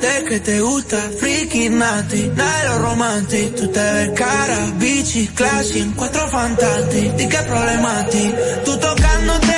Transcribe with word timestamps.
de 0.00 0.24
que 0.28 0.40
te 0.40 0.60
gusta, 0.60 0.98
freaky 1.18 1.68
nati, 1.70 2.30
nada 2.34 2.78
romantic. 2.78 3.54
Tú 3.56 3.68
te 3.68 3.80
ves 3.80 4.10
cara, 4.14 4.58
bichi, 4.78 5.26
classy, 5.28 5.80
en 5.80 5.92
cuatro. 5.92 6.18
¿Y 7.18 7.28
qué 7.28 7.38
problema 7.38 8.00
a 8.00 8.06
ti? 8.06 8.34
Tú 8.64 8.76
tocándote, 8.78 9.57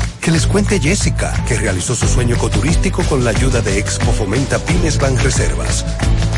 Que 0.21 0.29
les 0.29 0.45
cuente 0.45 0.79
Jessica, 0.79 1.33
que 1.47 1.57
realizó 1.57 1.95
su 1.95 2.07
sueño 2.07 2.35
ecoturístico 2.35 3.01
con 3.03 3.23
la 3.23 3.31
ayuda 3.31 3.59
de 3.61 3.79
Expo 3.79 4.11
Fomenta 4.11 4.59
Pymes 4.59 4.99
Banreservas. 4.99 5.83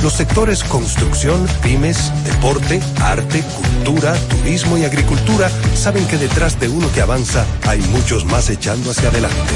Los 0.02 0.14
sectores 0.14 0.64
construcción, 0.64 1.46
pymes, 1.62 2.12
deporte, 2.24 2.82
arte, 3.02 3.44
cultura, 3.44 4.14
turismo 4.30 4.78
y 4.78 4.86
agricultura 4.86 5.52
saben 5.76 6.08
que 6.08 6.18
detrás 6.18 6.58
de 6.62 6.70
uno 6.70 6.90
que 6.94 7.02
avanza 7.02 7.46
hay 7.68 7.82
muchos 7.82 8.24
más 8.24 8.50
echando 8.50 8.92
hacia 8.92 9.10
adelante. 9.10 9.54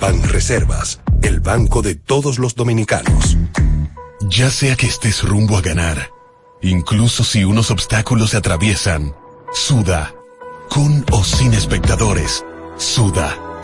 Banreservas, 0.00 1.00
el 1.20 1.40
banco 1.40 1.82
de 1.82 1.96
todos 1.96 2.38
los 2.38 2.54
dominicanos. 2.54 3.36
Ya 4.22 4.50
sea 4.50 4.76
que 4.76 4.86
estés 4.86 5.22
rumbo 5.22 5.58
a 5.58 5.60
ganar, 5.60 6.10
incluso 6.62 7.24
si 7.24 7.44
unos 7.44 7.70
obstáculos 7.70 8.30
se 8.30 8.38
atraviesan, 8.38 9.14
suda, 9.52 10.14
con 10.70 11.04
o 11.12 11.22
sin 11.22 11.52
espectadores, 11.52 12.42
suda, 12.78 13.36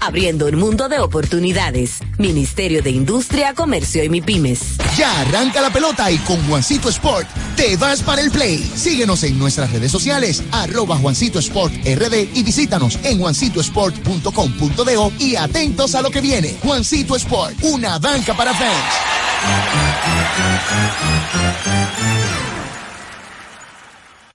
abriendo 0.00 0.46
un 0.46 0.56
mundo 0.56 0.88
de 0.88 0.98
oportunidades. 0.98 2.00
Ministerio 2.18 2.82
de 2.82 2.90
Industria, 2.90 3.54
Comercio 3.54 4.02
y 4.02 4.08
MIPIMES. 4.08 4.78
Ya 4.96 5.20
arranca 5.20 5.60
la 5.60 5.70
pelota 5.70 6.10
y 6.10 6.18
con 6.18 6.36
Juancito 6.48 6.88
Sport 6.88 7.28
te 7.56 7.76
vas 7.76 8.02
para 8.02 8.22
el 8.22 8.30
play. 8.30 8.58
Síguenos 8.74 9.22
en 9.22 9.38
nuestras 9.38 9.70
redes 9.72 9.92
sociales, 9.92 10.42
arroba 10.52 10.96
Juancito 10.96 11.38
Sport 11.38 11.72
RD 11.84 12.28
y 12.34 12.42
visítanos 12.42 12.98
en 13.04 13.18
juancitosport.com.do 13.18 15.12
y 15.18 15.36
atentos 15.36 15.94
a 15.94 16.02
lo 16.02 16.10
que 16.10 16.20
viene. 16.20 16.56
Juancito 16.62 17.16
Sport, 17.16 17.56
una 17.62 17.98
banca 17.98 18.34
para 18.36 18.52
fans. 18.54 18.84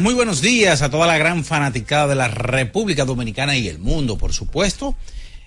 Muy 0.00 0.14
buenos 0.14 0.40
días 0.40 0.82
a 0.82 0.90
toda 0.90 1.06
la 1.06 1.18
gran 1.18 1.44
fanaticada 1.44 2.08
de 2.08 2.14
la 2.14 2.28
República 2.28 3.04
Dominicana 3.04 3.58
y 3.58 3.68
el 3.68 3.78
mundo, 3.78 4.16
por 4.16 4.32
supuesto. 4.32 4.94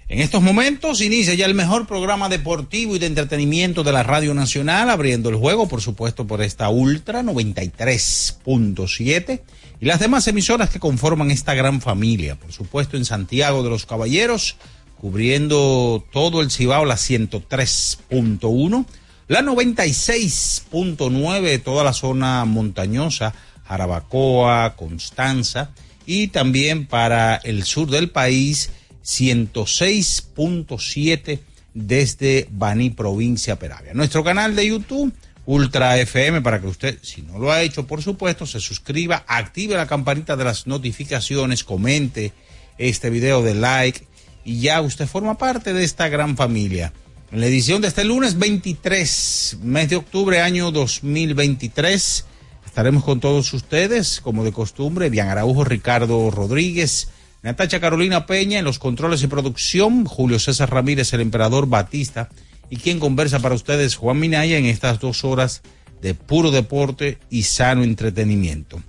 En 0.08 0.20
estos 0.20 0.44
momentos 0.44 1.02
inicia 1.02 1.34
ya 1.34 1.48
el 1.48 1.56
mejor 1.56 1.88
programa 1.88 2.30
deportivo 2.30 2.96
y 2.96 3.00
de 3.00 3.08
entretenimiento 3.08 3.84
de 3.84 3.92
la 3.92 4.04
Radio 4.04 4.36
Nacional, 4.36 4.92
abriendo 4.92 5.30
el 5.30 5.38
juego, 5.38 5.68
por 5.68 5.82
supuesto, 5.82 6.28
por 6.28 6.44
esta 6.44 6.70
Ultra 6.70 7.24
93.7 7.24 9.42
y 9.82 9.86
las 9.86 10.00
demás 10.00 10.28
emisoras 10.28 10.70
que 10.70 10.80
conforman 10.80 11.32
esta 11.32 11.56
gran 11.56 11.82
familia, 11.82 12.36
por 12.36 12.52
supuesto, 12.52 12.96
en 12.96 13.06
Santiago 13.06 13.64
de 13.64 13.72
los 13.72 13.88
Caballeros, 13.88 14.58
cubriendo 15.00 16.06
todo 16.12 16.42
el 16.42 16.52
Cibao, 16.52 16.86
la 16.86 16.98
103.1, 16.98 18.86
la 19.30 19.42
96.9, 19.42 21.64
toda 21.64 21.84
la 21.84 21.94
zona 21.94 22.46
montañosa, 22.46 23.34
Jarabacoa, 23.68 24.76
Constanza 24.76 25.72
y 26.06 26.28
también 26.28 26.86
para 26.86 27.38
el 27.38 27.64
sur 27.64 27.90
del 27.90 28.10
país 28.10 28.70
106.7 29.06 31.40
desde 31.74 32.48
Baní, 32.52 32.90
provincia 32.92 33.58
Peravia. 33.58 33.94
Nuestro 33.94 34.24
canal 34.24 34.56
de 34.56 34.68
YouTube, 34.68 35.12
Ultra 35.46 35.98
FM, 35.98 36.42
para 36.42 36.62
que 36.62 36.68
usted, 36.68 37.00
si 37.02 37.22
no 37.22 37.40
lo 37.40 37.52
ha 37.52 37.62
hecho, 37.62 37.86
por 37.86 38.02
supuesto, 38.02 38.46
se 38.46 38.60
suscriba, 38.60 39.24
active 39.28 39.76
la 39.76 39.88
campanita 39.88 40.36
de 40.36 40.46
las 40.46 40.68
notificaciones, 40.68 41.64
comente 41.64 42.34
este 42.78 43.10
video 43.10 43.42
de 43.42 43.56
like 43.56 44.06
y 44.46 44.62
ya 44.62 44.82
usted 44.82 45.08
forma 45.08 45.38
parte 45.38 45.74
de 45.74 45.84
esta 45.84 46.10
gran 46.10 46.38
familia. 46.38 46.94
En 47.32 47.40
la 47.40 47.48
edición 47.48 47.82
de 47.82 47.88
este 47.88 48.04
lunes 48.04 48.38
23, 48.38 49.58
mes 49.64 49.90
de 49.90 49.96
octubre, 49.96 50.42
año 50.42 50.72
2023, 50.72 52.26
Estaremos 52.74 53.04
con 53.04 53.20
todos 53.20 53.54
ustedes, 53.54 54.20
como 54.20 54.44
de 54.44 54.52
costumbre, 54.52 55.12
Bian 55.12 55.30
Araujo, 55.30 55.64
Ricardo 55.64 56.32
Rodríguez, 56.32 57.08
Natacha 57.44 57.80
Carolina 57.80 58.26
Peña 58.26 58.58
en 58.58 58.66
los 58.66 58.80
controles 58.80 59.22
y 59.22 59.28
producción, 59.28 60.06
Julio 60.06 60.40
César 60.40 60.72
Ramírez, 60.72 61.14
el 61.14 61.22
emperador 61.22 61.68
Batista, 61.68 62.30
y 62.72 62.78
quien 62.78 63.00
conversa 63.00 63.38
para 63.38 63.54
ustedes, 63.54 63.96
Juan 63.96 64.20
Minaya, 64.20 64.58
en 64.58 64.66
estas 64.66 65.00
dos 65.00 65.24
horas 65.24 65.62
de 66.02 66.16
puro 66.16 66.50
deporte 66.50 67.20
y 67.30 67.44
sano 67.44 67.84
entretenimiento. 67.84 68.82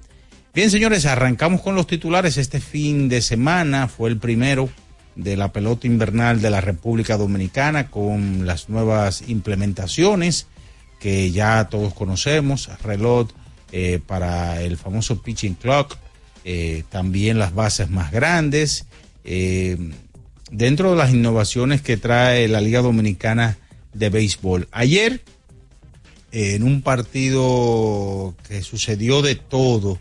Bien, 0.55 0.71
señores, 0.71 1.05
arrancamos 1.05 1.61
con 1.61 1.75
los 1.75 1.87
titulares. 1.87 2.39
Este 2.39 2.61
fin 2.61 3.11
de 3.11 3.21
semana 3.21 3.87
fue 3.89 4.09
el 4.09 4.17
primero 4.17 4.71
de 5.15 5.37
la 5.37 5.53
pelota 5.53 5.87
invernal 5.87 6.41
de 6.41 6.49
la 6.49 6.63
República 6.63 7.19
Dominicana 7.19 7.91
con 7.91 8.47
las 8.47 8.71
nuevas 8.71 9.29
implementaciones 9.29 10.47
que 11.01 11.31
ya 11.33 11.69
todos 11.69 11.93
conocemos, 11.93 12.71
reloj 12.83 13.29
eh, 13.73 14.01
para 14.05 14.63
el 14.63 14.77
famoso 14.77 15.23
pitching 15.23 15.55
clock, 15.55 15.97
eh, 16.45 16.85
también 16.91 17.39
las 17.39 17.55
bases 17.55 17.91
más 17.91 18.13
grandes. 18.13 18.87
Eh, 19.25 19.77
dentro 20.51 20.91
de 20.91 20.97
las 20.97 21.13
innovaciones 21.13 21.83
que 21.83 21.97
trae 21.97 22.49
la 22.49 22.61
Liga 22.61 22.83
Dominicana 22.83 23.59
de 23.93 24.11
Béisbol. 24.11 24.69
Ayer, 24.71 25.23
en 26.33 26.63
un 26.63 26.83
partido 26.83 28.35
que 28.47 28.63
sucedió 28.63 29.23
de 29.23 29.35
todo 29.35 29.99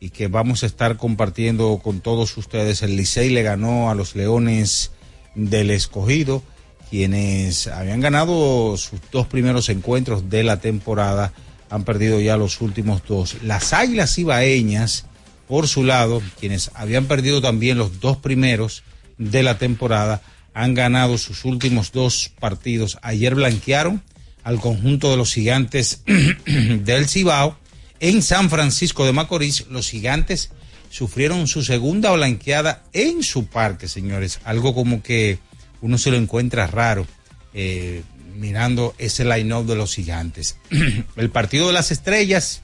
y 0.00 0.10
que 0.10 0.28
vamos 0.28 0.62
a 0.62 0.66
estar 0.66 0.96
compartiendo 0.96 1.80
con 1.82 2.00
todos 2.00 2.36
ustedes, 2.36 2.82
el 2.82 2.96
Licey 2.96 3.30
le 3.30 3.42
ganó 3.42 3.90
a 3.90 3.94
los 3.94 4.16
Leones 4.16 4.90
del 5.34 5.70
Escogido, 5.70 6.42
quienes 6.90 7.66
habían 7.68 8.00
ganado 8.00 8.76
sus 8.76 9.00
dos 9.10 9.26
primeros 9.26 9.68
encuentros 9.68 10.28
de 10.28 10.42
la 10.44 10.60
temporada 10.60 11.32
han 11.74 11.82
perdido 11.82 12.20
ya 12.20 12.36
los 12.36 12.60
últimos 12.60 13.02
dos. 13.04 13.42
Las 13.42 13.72
Águilas 13.72 14.16
Ibaeñas, 14.16 15.06
por 15.48 15.66
su 15.66 15.82
lado, 15.82 16.22
quienes 16.38 16.70
habían 16.74 17.06
perdido 17.06 17.42
también 17.42 17.78
los 17.78 17.98
dos 17.98 18.16
primeros 18.16 18.84
de 19.18 19.42
la 19.42 19.58
temporada, 19.58 20.22
han 20.54 20.74
ganado 20.74 21.18
sus 21.18 21.44
últimos 21.44 21.90
dos 21.90 22.30
partidos. 22.38 22.98
Ayer 23.02 23.34
blanquearon 23.34 24.04
al 24.44 24.60
conjunto 24.60 25.10
de 25.10 25.16
los 25.16 25.34
gigantes 25.34 26.04
del 26.46 27.08
Cibao. 27.08 27.58
En 27.98 28.22
San 28.22 28.50
Francisco 28.50 29.04
de 29.04 29.12
Macorís, 29.12 29.66
los 29.68 29.90
gigantes 29.90 30.52
sufrieron 30.90 31.48
su 31.48 31.64
segunda 31.64 32.12
blanqueada 32.12 32.84
en 32.92 33.24
su 33.24 33.46
parque, 33.46 33.88
señores. 33.88 34.38
Algo 34.44 34.76
como 34.76 35.02
que 35.02 35.40
uno 35.80 35.98
se 35.98 36.12
lo 36.12 36.18
encuentra 36.18 36.68
raro. 36.68 37.04
Eh, 37.52 38.04
mirando 38.34 38.94
ese 38.98 39.24
line-up 39.24 39.66
de 39.66 39.76
los 39.76 39.94
gigantes. 39.94 40.56
el 41.16 41.30
partido 41.30 41.68
de 41.68 41.72
las 41.72 41.90
estrellas 41.90 42.62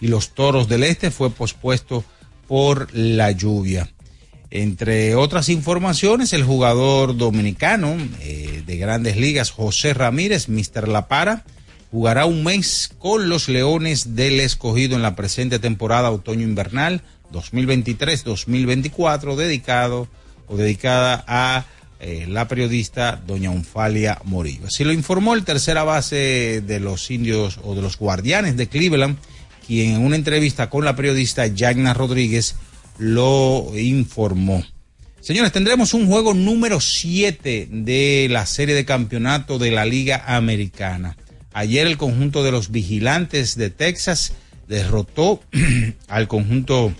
y 0.00 0.08
los 0.08 0.34
toros 0.34 0.68
del 0.68 0.84
este 0.84 1.10
fue 1.10 1.30
pospuesto 1.30 2.04
por 2.46 2.94
la 2.94 3.30
lluvia. 3.30 3.90
Entre 4.50 5.16
otras 5.16 5.48
informaciones, 5.48 6.32
el 6.32 6.44
jugador 6.44 7.16
dominicano 7.16 7.96
eh, 8.20 8.62
de 8.64 8.76
grandes 8.76 9.16
ligas, 9.16 9.50
José 9.50 9.94
Ramírez, 9.94 10.48
Mr. 10.48 10.86
La 10.86 11.08
Para, 11.08 11.44
jugará 11.90 12.26
un 12.26 12.44
mes 12.44 12.92
con 12.98 13.28
los 13.28 13.48
Leones 13.48 14.14
del 14.14 14.38
Escogido 14.40 14.94
en 14.94 15.02
la 15.02 15.16
presente 15.16 15.58
temporada 15.58 16.10
otoño-invernal 16.10 17.02
2023-2024, 17.32 19.36
dedicado 19.36 20.08
o 20.46 20.56
dedicada 20.56 21.24
a 21.26 21.64
eh, 22.06 22.26
la 22.28 22.46
periodista 22.46 23.18
doña 23.26 23.48
Unfalia 23.48 24.20
Morillo. 24.24 24.66
Así 24.66 24.84
lo 24.84 24.92
informó 24.92 25.32
el 25.32 25.42
tercera 25.42 25.84
base 25.84 26.60
de 26.60 26.78
los 26.78 27.10
indios 27.10 27.58
o 27.62 27.74
de 27.74 27.80
los 27.80 27.96
guardianes 27.96 28.58
de 28.58 28.68
Cleveland, 28.68 29.16
quien 29.66 29.94
en 29.94 30.02
una 30.02 30.16
entrevista 30.16 30.68
con 30.68 30.84
la 30.84 30.96
periodista 30.96 31.46
Yagna 31.46 31.94
Rodríguez 31.94 32.56
lo 32.98 33.72
informó. 33.74 34.62
Señores, 35.22 35.52
tendremos 35.52 35.94
un 35.94 36.06
juego 36.06 36.34
número 36.34 36.78
7 36.78 37.68
de 37.70 38.26
la 38.30 38.44
serie 38.44 38.74
de 38.74 38.84
campeonato 38.84 39.58
de 39.58 39.70
la 39.70 39.86
Liga 39.86 40.24
Americana. 40.26 41.16
Ayer 41.54 41.86
el 41.86 41.96
conjunto 41.96 42.42
de 42.42 42.52
los 42.52 42.70
vigilantes 42.70 43.56
de 43.56 43.70
Texas 43.70 44.34
derrotó 44.68 45.40
al 46.08 46.28
conjunto 46.28 46.92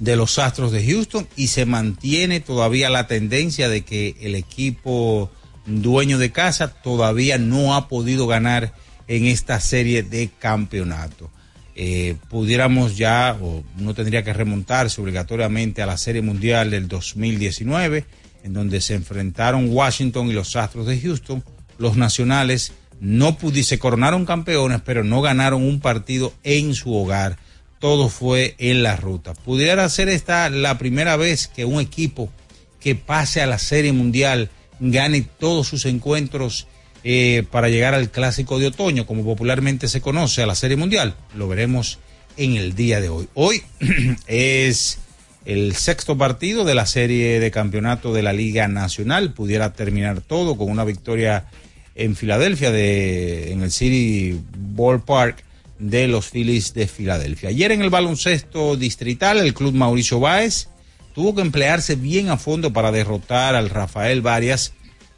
de 0.00 0.16
los 0.16 0.38
Astros 0.38 0.72
de 0.72 0.84
Houston 0.84 1.28
y 1.36 1.48
se 1.48 1.66
mantiene 1.66 2.40
todavía 2.40 2.90
la 2.90 3.06
tendencia 3.06 3.68
de 3.68 3.82
que 3.82 4.16
el 4.20 4.34
equipo 4.34 5.30
dueño 5.66 6.18
de 6.18 6.32
casa 6.32 6.68
todavía 6.68 7.38
no 7.38 7.76
ha 7.76 7.86
podido 7.86 8.26
ganar 8.26 8.74
en 9.06 9.26
esta 9.26 9.60
serie 9.60 10.02
de 10.02 10.30
campeonato. 10.38 11.30
Eh, 11.76 12.16
pudiéramos 12.28 12.96
ya, 12.96 13.36
o 13.40 13.62
uno 13.78 13.94
tendría 13.94 14.24
que 14.24 14.32
remontarse 14.32 15.00
obligatoriamente 15.00 15.82
a 15.82 15.86
la 15.86 15.96
Serie 15.96 16.22
Mundial 16.22 16.70
del 16.70 16.88
2019, 16.88 18.04
en 18.42 18.52
donde 18.52 18.80
se 18.80 18.94
enfrentaron 18.94 19.70
Washington 19.70 20.28
y 20.28 20.32
los 20.32 20.56
Astros 20.56 20.86
de 20.86 20.98
Houston. 21.00 21.44
Los 21.78 21.96
nacionales 21.96 22.72
no 23.00 23.36
se 23.62 23.78
coronaron 23.78 24.26
campeones, 24.26 24.80
pero 24.84 25.04
no 25.04 25.20
ganaron 25.22 25.62
un 25.62 25.80
partido 25.80 26.32
en 26.42 26.74
su 26.74 26.94
hogar 26.94 27.38
todo 27.80 28.08
fue 28.08 28.54
en 28.58 28.84
la 28.84 28.94
ruta. 28.94 29.34
Pudiera 29.34 29.88
ser 29.88 30.08
esta 30.08 30.48
la 30.50 30.78
primera 30.78 31.16
vez 31.16 31.48
que 31.48 31.64
un 31.64 31.80
equipo 31.80 32.30
que 32.78 32.94
pase 32.94 33.40
a 33.40 33.46
la 33.46 33.58
Serie 33.58 33.92
Mundial 33.92 34.50
gane 34.78 35.26
todos 35.38 35.66
sus 35.66 35.86
encuentros 35.86 36.68
eh, 37.02 37.44
para 37.50 37.70
llegar 37.70 37.94
al 37.94 38.10
Clásico 38.10 38.58
de 38.58 38.68
Otoño, 38.68 39.06
como 39.06 39.24
popularmente 39.24 39.88
se 39.88 40.02
conoce, 40.02 40.42
a 40.42 40.46
la 40.46 40.54
Serie 40.54 40.76
Mundial. 40.76 41.16
Lo 41.34 41.48
veremos 41.48 41.98
en 42.36 42.56
el 42.56 42.74
día 42.74 43.00
de 43.00 43.08
hoy. 43.08 43.28
Hoy 43.34 43.62
es 44.26 44.98
el 45.46 45.74
sexto 45.74 46.18
partido 46.18 46.64
de 46.64 46.74
la 46.74 46.84
serie 46.84 47.40
de 47.40 47.50
campeonato 47.50 48.12
de 48.12 48.22
la 48.22 48.34
Liga 48.34 48.68
Nacional. 48.68 49.32
Pudiera 49.32 49.72
terminar 49.72 50.20
todo 50.20 50.56
con 50.58 50.70
una 50.70 50.84
victoria 50.84 51.46
en 51.94 52.14
Filadelfia 52.14 52.70
de, 52.70 53.52
en 53.52 53.62
el 53.62 53.70
City 53.70 54.38
Ballpark 54.54 55.44
de 55.80 56.06
los 56.06 56.28
Phillies 56.28 56.74
de 56.74 56.86
Filadelfia. 56.86 57.48
Ayer 57.48 57.72
en 57.72 57.82
el 57.82 57.90
baloncesto 57.90 58.76
distrital, 58.76 59.38
el 59.38 59.54
club 59.54 59.74
Mauricio 59.74 60.20
Báez 60.20 60.68
tuvo 61.14 61.34
que 61.34 61.40
emplearse 61.40 61.96
bien 61.96 62.28
a 62.28 62.36
fondo 62.36 62.72
para 62.72 62.92
derrotar 62.92 63.56
al 63.56 63.70
Rafael 63.70 64.20
Varias 64.20 64.74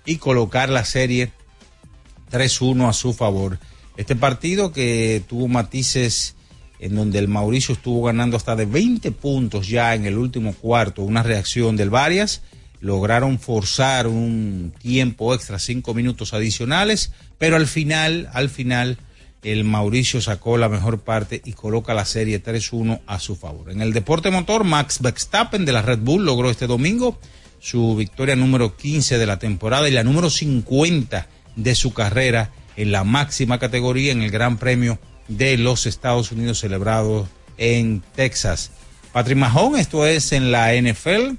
y 0.06 0.16
colocar 0.16 0.68
la 0.68 0.84
serie 0.84 1.32
3-1 2.30 2.88
a 2.88 2.92
su 2.92 3.12
favor. 3.12 3.58
Este 3.96 4.16
partido 4.16 4.72
que 4.72 5.22
tuvo 5.28 5.48
matices 5.48 6.36
en 6.78 6.94
donde 6.94 7.18
el 7.18 7.28
Mauricio 7.28 7.74
estuvo 7.74 8.04
ganando 8.04 8.36
hasta 8.36 8.56
de 8.56 8.64
20 8.64 9.12
puntos 9.12 9.68
ya 9.68 9.94
en 9.94 10.06
el 10.06 10.16
último 10.16 10.52
cuarto, 10.54 11.02
una 11.02 11.22
reacción 11.22 11.76
del 11.76 11.90
Varias, 11.90 12.42
lograron 12.80 13.38
forzar 13.38 14.08
un 14.08 14.72
tiempo 14.80 15.34
extra, 15.34 15.60
cinco 15.60 15.94
minutos 15.94 16.34
adicionales, 16.34 17.12
pero 17.38 17.54
al 17.54 17.68
final, 17.68 18.28
al 18.32 18.48
final, 18.48 18.98
el 19.42 19.64
Mauricio 19.64 20.20
sacó 20.20 20.56
la 20.56 20.68
mejor 20.68 21.00
parte 21.00 21.42
y 21.44 21.52
coloca 21.52 21.94
la 21.94 22.04
serie 22.04 22.42
3-1 22.42 23.00
a 23.06 23.18
su 23.18 23.36
favor. 23.36 23.70
En 23.70 23.82
el 23.82 23.92
deporte 23.92 24.30
motor, 24.30 24.64
Max 24.64 25.00
Verstappen 25.00 25.64
de 25.64 25.72
la 25.72 25.82
Red 25.82 25.98
Bull 25.98 26.24
logró 26.24 26.50
este 26.50 26.66
domingo 26.66 27.18
su 27.58 27.96
victoria 27.96 28.36
número 28.36 28.76
15 28.76 29.18
de 29.18 29.26
la 29.26 29.38
temporada 29.38 29.88
y 29.88 29.92
la 29.92 30.04
número 30.04 30.30
50 30.30 31.28
de 31.56 31.74
su 31.74 31.92
carrera 31.92 32.50
en 32.76 32.92
la 32.92 33.04
máxima 33.04 33.58
categoría 33.58 34.12
en 34.12 34.22
el 34.22 34.30
Gran 34.30 34.58
Premio 34.58 34.98
de 35.28 35.56
los 35.58 35.86
Estados 35.86 36.32
Unidos 36.32 36.58
celebrado 36.58 37.28
en 37.58 38.02
Texas. 38.14 38.72
Patrick 39.12 39.38
Mahon, 39.38 39.76
esto 39.76 40.06
es 40.06 40.32
en 40.32 40.50
la 40.50 40.72
NFL, 40.74 41.36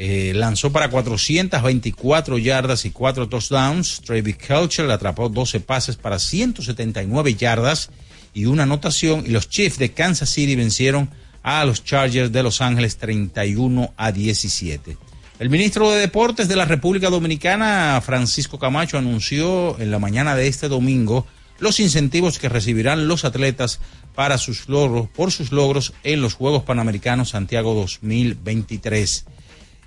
eh, 0.00 0.32
lanzó 0.32 0.70
para 0.70 0.90
424 0.90 2.38
yardas 2.38 2.84
y 2.84 2.90
4 2.90 3.28
touchdowns. 3.28 4.00
Travis 4.02 4.36
Kelcher 4.36 4.88
atrapó 4.92 5.28
12 5.28 5.58
pases 5.58 5.96
para 5.96 6.20
179 6.20 7.34
yardas 7.34 7.90
y 8.32 8.44
una 8.46 8.62
anotación. 8.62 9.24
Y 9.26 9.30
los 9.30 9.48
Chiefs 9.48 9.76
de 9.78 9.90
Kansas 9.90 10.30
City 10.30 10.54
vencieron 10.54 11.10
a 11.42 11.64
los 11.64 11.82
Chargers 11.82 12.30
de 12.30 12.44
Los 12.44 12.60
Ángeles 12.60 12.96
31 12.98 13.92
a 13.96 14.12
17. 14.12 14.96
El 15.40 15.50
ministro 15.50 15.90
de 15.90 15.98
Deportes 15.98 16.46
de 16.46 16.54
la 16.54 16.64
República 16.64 17.10
Dominicana, 17.10 18.00
Francisco 18.00 18.56
Camacho, 18.56 18.98
anunció 18.98 19.80
en 19.80 19.90
la 19.90 19.98
mañana 19.98 20.36
de 20.36 20.46
este 20.46 20.68
domingo 20.68 21.26
los 21.58 21.80
incentivos 21.80 22.38
que 22.38 22.48
recibirán 22.48 23.08
los 23.08 23.24
atletas 23.24 23.80
para 24.14 24.38
sus 24.38 24.68
logros, 24.68 25.08
por 25.08 25.32
sus 25.32 25.50
logros 25.50 25.92
en 26.04 26.22
los 26.22 26.34
Juegos 26.34 26.62
Panamericanos 26.62 27.30
Santiago 27.30 27.74
2023. 27.74 29.26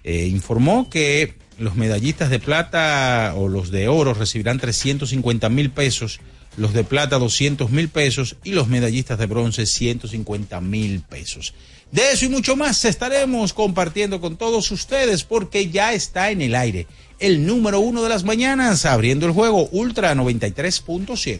Eh, 0.04 0.28
informó 0.28 0.90
que 0.90 1.36
los 1.58 1.76
medallistas 1.76 2.30
de 2.30 2.40
plata 2.40 3.34
o 3.36 3.48
los 3.48 3.72
de 3.72 3.88
oro 3.88 4.14
recibirán 4.14 4.60
350 4.60 5.50
mil 5.50 5.70
pesos, 5.70 6.20
los 6.58 6.74
de 6.74 6.84
plata 6.84 7.20
200 7.20 7.70
mil 7.70 7.90
pesos 7.90 8.36
y 8.44 8.52
los 8.52 8.68
medallistas 8.68 9.20
de 9.20 9.28
bronce 9.28 9.66
150 9.66 10.60
mil 10.62 11.02
pesos. 11.02 11.54
De 11.92 12.12
eso 12.12 12.26
y 12.26 12.30
mucho 12.30 12.56
más 12.56 12.84
estaremos 12.86 13.54
compartiendo 13.54 14.22
con 14.22 14.38
todos 14.38 14.72
ustedes 14.72 15.24
porque 15.24 15.70
ya 15.70 15.94
está 15.94 16.32
en 16.32 16.42
el 16.42 16.56
aire 16.56 16.88
el 17.22 17.46
número 17.46 17.80
uno 17.80 18.02
de 18.02 18.10
las 18.10 18.24
mañanas 18.24 18.86
abriendo 18.86 19.28
el 19.28 19.32
juego 19.32 19.70
Ultra 19.72 20.14
93.7. 20.16 21.40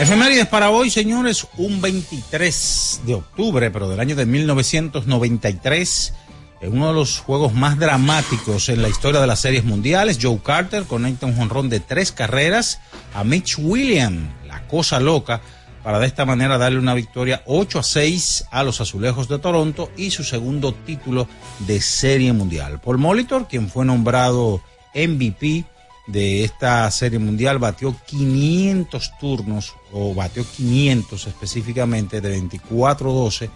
Efemérides 0.00 0.46
para 0.46 0.70
hoy, 0.70 0.88
señores, 0.88 1.46
un 1.58 1.82
23 1.82 3.02
de 3.04 3.12
octubre, 3.16 3.70
pero 3.70 3.86
del 3.86 4.00
año 4.00 4.16
de 4.16 4.24
1993, 4.24 6.14
en 6.62 6.72
uno 6.72 6.88
de 6.88 6.94
los 6.94 7.18
juegos 7.18 7.52
más 7.52 7.78
dramáticos 7.78 8.70
en 8.70 8.80
la 8.80 8.88
historia 8.88 9.20
de 9.20 9.26
las 9.26 9.40
series 9.40 9.62
mundiales, 9.62 10.18
Joe 10.18 10.40
Carter 10.42 10.84
conecta 10.84 11.26
un 11.26 11.36
jonrón 11.36 11.68
de 11.68 11.80
tres 11.80 12.12
carreras 12.12 12.80
a 13.12 13.24
Mitch 13.24 13.58
Williams, 13.58 14.26
la 14.46 14.66
cosa 14.68 15.00
loca, 15.00 15.42
para 15.82 15.98
de 15.98 16.06
esta 16.06 16.24
manera 16.24 16.56
darle 16.56 16.78
una 16.78 16.94
victoria 16.94 17.42
8 17.44 17.80
a 17.80 17.82
6 17.82 18.46
a 18.50 18.62
los 18.62 18.80
Azulejos 18.80 19.28
de 19.28 19.38
Toronto 19.38 19.90
y 19.98 20.12
su 20.12 20.24
segundo 20.24 20.72
título 20.72 21.28
de 21.66 21.78
serie 21.82 22.32
mundial. 22.32 22.80
Paul 22.80 22.96
Molitor, 22.96 23.48
quien 23.48 23.68
fue 23.68 23.84
nombrado 23.84 24.62
MVP, 24.94 25.66
de 26.10 26.44
esta 26.44 26.90
serie 26.90 27.18
mundial 27.18 27.58
batió 27.58 27.94
500 28.06 29.12
turnos 29.18 29.74
o 29.92 30.14
batió 30.14 30.44
500 30.44 31.26
específicamente 31.26 32.20
de 32.20 32.40
24-12, 32.40 33.50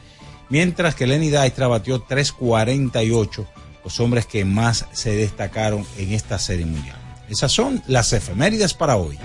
mientras 0.49 0.95
que 0.95 1.07
Lenny 1.07 1.31
Dystra 1.31 1.69
batió 1.69 2.01
348, 2.01 3.47
los 3.85 4.01
hombres 4.01 4.25
que 4.27 4.45
más 4.45 4.87
se 4.93 5.15
destacaron 5.15 5.87
en 5.99 6.13
esta 6.13 6.39
serie 6.39 6.67
mundial. 6.67 6.97
Esas 7.29 7.53
son 7.53 7.83
las 7.87 8.13
efemérides 8.13 8.75
para 8.75 8.97
hoy. 8.97 9.17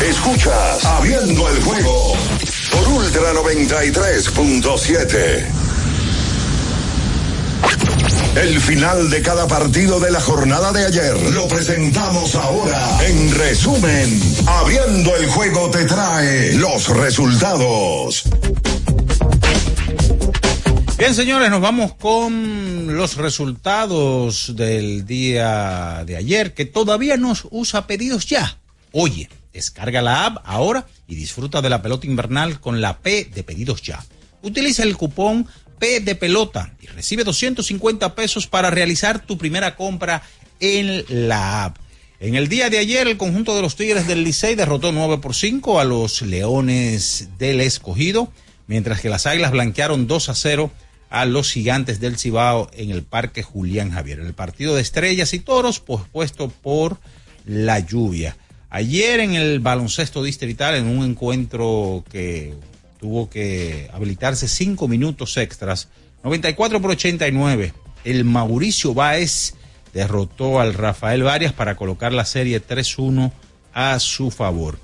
Escuchas 0.00 0.84
Abriendo 0.84 1.48
el 1.48 1.60
juego 1.62 2.14
por 2.70 2.88
Ultra 2.88 3.32
93.7. 3.32 5.63
El 8.36 8.60
final 8.60 9.10
de 9.10 9.22
cada 9.22 9.46
partido 9.46 10.00
de 10.00 10.10
la 10.10 10.20
jornada 10.20 10.72
de 10.72 10.86
ayer 10.86 11.16
lo 11.32 11.46
presentamos 11.48 12.34
ahora. 12.34 12.98
En 13.06 13.34
resumen, 13.34 14.20
abriendo 14.46 15.16
el 15.16 15.26
juego 15.26 15.70
te 15.70 15.84
trae 15.84 16.54
los 16.54 16.88
resultados. 16.88 18.24
Bien, 20.98 21.14
señores, 21.14 21.50
nos 21.50 21.60
vamos 21.60 21.94
con 21.94 22.96
los 22.96 23.16
resultados 23.16 24.54
del 24.56 25.06
día 25.06 26.04
de 26.06 26.16
ayer, 26.16 26.54
que 26.54 26.64
todavía 26.64 27.16
nos 27.16 27.46
usa 27.50 27.86
pedidos 27.86 28.26
ya. 28.26 28.58
Oye, 28.92 29.28
Descarga 29.54 30.02
la 30.02 30.26
app 30.26 30.38
ahora 30.44 30.84
y 31.06 31.14
disfruta 31.14 31.62
de 31.62 31.70
la 31.70 31.80
pelota 31.80 32.08
invernal 32.08 32.58
con 32.58 32.80
la 32.80 32.98
P 32.98 33.30
de 33.32 33.44
pedidos 33.44 33.82
ya. 33.82 34.04
Utiliza 34.42 34.82
el 34.82 34.96
cupón 34.96 35.46
De 35.84 36.14
pelota 36.14 36.72
y 36.80 36.86
recibe 36.86 37.24
250 37.24 38.14
pesos 38.14 38.46
para 38.46 38.70
realizar 38.70 39.26
tu 39.26 39.36
primera 39.36 39.76
compra 39.76 40.22
en 40.58 41.04
la 41.08 41.64
app. 41.64 41.76
En 42.20 42.36
el 42.36 42.48
día 42.48 42.70
de 42.70 42.78
ayer, 42.78 43.06
el 43.06 43.18
conjunto 43.18 43.54
de 43.54 43.60
los 43.60 43.76
Tigres 43.76 44.06
del 44.06 44.24
Licey 44.24 44.54
derrotó 44.54 44.92
9 44.92 45.18
por 45.18 45.34
5 45.34 45.78
a 45.78 45.84
los 45.84 46.22
Leones 46.22 47.28
del 47.36 47.60
Escogido, 47.60 48.32
mientras 48.66 49.02
que 49.02 49.10
las 49.10 49.26
Águilas 49.26 49.52
blanquearon 49.52 50.06
2 50.06 50.30
a 50.30 50.34
0 50.34 50.72
a 51.10 51.26
los 51.26 51.52
Gigantes 51.52 52.00
del 52.00 52.16
Cibao 52.16 52.70
en 52.72 52.90
el 52.90 53.02
Parque 53.02 53.42
Julián 53.42 53.90
Javier. 53.90 54.20
El 54.20 54.32
partido 54.32 54.74
de 54.74 54.80
Estrellas 54.80 55.34
y 55.34 55.40
Toros 55.40 55.80
pospuesto 55.80 56.48
por 56.48 56.96
la 57.44 57.78
lluvia. 57.80 58.38
Ayer 58.70 59.20
en 59.20 59.34
el 59.34 59.60
baloncesto 59.60 60.22
distrital, 60.22 60.76
en 60.76 60.86
un 60.86 61.04
encuentro 61.04 62.04
que 62.10 62.54
tuvo 63.04 63.28
que 63.28 63.90
habilitarse 63.92 64.48
cinco 64.48 64.88
minutos 64.88 65.36
extras, 65.36 65.88
94 66.22 66.80
por 66.80 66.92
89, 66.92 67.74
el 68.02 68.24
Mauricio 68.24 68.94
Báez 68.94 69.56
derrotó 69.92 70.58
al 70.58 70.72
Rafael 70.72 71.22
Varias 71.22 71.52
para 71.52 71.76
colocar 71.76 72.14
la 72.14 72.24
serie 72.24 72.66
3-1 72.66 73.30
a 73.74 73.98
su 73.98 74.30
favor. 74.30 74.78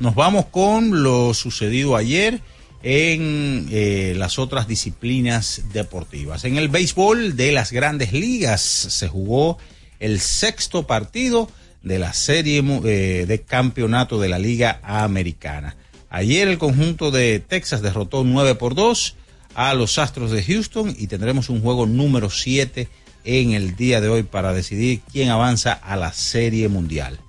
Nos 0.00 0.16
vamos 0.16 0.46
con 0.46 1.04
lo 1.04 1.32
sucedido 1.32 1.94
ayer 1.94 2.40
en 2.82 3.68
eh, 3.70 4.14
las 4.16 4.40
otras 4.40 4.66
disciplinas 4.66 5.62
deportivas. 5.72 6.44
En 6.44 6.56
el 6.56 6.68
béisbol 6.68 7.36
de 7.36 7.52
las 7.52 7.70
grandes 7.70 8.12
ligas 8.12 8.60
se 8.60 9.06
jugó 9.06 9.56
el 10.00 10.18
sexto 10.18 10.84
partido 10.88 11.48
de 11.84 12.00
la 12.00 12.12
serie 12.12 12.60
eh, 12.86 13.24
de 13.24 13.42
campeonato 13.42 14.18
de 14.18 14.28
la 14.28 14.40
Liga 14.40 14.80
Americana. 14.82 15.76
Ayer 16.10 16.48
el 16.48 16.58
conjunto 16.58 17.12
de 17.12 17.38
Texas 17.38 17.82
derrotó 17.82 18.24
9 18.24 18.56
por 18.56 18.74
2 18.74 19.14
a 19.54 19.74
los 19.74 19.96
Astros 19.98 20.32
de 20.32 20.42
Houston 20.42 20.94
y 20.98 21.06
tendremos 21.06 21.48
un 21.48 21.62
juego 21.62 21.86
número 21.86 22.30
7 22.30 22.88
en 23.24 23.52
el 23.52 23.76
día 23.76 24.00
de 24.00 24.08
hoy 24.08 24.24
para 24.24 24.52
decidir 24.52 25.02
quién 25.12 25.28
avanza 25.28 25.72
a 25.72 25.96
la 25.96 26.12
Serie 26.12 26.68
Mundial. 26.68 27.20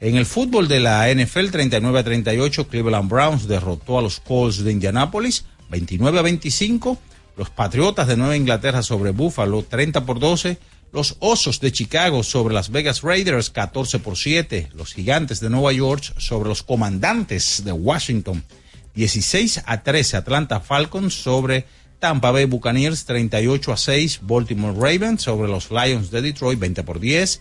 En 0.00 0.16
el 0.16 0.24
fútbol 0.24 0.68
de 0.68 0.78
la 0.78 1.12
NFL 1.12 1.48
39 1.50 1.98
a 1.98 2.04
38, 2.04 2.68
Cleveland 2.68 3.10
Browns 3.10 3.48
derrotó 3.48 3.98
a 3.98 4.02
los 4.02 4.20
Colts 4.20 4.62
de 4.62 4.70
Indianapolis 4.70 5.44
29 5.70 6.20
a 6.20 6.22
25. 6.22 6.98
Los 7.36 7.50
Patriotas 7.50 8.06
de 8.06 8.16
Nueva 8.16 8.36
Inglaterra 8.36 8.82
sobre 8.82 9.10
Buffalo 9.10 9.64
30 9.64 10.06
por 10.06 10.20
12. 10.20 10.58
Los 10.92 11.16
Osos 11.18 11.60
de 11.60 11.70
Chicago 11.70 12.22
sobre 12.22 12.54
las 12.54 12.70
Vegas 12.70 13.02
Raiders 13.02 13.50
14 13.50 13.98
por 13.98 14.16
7. 14.16 14.70
Los 14.74 14.94
Gigantes 14.94 15.40
de 15.40 15.50
Nueva 15.50 15.72
York 15.72 16.14
sobre 16.18 16.48
los 16.48 16.62
Comandantes 16.62 17.62
de 17.64 17.72
Washington 17.72 18.42
16 18.94 19.62
a 19.66 19.82
13. 19.82 20.16
Atlanta 20.16 20.60
Falcons 20.60 21.14
sobre 21.14 21.66
Tampa 21.98 22.30
Bay 22.30 22.46
Buccaneers 22.46 23.04
38 23.04 23.72
a 23.72 23.76
6, 23.76 24.20
Baltimore 24.22 24.74
Ravens 24.74 25.22
sobre 25.22 25.48
los 25.48 25.70
Lions 25.70 26.10
de 26.10 26.22
Detroit 26.22 26.58
20 26.58 26.84
por 26.84 27.00
10, 27.00 27.40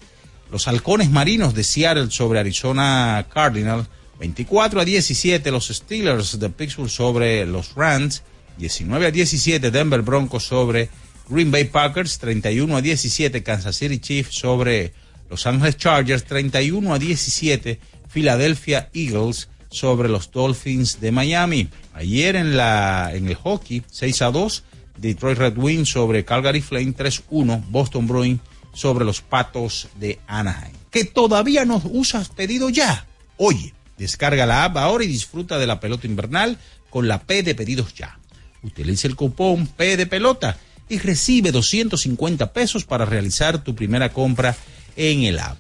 los 0.52 0.68
Halcones 0.68 1.12
Marinos 1.12 1.54
de 1.54 1.64
Seattle 1.64 2.10
sobre 2.10 2.40
Arizona 2.40 3.26
Cardinals 3.32 3.88
24 4.20 4.82
a 4.82 4.86
17, 4.86 5.52
los 5.52 5.68
Steelers 5.68 6.40
de 6.40 6.50
Pittsburgh 6.50 6.90
sobre 6.90 7.46
los 7.46 7.76
Rams 7.76 8.24
19 8.58 9.06
a 9.06 9.12
17, 9.12 9.70
Denver 9.70 10.02
Broncos 10.02 10.44
sobre 10.44 10.90
Green 11.30 11.52
Bay 11.52 11.66
Packers 11.66 12.20
31 12.20 12.78
a 12.78 12.82
17, 12.82 13.44
Kansas 13.44 13.76
City 13.76 14.00
Chiefs 14.00 14.36
sobre 14.36 14.94
Los 15.30 15.46
Angeles 15.46 15.76
Chargers 15.76 16.24
31 16.24 16.94
a 16.94 17.00
17, 17.00 17.80
Philadelphia 18.10 18.90
Eagles 18.94 19.50
sobre 19.70 20.08
los 20.08 20.32
Dolphins 20.32 21.02
de 21.02 21.12
Miami. 21.12 21.68
Ayer 21.94 22.38
en, 22.38 22.56
la, 22.56 23.12
en 23.14 23.28
el 23.28 23.36
hockey, 23.36 23.84
6 23.92 24.22
a 24.22 24.32
2, 24.32 24.64
Detroit 24.98 25.38
Red 25.38 25.58
Wings 25.58 25.90
sobre 25.90 26.24
Calgary 26.24 26.62
Flame 26.62 26.96
3-1, 26.96 27.66
Boston 27.70 28.08
Bruins 28.08 28.42
sobre 28.74 29.04
los 29.04 29.22
Patos 29.22 29.90
de 30.00 30.20
Anaheim. 30.28 30.76
Que 30.92 31.04
todavía 31.04 31.66
no 31.66 31.82
usas 31.92 32.30
pedido 32.30 32.70
ya. 32.70 33.06
Oye, 33.36 33.74
descarga 33.98 34.46
la 34.46 34.64
app 34.64 34.78
ahora 34.78 35.04
y 35.04 35.08
disfruta 35.08 35.58
de 35.58 35.68
la 35.68 35.82
pelota 35.82 36.08
invernal 36.08 36.58
con 36.90 37.10
la 37.10 37.20
P 37.20 37.44
de 37.44 37.54
pedidos 37.54 37.94
ya. 37.94 38.18
Utiliza 38.64 39.08
el 39.08 39.16
cupón 39.16 39.68
P 39.68 39.98
de 39.98 40.06
pelota 40.06 40.58
y 40.90 41.00
recibe 41.00 41.52
250 41.52 42.54
pesos 42.54 42.86
para 42.86 43.04
realizar 43.06 43.64
tu 43.64 43.74
primera 43.76 44.14
compra 44.14 44.56
en 44.96 45.24
el 45.24 45.40
app. 45.40 45.58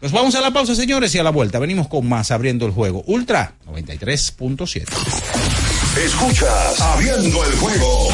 Nos 0.00 0.12
vamos 0.12 0.36
a 0.36 0.40
la 0.40 0.52
pausa, 0.52 0.76
señores, 0.76 1.14
y 1.14 1.18
a 1.18 1.24
la 1.24 1.30
vuelta 1.30 1.58
venimos 1.58 1.88
con 1.88 2.08
más 2.08 2.30
abriendo 2.30 2.64
el 2.66 2.72
juego. 2.72 3.02
Ultra 3.06 3.54
93.7. 3.66 4.86
Escuchas 6.04 6.80
Abriendo 6.80 7.44
el 7.44 7.52
juego 7.56 8.08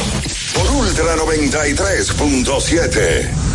por 0.55 0.71
Ultra 0.71 1.15
93.7. 1.17 3.54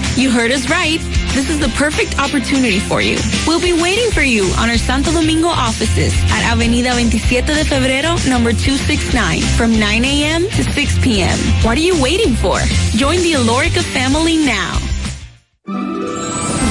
You 0.17 0.29
heard 0.29 0.51
us 0.51 0.69
right. 0.69 0.99
This 1.33 1.49
is 1.49 1.59
the 1.59 1.69
perfect 1.69 2.19
opportunity 2.19 2.79
for 2.79 3.01
you. 3.01 3.17
We'll 3.47 3.61
be 3.61 3.73
waiting 3.73 4.11
for 4.11 4.21
you 4.21 4.43
on 4.59 4.69
our 4.69 4.77
Santo 4.77 5.11
Domingo 5.11 5.47
offices 5.47 6.13
at 6.31 6.43
Avenida 6.51 6.91
27 6.91 7.55
de 7.55 7.63
Febrero, 7.63 8.17
number 8.27 8.51
269, 8.51 9.41
from 9.57 9.79
9 9.79 10.05
a.m. 10.05 10.43
to 10.43 10.63
6 10.63 10.99
p.m. 10.99 11.37
What 11.63 11.77
are 11.77 11.81
you 11.81 11.99
waiting 12.01 12.35
for? 12.35 12.59
Join 12.97 13.19
the 13.23 13.33
Alorica 13.33 13.81
family 13.81 14.37
now. 14.37 14.77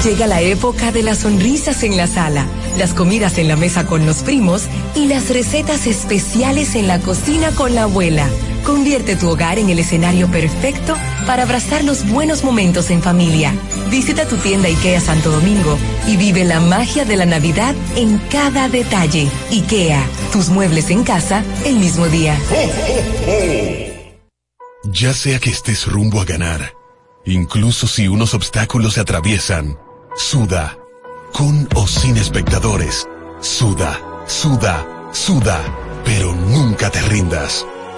Llega 0.05 0.26
la 0.26 0.40
época 0.42 0.92
de 0.92 1.03
las 1.03 1.18
sonrisas 1.18 1.83
en 1.83 1.96
la 1.96 2.07
sala, 2.07 2.46
las 2.79 2.94
comidas 2.94 3.38
en 3.38 3.48
la 3.48 3.57
mesa 3.57 3.87
con 3.87 4.07
los 4.07 4.22
primos 4.22 4.64
y 4.94 5.07
las 5.07 5.31
recetas 5.31 5.87
especiales 5.87 6.74
en 6.74 6.87
la 6.87 6.98
cocina 7.00 7.50
con 7.53 7.74
la 7.74 7.85
abuela. 7.85 8.29
Convierte 8.64 9.16
tu 9.16 9.29
hogar 9.29 9.59
en 9.59 9.70
el 9.70 9.79
escenario 9.79 10.31
perfecto 10.31 10.94
para 11.27 11.44
abrazar 11.44 11.85
los 11.85 12.09
buenos 12.09 12.44
momentos 12.44 12.90
en 12.90 13.03
familia. 13.03 13.55
Visita 13.90 14.27
tu 14.27 14.37
tienda 14.37 14.68
IKEA 14.68 15.01
Santo 15.01 15.31
Domingo 15.31 15.79
y 16.07 16.16
vive 16.16 16.44
la 16.44 16.61
magia 16.61 17.05
de 17.05 17.16
la 17.16 17.27
Navidad 17.27 17.75
en 17.96 18.18
cada 18.31 18.68
detalle. 18.68 19.29
IKEA, 19.51 20.05
tus 20.33 20.49
muebles 20.49 20.90
en 20.90 21.05
casa 21.05 21.42
el 21.64 21.77
mismo 21.77 22.07
día. 22.07 22.38
Ya 24.85 25.14
sea 25.14 25.38
que 25.38 25.51
estés 25.51 25.87
rumbo 25.87 26.20
a 26.20 26.25
ganar, 26.25 26.73
incluso 27.25 27.87
si 27.87 28.09
unos 28.09 28.35
obstáculos 28.35 28.94
se 28.94 29.01
atraviesan, 29.01 29.79
suda, 30.16 30.79
con 31.33 31.68
o 31.75 31.87
sin 31.87 32.16
espectadores, 32.16 33.07
suda, 33.40 34.01
suda, 34.27 34.87
suda, 35.12 35.61
pero 36.05 36.35
nunca 36.35 36.90
te 36.90 37.01
rindas. 37.03 37.66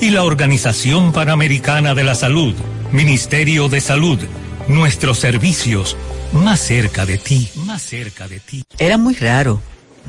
y 0.00 0.10
la 0.10 0.24
Organización 0.24 1.12
Panamericana 1.12 1.94
de 1.94 2.04
la 2.04 2.14
Salud. 2.14 2.54
Ministerio 2.92 3.68
de 3.68 3.80
Salud. 3.80 4.18
Nuestros 4.68 5.18
servicios 5.18 5.96
más 6.34 6.60
cerca 6.60 7.06
de 7.06 7.18
ti, 7.18 7.48
más 7.54 7.82
cerca 7.82 8.26
de 8.28 8.40
ti. 8.40 8.64
Era 8.78 8.98
muy 8.98 9.14
raro. 9.14 9.62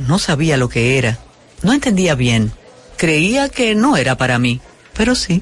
No 0.08 0.17
sabía 0.17 0.58
lo 0.58 0.69
que 0.69 0.98
era. 0.98 1.19
No 1.62 1.71
entendía 1.74 2.15
bien. 2.15 2.52
Creía 2.98 3.50
que 3.50 3.76
no 3.76 3.95
era 3.98 4.17
para 4.17 4.39
mí, 4.39 4.60
pero 4.93 5.15
sí. 5.15 5.41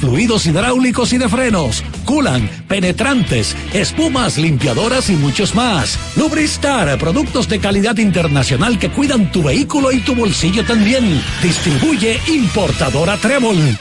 fluidos 0.00 0.46
hidráulicos 0.46 1.12
y 1.12 1.18
de 1.18 1.28
frenos, 1.28 1.82
culan, 2.04 2.48
penetrantes, 2.68 3.56
espumas, 3.72 4.38
limpiadoras 4.38 5.10
y 5.10 5.16
muchos 5.16 5.52
más. 5.54 5.98
Lubristar, 6.16 6.98
productos 6.98 7.48
de 7.48 7.60
calidad 7.60 7.96
internacional 7.98 8.78
que 8.78 8.90
cuidan 8.90 9.30
tu 9.32 9.42
vehículo 9.42 9.90
y 9.92 10.00
tu 10.00 10.14
bolsillo 10.14 10.64
también. 10.64 11.22
Distribuye 11.42 12.20
importadora 12.28 13.16
Trébol. 13.16 13.78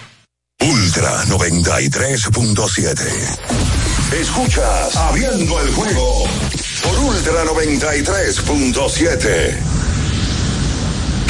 Ultra 0.61 1.25
93.7. 1.25 3.73
Escuchas 4.13 4.95
Abriendo 4.95 5.59
el 5.59 5.71
juego 5.71 6.23
por 6.83 6.99
Ultra 6.99 7.43
93.7. 7.45 9.72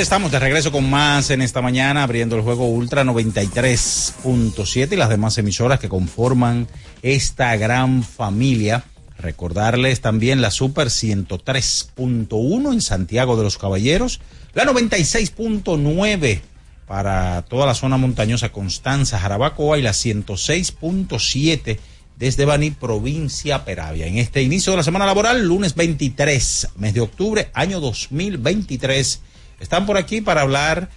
Estamos 0.00 0.30
de 0.30 0.38
regreso 0.38 0.70
con 0.70 0.88
más 0.88 1.30
en 1.30 1.42
esta 1.42 1.60
mañana, 1.60 2.04
abriendo 2.04 2.36
el 2.36 2.42
juego 2.42 2.68
Ultra 2.68 3.02
93.7 3.02 4.92
y 4.92 4.96
las 4.96 5.08
demás 5.08 5.36
emisoras 5.38 5.80
que 5.80 5.88
conforman 5.88 6.68
esta 7.02 7.56
gran 7.56 8.04
familia. 8.04 8.84
Recordarles 9.18 10.00
también 10.00 10.40
la 10.40 10.52
Super 10.52 10.86
103.1 10.86 12.72
en 12.72 12.80
Santiago 12.80 13.36
de 13.36 13.42
los 13.42 13.58
Caballeros, 13.58 14.20
la 14.54 14.64
96.9 14.66 16.42
para 16.86 17.42
toda 17.42 17.66
la 17.66 17.74
zona 17.74 17.96
montañosa 17.96 18.52
Constanza, 18.52 19.18
Jarabacoa 19.18 19.78
y 19.78 19.82
la 19.82 19.90
106.7 19.90 21.76
desde 22.16 22.44
Baní, 22.44 22.70
provincia 22.70 23.64
Peravia. 23.64 24.06
En 24.06 24.18
este 24.18 24.42
inicio 24.42 24.72
de 24.72 24.76
la 24.76 24.84
semana 24.84 25.06
laboral, 25.06 25.44
lunes 25.44 25.74
23, 25.74 26.68
mes 26.76 26.94
de 26.94 27.00
octubre, 27.00 27.50
año 27.52 27.80
2023, 27.80 29.22
están 29.60 29.86
por 29.86 29.96
aquí 29.96 30.20
para 30.20 30.42
hablar 30.42 30.90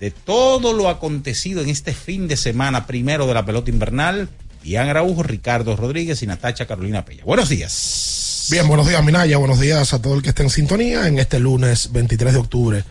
de 0.00 0.10
todo 0.10 0.72
lo 0.72 0.88
acontecido 0.88 1.62
en 1.62 1.68
este 1.68 1.94
fin 1.94 2.28
de 2.28 2.36
semana 2.36 2.86
primero 2.86 3.26
de 3.26 3.34
la 3.34 3.44
pelota 3.44 3.70
invernal. 3.70 4.28
Ian 4.62 4.88
Araujo, 4.88 5.22
Ricardo 5.22 5.76
Rodríguez 5.76 6.22
y 6.22 6.26
Natacha 6.26 6.66
Carolina 6.66 7.04
Pella. 7.04 7.24
Buenos 7.24 7.48
días. 7.48 8.48
Bien, 8.50 8.66
buenos 8.66 8.88
días, 8.88 9.02
Minaya. 9.04 9.38
Buenos 9.38 9.60
días 9.60 9.92
a 9.92 10.00
todo 10.00 10.14
el 10.14 10.22
que 10.22 10.30
esté 10.30 10.42
en 10.42 10.50
sintonía 10.50 11.06
en 11.08 11.18
este 11.18 11.38
lunes 11.38 11.92
23 11.92 12.32
de 12.32 12.38
octubre 12.38 12.84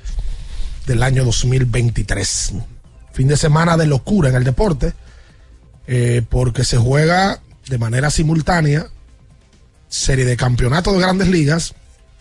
del 0.86 1.04
año 1.04 1.26
2023. 1.26 2.54
Fin 3.14 3.28
de 3.28 3.38
semana 3.38 3.78
de 3.78 3.88
locura 3.88 4.30
en 4.30 4.36
el 4.36 4.44
deporte, 4.44 4.94
eh, 5.88 6.22
porque 6.28 6.64
se 6.64 6.78
juega 6.78 7.42
de 7.68 7.78
manera 7.78 8.10
simultánea 8.10 8.88
serie 9.88 10.26
de 10.26 10.36
campeonato 10.36 10.92
de 10.94 11.00
grandes 11.00 11.30
ligas, 11.30 11.74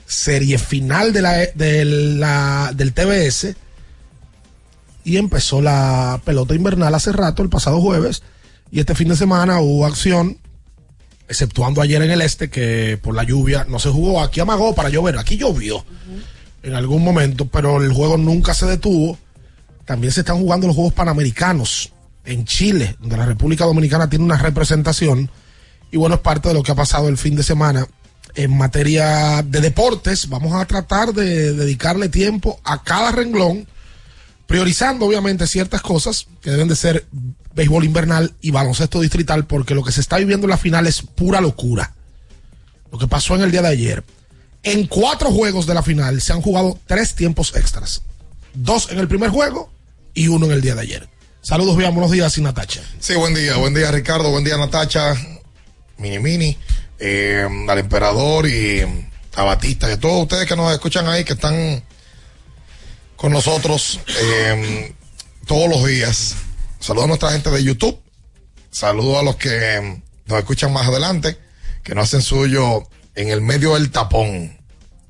serie 0.07 0.59
final 0.59 1.13
de 1.13 1.23
la, 1.23 1.33
de 1.55 1.85
la, 1.85 2.73
del 2.75 2.93
TBS 2.93 3.57
y 5.05 5.17
empezó 5.17 5.61
la 5.61 6.21
pelota 6.25 6.55
invernal 6.55 6.95
hace 6.95 7.13
rato, 7.13 7.43
el 7.43 7.51
pasado 7.51 7.81
jueves, 7.81 8.23
y 8.71 8.81
este 8.81 8.95
fin 8.95 9.09
de 9.09 9.17
semana 9.17 9.61
hubo 9.61 9.87
acción, 9.87 10.39
exceptuando 11.29 11.83
ayer 11.83 12.01
en 12.03 12.11
el 12.11 12.23
este, 12.23 12.49
que 12.49 12.99
por 13.03 13.15
la 13.15 13.23
lluvia 13.23 13.67
no 13.69 13.79
se 13.79 13.91
jugó, 13.91 14.23
aquí 14.23 14.41
amagó 14.41 14.75
para 14.75 14.89
llover, 14.89 15.19
aquí 15.19 15.37
llovió 15.37 15.85
en 16.65 16.75
algún 16.75 17.05
momento, 17.05 17.47
pero 17.47 17.83
el 17.83 17.93
juego 17.93 18.17
nunca 18.17 18.55
se 18.55 18.67
detuvo. 18.67 19.19
También 19.85 20.13
se 20.13 20.21
están 20.21 20.39
jugando 20.39 20.67
los 20.67 20.75
Juegos 20.75 20.95
Panamericanos 20.95 21.93
en 22.25 22.47
Chile, 22.47 22.97
donde 23.01 23.19
la 23.19 23.27
República 23.27 23.67
Dominicana 23.67 24.09
tiene 24.09 24.25
una 24.25 24.39
representación. 24.39 25.31
Y 25.91 25.99
bueno, 25.99 26.15
es 26.15 26.23
parte 26.23 26.49
de 26.49 26.55
lo 26.55 26.63
que 26.63 26.73
ha 26.73 26.75
pasado 26.75 27.09
el 27.09 27.19
fin 27.19 27.37
de 27.37 27.43
semana 27.43 27.87
en 28.35 28.57
materia 28.57 29.43
de 29.43 29.61
deportes. 29.61 30.29
Vamos 30.29 30.55
a 30.55 30.65
tratar 30.67 31.13
de 31.13 31.53
dedicarle 31.53 32.09
tiempo 32.09 32.61
a 32.65 32.83
cada 32.83 33.13
renglón, 33.13 33.67
priorizando 34.47 35.07
obviamente 35.07 35.47
ciertas 35.47 35.83
cosas 35.83 36.27
que 36.41 36.51
deben 36.51 36.69
de 36.69 36.77
ser 36.77 37.07
béisbol 37.55 37.85
invernal 37.85 38.33
y 38.41 38.51
baloncesto 38.51 39.01
distrital, 39.01 39.47
porque 39.47 39.75
lo 39.75 39.85
que 39.85 39.93
se 39.93 40.01
está 40.01 40.19
viviendo 40.19 40.47
en 40.47 40.51
la 40.51 40.59
final 40.59 40.87
es 40.87 41.03
pura 41.03 41.41
locura. 41.41 41.95
Lo 42.91 42.99
que 42.99 43.07
pasó 43.07 43.35
en 43.35 43.43
el 43.43 43.51
día 43.51 43.63
de 43.63 43.69
ayer. 43.69 44.05
En 44.63 44.87
cuatro 44.87 45.31
juegos 45.31 45.67
de 45.67 45.75
la 45.75 45.83
final 45.83 46.21
se 46.21 46.33
han 46.33 46.41
jugado 46.41 46.79
tres 46.87 47.15
tiempos 47.15 47.55
extras. 47.55 48.03
Dos 48.55 48.91
en 48.91 48.99
el 48.99 49.09
primer 49.09 49.31
juego 49.31 49.71
y 50.15 50.29
uno 50.29 50.47
en 50.47 50.53
el 50.53 50.61
día 50.61 50.75
de 50.75 50.83
ayer. 50.83 51.09
Saludos, 51.43 51.77
bien, 51.77 51.93
buenos 51.93 52.11
días, 52.11 52.33
sin 52.33 52.45
Natacha. 52.45 52.81
Sí, 52.99 53.15
buen 53.15 53.35
día, 53.35 53.57
buen 53.57 53.75
día 53.75 53.91
Ricardo, 53.91 54.31
buen 54.31 54.45
día 54.45 54.57
Natacha, 54.57 55.15
Mini 55.99 56.19
Mini, 56.19 56.57
eh, 56.99 57.47
al 57.69 57.79
emperador 57.79 58.49
y 58.49 58.83
a 59.37 59.43
Batista, 59.43 59.89
y 59.89 59.93
a 59.93 60.01
todos 60.01 60.23
ustedes 60.23 60.47
que 60.47 60.57
nos 60.57 60.73
escuchan 60.73 61.07
ahí, 61.07 61.25
que 61.25 61.33
están 61.33 61.83
con 63.17 63.33
nosotros 63.33 64.01
eh, 64.21 64.95
todos 65.47 65.69
los 65.69 65.85
días. 65.87 66.37
Saludos 66.79 67.05
a 67.05 67.09
nuestra 67.09 67.31
gente 67.33 67.51
de 67.51 67.65
YouTube, 67.65 68.01
saludos 68.71 69.19
a 69.19 69.23
los 69.23 69.37
que 69.37 70.03
nos 70.27 70.39
escuchan 70.39 70.73
más 70.73 70.87
adelante, 70.87 71.39
que 71.83 71.95
nos 71.95 72.05
hacen 72.05 72.23
suyo 72.23 72.89
en 73.15 73.29
el 73.29 73.41
medio 73.41 73.75
del 73.75 73.91
tapón. 73.91 74.59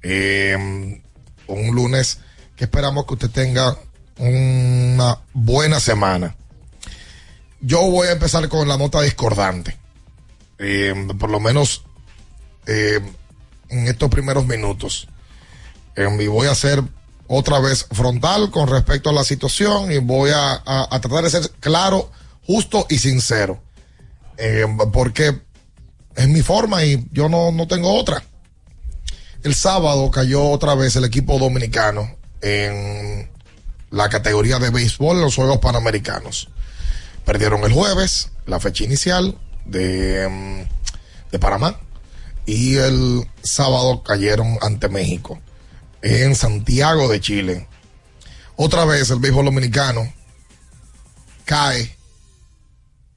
Eh, 0.02 1.02
un 1.46 1.74
lunes 1.74 2.18
que 2.56 2.64
esperamos 2.64 3.06
que 3.06 3.14
usted 3.14 3.30
tenga 3.30 3.76
una 4.18 5.18
buena 5.32 5.80
semana. 5.80 6.36
Yo 7.60 7.80
voy 7.90 8.08
a 8.08 8.12
empezar 8.12 8.48
con 8.48 8.68
la 8.68 8.76
nota 8.76 9.00
discordante. 9.00 9.76
Eh, 10.58 10.94
por 11.18 11.30
lo 11.30 11.40
menos 11.40 11.84
eh, 12.66 13.00
en 13.68 13.88
estos 13.88 14.08
primeros 14.10 14.46
minutos. 14.46 15.08
Eh, 15.96 16.08
y 16.20 16.26
voy 16.26 16.46
a 16.48 16.54
ser 16.54 16.82
otra 17.26 17.58
vez 17.60 17.86
frontal 17.90 18.50
con 18.50 18.68
respecto 18.68 19.10
a 19.10 19.12
la 19.12 19.24
situación 19.24 19.90
y 19.92 19.98
voy 19.98 20.30
a, 20.30 20.52
a- 20.54 20.88
a 20.90 21.00
tratar 21.00 21.24
de 21.24 21.30
ser 21.30 21.50
claro, 21.60 22.10
justo 22.46 22.86
y 22.90 22.98
sincero. 22.98 23.62
Porque 24.92 25.40
es 26.16 26.28
mi 26.28 26.42
forma 26.42 26.84
y 26.84 27.06
yo 27.12 27.28
no, 27.28 27.52
no 27.52 27.66
tengo 27.68 27.94
otra. 27.94 28.22
El 29.42 29.54
sábado 29.54 30.10
cayó 30.10 30.42
otra 30.50 30.74
vez 30.74 30.96
el 30.96 31.04
equipo 31.04 31.38
dominicano 31.38 32.16
en 32.40 33.30
la 33.90 34.08
categoría 34.08 34.58
de 34.58 34.70
béisbol 34.70 35.16
en 35.16 35.22
los 35.22 35.36
Juegos 35.36 35.58
Panamericanos. 35.58 36.48
Perdieron 37.24 37.62
el 37.64 37.72
jueves, 37.72 38.30
la 38.46 38.58
fecha 38.60 38.84
inicial 38.84 39.38
de, 39.64 40.28
mm, 40.28 41.30
de 41.32 41.38
Panamá, 41.38 41.78
y 42.46 42.76
el 42.76 43.28
sábado 43.42 44.02
cayeron 44.02 44.58
ante 44.60 44.88
México 44.88 45.40
en 46.02 46.34
Santiago 46.34 47.08
de 47.08 47.20
Chile. 47.20 47.68
Otra 48.56 48.84
vez 48.84 49.10
el 49.10 49.18
béisbol 49.18 49.46
dominicano 49.46 50.12
cae 51.44 51.96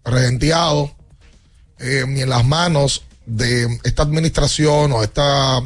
regenteado 0.03 0.95
ni 1.79 2.21
en 2.21 2.29
las 2.29 2.45
manos 2.45 3.03
de 3.25 3.79
esta 3.83 4.03
administración 4.03 4.91
o 4.93 5.03
esta 5.03 5.61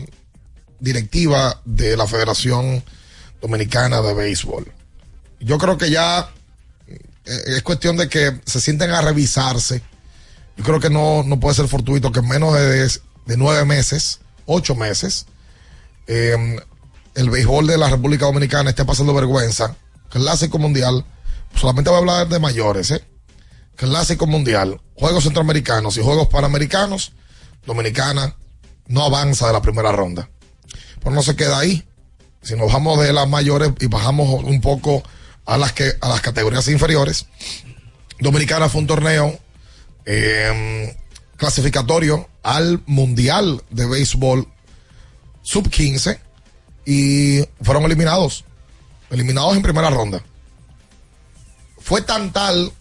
directiva 0.80 1.62
de 1.64 1.96
la 1.96 2.08
Federación 2.08 2.84
Dominicana 3.40 4.02
de 4.02 4.14
Béisbol. 4.14 4.72
Yo 5.40 5.58
creo 5.58 5.78
que 5.78 5.90
ya 5.90 6.30
eh, 6.88 7.00
es 7.26 7.62
cuestión 7.62 7.98
de 7.98 8.10
que 8.10 8.42
se 8.46 8.60
sienten 8.60 8.92
a 8.92 9.02
revisarse. 9.02 9.82
Creo 10.64 10.80
que 10.80 10.90
no, 10.90 11.24
no 11.24 11.40
puede 11.40 11.56
ser 11.56 11.68
fortuito 11.68 12.12
que 12.12 12.20
en 12.20 12.28
menos 12.28 12.54
de, 12.54 12.88
de 13.26 13.38
nueve 13.38 13.66
meses, 13.66 14.20
ocho 14.46 14.76
meses, 14.76 15.26
eh, 16.08 16.58
el 17.16 17.30
béisbol 17.30 17.68
de 17.68 17.78
la 17.78 17.90
República 17.90 18.26
Dominicana 18.26 18.70
esté 18.70 18.86
pasando 18.86 19.14
vergüenza. 19.14 19.76
Clásico 20.10 20.60
Mundial, 20.60 21.06
solamente 21.56 21.90
voy 21.90 21.98
a 21.98 22.00
hablar 22.00 22.28
de 22.28 22.40
mayores, 22.40 22.92
¿eh? 22.92 23.04
Clásico 23.76 24.28
Mundial, 24.28 24.80
Juegos 24.96 25.24
Centroamericanos 25.24 25.98
y 25.98 26.04
Juegos 26.04 26.28
Panamericanos, 26.28 27.14
Dominicana 27.66 28.36
no 28.88 29.04
avanza 29.04 29.48
de 29.48 29.54
la 29.54 29.62
primera 29.62 29.92
ronda. 29.92 30.30
Pero 31.00 31.16
no 31.16 31.24
se 31.24 31.36
queda 31.36 31.60
ahí. 31.60 31.84
Si 32.42 32.56
nos 32.56 32.72
vamos 32.72 33.00
de 33.00 33.14
las 33.14 33.28
mayores 33.28 33.72
y 33.80 33.88
bajamos 33.88 34.44
un 34.44 34.62
poco 34.62 35.04
a 35.46 35.58
las 35.58 35.74
que 35.74 35.94
a 36.02 36.10
las 36.10 36.22
categorías 36.22 36.68
inferiores, 36.68 37.26
Dominicana 38.20 38.70
fue 38.70 38.82
un 38.82 38.88
torneo 38.88 39.40
eh, 40.06 40.96
clasificatorio 41.38 42.30
al 42.44 42.82
Mundial 42.86 43.64
de 43.70 43.86
Béisbol 43.86 44.48
Sub 45.42 45.70
15 45.70 46.20
y 46.86 47.42
fueron 47.62 47.84
eliminados. 47.84 48.46
Eliminados 49.10 49.56
en 49.56 49.62
primera 49.62 49.90
ronda. 49.90 50.22
Fue 51.80 52.02
tan 52.02 52.32
tal 52.32 52.72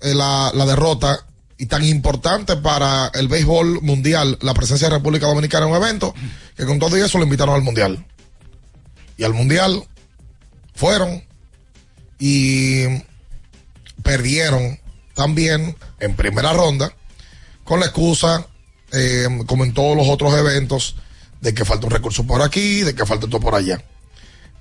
eh, 0.00 0.14
la, 0.14 0.52
la 0.54 0.66
derrota 0.66 1.26
y 1.58 1.66
tan 1.66 1.84
importante 1.84 2.56
para 2.56 3.10
el 3.14 3.28
béisbol 3.28 3.80
mundial 3.82 4.38
la 4.42 4.54
presencia 4.54 4.88
de 4.88 4.96
República 4.96 5.26
Dominicana 5.26 5.66
en 5.66 5.72
un 5.72 5.82
evento 5.82 6.14
que 6.56 6.66
con 6.66 6.78
todo 6.78 6.96
eso 6.96 7.18
lo 7.18 7.24
invitaron 7.24 7.54
al 7.54 7.62
mundial. 7.62 8.04
Y 9.16 9.24
al 9.24 9.32
mundial 9.32 9.82
fueron 10.74 11.24
y 12.18 12.84
perdieron 14.02 14.78
también 15.16 15.76
en 15.98 16.14
primera 16.14 16.52
ronda 16.52 16.94
con 17.64 17.80
la 17.80 17.86
excusa, 17.86 18.46
eh, 18.92 19.26
como 19.46 19.64
en 19.64 19.74
todos 19.74 19.96
los 19.96 20.06
otros 20.08 20.32
eventos, 20.34 20.94
de 21.40 21.52
que 21.52 21.64
falta 21.64 21.86
un 21.86 21.92
recurso 21.92 22.24
por 22.24 22.42
aquí, 22.42 22.82
de 22.82 22.94
que 22.94 23.04
falta 23.04 23.26
esto 23.26 23.40
por 23.40 23.54
allá. 23.56 23.82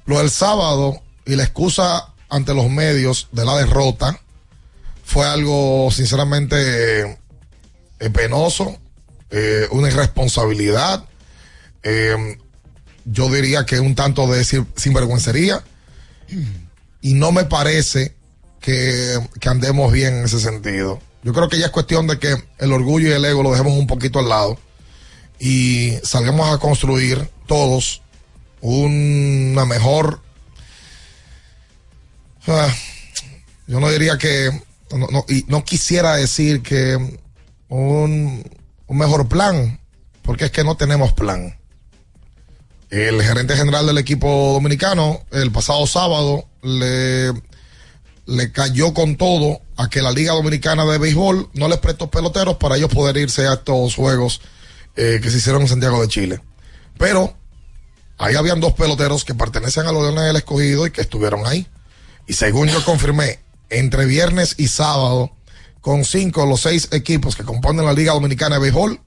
Lo 0.07 0.17
del 0.17 0.31
sábado 0.31 1.01
y 1.25 1.35
la 1.35 1.43
excusa 1.43 2.13
ante 2.29 2.53
los 2.55 2.69
medios 2.69 3.27
de 3.31 3.45
la 3.45 3.55
derrota 3.57 4.19
fue 5.03 5.27
algo 5.27 5.89
sinceramente 5.91 7.01
eh, 7.99 8.09
penoso, 8.11 8.77
eh, 9.29 9.67
una 9.71 9.89
irresponsabilidad, 9.89 11.05
yo 13.05 13.29
diría 13.29 13.65
que 13.67 13.79
un 13.79 13.93
tanto 13.93 14.25
de 14.25 14.43
sin- 14.43 14.67
sinvergüencería 14.75 15.63
y 17.01 17.13
no 17.13 17.31
me 17.31 17.45
parece 17.45 18.14
que, 18.65 19.19
andemos 19.45 19.91
bien 19.91 20.15
en 20.15 20.25
ese 20.25 20.39
sentido. 20.39 20.99
Yo 21.23 21.33
creo 21.33 21.49
que 21.49 21.59
ya 21.59 21.67
es 21.67 21.71
cuestión 21.71 22.07
de 22.07 22.19
que 22.19 22.35
el 22.57 22.73
orgullo 22.73 23.09
y 23.09 23.11
el 23.11 23.25
ego 23.25 23.43
lo 23.43 23.51
dejemos 23.51 23.73
un 23.73 23.87
poquito 23.87 24.19
al 24.19 24.29
lado 24.29 24.57
y 25.39 25.93
salgamos 26.03 26.53
a 26.53 26.57
construir 26.59 27.29
todos 27.47 28.01
una 28.61 29.65
mejor 29.65 30.21
Ah, 32.47 32.71
yo 33.65 33.79
no 33.79 33.89
diría 33.89 34.17
que, 34.17 34.51
no, 34.95 35.25
y 35.27 35.45
no 35.47 35.63
quisiera 35.63 36.15
decir 36.15 36.61
que 36.61 37.19
un 37.69 38.43
mejor 38.87 39.27
plan, 39.27 39.79
porque 40.21 40.45
es 40.45 40.51
que 40.51 40.63
no 40.63 40.77
tenemos 40.77 41.13
plan. 41.13 41.57
El 42.91 43.21
gerente 43.23 43.57
general 43.57 43.87
del 43.87 43.97
equipo 43.97 44.53
dominicano 44.53 45.21
el 45.31 45.51
pasado 45.51 45.87
sábado 45.87 46.47
le, 46.61 47.33
le 48.25 48.51
cayó 48.51 48.93
con 48.93 49.15
todo 49.15 49.61
a 49.77 49.89
que 49.89 50.01
la 50.01 50.11
Liga 50.11 50.33
Dominicana 50.33 50.85
de 50.85 50.97
Béisbol 50.97 51.49
no 51.53 51.67
les 51.67 51.77
prestó 51.77 52.09
peloteros 52.09 52.57
para 52.57 52.77
ellos 52.77 52.89
poder 52.89 53.17
irse 53.17 53.47
a 53.47 53.53
estos 53.53 53.95
juegos 53.95 54.41
eh, 54.95 55.19
que 55.21 55.29
se 55.29 55.37
hicieron 55.37 55.61
en 55.61 55.67
Santiago 55.67 56.01
de 56.01 56.07
Chile. 56.07 56.41
Pero 56.97 57.35
ahí 58.17 58.35
habían 58.35 58.59
dos 58.59 58.73
peloteros 58.73 59.25
que 59.25 59.35
pertenecen 59.35 59.85
a 59.85 59.91
los 59.91 60.01
Leones 60.03 60.25
del 60.25 60.37
Escogido 60.37 60.87
y 60.87 60.91
que 60.91 61.01
estuvieron 61.01 61.45
ahí. 61.45 61.67
Y 62.27 62.33
según 62.33 62.67
yo 62.69 62.83
confirmé, 62.83 63.39
entre 63.69 64.05
viernes 64.05 64.55
y 64.57 64.67
sábado, 64.67 65.31
con 65.81 66.03
cinco 66.03 66.41
de 66.41 66.49
los 66.49 66.61
seis 66.61 66.89
equipos 66.91 67.35
que 67.35 67.43
componen 67.43 67.85
la 67.85 67.93
Liga 67.93 68.13
Dominicana 68.13 68.55
de 68.55 68.61
Béisbol, 68.61 68.99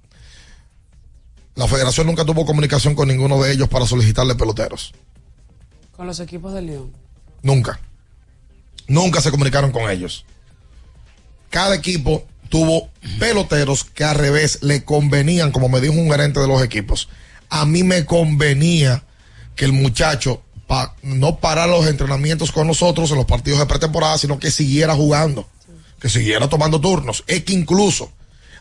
la 1.57 1.67
federación 1.67 2.07
nunca 2.07 2.25
tuvo 2.25 2.47
comunicación 2.47 2.95
con 2.95 3.09
ninguno 3.09 3.43
de 3.43 3.51
ellos 3.51 3.69
para 3.69 3.85
solicitarle 3.85 4.37
peloteros. 4.37 4.95
Con 5.97 6.07
los 6.07 6.21
equipos 6.21 6.55
de 6.55 6.63
León. 6.63 6.93
Nunca. 7.43 7.81
Nunca 8.89 9.21
se 9.21 9.31
comunicaron 9.31 9.71
con 9.71 9.91
ellos. 9.91 10.25
Cada 11.51 11.75
equipo 11.75 12.27
tuvo 12.49 12.91
peloteros 13.19 13.85
que 13.85 14.05
al 14.05 14.17
revés 14.17 14.59
le 14.63 14.85
convenían, 14.85 15.53
como 15.53 15.69
me 15.69 15.81
dijo 15.81 15.95
un 15.95 16.11
gerente 16.11 16.41
de 16.41 16.49
los 16.49 16.63
equipos. 16.63 17.09
A 17.51 17.65
mí 17.67 17.83
me 17.83 18.05
convenía 18.05 19.05
que 19.55 19.65
el 19.65 19.73
muchacho 19.73 20.43
no 21.03 21.39
parara 21.39 21.73
los 21.73 21.87
entrenamientos 21.87 22.53
con 22.53 22.67
nosotros 22.67 23.11
en 23.11 23.17
los 23.17 23.27
partidos 23.27 23.59
de 23.59 23.67
pretemporada, 23.67 24.19
sino 24.19 24.39
que 24.39 24.51
siguiera 24.51 24.95
jugando, 24.95 25.49
que 26.01 26.09
siguiera 26.09 26.49
tomando 26.49 26.81
turnos. 26.81 27.25
Es 27.27 27.45
que 27.45 27.55
incluso 27.55 28.13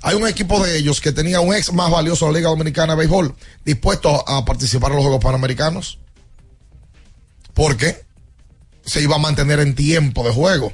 hay 0.02 0.16
un 0.16 0.28
equipo 0.28 0.64
de 0.64 0.78
ellos 0.78 1.02
que 1.02 1.12
tenía 1.12 1.40
un 1.40 1.54
ex 1.54 1.74
más 1.74 1.92
valioso 1.92 2.26
de 2.26 2.32
la 2.32 2.38
Liga 2.40 2.50
Dominicana 2.50 2.94
de 2.94 3.00
Béisbol 3.00 3.36
dispuesto 3.66 4.28
a 4.28 4.46
participar 4.46 4.92
en 4.92 4.98
los 4.98 5.06
Juegos 5.06 5.24
Panamericanos. 5.24 6.00
Porque 7.54 8.06
se 8.88 9.02
iba 9.02 9.18
a 9.18 9.20
mantener 9.20 9.60
en 9.60 9.76
tiempo 9.76 10.24
de 10.24 10.34
juego. 10.34 10.74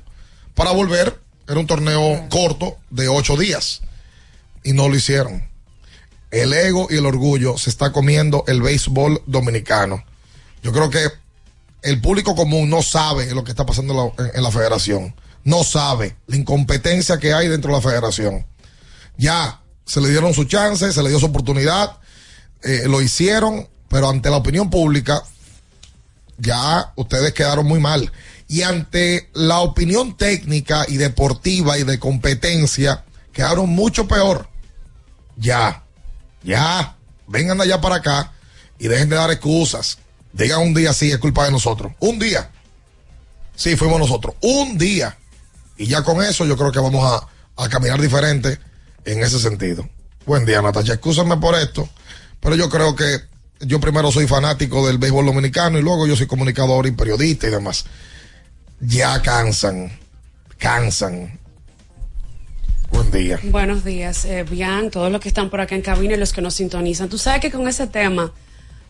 Para 0.53 0.71
volver, 0.71 1.19
era 1.47 1.59
un 1.59 1.67
torneo 1.67 2.27
corto 2.29 2.77
de 2.89 3.09
ocho 3.09 3.35
días. 3.35 3.81
y 4.63 4.71
no 4.71 4.87
lo 4.87 4.95
hicieron. 4.95 5.43
El 6.31 6.53
ego 6.53 6.87
y 6.89 6.95
el 6.95 7.05
orgullo 7.05 7.57
se 7.57 7.69
está 7.69 7.91
comiendo 7.91 8.45
el 8.47 8.61
béisbol 8.61 9.21
dominicano. 9.25 10.05
Yo 10.63 10.71
creo 10.71 10.89
que 10.89 11.09
el 11.81 11.99
público 11.99 12.33
común 12.33 12.69
no 12.69 12.81
sabe 12.81 13.33
lo 13.35 13.43
que 13.43 13.51
está 13.51 13.65
pasando 13.65 14.13
en 14.17 14.25
la, 14.25 14.31
en 14.33 14.41
la 14.41 14.51
federación. 14.51 15.13
No 15.43 15.65
sabe 15.65 16.15
la 16.27 16.37
incompetencia 16.37 17.17
que 17.17 17.33
hay 17.33 17.49
dentro 17.49 17.71
de 17.71 17.77
la 17.77 17.89
federación. 17.89 18.45
Ya 19.17 19.61
se 19.85 19.99
le 19.99 20.09
dieron 20.09 20.33
su 20.33 20.45
chance, 20.45 20.93
se 20.93 21.03
le 21.03 21.09
dio 21.09 21.19
su 21.19 21.25
oportunidad, 21.25 21.97
eh, 22.61 22.83
lo 22.87 23.01
hicieron, 23.01 23.67
pero 23.89 24.09
ante 24.09 24.29
la 24.29 24.37
opinión 24.37 24.69
pública 24.69 25.21
ya 26.37 26.93
ustedes 26.95 27.33
quedaron 27.33 27.65
muy 27.65 27.79
mal. 27.79 28.11
Y 28.47 28.61
ante 28.61 29.29
la 29.33 29.59
opinión 29.59 30.17
técnica 30.17 30.85
y 30.87 30.97
deportiva 30.97 31.77
y 31.77 31.83
de 31.83 31.99
competencia, 31.99 33.03
quedaron 33.31 33.69
mucho 33.69 34.07
peor. 34.07 34.47
Ya, 35.37 35.83
ya, 36.43 36.97
vengan 37.27 37.59
allá 37.61 37.81
para 37.81 37.95
acá 37.95 38.33
y 38.77 38.87
dejen 38.87 39.09
de 39.09 39.15
dar 39.15 39.31
excusas. 39.31 39.97
Digan 40.33 40.61
un 40.61 40.73
día 40.73 40.93
sí, 40.93 41.11
es 41.11 41.17
culpa 41.17 41.45
de 41.45 41.51
nosotros. 41.51 41.93
Un 41.99 42.19
día. 42.19 42.49
Sí, 43.55 43.75
fuimos 43.75 43.99
nosotros. 43.99 44.35
Un 44.41 44.77
día. 44.77 45.17
Y 45.77 45.87
ya 45.87 46.03
con 46.03 46.23
eso 46.23 46.45
yo 46.45 46.57
creo 46.57 46.71
que 46.71 46.79
vamos 46.79 47.03
a, 47.03 47.63
a 47.63 47.69
caminar 47.69 48.01
diferente 48.01 48.59
en 49.05 49.23
ese 49.23 49.39
sentido. 49.39 49.87
Buen 50.25 50.45
día, 50.45 50.61
Natacha. 50.61 50.93
Excúsenme 50.93 51.37
por 51.37 51.55
esto, 51.55 51.87
pero 52.39 52.55
yo 52.55 52.69
creo 52.69 52.95
que 52.95 53.32
yo 53.59 53.79
primero 53.79 54.11
soy 54.11 54.27
fanático 54.27 54.85
del 54.85 54.97
béisbol 54.97 55.25
dominicano 55.25 55.79
y 55.79 55.81
luego 55.81 56.07
yo 56.07 56.15
soy 56.15 56.27
comunicador 56.27 56.87
y 56.87 56.91
periodista 56.91 57.47
y 57.47 57.51
demás. 57.51 57.85
Ya 58.79 59.21
cansan, 59.21 59.91
cansan. 60.57 61.39
Buen 62.91 63.09
día. 63.11 63.39
Buenos 63.43 63.83
días, 63.83 64.25
eh, 64.25 64.43
Bian, 64.43 64.91
todos 64.91 65.11
los 65.11 65.19
que 65.19 65.27
están 65.27 65.49
por 65.49 65.61
acá 65.61 65.75
en 65.75 65.81
cabina 65.81 66.13
y 66.13 66.17
los 66.17 66.31
que 66.31 66.41
nos 66.41 66.53
sintonizan. 66.53 67.09
Tú 67.09 67.17
sabes 67.17 67.41
que 67.41 67.49
con 67.49 67.67
ese 67.67 67.87
tema 67.87 68.31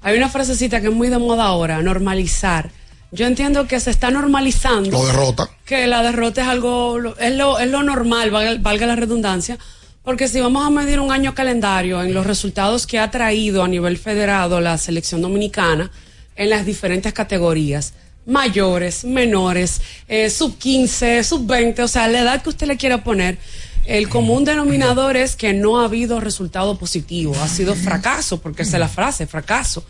hay 0.01 0.17
una 0.17 0.29
frasecita 0.29 0.81
que 0.81 0.87
es 0.87 0.93
muy 0.93 1.09
de 1.09 1.19
moda 1.19 1.45
ahora, 1.45 1.81
normalizar. 1.81 2.71
Yo 3.11 3.27
entiendo 3.27 3.67
que 3.67 3.79
se 3.79 3.91
está 3.91 4.09
normalizando. 4.09 4.89
Lo 4.89 5.05
derrota. 5.05 5.49
Que 5.65 5.87
la 5.87 6.01
derrota 6.01 6.41
es 6.41 6.47
algo, 6.47 6.97
es 7.19 7.35
lo, 7.35 7.59
es 7.59 7.69
lo 7.69 7.83
normal, 7.83 8.31
valga, 8.31 8.55
valga 8.59 8.87
la 8.87 8.95
redundancia. 8.95 9.57
Porque 10.03 10.27
si 10.27 10.41
vamos 10.41 10.65
a 10.65 10.69
medir 10.69 10.99
un 10.99 11.13
año 11.13 11.33
calendario 11.33 12.03
en 12.03 12.13
los 12.13 12.27
resultados 12.27 12.85
que 12.85 12.99
ha 12.99 13.09
traído 13.09 13.63
a 13.63 13.69
nivel 13.69 13.97
federado 13.97 14.59
la 14.59 14.77
selección 14.77 15.21
dominicana 15.21 15.91
en 16.35 16.49
las 16.49 16.65
diferentes 16.65 17.13
categorías, 17.13 17.93
mayores, 18.25 19.05
menores, 19.05 19.81
eh, 20.09 20.29
sub 20.29 20.57
15, 20.57 21.23
sub 21.23 21.47
20, 21.47 21.83
o 21.83 21.87
sea, 21.87 22.09
la 22.09 22.19
edad 22.19 22.41
que 22.41 22.49
usted 22.49 22.67
le 22.67 22.75
quiera 22.75 23.01
poner, 23.01 23.37
el 23.85 24.09
común 24.09 24.43
denominador 24.43 25.15
es 25.15 25.37
que 25.37 25.53
no 25.53 25.79
ha 25.79 25.85
habido 25.85 26.19
resultado 26.19 26.77
positivo, 26.77 27.33
ha 27.41 27.47
sido 27.47 27.73
fracaso, 27.73 28.41
porque 28.41 28.63
esa 28.63 28.75
es 28.77 28.81
la 28.81 28.89
frase, 28.89 29.25
fracaso. 29.25 29.85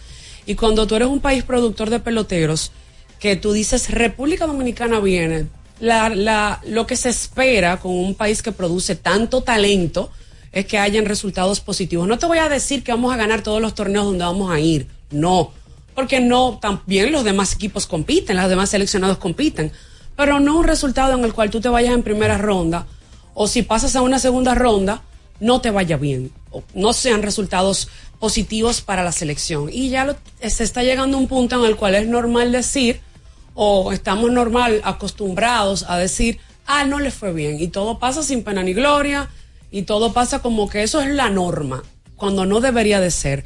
Y 0.45 0.53
cuando 0.53 0.85
tú 0.85 0.95
eres 0.95 1.07
un 1.07 1.21
país 1.21 1.43
productor 1.43 1.89
de 1.89 1.99
peloteros, 1.99 2.71
que 3.19 3.35
tú 3.35 3.51
dices 3.51 3.89
República 3.89 4.45
Dominicana 4.45 4.99
viene, 4.99 5.47
la, 5.83 6.07
la, 6.09 6.61
lo 6.65 6.87
que 6.87 6.95
se 6.95 7.09
espera 7.09 7.77
con 7.77 7.91
un 7.91 8.15
país 8.15 8.41
que 8.41 8.53
produce 8.53 8.95
tanto 8.95 9.41
talento 9.41 10.11
es 10.53 10.65
que 10.65 10.77
hayan 10.77 11.05
resultados 11.05 11.59
positivos. 11.59 12.07
No 12.07 12.17
te 12.17 12.25
voy 12.25 12.37
a 12.37 12.47
decir 12.47 12.83
que 12.83 12.93
vamos 12.93 13.13
a 13.13 13.17
ganar 13.17 13.41
todos 13.43 13.61
los 13.61 13.75
torneos 13.75 14.05
donde 14.05 14.23
vamos 14.23 14.49
a 14.49 14.59
ir, 14.61 14.87
no, 15.11 15.51
porque 15.93 16.21
no, 16.21 16.57
también 16.61 17.11
los 17.11 17.25
demás 17.25 17.53
equipos 17.53 17.85
compiten, 17.85 18.37
los 18.37 18.47
demás 18.49 18.69
seleccionados 18.69 19.17
compiten, 19.17 19.73
pero 20.15 20.39
no 20.39 20.57
un 20.59 20.63
resultado 20.63 21.13
en 21.17 21.25
el 21.25 21.33
cual 21.33 21.49
tú 21.49 21.59
te 21.59 21.67
vayas 21.67 21.93
en 21.93 22.01
primera 22.03 22.37
ronda 22.37 22.87
o 23.33 23.47
si 23.47 23.63
pasas 23.63 23.95
a 23.97 24.01
una 24.01 24.19
segunda 24.19 24.55
ronda, 24.55 25.01
no 25.41 25.59
te 25.59 25.69
vaya 25.69 25.97
bien, 25.97 26.31
o 26.51 26.63
no 26.75 26.93
sean 26.93 27.23
resultados 27.23 27.89
positivos 28.19 28.79
para 28.81 29.03
la 29.03 29.11
selección. 29.11 29.69
Y 29.69 29.89
ya 29.89 30.05
lo- 30.05 30.15
se 30.47 30.63
está 30.63 30.81
llegando 30.83 31.17
a 31.17 31.19
un 31.19 31.27
punto 31.27 31.59
en 31.61 31.69
el 31.69 31.75
cual 31.75 31.95
es 31.95 32.07
normal 32.07 32.53
decir, 32.53 33.01
o 33.53 33.91
estamos 33.91 34.31
normal 34.31 34.81
acostumbrados 34.83 35.85
a 35.87 35.97
decir, 35.97 36.39
ah, 36.65 36.85
no 36.85 36.99
le 36.99 37.11
fue 37.11 37.33
bien, 37.33 37.59
y 37.59 37.67
todo 37.67 37.99
pasa 37.99 38.23
sin 38.23 38.43
pena 38.43 38.63
ni 38.63 38.73
gloria, 38.73 39.29
y 39.71 39.83
todo 39.83 40.13
pasa 40.13 40.39
como 40.39 40.69
que 40.69 40.83
eso 40.83 41.01
es 41.01 41.09
la 41.09 41.29
norma, 41.29 41.83
cuando 42.15 42.45
no 42.45 42.59
debería 42.61 42.99
de 42.99 43.11
ser. 43.11 43.45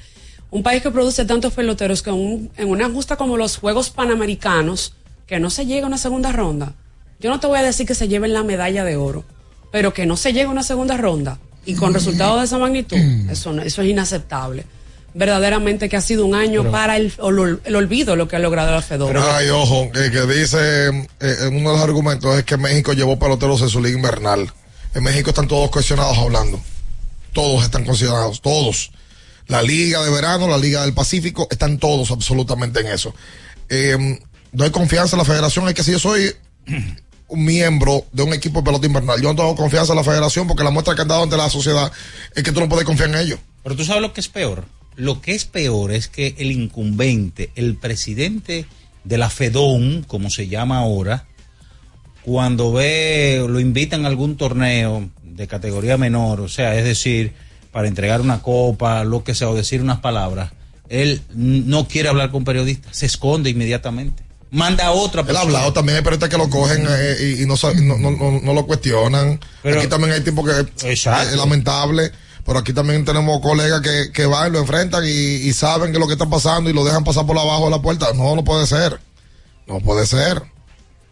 Un 0.49 0.63
país 0.63 0.81
que 0.81 0.91
produce 0.91 1.25
tantos 1.25 1.53
peloteros 1.53 2.01
que 2.01 2.11
un- 2.11 2.49
en 2.57 2.69
una 2.69 2.89
justa 2.89 3.17
como 3.17 3.35
los 3.37 3.57
Juegos 3.57 3.89
Panamericanos, 3.89 4.93
que 5.25 5.39
no 5.39 5.49
se 5.49 5.65
llega 5.65 5.83
a 5.85 5.87
una 5.87 5.97
segunda 5.97 6.31
ronda. 6.31 6.73
Yo 7.19 7.29
no 7.29 7.39
te 7.39 7.47
voy 7.47 7.59
a 7.59 7.63
decir 7.63 7.85
que 7.85 7.95
se 7.95 8.07
lleven 8.07 8.33
la 8.33 8.43
medalla 8.43 8.83
de 8.85 8.95
oro, 8.95 9.25
pero 9.71 9.93
que 9.93 10.05
no 10.05 10.15
se 10.15 10.31
llegue 10.31 10.45
a 10.45 10.49
una 10.49 10.63
segunda 10.63 10.95
ronda 10.95 11.39
y 11.65 11.75
con 11.75 11.93
resultados 11.93 12.39
de 12.39 12.45
esa 12.45 12.57
magnitud, 12.59 12.97
eso, 13.29 13.51
eso 13.59 13.81
es 13.81 13.89
inaceptable. 13.89 14.65
Verdaderamente 15.17 15.89
que 15.89 15.97
ha 15.97 16.01
sido 16.01 16.27
un 16.27 16.35
año 16.35 16.61
Pero- 16.61 16.71
para 16.71 16.95
el, 16.95 17.11
el 17.65 17.75
olvido 17.75 18.15
lo 18.15 18.27
que 18.27 18.35
ha 18.35 18.39
logrado 18.39 18.71
la 18.71 18.83
Fedora. 18.83 19.37
Ay, 19.37 19.49
ojo, 19.49 19.91
que, 19.91 20.11
que 20.11 20.21
dice, 20.27 20.89
eh, 20.89 21.35
en 21.41 21.55
uno 21.55 21.71
de 21.71 21.75
los 21.77 21.83
argumentos 21.83 22.37
es 22.37 22.43
que 22.43 22.55
México 22.55 22.93
llevó 22.93 23.17
peloteros 23.17 23.61
en 23.63 23.69
su 23.69 23.81
liga 23.81 23.97
invernal. 23.97 24.51
En 24.93 25.03
México 25.03 25.31
están 25.31 25.47
todos 25.47 25.71
cuestionados 25.71 26.15
hablando. 26.19 26.61
Todos 27.33 27.63
están 27.63 27.83
considerados, 27.83 28.41
todos. 28.41 28.91
La 29.47 29.63
liga 29.63 30.03
de 30.03 30.11
verano, 30.11 30.47
la 30.47 30.57
liga 30.59 30.83
del 30.83 30.93
Pacífico, 30.93 31.47
están 31.49 31.79
todos 31.79 32.11
absolutamente 32.11 32.81
en 32.81 32.87
eso. 32.87 33.15
Eh, 33.69 34.19
no 34.51 34.63
hay 34.63 34.69
confianza 34.69 35.15
en 35.15 35.19
la 35.19 35.25
federación, 35.25 35.67
es 35.67 35.73
que 35.73 35.83
si 35.83 35.93
yo 35.93 35.99
soy 35.99 36.31
un 37.27 37.43
miembro 37.43 38.05
de 38.11 38.21
un 38.21 38.33
equipo 38.33 38.59
de 38.59 38.65
pelota 38.65 38.85
invernal, 38.85 39.19
yo 39.19 39.29
no 39.29 39.35
tengo 39.35 39.55
confianza 39.55 39.93
en 39.93 39.97
la 39.97 40.03
federación 40.03 40.45
porque 40.47 40.63
la 40.63 40.69
muestra 40.69 40.93
que 40.93 41.01
han 41.01 41.07
dado 41.07 41.23
ante 41.23 41.37
la 41.37 41.49
sociedad 41.49 41.91
es 42.35 42.43
que 42.43 42.51
tú 42.51 42.59
no 42.59 42.69
puedes 42.69 42.85
confiar 42.85 43.09
en 43.09 43.15
ellos. 43.15 43.39
Pero 43.63 43.75
tú 43.75 43.83
sabes 43.83 44.03
lo 44.03 44.13
que 44.13 44.21
es 44.21 44.27
peor. 44.27 44.63
Lo 44.97 45.21
que 45.21 45.33
es 45.35 45.45
peor 45.45 45.91
es 45.91 46.07
que 46.09 46.35
el 46.39 46.51
incumbente, 46.51 47.51
el 47.55 47.75
presidente 47.75 48.65
de 49.05 49.17
la 49.17 49.29
FEDON, 49.29 50.03
como 50.07 50.29
se 50.29 50.47
llama 50.49 50.79
ahora, 50.79 51.25
cuando 52.23 52.73
ve, 52.73 53.45
lo 53.47 53.59
invitan 53.59 54.03
a 54.05 54.09
algún 54.09 54.35
torneo 54.35 55.09
de 55.23 55.47
categoría 55.47 55.97
menor, 55.97 56.41
o 56.41 56.49
sea, 56.49 56.75
es 56.75 56.83
decir, 56.83 57.31
para 57.71 57.87
entregar 57.87 58.19
una 58.21 58.41
copa, 58.41 59.03
lo 59.05 59.23
que 59.23 59.33
sea, 59.35 59.49
o 59.49 59.55
decir 59.55 59.81
unas 59.81 59.99
palabras, 59.99 60.51
él 60.89 61.21
no 61.33 61.87
quiere 61.87 62.09
hablar 62.09 62.31
con 62.31 62.43
periodistas, 62.43 62.97
se 62.97 63.05
esconde 63.05 63.49
inmediatamente. 63.49 64.23
Manda 64.49 64.85
a 64.87 64.91
otra 64.91 65.23
Él 65.27 65.35
ha 65.35 65.41
hablado 65.41 65.73
también, 65.73 65.97
hay 65.97 66.03
periodistas 66.03 66.29
que 66.29 66.37
lo 66.37 66.49
cogen 66.49 66.85
eh, 66.89 67.35
y, 67.37 67.43
y 67.43 67.45
no, 67.45 67.55
no, 67.81 67.97
no, 67.97 68.11
no- 68.11 68.39
no 68.41 68.53
lo 68.53 68.65
cuestionan. 68.65 69.39
Pero- 69.61 69.79
aquí 69.79 69.87
también 69.89 70.13
hay 70.13 70.21
tipos 70.21 70.45
que 70.45 70.89
Exacto. 70.91 71.29
es 71.29 71.35
lamentable, 71.35 72.11
pero 72.47 72.57
aquí 72.59 72.73
también 72.73 73.05
tenemos 73.05 73.39
colegas 73.41 73.81
que, 73.81 74.11
que 74.11 74.25
van, 74.25 74.51
lo 74.53 74.59
enfrentan 74.59 75.03
y, 75.05 75.09
y 75.09 75.53
saben 75.53 75.91
que 75.91 75.99
lo 75.99 76.07
que 76.07 76.13
está 76.13 76.25
pasando 76.27 76.69
y 76.69 76.73
lo 76.73 76.83
dejan 76.83 77.03
pasar 77.03 77.27
por 77.27 77.37
abajo 77.37 77.65
de 77.65 77.71
la 77.71 77.81
puerta. 77.81 78.07
No, 78.15 78.35
no 78.35 78.43
puede 78.43 78.65
ser. 78.65 78.99
No 79.67 79.79
puede 79.81 80.07
ser. 80.07 80.41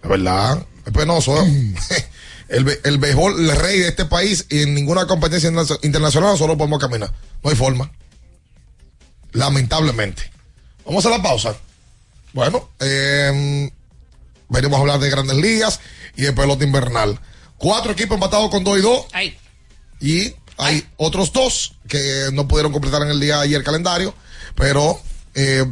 Es 0.01 0.09
verdad. 0.09 0.65
Es 0.85 0.93
penoso. 0.93 1.39
¿eh? 1.43 1.75
El, 2.47 2.63
be- 2.63 2.79
el 2.83 2.99
béisbol, 2.99 3.39
el 3.49 3.55
rey 3.57 3.79
de 3.79 3.87
este 3.87 4.05
país 4.05 4.45
y 4.51 4.61
en 4.61 4.75
ninguna 4.75 5.07
competencia 5.07 5.49
interna- 5.49 5.79
internacional 5.81 6.37
solo 6.37 6.55
podemos 6.55 6.79
caminar. 6.79 7.11
No 7.43 7.49
hay 7.49 7.55
forma. 7.55 7.91
Lamentablemente. 9.31 10.31
Vamos 10.85 11.05
a 11.05 11.09
la 11.09 11.21
pausa. 11.21 11.55
Bueno, 12.33 12.69
eh, 12.79 13.71
venimos 14.49 14.77
a 14.77 14.81
hablar 14.81 14.99
de 14.99 15.09
grandes 15.09 15.37
ligas 15.37 15.79
y 16.15 16.21
de 16.21 16.33
pelota 16.33 16.63
invernal. 16.63 17.19
Cuatro 17.57 17.91
equipos 17.93 18.15
empatados 18.15 18.49
con 18.51 18.63
2 18.63 18.77
y 18.77 18.81
2. 18.81 19.05
Y 20.01 20.35
hay 20.57 20.85
otros 20.97 21.31
dos 21.33 21.75
que 21.87 22.29
no 22.33 22.47
pudieron 22.47 22.71
completar 22.71 23.01
en 23.01 23.09
el 23.09 23.19
día 23.19 23.37
de 23.37 23.43
ayer 23.43 23.57
el 23.57 23.63
calendario, 23.63 24.13
pero 24.55 24.99
eh, 25.33 25.65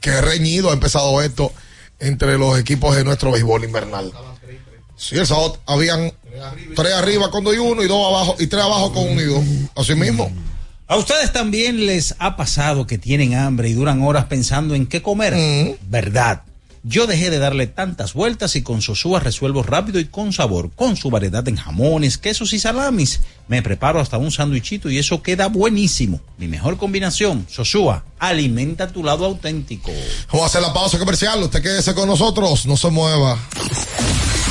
que 0.00 0.20
reñido 0.20 0.70
ha 0.70 0.74
empezado 0.74 1.20
esto 1.22 1.52
entre 1.98 2.38
los 2.38 2.58
equipos 2.58 2.96
de 2.96 3.04
nuestro 3.04 3.32
béisbol 3.32 3.64
invernal. 3.64 4.12
Sí, 4.96 5.16
el 5.16 5.26
sábado 5.26 5.58
habían 5.66 6.12
tres 6.74 6.92
arriba 6.94 7.30
con 7.30 7.44
2 7.44 7.54
y 7.54 7.58
1 7.58 7.82
y 7.82 7.86
dos 7.86 8.06
abajo 8.06 8.36
y 8.38 8.46
tres 8.48 8.62
abajo 8.62 8.92
con 8.92 9.08
1 9.08 9.20
y 9.20 9.24
2. 9.24 9.44
Así 9.76 9.94
mismo. 9.94 10.30
¿A 10.86 10.96
ustedes 10.96 11.32
también 11.32 11.86
les 11.86 12.14
ha 12.18 12.36
pasado 12.36 12.86
que 12.86 12.98
tienen 12.98 13.34
hambre 13.34 13.68
y 13.68 13.74
duran 13.74 14.02
horas 14.02 14.24
pensando 14.24 14.74
en 14.74 14.86
qué 14.86 15.02
comer? 15.02 15.76
¿Verdad? 15.82 16.42
Yo 16.82 17.06
dejé 17.06 17.30
de 17.30 17.38
darle 17.38 17.66
tantas 17.66 18.14
vueltas 18.14 18.56
y 18.56 18.62
con 18.62 18.82
Sosúa 18.82 19.20
resuelvo 19.20 19.62
rápido 19.62 20.00
y 20.00 20.06
con 20.06 20.32
sabor, 20.32 20.70
con 20.74 20.96
su 20.96 21.10
variedad 21.10 21.46
en 21.48 21.56
jamones, 21.56 22.18
quesos 22.18 22.52
y 22.52 22.58
salamis. 22.58 23.20
Me 23.48 23.62
preparo 23.62 24.00
hasta 24.00 24.18
un 24.18 24.30
sándwichito 24.30 24.90
y 24.90 24.98
eso 24.98 25.22
queda 25.22 25.48
buenísimo. 25.48 26.20
Mi 26.36 26.48
mejor 26.48 26.76
combinación, 26.76 27.46
Sosúa, 27.48 28.04
alimenta 28.18 28.88
tu 28.88 29.02
lado 29.02 29.24
auténtico. 29.24 29.90
Vamos 30.28 30.44
a 30.44 30.46
hacer 30.46 30.62
la 30.62 30.72
pausa 30.72 30.98
comercial. 30.98 31.42
Usted 31.42 31.62
quédese 31.62 31.94
con 31.94 32.08
nosotros, 32.08 32.66
no 32.66 32.76
se 32.76 32.90
mueva. 32.90 33.38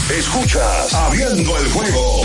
Escuchas 0.10 0.94
Abriendo 0.94 1.58
el 1.58 1.70
juego 1.72 2.22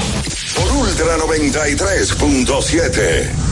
por 0.54 0.70
Ultra 0.72 1.18
93.7. 1.18 3.51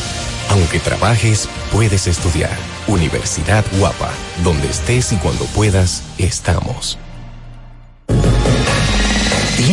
Aunque 0.51 0.79
trabajes, 0.79 1.47
puedes 1.71 2.07
estudiar. 2.07 2.57
Universidad 2.87 3.63
Guapa, 3.79 4.11
donde 4.43 4.67
estés 4.67 5.13
y 5.13 5.15
cuando 5.15 5.45
puedas, 5.45 6.03
estamos. 6.17 6.99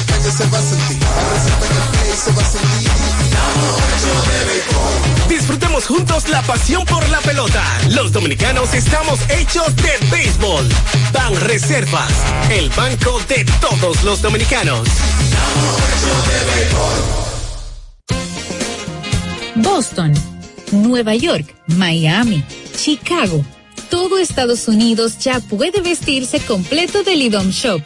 La 0.00 0.06
calle 0.06 0.30
se 0.30 0.46
va 0.46 0.58
a 0.58 0.62
sentir, 0.62 0.96
en 0.96 1.76
el 1.76 1.88
play 1.90 2.16
se 2.16 2.32
va 2.32 2.42
a 2.42 2.44
sentir. 2.44 2.90
Disfrutemos 5.28 5.86
juntos 5.86 6.28
la 6.28 6.42
pasión 6.42 6.84
por 6.86 7.06
la 7.08 7.20
pelota. 7.20 7.62
Los 7.90 8.12
dominicanos 8.12 8.72
estamos 8.74 9.20
hechos 9.28 9.74
de 9.76 9.92
béisbol. 10.10 10.68
Ban 11.12 11.36
Reservas, 11.40 12.12
el 12.50 12.70
banco 12.70 13.20
de 13.28 13.44
todos 13.60 14.02
los 14.02 14.22
dominicanos. 14.22 14.88
Boston, 19.56 20.14
Nueva 20.72 21.14
York, 21.14 21.54
Miami, 21.66 22.44
Chicago. 22.76 23.44
Todo 23.90 24.18
Estados 24.18 24.68
Unidos 24.68 25.18
ya 25.18 25.40
puede 25.40 25.80
vestirse 25.80 26.40
completo 26.40 27.02
del 27.02 27.22
IDOM 27.22 27.50
Shop 27.50 27.82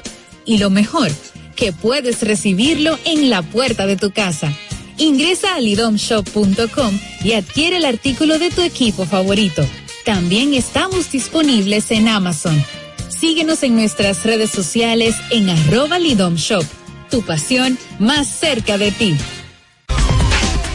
y 0.46 0.58
lo 0.58 0.68
mejor, 0.70 1.10
que 1.54 1.72
puedes 1.72 2.22
recibirlo 2.22 2.98
en 3.04 3.30
la 3.30 3.42
puerta 3.42 3.86
de 3.86 3.96
tu 3.96 4.12
casa. 4.12 4.52
Ingresa 4.96 5.54
a 5.54 5.60
lidomshop.com 5.60 6.98
y 7.24 7.32
adquiere 7.32 7.78
el 7.78 7.84
artículo 7.84 8.38
de 8.38 8.50
tu 8.50 8.62
equipo 8.62 9.06
favorito. 9.06 9.66
También 10.04 10.54
estamos 10.54 11.10
disponibles 11.10 11.90
en 11.90 12.08
Amazon. 12.08 12.62
Síguenos 13.08 13.62
en 13.62 13.74
nuestras 13.74 14.22
redes 14.24 14.50
sociales 14.50 15.16
en 15.30 15.48
arroba 15.48 15.98
lidomshop. 15.98 16.64
Tu 17.10 17.22
pasión 17.22 17.78
más 17.98 18.26
cerca 18.28 18.76
de 18.78 18.92
ti. 18.92 19.16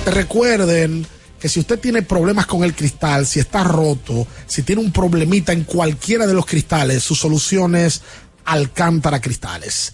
Recuerden 0.05 1.05
que 1.39 1.47
si 1.47 1.59
usted 1.59 1.80
tiene 1.80 2.01
problemas 2.01 2.45
con 2.45 2.63
el 2.63 2.75
cristal, 2.75 3.25
si 3.25 3.39
está 3.39 3.63
roto, 3.63 4.27
si 4.45 4.63
tiene 4.63 4.82
un 4.82 4.91
problemita 4.91 5.53
en 5.53 5.63
cualquiera 5.63 6.27
de 6.27 6.34
los 6.34 6.45
cristales, 6.45 7.03
su 7.03 7.15
solución 7.15 7.75
es 7.75 8.01
Alcántara 8.45 9.21
Cristales. 9.21 9.93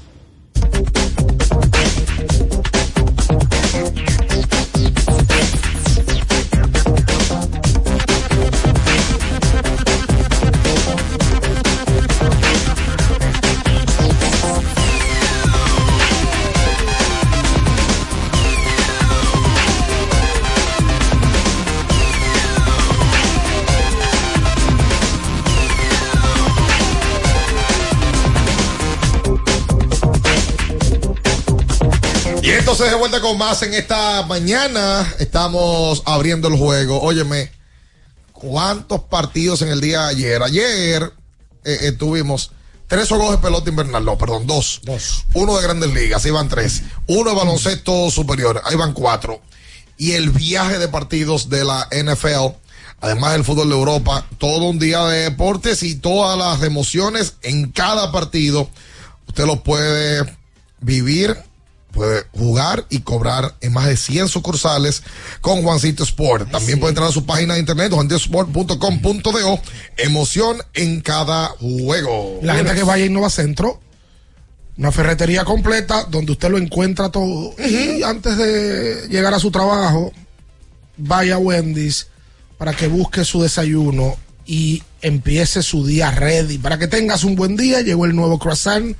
Entonces 32.61 32.91
de 32.91 32.95
vuelta 32.95 33.19
con 33.21 33.39
más 33.39 33.63
en 33.63 33.73
esta 33.73 34.23
mañana. 34.27 35.15
Estamos 35.17 36.03
abriendo 36.05 36.47
el 36.47 36.55
juego. 36.55 37.01
Óyeme, 37.01 37.51
¿cuántos 38.33 39.01
partidos 39.01 39.63
en 39.63 39.69
el 39.69 39.81
día 39.81 40.01
de 40.01 40.09
ayer? 40.09 40.43
Ayer 40.43 41.13
eh, 41.63 41.77
eh, 41.81 41.91
tuvimos 41.93 42.51
tres 42.87 43.09
juegos 43.09 43.31
de 43.31 43.37
pelota 43.39 43.71
invernal. 43.71 44.05
No, 44.05 44.15
perdón, 44.15 44.45
dos. 44.45 44.81
Dos. 44.83 45.25
Uno 45.33 45.57
de 45.57 45.63
grandes 45.63 45.91
ligas, 45.91 46.23
ahí 46.23 46.29
van 46.29 46.49
tres. 46.49 46.83
Uno 47.07 47.31
de 47.31 47.35
baloncesto 47.35 48.11
superior, 48.11 48.61
ahí 48.63 48.75
van 48.75 48.93
cuatro. 48.93 49.41
Y 49.97 50.11
el 50.11 50.29
viaje 50.29 50.77
de 50.77 50.87
partidos 50.87 51.49
de 51.49 51.65
la 51.65 51.87
NFL, 51.91 52.55
además 53.01 53.31
del 53.31 53.43
fútbol 53.43 53.69
de 53.69 53.75
Europa, 53.75 54.27
todo 54.37 54.69
un 54.69 54.77
día 54.77 55.03
de 55.05 55.31
deportes 55.31 55.81
y 55.81 55.95
todas 55.95 56.37
las 56.37 56.61
emociones 56.61 57.37
en 57.41 57.71
cada 57.71 58.11
partido. 58.11 58.69
Usted 59.27 59.47
lo 59.47 59.63
puede 59.63 60.37
vivir 60.79 61.50
puede 61.91 62.23
jugar 62.31 62.85
y 62.89 62.99
cobrar 62.99 63.55
en 63.61 63.73
más 63.73 63.87
de 63.87 63.97
100 63.97 64.27
sucursales 64.27 65.03
con 65.41 65.61
Juancito 65.61 66.03
Sport. 66.03 66.51
También 66.51 66.79
puede 66.79 66.91
entrar 66.91 67.09
a 67.09 67.11
su 67.11 67.25
página 67.25 67.55
de 67.55 67.59
internet, 67.59 67.91
juancitosport.com.do. 67.91 69.59
Emoción 69.97 70.57
en 70.73 71.01
cada 71.01 71.47
juego. 71.59 72.39
La 72.41 72.55
gente 72.55 72.73
que 72.73 72.83
vaya 72.83 73.03
a 73.03 73.07
Innova 73.07 73.29
Centro, 73.29 73.79
una 74.77 74.91
ferretería 74.91 75.45
completa 75.45 76.05
donde 76.09 76.31
usted 76.31 76.49
lo 76.49 76.57
encuentra 76.57 77.09
todo. 77.09 77.53
Y 77.59 78.03
antes 78.03 78.37
de 78.37 79.07
llegar 79.09 79.33
a 79.33 79.39
su 79.39 79.51
trabajo, 79.51 80.11
vaya 80.97 81.35
a 81.35 81.39
Wendy's 81.39 82.07
para 82.57 82.73
que 82.73 82.87
busque 82.87 83.25
su 83.25 83.41
desayuno 83.41 84.15
y 84.45 84.83
empiece 85.01 85.63
su 85.63 85.85
día 85.85 86.11
ready. 86.11 86.57
Para 86.57 86.77
que 86.77 86.87
tengas 86.87 87.23
un 87.23 87.35
buen 87.35 87.55
día, 87.55 87.81
llegó 87.81 88.05
el 88.05 88.15
nuevo 88.15 88.39
croissant 88.39 88.95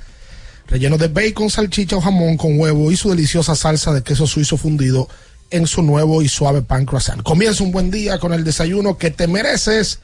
relleno 0.72 0.96
de 0.96 1.08
bacon, 1.08 1.50
salchicha 1.50 1.96
o 1.96 2.00
jamón 2.00 2.38
con 2.38 2.58
huevo 2.58 2.90
y 2.90 2.96
su 2.96 3.10
deliciosa 3.10 3.54
salsa 3.54 3.92
de 3.92 4.02
queso 4.02 4.26
suizo 4.26 4.56
fundido 4.56 5.06
en 5.50 5.66
su 5.66 5.82
nuevo 5.82 6.22
y 6.22 6.28
suave 6.28 6.62
pan 6.62 6.86
croissant. 6.86 7.22
Comienza 7.22 7.62
un 7.62 7.72
buen 7.72 7.90
día 7.90 8.18
con 8.18 8.32
el 8.32 8.42
desayuno 8.42 8.96
que 8.96 9.10
te 9.10 9.26
mereces 9.26 10.00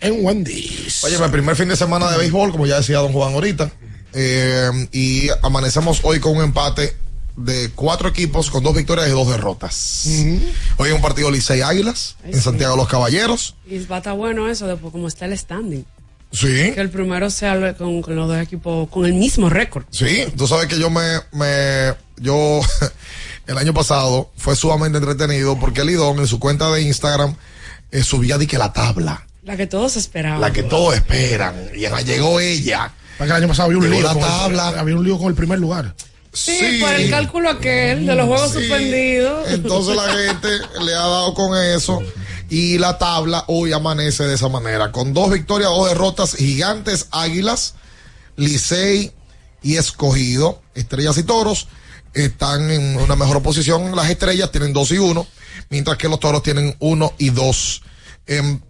en 0.00 0.22
Wendy's. 0.22 1.02
Oye, 1.04 1.16
el 1.16 1.30
primer 1.30 1.56
fin 1.56 1.68
de 1.68 1.76
semana 1.76 2.10
de 2.10 2.18
béisbol, 2.18 2.52
como 2.52 2.66
ya 2.66 2.76
decía 2.76 2.98
don 2.98 3.12
Juan 3.12 3.32
ahorita, 3.32 3.72
eh, 4.12 4.70
y 4.92 5.28
amanecemos 5.42 6.00
hoy 6.02 6.20
con 6.20 6.36
un 6.36 6.44
empate 6.44 6.94
de 7.34 7.70
cuatro 7.74 8.10
equipos 8.10 8.50
con 8.50 8.62
dos 8.62 8.76
victorias 8.76 9.08
y 9.08 9.12
dos 9.12 9.26
derrotas. 9.28 10.06
Hoy 10.76 10.88
hay 10.88 10.92
un 10.92 11.00
partido 11.00 11.30
Licey 11.30 11.62
Águilas 11.62 12.16
Ay, 12.22 12.32
en 12.32 12.36
sí. 12.36 12.42
Santiago 12.42 12.74
de 12.74 12.82
los 12.82 12.88
Caballeros. 12.88 13.54
Y 13.66 13.78
va 13.86 13.96
a 13.96 13.98
estar 14.00 14.14
bueno 14.14 14.46
eso, 14.50 14.66
después 14.66 14.92
como 14.92 15.08
está 15.08 15.24
el 15.24 15.38
standing. 15.38 15.86
Sí. 16.32 16.72
Que 16.72 16.80
el 16.80 16.88
primero 16.90 17.28
sea 17.30 17.74
con, 17.74 18.00
con 18.02 18.16
los 18.16 18.26
dos 18.28 18.38
equipos 18.40 18.88
con 18.88 19.04
el 19.04 19.12
mismo 19.14 19.50
récord. 19.50 19.84
Sí, 19.90 20.24
tú 20.36 20.46
sabes 20.48 20.66
que 20.66 20.78
yo 20.78 20.88
me, 20.90 21.02
me 21.32 21.94
yo 22.16 22.60
el 23.46 23.58
año 23.58 23.74
pasado 23.74 24.30
fue 24.36 24.56
sumamente 24.56 24.98
entretenido 24.98 25.58
porque 25.58 25.84
Lidón 25.84 26.18
en 26.20 26.26
su 26.26 26.38
cuenta 26.38 26.70
de 26.70 26.82
Instagram 26.82 27.36
eh, 27.90 28.02
subía 28.02 28.38
de 28.38 28.46
que 28.46 28.56
la 28.56 28.72
tabla, 28.72 29.26
La 29.42 29.56
que 29.56 29.66
todos 29.66 29.96
esperaban. 29.96 30.40
la 30.40 30.52
que 30.52 30.62
todos 30.62 30.94
esperan, 30.94 31.54
y 31.76 31.84
ahí 31.84 32.04
llegó 32.04 32.40
ella. 32.40 32.90
Para 33.18 33.28
que 33.28 33.36
el 33.36 33.42
año 33.42 33.48
pasado 33.48 33.66
había 33.66 33.78
un 33.78 33.90
lío. 33.90 34.00
la 34.02 34.12
el- 34.12 34.18
tabla. 34.18 34.68
había 34.68 34.96
un 34.96 35.04
lío 35.04 35.18
con 35.18 35.28
el 35.28 35.34
primer 35.34 35.58
lugar. 35.58 35.94
Sí, 36.32 36.78
por 36.80 36.94
el 36.94 37.10
cálculo 37.10 37.50
aquel 37.50 38.06
de 38.06 38.14
los 38.14 38.26
juegos 38.26 38.52
Sí. 38.52 38.60
suspendidos. 38.60 39.46
Entonces 39.50 39.94
la 39.94 40.08
gente 40.26 40.48
le 40.82 40.94
ha 40.94 41.00
dado 41.00 41.34
con 41.34 41.54
eso. 41.62 42.00
Y 42.52 42.76
la 42.76 42.98
tabla 42.98 43.44
hoy 43.46 43.72
amanece 43.72 44.24
de 44.24 44.34
esa 44.34 44.50
manera. 44.50 44.92
Con 44.92 45.14
dos 45.14 45.30
victorias, 45.30 45.70
dos 45.70 45.88
derrotas, 45.88 46.34
gigantes, 46.34 47.08
águilas, 47.10 47.76
Licey 48.36 49.10
y 49.62 49.76
escogido, 49.76 50.60
estrellas 50.74 51.16
y 51.16 51.22
toros, 51.22 51.68
están 52.12 52.70
en 52.70 52.98
una 52.98 53.16
mejor 53.16 53.42
posición. 53.42 53.96
Las 53.96 54.10
estrellas 54.10 54.50
tienen 54.50 54.74
dos 54.74 54.90
y 54.90 54.98
uno, 54.98 55.26
mientras 55.70 55.96
que 55.96 56.10
los 56.10 56.20
toros 56.20 56.42
tienen 56.42 56.76
uno 56.78 57.14
y 57.16 57.30
dos. 57.30 57.80
Em, 58.26 58.60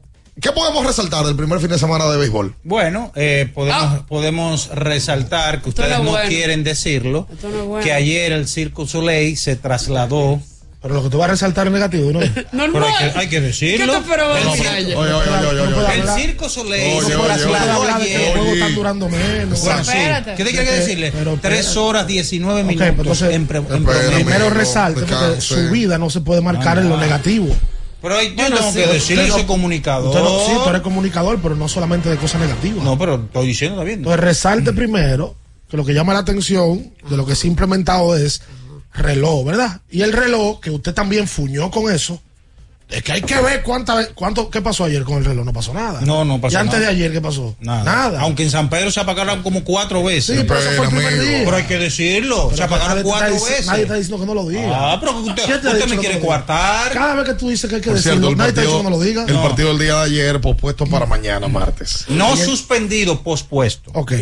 ¿Qué 0.40 0.52
podemos 0.52 0.86
resaltar 0.86 1.26
del 1.26 1.34
primer 1.34 1.58
fin 1.58 1.70
de 1.70 1.78
semana 1.80 2.08
de 2.08 2.18
béisbol? 2.18 2.54
Bueno, 2.62 3.10
eh, 3.16 3.50
podemos, 3.52 4.04
podemos 4.04 4.68
resaltar 4.68 5.60
que 5.60 5.70
ustedes 5.70 5.90
no 5.90 5.96
es 5.96 6.04
no 6.04 6.10
bueno. 6.12 6.28
quieren 6.28 6.62
decirlo, 6.62 7.26
no 7.42 7.64
bueno. 7.66 7.84
que 7.84 7.92
ayer 7.92 8.30
el 8.30 8.46
Circo 8.46 8.86
Soleil 8.86 9.36
se 9.36 9.56
trasladó. 9.56 10.40
Pero 10.82 10.94
lo 10.94 11.02
que 11.04 11.10
tú 11.10 11.18
vas 11.18 11.28
a 11.28 11.32
resaltar 11.32 11.68
es 11.68 11.72
negativo, 11.72 12.10
¿no? 12.12 12.18
Pero 12.50 12.84
hay 12.86 12.94
que, 13.12 13.18
hay 13.18 13.28
que 13.28 13.40
decirlo. 13.40 13.86
¿Qué 13.94 14.00
te 14.00 14.14
El 14.14 14.48
Oye, 14.96 14.96
oye, 14.96 15.12
oye. 15.12 16.00
El 16.00 16.08
Circo 16.20 16.48
Soleil 16.48 17.02
juegos 17.04 18.48
están 18.54 18.74
durando 18.74 19.08
menos. 19.08 19.60
Bueno, 19.62 19.84
sí. 19.84 19.90
Espérate. 19.92 20.34
¿Qué 20.34 20.44
te 20.44 20.50
quiere 20.50 20.72
decirle? 20.72 21.12
Tres 21.40 21.76
horas 21.76 22.06
19 22.06 22.60
Ok, 22.62 22.66
minutos. 22.66 22.88
pero 22.90 23.02
entonces, 23.02 23.34
en 23.34 23.46
pre- 23.46 23.58
en 23.58 23.64
espera, 23.64 23.84
promedio. 23.84 24.10
Primero 24.16 24.44
amigo, 24.46 24.50
resalte 24.50 25.00
porque 25.02 25.40
su 25.40 25.70
vida 25.70 25.98
no 25.98 26.10
se 26.10 26.20
puede 26.20 26.40
marcar 26.40 26.78
en 26.78 26.88
lo 26.88 26.96
negativo. 26.96 27.54
Pero 28.00 28.20
yo 28.20 28.34
Bueno, 28.34 28.56
tengo 28.56 28.72
que 28.72 28.86
decirle, 28.88 29.26
yo 29.28 29.32
soy 29.34 29.42
no- 29.42 29.46
comunicador. 29.48 30.08
Usted 30.08 30.20
no, 30.22 30.40
sí, 30.46 30.52
tú 30.64 30.70
eres 30.70 30.82
comunicador, 30.82 31.38
pero 31.40 31.54
no 31.54 31.68
solamente 31.68 32.08
de 32.10 32.16
cosas 32.16 32.40
negativas. 32.40 32.82
No, 32.82 32.98
pero 32.98 33.14
estoy 33.14 33.46
diciendo 33.46 33.76
también. 33.76 34.00
Entonces 34.00 34.18
resalte 34.20 34.72
primero 34.72 35.36
que 35.70 35.76
lo 35.76 35.84
que 35.84 35.94
llama 35.94 36.12
la 36.12 36.18
atención 36.18 36.92
de 37.08 37.16
lo 37.16 37.24
que 37.24 37.36
se 37.36 37.46
ha 37.46 37.50
implementado 37.50 38.16
es 38.16 38.42
reloj, 38.94 39.44
¿verdad? 39.46 39.80
Y 39.90 40.02
el 40.02 40.12
reloj, 40.12 40.60
que 40.60 40.70
usted 40.70 40.94
también 40.94 41.26
fuñó 41.28 41.70
con 41.70 41.92
eso, 41.92 42.20
es 42.88 43.02
que 43.02 43.12
hay 43.12 43.22
que 43.22 43.40
ver 43.40 43.62
cuánta, 43.62 44.06
cuánto, 44.14 44.50
qué 44.50 44.60
pasó 44.60 44.84
ayer 44.84 45.02
con 45.04 45.16
el 45.16 45.24
reloj. 45.24 45.46
No 45.46 45.52
pasó 45.54 45.72
nada. 45.72 46.02
No, 46.02 46.26
no 46.26 46.38
pasó 46.42 46.52
Y 46.52 46.56
antes 46.60 46.74
nada. 46.74 46.88
de 46.90 46.94
ayer, 46.94 47.10
¿qué 47.10 47.22
pasó? 47.22 47.56
Nada. 47.60 48.20
Aunque 48.20 48.42
en 48.42 48.50
San 48.50 48.68
Pedro 48.68 48.90
se 48.90 49.00
apagaron 49.00 49.42
como 49.42 49.64
cuatro 49.64 50.04
veces. 50.04 50.36
Sí, 50.40 50.44
pero 50.46 50.60
eso 50.60 50.70
fue 50.72 50.84
el 50.84 50.90
primer 50.90 51.06
amigo. 51.14 51.24
día. 51.24 51.40
Pero 51.46 51.56
hay 51.56 51.62
que 51.64 51.78
decirlo. 51.78 52.44
Pero 52.48 52.56
se 52.58 52.62
apagaron 52.64 52.98
está 52.98 53.08
cuatro 53.08 53.32
veces. 53.32 53.66
Nadie 53.66 53.82
está 53.84 53.94
diciendo 53.94 54.20
que 54.20 54.26
no 54.26 54.34
lo 54.34 54.46
diga. 54.46 54.68
Ah, 54.92 54.98
pero 55.00 55.16
usted, 55.20 55.42
¿Quién 55.42 55.62
te 55.62 55.68
usted 55.68 55.88
me 55.88 55.96
quiere 55.96 56.20
coartar. 56.20 56.92
Cada 56.92 57.14
vez 57.14 57.24
que 57.30 57.34
tú 57.34 57.48
dices 57.48 57.70
que 57.70 57.76
hay 57.76 57.80
que 57.80 57.88
Por 57.88 57.96
decirlo, 57.96 58.26
cierto, 58.26 58.36
nadie 58.36 58.48
está 58.50 58.60
diciendo 58.60 58.82
partido, 58.90 59.00
que 59.00 59.08
no 59.08 59.16
lo 59.16 59.26
diga. 59.26 59.40
el 59.42 59.48
partido 59.48 59.68
del 59.68 59.78
día 59.78 59.94
de 59.94 60.02
ayer 60.02 60.40
pospuesto 60.42 60.86
para 60.86 61.06
mañana, 61.06 61.48
martes. 61.48 62.04
No 62.08 62.36
suspendido, 62.36 63.22
pospuesto. 63.22 63.90
Ok. 63.94 64.12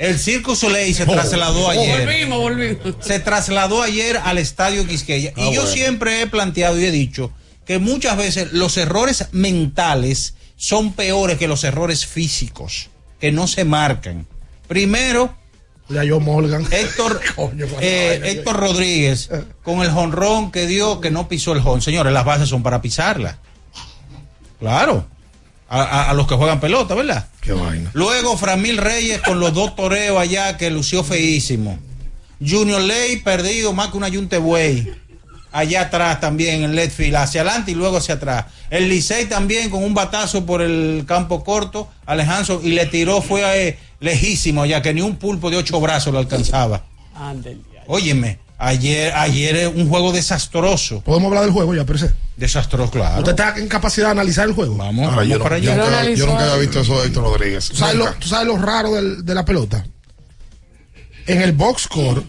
El 0.00 0.18
Circo 0.18 0.56
Soleil 0.56 0.94
se 0.94 1.02
Oh, 1.02 1.12
trasladó 1.12 1.66
oh. 1.66 1.70
ayer. 1.70 2.06
Volvimos, 2.06 2.38
volvimos. 2.38 2.94
Se 3.00 3.20
trasladó 3.20 3.82
ayer 3.82 4.16
al 4.16 4.38
Estadio 4.38 4.86
Quisqueya. 4.86 5.34
Ah, 5.36 5.40
y 5.40 5.54
yo 5.54 5.60
bueno. 5.60 5.66
siempre 5.66 6.22
he 6.22 6.26
planteado 6.26 6.80
y 6.80 6.86
he 6.86 6.90
dicho 6.90 7.32
que 7.66 7.78
muchas 7.78 8.16
veces 8.16 8.52
los 8.52 8.78
errores 8.78 9.28
mentales 9.32 10.34
son 10.56 10.94
peores 10.94 11.36
que 11.36 11.46
los 11.48 11.64
errores 11.64 12.06
físicos, 12.06 12.88
que 13.20 13.30
no 13.30 13.46
se 13.46 13.64
marcan. 13.64 14.26
Primero, 14.66 15.36
yo 15.90 16.18
Morgan. 16.18 16.66
Héctor, 16.70 17.20
eh, 17.82 18.22
Héctor 18.24 18.56
Rodríguez, 18.56 19.28
con 19.62 19.82
el 19.82 19.90
jonrón 19.90 20.50
que 20.50 20.66
dio, 20.66 21.02
que 21.02 21.10
no 21.10 21.28
pisó 21.28 21.52
el 21.52 21.60
jon. 21.60 21.82
Señores, 21.82 22.12
las 22.14 22.24
bases 22.24 22.48
son 22.48 22.62
para 22.62 22.80
pisarlas. 22.80 23.36
Claro. 24.58 25.06
A, 25.70 25.82
a- 25.82 26.10
a 26.10 26.14
los 26.14 26.26
que 26.26 26.34
juegan 26.34 26.58
pelota, 26.60 26.94
¿verdad? 26.94 27.28
Qué 27.40 27.52
vaina. 27.52 27.90
Luego 27.94 28.36
Framil 28.36 28.76
Reyes 28.76 29.20
con 29.22 29.38
los 29.40 29.54
dos 29.54 29.74
toreos 29.76 30.18
allá 30.20 30.56
que 30.56 30.68
lució 30.70 31.02
feísimo. 31.04 31.78
Junior 32.44 32.80
Ley 32.82 33.18
perdido 33.18 33.72
más 33.72 33.88
que 33.90 33.96
una 33.96 34.08
yunte 34.08 34.38
buey. 34.38 34.92
Allá 35.52 35.82
atrás 35.82 36.20
también 36.20 36.62
en 36.64 36.74
Letfield, 36.76 37.16
hacia 37.16 37.40
adelante 37.40 37.70
y 37.72 37.74
luego 37.74 37.96
hacia 37.96 38.14
atrás. 38.16 38.46
El 38.70 38.88
Licey 38.88 39.26
también 39.26 39.68
con 39.70 39.82
un 39.82 39.94
batazo 39.94 40.44
por 40.46 40.62
el 40.62 41.04
campo 41.06 41.42
corto, 41.42 41.88
Alejandro, 42.06 42.60
y 42.62 42.70
le 42.70 42.86
tiró, 42.86 43.20
fue 43.20 43.42
eh, 43.68 43.78
lejísimo 43.98 44.62
allá, 44.62 44.80
que 44.80 44.94
ni 44.94 45.00
un 45.00 45.16
pulpo 45.16 45.50
de 45.50 45.56
ocho 45.56 45.80
brazos 45.80 46.12
lo 46.12 46.18
alcanzaba. 46.20 46.84
Óyeme, 47.88 48.38
ayer, 48.60 49.12
ayer 49.14 49.56
es 49.56 49.68
un 49.74 49.88
juego 49.88 50.12
desastroso. 50.12 51.00
Podemos 51.00 51.28
hablar 51.28 51.44
del 51.44 51.52
juego 51.52 51.74
ya, 51.74 51.84
pero 51.84 51.98
ese. 51.98 52.14
Desastroso, 52.36 52.90
claro. 52.90 53.18
¿Usted 53.18 53.32
está 53.32 53.56
en 53.58 53.68
capacidad 53.68 54.06
de 54.06 54.12
analizar 54.12 54.48
el 54.48 54.54
juego? 54.54 54.76
Vamos, 54.76 55.06
Ah, 55.12 55.16
vamos 55.16 55.28
yo, 55.28 55.42
para 55.42 55.58
yo 55.58 55.72
allá. 55.72 55.82
nunca, 55.84 56.04
yo 56.10 56.26
nunca 56.26 56.42
había 56.44 56.56
visto 56.56 56.80
eso 56.80 57.00
de 57.00 57.06
Héctor 57.08 57.24
Rodríguez. 57.24 57.68
¿Tú 57.68 57.76
sabes, 57.76 57.96
lo, 57.96 58.12
tú 58.14 58.28
sabes 58.28 58.46
lo 58.46 58.56
raro 58.56 58.94
del- 58.94 59.24
de 59.24 59.34
la 59.34 59.44
pelota? 59.44 59.84
En 61.26 61.42
el 61.42 61.52
box 61.52 61.82
score, 61.82 62.24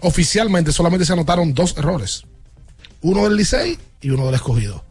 oficialmente 0.00 0.72
solamente 0.72 1.04
se 1.04 1.12
anotaron 1.12 1.52
dos 1.54 1.74
errores. 1.76 2.22
Uno 3.02 3.24
del 3.24 3.36
Licey 3.36 3.78
y 4.00 4.10
uno 4.10 4.26
del 4.26 4.34
escogido. 4.36 4.82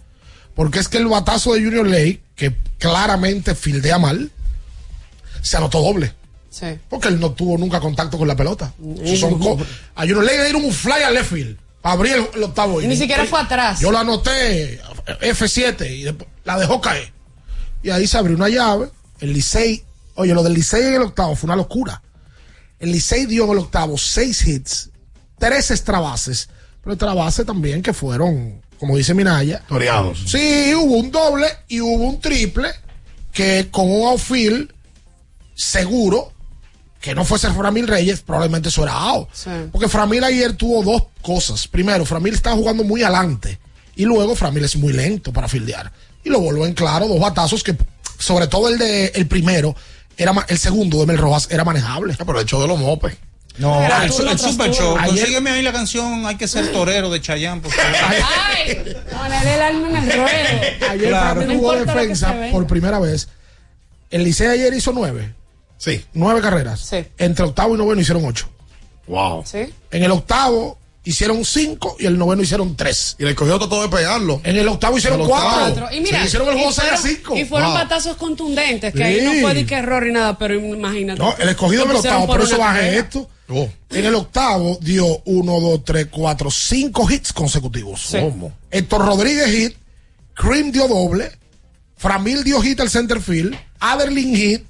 Porque 0.56 0.80
es 0.80 0.88
que 0.88 1.00
el 1.00 1.08
batazo 1.08 1.54
de 1.54 1.64
Junior 1.64 1.88
Ley, 1.88 2.22
que 2.36 2.56
claramente 2.78 3.56
fildea 3.56 3.98
mal, 3.98 4.30
se 5.42 5.58
anotó 5.58 5.82
doble. 5.82 6.14
Sí. 6.54 6.68
Porque 6.88 7.08
él 7.08 7.20
no 7.20 7.32
tuvo 7.32 7.58
nunca 7.58 7.80
contacto 7.80 8.16
con 8.18 8.28
la 8.28 8.36
pelota. 8.36 8.72
Eso 9.02 9.28
son 9.28 9.40
co- 9.40 9.58
a 9.96 10.02
Junior 10.02 10.24
Ley 10.24 10.38
le 10.38 10.44
dieron 10.44 10.64
un 10.66 10.72
fly 10.72 11.02
al 11.04 11.16
left 11.16 11.32
field 11.34 11.58
para 11.82 11.94
abrir 11.94 12.14
el, 12.14 12.28
el 12.36 12.44
octavo. 12.44 12.78
Ni 12.80 12.86
inning. 12.86 12.98
siquiera 13.00 13.26
fue 13.26 13.40
atrás. 13.42 13.80
Yo 13.80 13.92
la 13.92 14.02
anoté 14.02 14.80
F7 15.22 15.90
y 15.90 16.04
después 16.04 16.30
la 16.44 16.60
dejó 16.60 16.80
caer. 16.80 17.12
Y 17.82 17.90
ahí 17.90 18.06
se 18.06 18.18
abrió 18.20 18.36
una 18.36 18.50
llave. 18.50 18.90
El 19.20 19.34
Licey, 19.34 19.84
oye, 20.16 20.34
lo 20.34 20.44
del 20.44 20.54
Licey 20.54 20.84
en 20.84 20.94
el 20.96 21.02
octavo 21.02 21.36
fue 21.36 21.48
una 21.48 21.56
locura. 21.56 22.02
El 22.80 22.92
Licey 22.92 23.26
dio 23.26 23.46
en 23.46 23.52
el 23.54 23.58
octavo 23.60 23.98
seis 23.98 24.46
hits, 24.46 24.90
tres 25.40 25.72
extra 25.72 26.00
bases, 26.00 26.50
pero 26.84 26.94
extra 26.94 27.14
bases 27.14 27.46
también 27.46 27.82
que 27.82 27.94
fueron, 27.94 28.62
como 28.80 28.96
dice 28.98 29.14
Minaya, 29.14 29.64
Toreados. 29.68 30.20
Sí, 30.28 30.74
hubo 30.76 30.98
un 30.98 31.10
doble 31.10 31.48
y 31.70 31.80
hubo 31.82 32.04
un 32.04 32.20
triple 32.22 32.70
que 33.32 33.70
con 33.72 33.90
un 33.90 34.08
outfield 34.10 34.72
seguro 35.56 36.33
que 37.04 37.14
no 37.14 37.26
fuese 37.26 37.52
Framil 37.52 37.86
Reyes, 37.86 38.22
probablemente 38.22 38.70
eso 38.70 38.82
era 38.82 38.94
out. 38.94 39.28
Sí. 39.34 39.50
Porque 39.74 39.90
Framil 39.90 40.24
ayer 40.24 40.54
tuvo 40.54 40.82
dos 40.90 41.04
cosas. 41.22 41.68
Primero, 41.68 42.06
Framil 42.06 42.34
estaba 42.34 42.56
jugando 42.56 42.86
muy 42.86 43.04
adelante. 43.04 43.60
Y 43.98 44.06
luego 44.06 44.36
Framil 44.36 44.64
es 44.64 44.78
muy 44.78 44.94
lento 44.94 45.34
para 45.34 45.50
fildear. 45.50 45.92
Y 46.24 46.30
lo 46.30 46.40
volvió 46.40 46.66
en 46.66 46.74
claro, 46.74 47.10
dos 47.10 47.20
batazos 47.20 47.62
que, 47.62 47.76
sobre 48.18 48.48
todo 48.48 48.70
el 48.70 48.78
de 48.78 49.08
el 49.16 49.28
primero, 49.28 49.76
era 50.16 50.34
el 50.48 50.58
segundo 50.58 50.98
de 51.02 51.08
Mel 51.08 51.18
Rojas 51.18 51.50
era 51.52 51.66
manejable. 51.66 52.16
pero 52.26 52.40
el 52.40 52.46
show 52.46 52.62
de 52.62 52.70
los 52.70 52.80
mopes. 52.80 53.18
No, 53.58 53.86
el, 54.02 54.10
Super 54.10 54.72
tú. 54.72 54.74
Show. 54.74 54.96
Ayer- 54.98 55.10
Consígueme 55.18 55.50
ahí 55.52 55.62
la 55.62 55.74
canción 55.74 56.26
Hay 56.26 56.38
que 56.38 56.48
ser 56.48 56.72
torero 56.72 57.10
de 57.10 57.20
Chayanne. 57.20 57.60
Porque... 57.62 57.78
Ay, 57.82 58.96
poner 59.12 59.46
el 59.48 59.62
alma 59.62 59.90
en 59.90 59.96
el 59.98 60.18
ruedo. 60.20 60.90
Ayer 60.90 61.10
Claro. 61.10 61.42
Framil 61.42 61.48
No 61.50 61.60
jugó 61.62 61.76
defensa 61.76 62.34
por 62.54 62.66
primera 62.66 62.98
vez. 63.00 63.28
El 64.10 64.24
Licey 64.24 64.48
ayer 64.48 64.74
hizo 64.74 64.94
nueve. 64.94 65.34
Sí. 65.84 66.06
Nueve 66.14 66.40
carreras. 66.42 66.80
Sí. 66.80 67.04
Entre 67.18 67.44
octavo 67.46 67.76
y 67.76 67.78
noveno 67.78 68.00
hicieron 68.02 68.24
ocho. 68.26 68.48
Wow. 69.08 69.44
Sí. 69.46 69.66
En 69.92 70.04
el 70.04 70.12
octavo 70.12 70.78
hicieron 71.04 71.44
cinco 71.44 71.98
y 72.00 72.06
el 72.06 72.18
noveno 72.18 72.42
hicieron 72.42 72.76
tres. 72.78 73.18
Y 73.20 73.26
le 73.26 73.36
cogió 73.36 73.60
todo 73.60 73.82
de 73.82 73.90
pegarlo. 73.90 74.40
En 74.46 74.56
el 74.56 74.66
octavo 74.70 74.98
hicieron 74.98 75.20
En 75.20 75.26
el 75.26 75.32
octavo. 75.32 75.50
cuatro. 75.52 75.74
Cuatro. 75.82 75.98
Y 75.98 76.02
mira, 76.02 76.22
Sí, 76.22 76.28
hicieron 76.28 76.48
el 76.48 76.54
juego 76.56 76.72
6 76.72 76.88
a 76.92 76.98
fueron- 76.98 77.18
5. 77.18 77.36
Y 77.38 77.44
fueron 77.46 77.70
Wow. 77.72 77.78
batazos 77.80 78.16
contundentes, 78.16 78.94
que 78.94 79.04
ahí 79.04 79.22
no 79.22 79.34
fue 79.42 79.54
de 79.56 79.66
que 79.66 79.76
error 79.76 80.06
ni 80.06 80.14
nada, 80.14 80.38
pero 80.38 80.54
imagínate. 80.56 81.20
No, 81.20 81.36
el 81.38 81.50
escogido 81.50 81.84
en 81.84 81.90
el 81.92 81.96
octavo, 81.98 82.28
por 82.28 82.42
eso 82.42 82.58
bajé 82.58 82.80
carrera. 82.80 83.00
esto. 83.02 83.30
Oh. 83.50 83.68
En 83.90 84.06
el 84.06 84.16
octavo 84.16 84.78
dio 84.82 85.06
uno, 85.26 85.60
dos, 85.60 85.84
tres, 85.84 86.08
cuatro, 86.10 86.50
cinco 86.50 87.12
hits 87.12 87.34
consecutivos. 87.34 88.02
Sí. 88.02 88.20
¿Cómo? 88.22 88.54
Héctor 88.72 89.06
Rodríguez 89.06 89.48
hit, 89.48 89.76
Cream 90.34 90.72
dio 90.72 90.88
doble, 90.88 91.30
Framil 91.98 92.44
dio 92.46 92.62
hit 92.62 92.80
al 92.80 92.90
center 92.90 93.20
field, 93.20 93.54
Aderlin 93.82 94.34
hit 94.36 94.64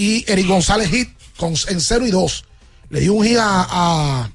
y 0.00 0.24
Eric 0.30 0.46
González 0.46 0.88
hit 0.90 1.08
con, 1.36 1.54
en 1.68 1.80
0 1.80 2.06
y 2.06 2.10
2. 2.10 2.44
Le 2.90 3.00
dio 3.00 3.14
un 3.14 3.24
hit 3.26 3.36
a, 3.38 3.66
a- 3.68 4.30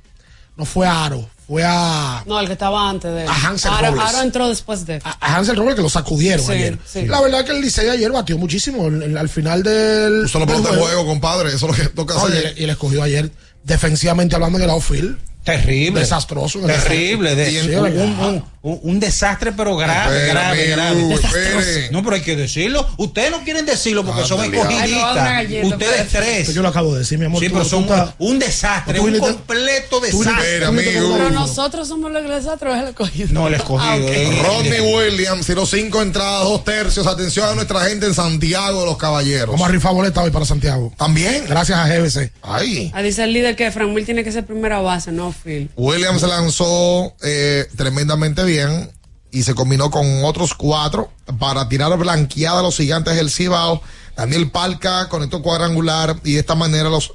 no 0.58 0.66
fue 0.66 0.86
a 0.86 1.06
Aro, 1.06 1.28
fue 1.48 1.64
a, 1.66 2.24
No, 2.28 2.40
el 2.40 2.48
que 2.48 2.54
estaba 2.54 2.90
antes 2.90 3.12
de 3.12 3.24
él. 3.24 3.28
A 3.28 3.34
Hansel 3.48 3.72
Aro, 3.74 3.88
Robles. 3.92 4.06
Aro 4.10 4.22
entró 4.22 4.50
después 4.50 4.86
de 4.86 4.96
él. 4.98 5.02
a 5.04 5.36
Hansel 5.36 5.56
Robles 5.56 5.76
que 5.76 5.82
lo 5.82 5.90
sacudieron 5.90 6.46
Sí, 6.46 6.52
ayer. 6.52 6.78
sí. 6.86 7.06
La 7.08 7.22
verdad 7.22 7.44
que 7.46 7.52
el 7.52 7.62
Licey 7.62 7.90
ayer 7.90 8.12
batió 8.12 8.38
muchísimo 8.38 8.86
en- 8.88 9.02
en- 9.02 9.18
al 9.18 9.30
final 9.30 9.64
del, 9.64 10.26
Usted 10.26 10.40
lo 10.40 10.46
del 10.46 10.56
pelota 10.58 10.76
de 10.76 10.82
juego, 10.82 11.06
compadre. 11.06 11.50
Eso 11.50 11.70
es 11.70 11.78
lo 11.78 11.84
que 11.84 11.90
toca 11.90 12.14
No, 12.16 12.30
y, 12.30 12.32
hacer. 12.34 12.54
y 12.58 12.64
él 12.66 12.70
escogió 12.70 13.02
ayer 13.04 13.32
defensivamente 13.64 14.36
hablando 14.36 14.58
en 14.60 14.66
el 14.66 14.70
outfield. 14.70 15.18
Terrible. 15.44 16.00
Desastroso. 16.02 16.60
Terrible. 16.60 17.36
de- 17.36 17.50
Sí, 17.50 17.58
un, 17.76 17.86
un- 17.86 18.44
un- 18.64 18.80
un 18.82 19.00
desastre, 19.00 19.52
pero 19.52 19.76
grave, 19.76 20.28
grave, 20.28 20.74
amigo, 20.74 21.10
grave. 21.10 21.14
espere. 21.16 21.90
No, 21.92 22.02
pero 22.02 22.16
hay 22.16 22.22
que 22.22 22.38
decirlo. 22.38 22.88
Ustedes 22.98 23.30
no 23.30 23.44
quieren 23.44 23.66
decirlo 23.66 24.06
porque 24.06 24.24
son 24.24 24.40
no, 24.40 24.62
una 24.62 24.86
escogidistas. 24.86 25.64
Ustedes 25.64 26.08
tres. 26.10 26.54
Yo 26.54 26.62
lo 26.62 26.70
acabo 26.70 26.94
de 26.94 27.00
decir, 27.00 27.20
mi 27.20 27.26
amor. 27.26 27.42
Sí, 27.42 27.48
tú- 27.50 27.54
pero 27.56 27.64
tú 27.66 27.70
son 27.72 27.84
estás- 27.84 28.14
un 28.20 28.40
desastre, 28.40 29.00
un 29.02 29.20
completo 29.20 29.98
tú 30.00 30.00
desastre. 30.00 30.32
Espera, 30.54 30.68
amigo. 30.70 31.14
Pero 31.18 31.30
nosotros 31.32 31.88
somos 31.90 32.10
los 32.12 32.24
desastres, 32.28 32.76
es 32.76 32.82
el 32.82 32.88
escogido. 32.90 33.28
No, 33.32 33.48
el 33.50 33.56
escogido. 33.56 33.92
Ah, 33.92 33.96
ok. 33.98 34.10
eh. 34.10 34.42
Rodney 34.46 34.80
Williams 34.80 35.46
tiró 35.46 35.66
cinco 35.66 36.02
entradas, 36.02 36.44
dos 36.46 36.64
tercios. 36.64 37.06
Atención 37.06 37.50
a 37.50 37.56
nuestra 37.56 37.82
gente 37.82 38.06
en 38.06 38.14
Santiago 38.14 38.80
de 38.80 38.86
los 38.86 38.98
Caballeros. 38.98 39.52
Vamos 39.52 39.68
a 39.68 39.72
rifar 39.72 39.94
boleta 39.94 40.22
hoy 40.24 40.32
para 40.32 40.46
Santiago. 40.46 40.94
También. 40.98 41.44
Gracias 41.50 41.78
a 41.78 41.86
GBC. 41.88 42.32
Ay. 42.42 42.92
Ah, 42.96 43.02
dice 43.02 43.26
el 43.26 43.34
líder 43.34 43.58
que 43.58 43.70
Frank 43.72 43.94
Will 43.94 44.06
tiene 44.06 44.24
que 44.24 44.32
ser 44.32 44.46
primera 44.46 44.80
base, 44.80 45.12
no 45.12 45.33
Phil. 45.34 45.70
Williams 45.76 46.22
se 46.22 46.28
lanzó 46.28 47.14
eh, 47.24 47.68
tremendamente 47.76 48.44
bien 48.44 48.92
y 49.32 49.44
se 49.44 49.56
combinó 49.56 49.90
con 49.90 50.24
otros 50.24 50.54
cuatro 50.54 51.12
para 51.40 51.68
tirar 51.68 51.98
blanqueada 51.98 52.60
a 52.60 52.64
los 52.64 52.78
gigantes 52.78 53.16
del 53.16 53.32
Cibao. 53.32 53.82
Daniel 54.16 54.52
Palca 54.52 55.10
conectó 55.10 55.42
cuadrangular 55.42 56.18
y 56.24 56.34
de 56.34 56.40
esta 56.40 56.56
manera 56.56 56.90
los 56.90 57.14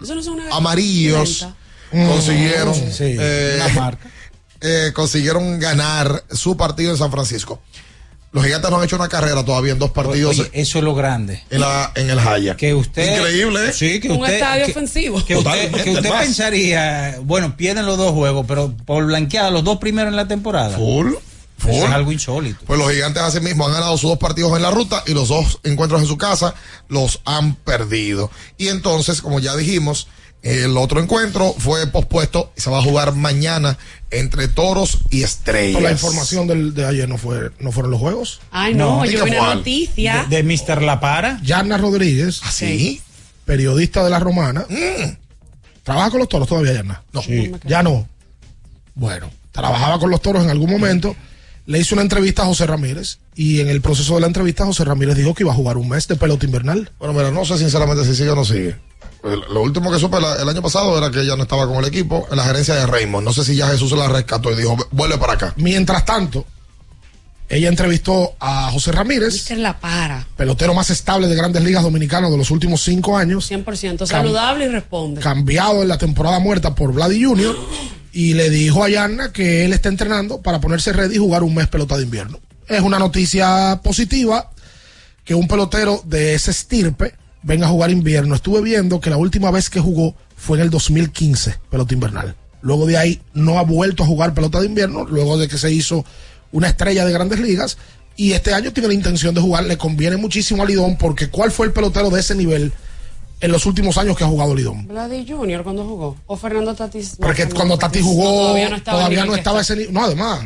no 0.00 0.54
amarillos 0.56 1.42
lenta. 1.42 2.12
consiguieron 2.12 2.74
Mm, 2.74 2.90
sí, 2.90 3.16
eh, 3.18 3.62
marca. 3.74 4.10
eh, 4.60 4.92
consiguieron 4.94 5.58
ganar 5.58 6.24
su 6.32 6.56
partido 6.56 6.90
en 6.90 6.98
San 6.98 7.10
Francisco. 7.10 7.60
Los 8.32 8.44
gigantes 8.44 8.70
no 8.70 8.76
han 8.78 8.84
hecho 8.84 8.94
una 8.96 9.08
carrera 9.08 9.44
todavía 9.44 9.72
en 9.72 9.78
dos 9.80 9.90
partidos 9.90 10.38
Oye, 10.38 10.50
eso 10.52 10.78
es 10.78 10.84
lo 10.84 10.94
grande. 10.94 11.42
en, 11.50 11.60
la, 11.60 11.90
en 11.96 12.10
el 12.10 12.18
Haya. 12.20 12.56
Que 12.56 12.72
usted. 12.74 13.16
Increíble, 13.18 13.68
¿eh? 13.68 13.72
Sí, 13.72 13.98
que 13.98 14.08
Un 14.08 14.18
usted. 14.20 14.34
estadio 14.34 14.64
que- 14.66 14.70
ofensivo. 14.70 15.24
Que 15.24 15.36
usted, 15.36 15.72
que 15.72 16.00
pensaría, 16.00 17.18
bueno, 17.22 17.56
pierden 17.56 17.86
los 17.86 17.98
dos 17.98 18.12
juegos, 18.12 18.44
pero 18.46 18.72
por 18.86 19.04
blanqueada 19.04 19.50
los 19.50 19.64
dos 19.64 19.78
primeros 19.78 20.10
en 20.10 20.16
la 20.16 20.28
temporada. 20.28 20.76
Full. 20.76 21.12
Full. 21.58 21.70
Eso 21.72 21.86
es 21.86 21.92
algo 21.92 22.12
insólito. 22.12 22.60
Pues 22.66 22.78
los 22.78 22.90
gigantes 22.90 23.22
así 23.22 23.40
mismo 23.40 23.66
han 23.66 23.72
ganado 23.74 23.98
sus 23.98 24.08
dos 24.10 24.18
partidos 24.18 24.56
en 24.56 24.62
la 24.62 24.70
ruta 24.70 25.02
y 25.06 25.12
los 25.12 25.28
dos 25.28 25.58
encuentros 25.64 26.00
en 26.00 26.06
su 26.06 26.16
casa 26.16 26.54
los 26.88 27.20
han 27.26 27.54
perdido. 27.56 28.30
Y 28.56 28.68
entonces, 28.68 29.20
como 29.20 29.40
ya 29.40 29.54
dijimos, 29.56 30.06
el 30.42 30.76
otro 30.78 31.02
encuentro 31.02 31.54
fue 31.58 31.86
pospuesto 31.86 32.52
y 32.56 32.60
se 32.60 32.70
va 32.70 32.78
a 32.78 32.82
jugar 32.82 33.14
mañana 33.14 33.76
entre 34.10 34.48
toros 34.48 34.98
y 35.10 35.22
estrellas. 35.22 35.82
La 35.82 35.92
información 35.92 36.46
del, 36.46 36.74
de 36.74 36.86
ayer 36.86 37.08
no 37.08 37.18
fue 37.18 37.50
no 37.60 37.72
fueron 37.72 37.90
los 37.90 38.00
juegos. 38.00 38.40
Ay, 38.50 38.74
no, 38.74 38.98
No, 38.98 39.04
yo 39.04 39.24
vi 39.24 39.32
una 39.32 39.54
noticia. 39.54 40.26
De, 40.28 40.42
de 40.42 40.42
Mr. 40.42 40.82
La 40.82 40.98
Para. 41.00 41.40
Yarna 41.42 41.76
Rodríguez, 41.76 42.40
¿Así? 42.44 43.02
periodista 43.44 44.02
de 44.02 44.10
la 44.10 44.18
Romana. 44.18 44.64
¿Trabaja 45.82 46.10
con 46.10 46.20
los 46.20 46.28
toros 46.28 46.48
todavía, 46.48 46.72
Yarna? 46.74 47.02
No. 47.12 47.22
Ya 47.66 47.82
no. 47.82 48.08
Bueno, 48.94 49.30
trabajaba 49.52 49.98
con 49.98 50.10
los 50.10 50.22
toros 50.22 50.44
en 50.44 50.50
algún 50.50 50.70
momento. 50.70 51.14
Le 51.66 51.78
hizo 51.78 51.94
una 51.94 52.02
entrevista 52.02 52.42
a 52.42 52.46
José 52.46 52.66
Ramírez 52.66 53.18
y 53.34 53.60
en 53.60 53.68
el 53.68 53.80
proceso 53.80 54.14
de 54.14 54.22
la 54.22 54.26
entrevista 54.26 54.64
José 54.64 54.84
Ramírez 54.84 55.16
dijo 55.16 55.34
que 55.34 55.42
iba 55.44 55.52
a 55.52 55.54
jugar 55.56 55.76
un 55.76 55.88
mes 55.88 56.08
de 56.08 56.16
pelota 56.16 56.46
invernal. 56.46 56.90
Bueno, 56.98 57.14
mira, 57.14 57.30
no 57.30 57.44
sé 57.44 57.58
sinceramente 57.58 58.04
si 58.04 58.16
sigue 58.16 58.30
o 58.30 58.34
no 58.36 58.44
sigue. 58.44 58.76
Pues, 59.22 59.36
Lo 59.52 59.60
último 59.62 59.90
que 59.92 59.98
supe 59.98 60.20
la- 60.20 60.36
el 60.36 60.48
año 60.48 60.62
pasado 60.62 60.96
era 60.96 61.10
que 61.10 61.20
ella 61.20 61.36
no 61.36 61.42
estaba 61.42 61.66
con 61.66 61.76
el 61.76 61.84
equipo 61.84 62.26
en 62.30 62.36
la 62.36 62.44
gerencia 62.44 62.74
de 62.74 62.86
Raymond. 62.86 63.24
No 63.26 63.32
sé 63.32 63.44
si 63.44 63.54
ya 63.56 63.68
Jesús 63.68 63.90
se 63.90 63.96
la 63.96 64.08
rescató 64.08 64.50
y 64.52 64.56
dijo, 64.56 64.76
vuelve 64.92 65.18
para 65.18 65.34
acá. 65.34 65.52
Mientras 65.56 66.04
tanto, 66.04 66.46
ella 67.48 67.68
entrevistó 67.68 68.34
a 68.38 68.70
José 68.70 68.92
Ramírez, 68.92 69.32
Mister 69.34 69.58
La 69.58 69.78
Para, 69.78 70.26
pelotero 70.36 70.72
más 70.72 70.88
estable 70.90 71.26
de 71.26 71.34
grandes 71.34 71.62
ligas 71.64 71.82
dominicanas 71.82 72.30
de 72.30 72.38
los 72.38 72.50
últimos 72.50 72.80
cinco 72.82 73.16
años, 73.16 73.44
100%. 73.50 74.06
Saludable 74.06 74.66
y 74.66 74.68
responde. 74.68 75.20
cambiado 75.20 75.82
en 75.82 75.88
la 75.88 75.98
temporada 75.98 76.38
muerta 76.38 76.74
por 76.74 76.92
Vladi 76.92 77.24
Jr. 77.24 77.56
y 78.12 78.34
le 78.34 78.50
dijo 78.50 78.84
a 78.84 78.88
Yarna 78.88 79.32
que 79.32 79.64
él 79.64 79.72
está 79.72 79.88
entrenando 79.88 80.40
para 80.40 80.60
ponerse 80.60 80.92
ready 80.92 81.16
y 81.16 81.18
jugar 81.18 81.42
un 81.42 81.54
mes 81.54 81.66
pelota 81.68 81.96
de 81.96 82.04
invierno. 82.04 82.38
Es 82.68 82.80
una 82.82 83.00
noticia 83.00 83.80
positiva 83.82 84.50
que 85.24 85.34
un 85.34 85.48
pelotero 85.48 86.00
de 86.06 86.34
ese 86.34 86.52
estirpe 86.52 87.14
venga 87.42 87.66
a 87.66 87.70
jugar 87.70 87.90
invierno. 87.90 88.34
Estuve 88.34 88.60
viendo 88.62 89.00
que 89.00 89.10
la 89.10 89.16
última 89.16 89.50
vez 89.50 89.70
que 89.70 89.80
jugó 89.80 90.14
fue 90.36 90.58
en 90.58 90.64
el 90.64 90.70
2015, 90.70 91.56
pelota 91.70 91.94
invernal. 91.94 92.34
Luego 92.62 92.86
de 92.86 92.98
ahí 92.98 93.20
no 93.34 93.58
ha 93.58 93.62
vuelto 93.62 94.02
a 94.02 94.06
jugar 94.06 94.34
pelota 94.34 94.60
de 94.60 94.66
invierno, 94.66 95.04
luego 95.04 95.38
de 95.38 95.48
que 95.48 95.56
se 95.58 95.72
hizo 95.72 96.04
una 96.52 96.68
estrella 96.68 97.04
de 97.04 97.12
grandes 97.12 97.40
ligas. 97.40 97.78
Y 98.16 98.32
este 98.32 98.52
año 98.52 98.72
tiene 98.72 98.88
la 98.88 98.94
intención 98.94 99.34
de 99.34 99.40
jugar. 99.40 99.64
Le 99.64 99.78
conviene 99.78 100.16
muchísimo 100.18 100.62
a 100.62 100.66
Lidón 100.66 100.98
porque 100.98 101.28
¿cuál 101.30 101.50
fue 101.50 101.66
el 101.66 101.72
pelotero 101.72 102.10
de 102.10 102.20
ese 102.20 102.34
nivel 102.34 102.72
en 103.40 103.52
los 103.52 103.64
últimos 103.64 103.96
años 103.96 104.14
que 104.16 104.24
ha 104.24 104.26
jugado 104.26 104.54
Lidón? 104.54 104.86
Vladi 104.88 105.24
Junior 105.26 105.62
cuando 105.62 105.84
jugó. 105.86 106.16
O 106.26 106.36
Fernando 106.36 106.74
Tatis. 106.74 107.18
no, 107.18 107.26
Porque 107.26 107.42
Fernando 107.42 107.56
cuando 107.56 107.78
Tati 107.78 108.00
jugó, 108.02 108.24
todavía 108.48 108.68
no 108.68 108.76
estaba, 108.76 108.98
todavía 108.98 109.24
no 109.24 109.34
estaba 109.34 109.60
ese 109.62 109.76
nivel. 109.76 109.94
No, 109.94 110.04
además, 110.04 110.40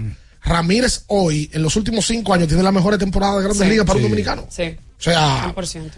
Ramírez 0.44 1.04
hoy, 1.08 1.50
en 1.52 1.62
los 1.62 1.74
últimos 1.74 2.06
cinco 2.06 2.32
años, 2.34 2.46
tiene 2.46 2.62
la 2.62 2.70
mejor 2.70 2.96
temporada 2.98 3.36
de 3.38 3.42
grandes 3.44 3.62
Sí. 3.66 3.70
ligas 3.70 3.86
para 3.86 3.96
un 3.96 4.02
dominicano. 4.04 4.46
Sí. 4.50 4.76
O 4.98 5.02
sea, 5.02 5.52
100%. 5.52 5.90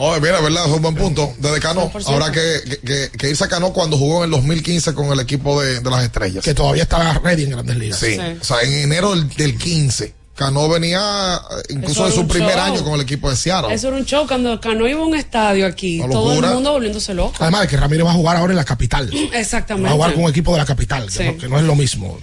No, 0.00 0.18
mira, 0.20 0.40
verdad, 0.40 0.64
es 0.66 0.72
un 0.72 0.82
buen 0.82 0.94
punto. 0.94 1.32
Desde 1.38 1.60
Cano, 1.60 1.90
100%. 1.92 2.08
habrá 2.12 2.32
que, 2.32 2.78
que, 2.84 3.10
que- 3.16 3.30
irse 3.30 3.44
a 3.44 3.48
Cano 3.48 3.72
cuando 3.72 3.98
jugó 3.98 4.18
en 4.18 4.24
el 4.24 4.30
2015 4.30 4.94
con 4.94 5.12
el 5.12 5.20
equipo 5.20 5.60
de, 5.60 5.80
de 5.80 5.90
las 5.90 6.02
estrellas. 6.02 6.42
que 6.44 6.54
todavía 6.54 6.84
estaba 6.84 7.12
ready 7.22 7.44
en 7.44 7.50
grandes 7.50 7.76
ligas. 7.76 7.98
Sí. 8.00 8.16
O 8.40 8.44
sea, 8.44 8.62
en 8.62 8.72
enero 8.72 9.10
del, 9.14 9.28
del 9.28 9.58
15. 9.58 10.14
Cano 10.34 10.70
venía 10.70 11.38
eh, 11.50 11.62
incluso 11.74 12.06
de 12.06 12.12
su 12.12 12.26
primer 12.26 12.52
show. 12.56 12.60
año 12.64 12.82
con 12.82 12.94
el 12.94 13.02
equipo 13.02 13.28
de 13.28 13.36
Seattle. 13.36 13.74
Eso 13.74 13.88
era 13.88 13.98
un 13.98 14.06
show 14.06 14.26
cuando 14.26 14.58
Cano 14.58 14.88
iba 14.88 14.98
a 15.02 15.04
un 15.04 15.14
estadio 15.14 15.66
aquí. 15.66 16.00
Todo 16.10 16.32
el 16.32 16.40
mundo 16.54 16.72
volviéndose 16.72 17.12
loco. 17.12 17.34
Además 17.40 17.60
de 17.62 17.68
que 17.68 17.76
Ramírez 17.76 18.06
va 18.06 18.12
a 18.12 18.14
jugar 18.14 18.38
ahora 18.38 18.52
en 18.52 18.56
la 18.56 18.64
capital. 18.64 19.10
Exactamente. 19.34 19.84
Va 19.88 19.90
a 19.90 19.94
jugar 19.96 20.14
con 20.14 20.24
un 20.24 20.30
equipo 20.30 20.52
de 20.52 20.58
la 20.58 20.64
capital, 20.64 21.04
que, 21.08 21.12
Sí. 21.12 21.24
no, 21.24 21.36
que 21.36 21.46
no 21.46 21.58
es 21.58 21.64
lo 21.64 21.74
mismo. 21.76 22.18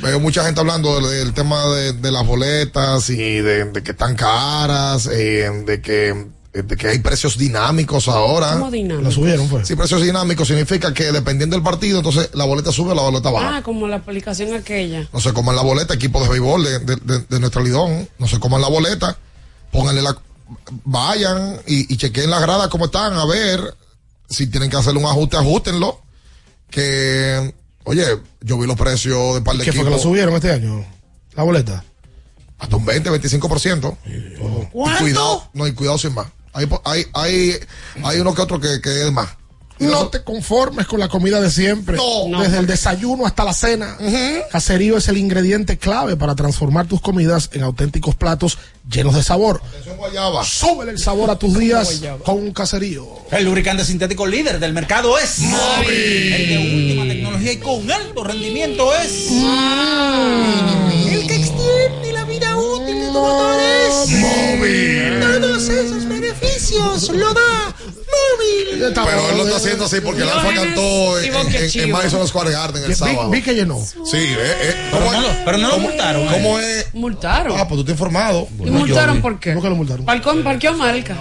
Veo 0.00 0.20
mucha 0.20 0.44
gente 0.44 0.60
hablando 0.60 1.00
del, 1.00 1.10
del 1.24 1.34
tema 1.34 1.66
de, 1.74 1.92
de 1.94 2.12
las 2.12 2.24
boletas 2.24 3.10
y 3.10 3.16
de, 3.40 3.64
de 3.64 3.82
que 3.82 3.90
están 3.90 4.14
caras, 4.14 5.06
eh, 5.12 5.50
de 5.66 5.80
que 5.80 5.92
de 5.92 6.26
que 6.64 6.88
hay 6.88 6.98
precios 7.00 7.36
dinámicos 7.36 8.08
ahora. 8.08 8.52
¿Cómo 8.52 8.70
dinámicos? 8.70 9.04
Lo 9.04 9.10
subieron, 9.10 9.48
fue. 9.48 9.64
Sí, 9.64 9.74
precios 9.76 10.02
dinámicos 10.02 10.48
significa 10.48 10.94
que 10.94 11.12
dependiendo 11.12 11.56
del 11.56 11.62
partido, 11.62 11.98
entonces 11.98 12.30
la 12.34 12.44
boleta 12.44 12.72
sube 12.72 12.92
o 12.92 12.94
la 12.94 13.02
boleta 13.02 13.30
baja. 13.30 13.56
Ah, 13.56 13.62
como 13.62 13.88
la 13.88 13.96
aplicación 13.96 14.54
aquella. 14.54 15.08
No 15.12 15.20
se 15.20 15.32
coman 15.32 15.56
la 15.56 15.62
boleta, 15.62 15.94
equipos 15.94 16.22
de 16.22 16.28
béisbol 16.28 16.64
de, 16.64 16.78
de, 16.80 16.96
de, 16.96 17.18
de 17.28 17.40
nuestra 17.40 17.62
Lidón, 17.62 18.08
no 18.18 18.28
se 18.28 18.38
coman 18.38 18.60
la 18.60 18.68
boleta, 18.68 19.18
pónganle 19.72 20.02
la, 20.02 20.16
vayan 20.84 21.60
y, 21.66 21.92
y 21.92 21.96
chequeen 21.96 22.30
las 22.30 22.40
gradas 22.40 22.68
cómo 22.68 22.86
están, 22.86 23.14
a 23.14 23.24
ver 23.26 23.74
si 24.28 24.46
tienen 24.46 24.70
que 24.70 24.76
hacer 24.76 24.96
un 24.96 25.04
ajuste, 25.04 25.36
ajustenlo. 25.36 26.00
Que, 26.70 27.54
oye, 27.84 28.04
yo 28.40 28.58
vi 28.58 28.66
los 28.66 28.76
precios 28.76 29.34
de 29.34 29.40
par 29.42 29.56
de 29.56 29.64
¿Qué 29.64 29.72
fue 29.72 29.84
que 29.84 29.90
lo 29.90 29.98
subieron 29.98 30.34
este 30.34 30.50
año? 30.50 30.84
La 31.34 31.42
boleta. 31.44 31.84
hasta 32.58 32.76
un 32.76 32.84
20, 32.84 33.10
25%. 33.10 33.96
Y 34.06 34.98
cuidado, 34.98 35.48
no, 35.52 35.66
y 35.66 35.72
cuidado 35.72 35.98
sin 35.98 36.14
más. 36.14 36.26
Hay, 36.56 36.66
hay, 36.84 37.06
hay, 37.12 37.52
hay 38.02 38.18
uno 38.20 38.34
que 38.34 38.42
otro 38.42 38.58
que, 38.58 38.80
que 38.80 39.06
es 39.06 39.12
más. 39.12 39.28
No 39.78 40.08
te 40.08 40.22
conformes 40.22 40.86
con 40.86 41.00
la 41.00 41.08
comida 41.08 41.40
de 41.40 41.50
siempre. 41.50 41.96
No. 41.96 42.40
Desde 42.40 42.58
el 42.58 42.66
desayuno 42.66 43.26
hasta 43.26 43.44
la 43.44 43.52
cena. 43.52 43.98
Caserío 44.50 44.96
es 44.96 45.08
el 45.08 45.18
ingrediente 45.18 45.76
clave 45.76 46.16
para 46.16 46.34
transformar 46.34 46.86
tus 46.86 47.00
comidas 47.00 47.50
en 47.52 47.62
auténticos 47.62 48.14
platos 48.14 48.58
llenos 48.90 49.14
de 49.14 49.22
sabor. 49.22 49.60
guayaba. 49.98 50.44
Súbele 50.44 50.92
el 50.92 50.98
sabor 50.98 51.30
a 51.30 51.38
tus 51.38 51.58
días 51.58 52.00
con 52.24 52.36
un 52.38 52.52
caserío. 52.52 53.06
El 53.30 53.44
lubricante 53.44 53.84
sintético 53.84 54.26
líder 54.26 54.58
del 54.58 54.72
mercado 54.72 55.18
es 55.18 55.40
Móvil. 55.40 56.32
El 56.32 56.48
de 56.48 56.58
última 56.58 57.04
tecnología 57.12 57.52
y 57.52 57.56
con 57.58 57.90
alto 57.90 58.24
rendimiento 58.24 58.94
es 58.94 59.30
El 59.30 61.26
que 61.26 61.36
extiende 61.36 61.36
la 61.36 61.44
vida 61.44 61.45
útil 63.16 63.16
de 63.16 63.20
tu 63.20 63.20
motor 63.20 63.60
es 63.60 64.10
Móvil. 64.20 65.20
Todos 65.20 65.68
esos 65.68 66.08
beneficios 66.08 67.08
lo 67.10 67.34
da 67.34 67.74
Móvil. 67.86 68.92
Pero 68.94 69.30
él 69.30 69.36
lo 69.36 69.44
está 69.44 69.56
haciendo 69.56 69.84
así 69.86 70.00
porque 70.00 70.22
el 70.22 70.28
Alfa 70.28 70.54
cantó 70.54 71.18
en, 71.20 71.34
en, 71.34 71.54
en, 71.54 71.80
en 71.80 71.90
Madison 71.90 72.26
Square 72.28 72.50
Garden 72.52 72.82
el 72.82 72.88
Vi, 72.88 72.94
sábado. 72.94 73.30
vi 73.30 73.42
que 73.42 73.54
llenó. 73.54 73.78
Sí, 73.78 74.16
eh, 74.16 74.36
eh. 74.38 74.74
Pero 74.90 75.04
¿Cómo 75.04 75.12
no 75.12 75.20
lo- 75.22 75.28
pero 75.44 75.58
no 75.58 75.68
lo 75.68 75.74
¿Cómo- 75.74 75.88
multaron, 75.88 76.26
¿Cómo 76.28 76.58
eh. 76.60 76.80
es? 76.80 76.94
Multaron. 76.94 77.58
Ah, 77.58 77.66
pues 77.68 77.76
tú 77.76 77.80
estás 77.80 77.92
informado. 77.94 78.48
¿Y 78.58 78.70
multaron 78.70 79.20
por 79.22 79.38
qué? 79.40 79.52
¿Por 79.52 79.62
qué 79.62 79.68
lo 79.68 79.76
multaron? 79.76 80.04
Parqueó 80.04 80.74
marca. 80.74 81.16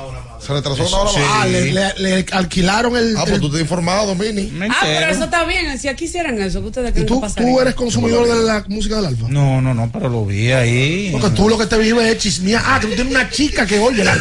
Se 0.45 0.53
retrasó 0.53 0.83
una 0.87 0.97
hora 0.97 1.11
Sí. 1.11 1.17
más. 1.19 1.27
Ah, 1.31 1.45
le, 1.47 1.71
le- 1.73 1.93
le 1.97 2.25
alquilaron 2.31 2.95
el. 2.95 3.15
Ah, 3.17 3.21
pues 3.23 3.33
el- 3.35 3.41
tú 3.41 3.47
estás 3.47 3.61
informado, 3.61 4.13
Mini. 4.15 4.51
Ah, 4.69 4.81
pero 4.83 5.11
eso 5.11 5.23
está 5.23 5.43
bien. 5.45 5.77
Si 5.79 5.87
aquí 5.87 6.05
hicieran 6.05 6.39
eso, 6.41 6.61
que 6.61 6.67
ustedes 6.67 6.91
creen 6.91 7.07
¿Tú, 7.07 7.15
que 7.15 7.21
pasaría? 7.21 7.49
tú 7.51 7.59
eres 7.61 7.73
consumidor 7.75 8.27
de 8.27 8.43
la 8.43 8.63
música 8.67 8.97
del 8.97 9.05
Alfa. 9.07 9.25
No, 9.29 9.59
no, 9.61 9.73
no, 9.73 9.89
pero 9.91 10.07
lo 10.09 10.23
vi 10.25 10.51
ahí. 10.51 11.09
Porque 11.11 11.29
tú 11.31 11.49
lo 11.49 11.57
que 11.57 11.65
te 11.65 11.77
vives 11.79 12.05
es 12.15 12.17
chismear. 12.19 12.61
Ah, 12.65 12.79
que 12.79 12.87
tú 12.87 12.93
tienes 12.95 13.11
una 13.13 13.29
chica 13.29 13.65
que 13.65 13.79
oye 13.79 14.03
la 14.03 14.15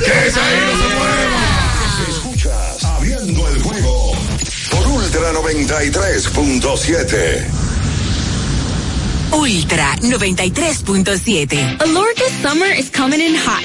Escuchas 2.09 2.85
Abriendo 2.85 3.49
el 3.49 3.61
juego 3.63 4.13
por 4.71 4.87
Ultra 4.87 5.33
93.7. 5.33 7.47
Ultra 9.33 9.97
93.7. 10.01 11.77
Alorca's 11.81 12.33
summer 12.43 12.73
is 12.79 12.91
coming 12.91 13.21
in 13.21 13.35
hot, 13.37 13.65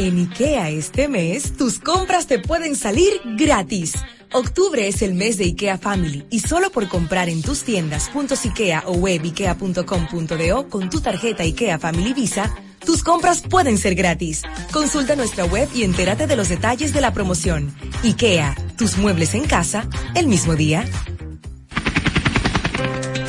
En 0.00 0.16
IKEA 0.16 0.70
este 0.70 1.08
mes, 1.08 1.56
tus 1.56 1.80
compras 1.80 2.28
te 2.28 2.38
pueden 2.38 2.76
salir 2.76 3.20
gratis. 3.36 3.94
Octubre 4.32 4.86
es 4.86 5.02
el 5.02 5.14
mes 5.14 5.38
de 5.38 5.46
IKEA 5.46 5.76
Family 5.76 6.24
y 6.30 6.38
solo 6.38 6.70
por 6.70 6.86
comprar 6.86 7.28
en 7.28 7.42
tus 7.42 7.64
tiendas 7.64 8.08
IKEA 8.44 8.84
o 8.86 8.92
web 8.92 9.20
ikea.com.do 9.24 10.68
con 10.68 10.88
tu 10.88 11.00
tarjeta 11.00 11.42
IKEA 11.42 11.80
Family 11.80 12.12
Visa, 12.12 12.54
tus 12.86 13.02
compras 13.02 13.42
pueden 13.42 13.76
ser 13.76 13.96
gratis. 13.96 14.42
Consulta 14.70 15.16
nuestra 15.16 15.44
web 15.46 15.68
y 15.74 15.82
entérate 15.82 16.28
de 16.28 16.36
los 16.36 16.48
detalles 16.48 16.94
de 16.94 17.00
la 17.00 17.12
promoción. 17.12 17.74
IKEA, 18.04 18.54
tus 18.76 18.98
muebles 18.98 19.34
en 19.34 19.46
casa, 19.46 19.88
el 20.14 20.28
mismo 20.28 20.54
día. 20.54 20.84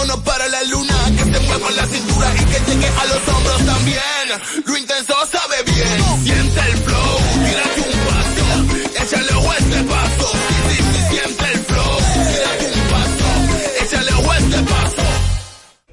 Vámonos 0.00 0.24
para 0.24 0.48
la 0.48 0.62
luna, 0.62 0.94
que 1.14 1.24
se 1.24 1.40
mueva 1.40 1.70
la 1.72 1.86
cintura 1.86 2.32
y 2.34 2.44
que 2.46 2.72
llegue 2.72 2.86
a 2.88 3.04
los 3.04 3.28
hombros 3.28 3.66
también. 3.66 4.64
Lo 4.64 4.76
intenso 4.78 5.14
sabe 5.30 5.62
bien. 5.66 6.24
Siente 6.24 6.60
el 6.60 6.76
flow. 6.78 7.18
Tírate 7.44 7.80
un 7.82 7.98
paso. 8.08 9.04
Échale 9.04 9.34
ojo 9.34 9.52
este 9.52 9.82
paso. 9.84 10.32
Sí, 10.70 10.76
sí, 10.76 10.82
sí, 10.82 11.02
siente 11.10 11.52
el 11.52 11.58
flow. 11.66 11.98
Tírate 12.32 12.72
un 12.72 12.88
paso. 12.88 13.84
Échale 13.84 14.12
ojo 14.14 14.32
este 14.32 14.62
paso. 14.62 15.02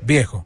Viejo, 0.04 0.46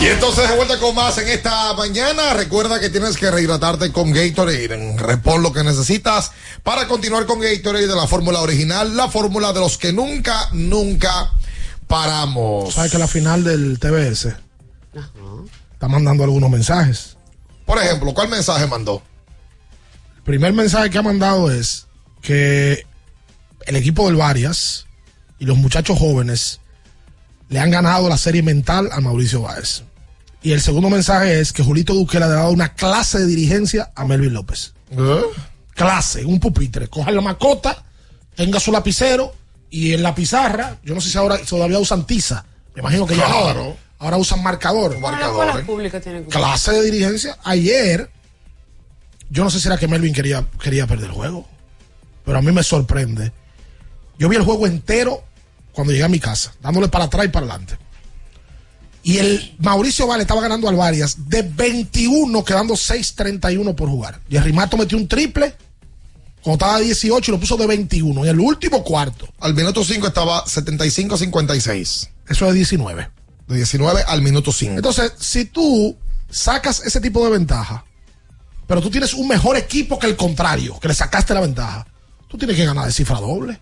Y 0.00 0.06
entonces 0.06 0.48
de 0.48 0.56
vuelta 0.56 0.78
con 0.78 0.94
más 0.94 1.18
en 1.18 1.28
esta 1.28 1.74
mañana. 1.74 2.32
Recuerda 2.32 2.80
que 2.80 2.88
tienes 2.88 3.18
que 3.18 3.30
rehidratarte 3.30 3.92
con 3.92 4.10
Gatorade. 4.10 4.96
Repon 4.96 5.42
lo 5.42 5.52
que 5.52 5.62
necesitas 5.62 6.32
para 6.62 6.88
continuar 6.88 7.26
con 7.26 7.38
Gatorade 7.38 7.86
de 7.86 7.94
la 7.94 8.06
fórmula 8.06 8.40
original, 8.40 8.96
la 8.96 9.10
fórmula 9.10 9.52
de 9.52 9.60
los 9.60 9.76
que 9.76 9.92
nunca, 9.92 10.48
nunca 10.52 11.30
paramos. 11.86 12.72
¿Sabes 12.72 12.92
que 12.92 12.98
la 12.98 13.08
final 13.08 13.44
del 13.44 13.78
TBS 13.78 14.28
está 15.74 15.88
mandando 15.88 16.24
algunos 16.24 16.48
mensajes? 16.48 17.18
Por 17.66 17.76
ejemplo, 17.76 18.14
¿cuál 18.14 18.30
mensaje 18.30 18.66
mandó? 18.66 19.02
El 20.16 20.22
primer 20.22 20.54
mensaje 20.54 20.88
que 20.88 20.96
ha 20.96 21.02
mandado 21.02 21.50
es 21.50 21.88
que 22.22 22.86
el 23.66 23.76
equipo 23.76 24.06
del 24.06 24.16
Varias 24.16 24.86
y 25.38 25.44
los 25.44 25.58
muchachos 25.58 25.98
jóvenes 25.98 26.60
le 27.50 27.60
han 27.60 27.70
ganado 27.70 28.08
la 28.08 28.16
serie 28.16 28.42
mental 28.42 28.88
a 28.92 29.00
Mauricio 29.00 29.42
Báez. 29.42 29.82
Y 30.42 30.52
el 30.52 30.60
segundo 30.60 30.88
mensaje 30.88 31.40
es 31.40 31.52
que 31.52 31.62
Julito 31.62 31.92
Duque 31.94 32.18
le 32.18 32.24
ha 32.24 32.28
dado 32.28 32.50
una 32.50 32.74
clase 32.74 33.18
de 33.18 33.26
dirigencia 33.26 33.90
a 33.94 34.04
Melvin 34.04 34.32
López. 34.32 34.72
Clase, 35.74 36.24
un 36.24 36.40
pupitre. 36.40 36.88
Coja 36.88 37.10
la 37.10 37.20
macota, 37.20 37.84
tenga 38.34 38.58
su 38.60 38.72
lapicero 38.72 39.34
y 39.70 39.92
en 39.92 40.02
la 40.02 40.14
pizarra, 40.14 40.78
yo 40.82 40.94
no 40.94 41.00
sé 41.00 41.10
si 41.10 41.18
ahora 41.18 41.38
todavía 41.38 41.78
usan 41.78 42.06
tiza. 42.06 42.44
Me 42.74 42.80
imagino 42.80 43.06
que 43.06 43.16
ya 43.16 43.26
Claro. 43.26 43.64
no. 43.64 43.76
Ahora 43.98 44.16
usan 44.16 44.42
marcador. 44.42 44.98
Que- 45.52 45.58
Clase 46.30 46.72
de 46.72 46.82
dirigencia. 46.82 47.36
Ayer, 47.44 48.10
yo 49.28 49.44
no 49.44 49.50
sé 49.50 49.60
si 49.60 49.68
era 49.68 49.76
que 49.76 49.88
Melvin 49.88 50.14
quería, 50.14 50.46
quería 50.62 50.86
perder 50.86 51.06
el 51.10 51.12
juego. 51.14 51.46
Pero 52.24 52.38
a 52.38 52.42
mí 52.42 52.50
me 52.50 52.62
sorprende. 52.62 53.30
Yo 54.18 54.28
vi 54.30 54.36
el 54.36 54.42
juego 54.44 54.66
entero 54.66 55.22
cuando 55.72 55.92
llegué 55.92 56.04
a 56.04 56.08
mi 56.08 56.18
casa, 56.20 56.52
dándole 56.62 56.88
para 56.88 57.04
atrás 57.04 57.26
y 57.26 57.28
para 57.28 57.46
adelante. 57.46 57.76
Y 59.02 59.18
el 59.18 59.54
Mauricio 59.58 60.06
Vale 60.06 60.22
estaba 60.22 60.42
ganando 60.42 60.68
al 60.68 60.76
Varias 60.76 61.28
de 61.28 61.42
21, 61.42 62.44
quedando 62.44 62.74
6.31 62.74 63.74
por 63.74 63.88
jugar. 63.88 64.20
Jerry 64.28 64.52
Mato 64.52 64.76
metió 64.76 64.98
un 64.98 65.08
triple 65.08 65.54
cuando 66.42 66.64
estaba 66.64 66.78
18 66.80 67.30
y 67.30 67.32
lo 67.32 67.40
puso 67.40 67.56
de 67.56 67.66
21 67.66 68.24
en 68.24 68.30
el 68.30 68.40
último 68.40 68.82
cuarto. 68.82 69.28
Al 69.40 69.54
minuto 69.54 69.84
5 69.84 70.06
estaba 70.06 70.44
75-56. 70.44 72.08
Eso 72.28 72.46
es 72.48 72.54
19. 72.54 73.10
De 73.48 73.56
19 73.56 74.04
al 74.06 74.22
minuto 74.22 74.52
5. 74.52 74.74
Entonces, 74.76 75.12
si 75.18 75.46
tú 75.46 75.96
sacas 76.30 76.82
ese 76.84 77.00
tipo 77.00 77.24
de 77.24 77.30
ventaja, 77.30 77.84
pero 78.66 78.80
tú 78.80 78.90
tienes 78.90 79.14
un 79.14 79.26
mejor 79.26 79.56
equipo 79.56 79.98
que 79.98 80.06
el 80.06 80.16
contrario, 80.16 80.78
que 80.78 80.88
le 80.88 80.94
sacaste 80.94 81.34
la 81.34 81.40
ventaja, 81.40 81.86
tú 82.28 82.38
tienes 82.38 82.56
que 82.56 82.64
ganar 82.64 82.86
de 82.86 82.92
cifra 82.92 83.18
doble. 83.18 83.60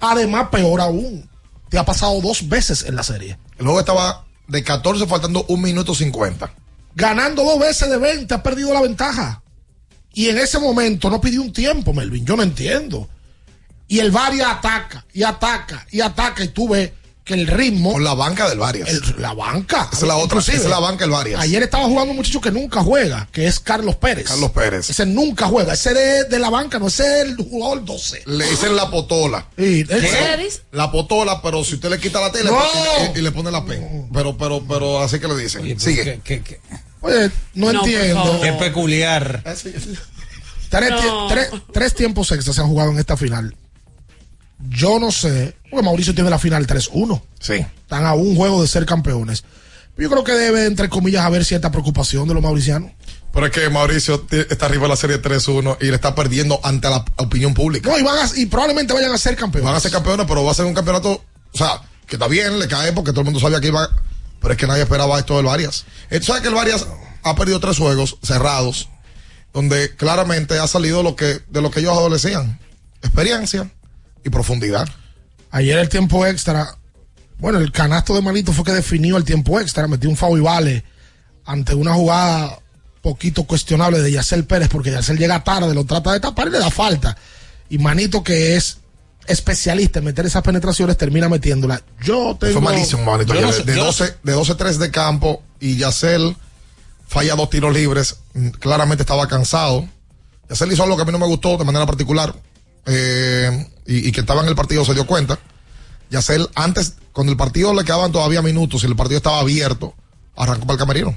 Además, 0.00 0.48
peor 0.50 0.80
aún, 0.80 1.28
te 1.68 1.78
ha 1.78 1.84
pasado 1.84 2.20
dos 2.20 2.48
veces 2.48 2.82
en 2.82 2.96
la 2.96 3.02
serie. 3.02 3.38
El 3.58 3.66
juego 3.66 3.80
estaba 3.80 4.24
de 4.50 4.64
14 4.64 5.06
faltando 5.06 5.44
un 5.48 5.62
minuto 5.62 5.94
50. 5.94 6.52
Ganando 6.94 7.44
dos 7.44 7.58
veces 7.58 7.88
de 7.88 7.96
20, 7.96 8.34
has 8.34 8.42
perdido 8.42 8.74
la 8.74 8.82
ventaja. 8.82 9.42
Y 10.12 10.28
en 10.28 10.38
ese 10.38 10.58
momento 10.58 11.08
no 11.08 11.20
pidió 11.20 11.40
un 11.40 11.52
tiempo, 11.52 11.92
Melvin. 11.92 12.26
Yo 12.26 12.36
no 12.36 12.42
entiendo. 12.42 13.08
Y 13.86 14.00
el 14.00 14.10
Varia 14.10 14.50
ataca, 14.50 15.04
y 15.12 15.22
ataca, 15.22 15.86
y 15.90 16.00
ataca, 16.00 16.44
y 16.44 16.48
tú 16.48 16.68
ves 16.68 16.92
que 17.30 17.40
el 17.40 17.46
ritmo. 17.46 17.92
Con 17.92 18.04
la 18.04 18.14
banca 18.14 18.48
del 18.48 18.58
Varias. 18.58 18.88
el- 18.88 19.14
la 19.18 19.32
banca. 19.34 19.88
Esa 19.92 20.02
es 20.02 20.08
la 20.08 20.16
otra, 20.16 20.40
esa 20.40 20.52
es 20.52 20.64
la 20.66 20.78
banca 20.78 21.04
del 21.04 21.10
Varias. 21.10 21.40
Ayer 21.40 21.62
estaba 21.62 21.84
jugando 21.84 22.10
un 22.10 22.16
muchacho 22.16 22.40
que 22.40 22.50
nunca 22.50 22.82
juega, 22.82 23.28
que 23.32 23.46
es 23.46 23.60
Carlos 23.60 23.96
Pérez. 23.96 24.26
Carlos 24.28 24.50
Pérez. 24.50 24.90
Ese 24.90 25.06
nunca 25.06 25.46
juega. 25.46 25.72
Ese 25.74 25.94
de, 25.94 26.24
de 26.24 26.38
la 26.38 26.50
banca, 26.50 26.78
no 26.78 26.88
ese 26.88 27.20
es 27.22 27.28
el 27.28 27.36
jugador 27.36 27.84
12. 27.84 28.22
Le 28.26 28.48
dicen 28.50 28.74
la 28.76 28.90
potola. 28.90 29.46
Y- 29.56 29.84
¿Qué? 29.84 30.50
La 30.72 30.90
potola, 30.90 31.40
pero 31.42 31.64
si 31.64 31.74
usted 31.74 31.90
le 31.90 31.98
quita 31.98 32.20
la 32.20 32.32
tela 32.32 32.50
No. 32.50 32.58
y, 33.14 33.18
y 33.18 33.22
le 33.22 33.30
pone 33.32 33.50
la 33.50 33.64
pen. 33.64 34.08
Pero, 34.12 34.36
pero, 34.36 34.62
pero 34.68 35.00
así 35.02 35.18
que 35.18 35.28
le 35.28 35.36
dicen. 35.36 35.78
Sigue. 35.80 36.20
Oye, 37.02 37.30
no, 37.54 37.70
entiendo. 37.70 38.40
Qué 38.42 38.52
peculiar. 38.54 39.42
Tres, 40.68 40.90
No. 40.90 41.00
tie- 41.00 41.28
tres- 41.28 41.50
tres 41.72 41.94
tiempos 41.94 42.30
extras 42.32 42.54
se 42.56 42.62
han 42.62 42.68
jugado 42.68 42.90
en 42.92 42.98
esta 42.98 43.16
final. 43.16 43.54
Yo 44.68 44.98
no 44.98 45.10
sé, 45.10 45.56
porque 45.70 45.84
Mauricio 45.84 46.14
tiene 46.14 46.30
la 46.30 46.38
final 46.38 46.66
3-1. 46.66 47.22
Sí. 47.40 47.54
Están 47.54 48.04
a 48.04 48.14
un 48.14 48.36
juego 48.36 48.60
de 48.62 48.68
ser 48.68 48.84
campeones. 48.86 49.44
Yo 49.96 50.08
creo 50.10 50.24
que 50.24 50.32
debe, 50.32 50.66
entre 50.66 50.88
comillas, 50.88 51.24
haber 51.24 51.44
cierta 51.44 51.70
preocupación 51.70 52.26
de 52.28 52.34
los 52.34 52.42
mauricianos. 52.42 52.90
Pero 53.32 53.46
es 53.46 53.52
que 53.52 53.68
Mauricio 53.70 54.26
está 54.50 54.66
arriba 54.66 54.82
de 54.84 54.88
la 54.88 54.96
serie 54.96 55.20
3-1 55.22 55.76
y 55.80 55.86
le 55.86 55.94
está 55.94 56.14
perdiendo 56.14 56.58
ante 56.64 56.88
la 56.88 57.04
opinión 57.16 57.54
pública. 57.54 57.88
No, 57.90 57.98
y, 57.98 58.02
van 58.02 58.18
a- 58.18 58.30
y 58.38 58.46
probablemente 58.46 58.92
vayan 58.92 59.12
a 59.12 59.18
ser 59.18 59.36
campeones. 59.36 59.66
Van 59.66 59.74
a 59.76 59.80
ser 59.80 59.92
campeones, 59.92 60.26
pero 60.28 60.42
va 60.44 60.50
a 60.50 60.54
ser 60.54 60.64
un 60.64 60.74
campeonato, 60.74 61.10
o 61.52 61.56
sea, 61.58 61.80
que 62.06 62.16
está 62.16 62.26
bien, 62.28 62.58
le 62.58 62.66
cae 62.66 62.92
porque 62.92 63.12
todo 63.12 63.20
el 63.20 63.26
mundo 63.26 63.38
sabía 63.40 63.60
que 63.60 63.68
iba, 63.68 63.88
pero 64.40 64.52
es 64.52 64.58
que 64.58 64.66
nadie 64.66 64.82
esperaba 64.82 65.18
esto 65.18 65.36
del 65.36 65.46
Varias. 65.46 65.84
Eh, 66.10 66.18
¿Tú 66.18 66.26
sabes 66.26 66.42
que 66.42 66.48
el 66.48 66.54
Varias 66.54 66.86
ha 67.22 67.34
perdido 67.36 67.60
tres 67.60 67.76
juegos 67.78 68.18
cerrados, 68.22 68.88
donde 69.52 69.94
claramente 69.96 70.58
ha 70.58 70.66
salido 70.66 71.02
lo 71.04 71.14
que, 71.14 71.40
de 71.48 71.60
lo 71.62 71.70
que 71.70 71.80
ellos 71.80 71.96
adolecían? 71.96 72.58
Experiencia 73.02 73.70
y 74.24 74.30
profundidad. 74.30 74.88
Ayer 75.50 75.78
el 75.78 75.88
tiempo 75.88 76.24
extra, 76.26 76.76
bueno, 77.38 77.58
el 77.58 77.72
canasto 77.72 78.14
de 78.14 78.22
Manito 78.22 78.52
fue 78.52 78.64
que 78.64 78.72
definió 78.72 79.16
el 79.16 79.24
tiempo 79.24 79.58
extra, 79.60 79.88
metió 79.88 80.08
un 80.10 80.16
foul 80.16 80.38
y 80.38 80.42
vale 80.42 80.84
ante 81.44 81.74
una 81.74 81.94
jugada 81.94 82.58
poquito 83.02 83.44
cuestionable 83.44 84.00
de 84.00 84.12
Yacel 84.12 84.44
Pérez, 84.44 84.68
porque 84.68 84.90
Yacel 84.90 85.18
llega 85.18 85.42
tarde, 85.42 85.74
lo 85.74 85.84
trata 85.86 86.12
de 86.12 86.20
tapar 86.20 86.48
y 86.48 86.50
le 86.50 86.58
da 86.58 86.70
falta. 86.70 87.16
Y 87.68 87.78
Manito, 87.78 88.22
que 88.22 88.56
es 88.56 88.78
especialista 89.26 89.98
en 90.00 90.04
meter 90.04 90.26
esas 90.26 90.42
penetraciones, 90.42 90.96
termina 90.96 91.28
metiéndola. 91.28 91.82
Yo 92.02 92.36
tengo... 92.38 92.54
Fue 92.54 92.62
malísimo, 92.62 93.04
manito. 93.04 93.32
Yo 93.34 93.40
no 93.40 93.52
sé- 93.52 93.62
de, 93.64 93.72
yo 93.74 93.78
no 93.80 93.84
12, 93.86 94.16
de 94.22 94.36
12-3 94.36 94.76
de 94.76 94.90
campo 94.90 95.42
y 95.60 95.76
Yacel 95.76 96.36
falla 97.06 97.34
dos 97.36 97.48
tiros 97.50 97.72
libres. 97.72 98.16
Mm, 98.34 98.48
Claramente 98.50 99.02
estaba 99.02 99.26
cansado. 99.28 99.88
Yacel 100.48 100.72
hizo 100.72 100.82
algo 100.82 100.96
que 100.96 101.02
a 101.02 101.04
mí 101.06 101.12
no 101.12 101.18
me 101.18 101.26
gustó 101.26 101.56
de 101.56 101.64
manera 101.64 101.86
particular. 101.86 102.34
eh, 102.86 103.66
y, 103.92 104.08
y 104.08 104.12
que 104.12 104.20
estaba 104.20 104.42
en 104.42 104.48
el 104.48 104.54
partido 104.54 104.84
se 104.84 104.94
dio 104.94 105.06
cuenta. 105.06 105.38
Yacel, 106.10 106.48
antes, 106.54 106.94
cuando 107.12 107.30
el 107.32 107.36
partido 107.36 107.72
le 107.74 107.84
quedaban 107.84 108.10
todavía 108.12 108.42
minutos 108.42 108.82
y 108.82 108.86
el 108.86 108.96
partido 108.96 109.18
estaba 109.18 109.40
abierto, 109.40 109.94
arrancó 110.36 110.62
para 110.66 110.74
el 110.74 110.78
camerino. 110.78 111.16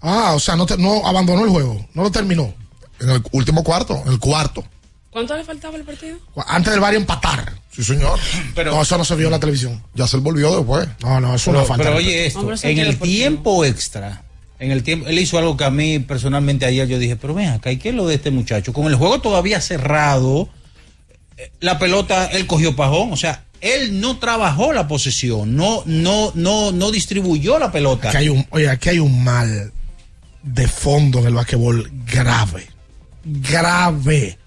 Ah, 0.00 0.32
o 0.34 0.40
sea, 0.40 0.56
no, 0.56 0.66
te- 0.66 0.76
no 0.78 1.06
abandonó 1.06 1.44
el 1.44 1.50
juego, 1.50 1.86
no 1.94 2.02
lo 2.02 2.10
terminó. 2.10 2.52
En 3.00 3.10
el 3.10 3.22
último 3.32 3.62
cuarto, 3.62 4.02
en 4.04 4.12
el 4.12 4.18
cuarto. 4.18 4.64
¿Cuánto 5.10 5.36
le 5.36 5.44
faltaba 5.44 5.76
el 5.76 5.84
partido? 5.84 6.18
Antes 6.46 6.72
del 6.72 6.80
barrio 6.80 6.98
empatar. 6.98 7.52
Sí, 7.70 7.84
señor. 7.84 8.18
no, 8.64 8.82
eso 8.82 8.98
no 8.98 9.04
se 9.04 9.14
vio 9.16 9.26
en 9.26 9.32
la 9.32 9.40
televisión. 9.40 9.82
Yacel 9.94 10.20
volvió 10.20 10.56
después. 10.56 10.88
No, 11.02 11.20
no, 11.20 11.34
eso 11.34 11.36
es 11.36 11.44
Pero, 11.44 11.58
una 11.58 11.66
falta. 11.66 11.84
pero 11.84 11.96
oye 11.96 12.26
esto, 12.26 12.52
en 12.62 12.78
el 12.78 12.98
tiempo 12.98 13.64
extra, 13.64 14.24
en 14.58 14.70
el 14.72 14.82
tiempo, 14.82 15.06
él 15.08 15.18
hizo 15.18 15.38
algo 15.38 15.56
que 15.56 15.64
a 15.64 15.70
mí 15.70 15.98
personalmente 16.00 16.64
ayer 16.66 16.86
yo 16.88 16.98
dije, 16.98 17.16
pero 17.16 17.34
ven 17.34 17.48
acá, 17.48 17.70
¿y 17.72 17.78
qué 17.78 17.90
es 17.90 17.94
lo 17.94 18.06
de 18.06 18.14
este 18.16 18.30
muchacho? 18.30 18.72
Con 18.72 18.86
el 18.86 18.94
juego 18.96 19.20
todavía 19.20 19.60
cerrado, 19.60 20.48
la 21.60 21.78
pelota, 21.78 22.26
él 22.26 22.46
cogió 22.46 22.76
pajón, 22.76 23.12
o 23.12 23.16
sea, 23.16 23.44
él 23.60 24.00
no 24.00 24.18
trabajó 24.18 24.72
la 24.72 24.88
posesión, 24.88 25.56
no, 25.56 25.82
no, 25.86 26.32
no, 26.34 26.72
no 26.72 26.90
distribuyó 26.90 27.58
la 27.58 27.70
pelota. 27.70 28.08
Aquí 28.08 28.18
hay 28.18 28.28
un, 28.28 28.46
oye, 28.50 28.68
aquí 28.68 28.88
hay 28.88 28.98
un 28.98 29.22
mal 29.22 29.72
de 30.42 30.68
fondo 30.68 31.20
en 31.20 31.26
el 31.26 31.34
basquetbol 31.34 31.90
grave. 32.04 32.68
Grave. 33.24 34.38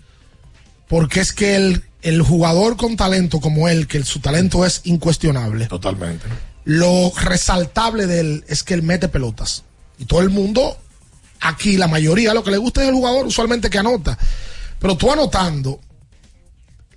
Porque 0.88 1.22
es 1.22 1.32
que 1.32 1.56
el, 1.56 1.84
el 2.02 2.22
jugador 2.22 2.76
con 2.76 2.98
talento 2.98 3.40
como 3.40 3.70
él, 3.70 3.88
que 3.88 4.04
su 4.04 4.20
talento 4.20 4.66
es 4.66 4.82
incuestionable. 4.84 5.68
Totalmente. 5.68 6.26
Lo 6.66 7.12
resaltable 7.16 8.08
de 8.08 8.20
él 8.20 8.46
es 8.48 8.64
que 8.64 8.74
él 8.74 8.84
mete 8.84 9.08
pelotas. 9.08 9.64
Y 9.98 10.06
todo 10.06 10.22
el 10.22 10.30
mundo, 10.30 10.78
aquí 11.40 11.78
la 11.78 11.88
mayoría, 11.88 12.34
lo 12.34 12.44
que 12.44 12.52
le 12.52 12.58
gusta 12.58 12.84
es 12.84 12.90
el 12.90 12.96
jugador 12.96 13.26
usualmente 13.26 13.70
que 13.70 13.78
anota. 13.78 14.18
Pero 14.80 14.98
tú 14.98 15.12
anotando, 15.12 15.80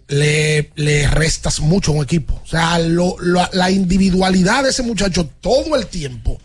le, 0.09 0.71
le 0.77 1.07
restas 1.09 1.61
mucho 1.61 1.93
a 1.93 1.95
un 1.97 2.05
equipo. 2.05 2.41
O 2.45 2.47
sea, 2.47 2.79
lo- 2.79 3.17
lo- 3.21 3.49
la 3.53 3.71
individualidad 3.71 4.65
de 4.65 4.71
ese 4.71 4.83
muchacho 4.83 5.29
todo 5.41 5.77
el 5.77 5.87
tiempo 5.87 6.39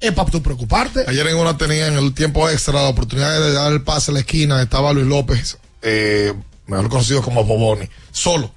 es 0.00 0.12
para 0.12 0.30
tú 0.30 0.42
preocuparte. 0.42 1.04
Ayer 1.08 1.26
en 1.26 1.36
una 1.36 1.56
tenía 1.56 1.86
en 1.88 1.94
el 1.94 2.14
tiempo 2.14 2.48
extra 2.48 2.74
la 2.74 2.88
oportunidad 2.88 3.40
de 3.40 3.52
dar 3.52 3.72
el 3.72 3.82
pase 3.82 4.10
a 4.10 4.14
la 4.14 4.20
esquina. 4.20 4.62
Estaba 4.62 4.92
Luis 4.92 5.06
López, 5.06 5.58
eh, 5.82 6.32
mejor 6.66 6.88
conocido 6.88 7.22
como 7.22 7.44
Boboni, 7.44 7.88
solo. 8.12 8.52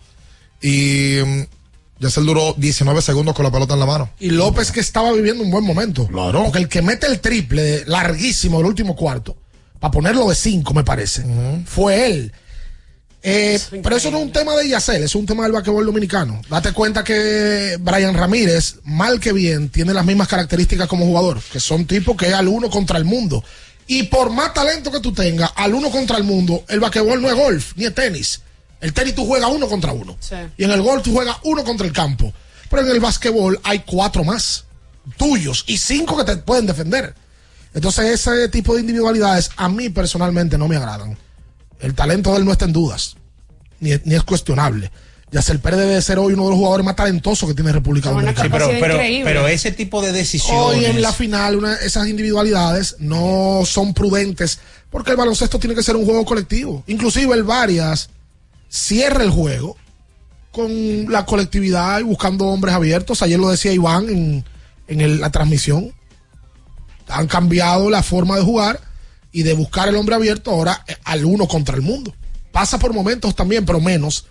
Y 0.61 1.17
mm, 1.25 1.41
Yacel 1.99 2.25
duró 2.25 2.53
19 2.57 3.01
segundos 3.01 3.33
con 3.33 3.45
la 3.45 3.51
pelota 3.51 3.73
en 3.73 3.79
la 3.79 3.85
mano. 3.85 4.09
Y 4.19 4.29
López 4.31 4.71
que 4.71 4.79
estaba 4.81 5.11
viviendo 5.13 5.43
un 5.43 5.49
buen 5.51 5.63
momento. 5.63 6.07
Claro. 6.07 6.43
Porque 6.43 6.59
el 6.59 6.67
que 6.67 6.81
mete 6.81 7.07
el 7.07 7.19
triple 7.19 7.85
larguísimo 7.85 8.57
del 8.57 8.67
último 8.67 8.95
cuarto, 8.95 9.35
para 9.79 9.91
ponerlo 9.91 10.29
de 10.29 10.35
cinco, 10.35 10.73
me 10.75 10.83
parece, 10.83 11.23
fue 11.65 12.05
él. 12.07 12.33
Eh, 13.23 13.59
pero 13.83 13.95
eso 13.95 14.09
no 14.09 14.17
es 14.17 14.23
un 14.23 14.31
tema 14.31 14.55
de 14.55 14.67
Yacel, 14.67 15.03
es 15.03 15.13
un 15.13 15.25
tema 15.25 15.43
del 15.43 15.51
basquetbol 15.51 15.85
dominicano. 15.85 16.41
Date 16.49 16.73
cuenta 16.73 17.03
que 17.03 17.77
Brian 17.79 18.15
Ramírez, 18.15 18.77
mal 18.83 19.19
que 19.19 19.31
bien, 19.31 19.69
tiene 19.69 19.93
las 19.93 20.05
mismas 20.05 20.27
características 20.27 20.87
como 20.87 21.05
jugador, 21.05 21.39
que 21.51 21.59
son 21.59 21.85
tipos 21.85 22.17
que 22.17 22.27
es 22.27 22.33
al 22.33 22.47
uno 22.47 22.69
contra 22.69 22.97
el 22.97 23.05
mundo. 23.05 23.43
Y 23.85 24.03
por 24.03 24.31
más 24.31 24.53
talento 24.53 24.91
que 24.91 24.99
tú 24.99 25.11
tengas, 25.11 25.51
al 25.55 25.73
uno 25.73 25.91
contra 25.91 26.17
el 26.17 26.23
mundo, 26.23 26.63
el 26.67 26.79
basquetbol 26.79 27.21
no 27.21 27.27
es 27.27 27.35
golf, 27.35 27.73
ni 27.75 27.85
es 27.85 27.93
tenis. 27.93 28.41
El 28.79 28.93
tenis 28.93 29.13
tú 29.13 29.25
juegas 29.25 29.51
uno 29.51 29.67
contra 29.67 29.91
uno. 29.93 30.17
Y 30.57 30.63
en 30.63 30.71
el 30.71 30.81
golf 30.81 31.03
tú 31.03 31.13
juegas 31.13 31.37
uno 31.43 31.63
contra 31.63 31.85
el 31.85 31.93
campo. 31.93 32.33
Pero 32.69 32.83
en 32.83 32.89
el 32.89 32.99
basquetbol 32.99 33.59
hay 33.63 33.79
cuatro 33.79 34.23
más 34.23 34.65
tuyos 35.17 35.63
y 35.67 35.77
cinco 35.77 36.17
que 36.17 36.23
te 36.23 36.37
pueden 36.37 36.65
defender. 36.65 37.13
Entonces 37.73 38.05
ese 38.05 38.49
tipo 38.49 38.73
de 38.73 38.81
individualidades 38.81 39.51
a 39.55 39.69
mí 39.69 39.89
personalmente 39.89 40.57
no 40.57 40.67
me 40.67 40.77
agradan. 40.77 41.17
El 41.81 41.93
talento 41.95 42.31
de 42.31 42.37
él 42.39 42.45
no 42.45 42.51
está 42.51 42.65
en 42.65 42.73
dudas, 42.73 43.15
ni, 43.79 43.91
es- 43.91 44.05
ni 44.05 44.15
es 44.15 44.23
cuestionable. 44.23 44.91
Yacel 45.31 45.59
Pérez 45.59 45.79
debe 45.79 45.93
de 45.93 46.01
ser 46.01 46.19
hoy 46.19 46.33
uno 46.33 46.43
de 46.43 46.49
los 46.49 46.57
jugadores 46.57 46.85
más 46.85 46.95
talentosos 46.97 47.47
que 47.47 47.55
tiene 47.55 47.71
República 47.71 48.09
Dominicana. 48.09 48.43
Sí, 48.43 48.49
pero, 48.51 48.67
pero, 48.81 48.97
pero 49.23 49.47
ese 49.47 49.71
tipo 49.71 50.01
de 50.01 50.11
decisiones. 50.11 50.61
Hoy 50.79 50.85
en 50.85 51.01
la 51.01 51.13
final, 51.13 51.55
una- 51.55 51.75
esas 51.75 52.07
individualidades 52.09 52.97
no 52.99 53.61
son 53.65 53.93
prudentes 53.93 54.59
porque 54.89 55.11
el 55.11 55.17
baloncesto 55.17 55.57
tiene 55.57 55.73
que 55.73 55.83
ser 55.83 55.95
un 55.95 56.03
juego 56.05 56.25
colectivo. 56.25 56.83
Inclusive 56.87 57.33
el 57.33 57.43
Varias 57.43 58.09
cierra 58.67 59.23
el 59.23 59.29
juego 59.29 59.77
con 60.51 61.09
la 61.09 61.25
colectividad 61.25 62.01
y 62.01 62.03
buscando 62.03 62.47
hombres 62.47 62.75
abiertos. 62.75 63.21
Ayer 63.21 63.39
lo 63.39 63.49
decía 63.49 63.71
Iván 63.71 64.09
en, 64.09 64.43
en 64.89 64.99
el- 65.01 65.21
la 65.21 65.29
transmisión. 65.29 65.93
Han 67.07 67.27
cambiado 67.27 67.89
la 67.89 68.03
forma 68.03 68.35
de 68.35 68.41
jugar 68.43 68.81
y 69.31 69.43
de 69.43 69.53
buscar 69.53 69.87
el 69.89 69.95
hombre 69.95 70.15
abierto 70.15 70.51
ahora 70.51 70.83
eh, 70.87 70.95
al 71.03 71.25
uno 71.25 71.47
contra 71.47 71.75
el 71.75 71.81
mundo. 71.81 72.13
Pasa 72.51 72.77
por 72.79 72.93
momentos 72.93 73.35
también, 73.35 73.65
pero 73.65 73.79
menos 73.79 74.25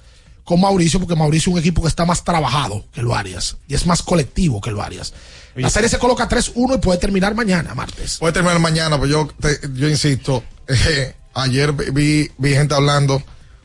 con 0.45 0.61
Mauricio, 0.61 0.99
porque 1.01 1.15
Mauricio 1.17 1.51
es 1.51 1.55
un 1.55 1.59
equipo 1.61 1.83
que 1.83 1.89
está 1.89 2.05
más 2.05 2.25
trabajado 2.25 2.85
que 2.93 3.01
el 3.01 3.07
Varias 3.07 3.57
y 3.69 3.75
es 3.75 3.87
más 3.87 4.03
colectivo 4.03 4.61
que 4.61 4.71
el 4.71 4.77
Varias. 4.77 5.13
La 5.55 5.69
serie 5.71 5.89
se 5.89 5.99
coloca 5.99 6.29
3-1 6.29 6.77
y 6.77 6.79
puede 6.79 6.99
terminar 6.99 7.35
mañana, 7.35 7.75
martes. 7.75 8.19
Puede 8.19 8.33
terminar 8.33 8.59
mañana, 8.61 8.97
pero 9.01 9.07
yo, 9.11 9.29
te- 9.41 9.61
yo 9.75 9.89
insisto, 9.89 10.43
eh, 10.69 11.15
ayer 11.35 11.73
vi, 11.73 12.31
vi 12.39 12.51
gente 12.53 12.75
hablando 12.75 13.23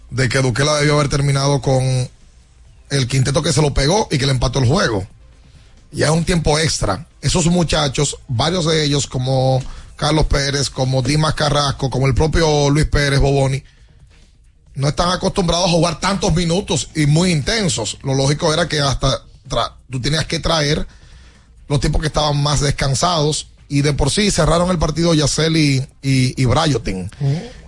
de 0.10 0.30
que 0.30 0.40
Duquela 0.42 0.76
debió 0.78 0.96
haber 0.96 1.10
terminado 1.10 1.62
con 1.62 1.84
el 2.90 3.08
quinteto 3.08 3.42
que 3.44 3.52
se 3.54 3.62
lo 3.62 3.74
pegó 3.74 4.08
y 4.12 4.18
que 4.18 4.26
le 4.26 4.32
empató 4.32 4.60
el 4.60 4.68
juego. 4.68 5.08
Ya 5.92 6.06
es 6.08 6.12
un 6.12 6.26
tiempo 6.26 6.58
extra. 6.60 7.08
Esos 7.22 7.46
muchachos, 7.48 8.18
varios 8.28 8.66
de 8.66 8.84
ellos 8.84 9.08
como 9.08 9.62
Carlos 9.96 10.26
Pérez, 10.26 10.70
como 10.70 11.02
Dimas 11.02 11.34
Carrasco, 11.34 11.90
como 11.90 12.08
el 12.08 12.14
propio 12.14 12.70
Luis 12.70 12.86
Pérez 12.86 13.20
Boboni, 13.20 13.64
no 14.76 14.90
están 14.90 15.10
acostumbrados 15.10 15.68
a 15.70 15.72
jugar 15.72 16.00
tantos 16.00 16.34
minutos 16.34 16.90
y 16.96 17.06
muy 17.06 17.32
intensos. 17.32 17.98
Lo 18.04 18.14
lógico 18.14 18.54
era 18.54 18.68
que 18.68 18.80
hasta 18.80 19.24
tú 19.90 20.02
tenías 20.02 20.26
que 20.26 20.40
traer 20.40 20.86
los 21.68 21.80
tiempos 21.80 22.02
que 22.02 22.08
estaban 22.08 22.42
más 22.42 22.60
descansados 22.60 23.48
y 23.68 23.82
de 23.82 23.94
por 23.94 24.12
sí 24.12 24.30
cerraron 24.32 24.70
el 24.70 24.78
partido 24.78 25.14
Yacel 25.14 25.58
y, 25.58 25.78
y, 26.02 26.42
y 26.42 26.46
Brayotin. 26.46 27.10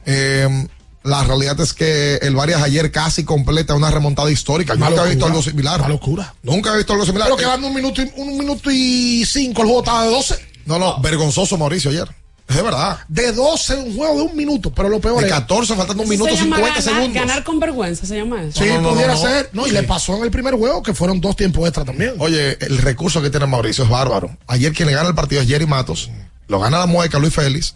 Eh, 0.06 0.68
la 1.04 1.24
realidad 1.24 1.60
es 1.62 1.74
que 1.74 2.16
el 2.16 2.36
Varias 2.36 2.62
ayer 2.62 2.92
casi 2.92 3.24
completa 3.24 3.74
una 3.74 3.90
remontada 3.90 4.30
histórica. 4.30 4.74
Una 4.74 4.90
nunca 4.90 5.06
he 5.06 5.10
visto 5.10 5.26
algo 5.26 5.42
similar. 5.42 5.80
Una 5.80 5.90
locura. 5.90 6.36
Nunca 6.44 6.74
he 6.74 6.78
visto 6.78 6.94
algo 6.94 7.06
similar. 7.06 7.28
Pero 7.28 7.38
quedando 7.38 7.68
un 7.68 7.74
minuto 7.74 8.02
y, 8.02 8.12
un 8.18 8.38
minuto 8.38 8.70
y 8.70 9.24
cinco, 9.26 9.62
el 9.62 9.68
juego 9.68 9.84
estaba 9.84 10.04
de 10.04 10.12
12. 10.12 10.57
No, 10.68 10.78
no, 10.80 11.00
vergonzoso 11.02 11.58
Mauricio 11.58 11.90
ayer. 11.92 12.08
Es 12.48 12.56
de 12.56 12.62
verdad. 12.62 13.00
De 13.10 13.34
12, 13.34 13.76
un 13.76 13.96
juego 13.98 14.16
de 14.16 14.22
un 14.22 14.36
minuto, 14.36 14.72
pero 14.74 14.88
lo 14.88 15.02
peor 15.02 15.20
De 15.20 15.28
es. 15.28 15.34
14, 15.34 15.76
faltando 15.76 16.04
un 16.04 16.08
minuto 16.10 16.30
se 16.30 16.38
llama 16.38 16.56
50 16.58 16.80
ganar, 16.80 16.84
segundos. 16.84 17.14
ganar 17.28 17.44
con 17.44 17.60
vergüenza, 17.60 18.06
se 18.06 18.16
llama 18.16 18.42
eso. 18.44 18.64
Sí, 18.64 18.70
No, 18.70 18.76
no, 18.76 18.82
no, 18.84 18.90
pudiera 18.92 19.14
no, 19.16 19.22
no. 19.22 19.28
ser. 19.30 19.50
No, 19.52 19.66
y 19.66 19.70
Sí. 19.70 19.76
le 19.76 19.84
pasó 19.84 20.16
en 20.16 20.24
el 20.24 20.32
primer 20.32 20.54
juego 20.56 20.82
que 20.82 20.94
fueron 20.94 21.20
dos 21.20 21.36
tiempos 21.36 21.64
extra 21.66 21.84
también. 21.84 22.14
Oye, 22.20 22.58
el 22.66 22.78
recurso 22.78 23.22
que 23.22 23.30
tiene 23.30 23.48
Mauricio 23.48 23.84
es 23.84 23.90
bárbaro. 23.90 24.38
Ayer 24.48 24.72
quien 24.72 24.88
le 24.88 24.94
gana 24.96 25.10
el 25.10 25.16
partido 25.16 25.42
es 25.42 25.48
Jerry 25.50 25.66
Matos. 25.66 26.10
Lo 26.48 26.60
gana 26.62 26.80
la 26.80 26.86
mueca 26.86 27.20
Luis 27.20 27.34
Félix. 27.34 27.76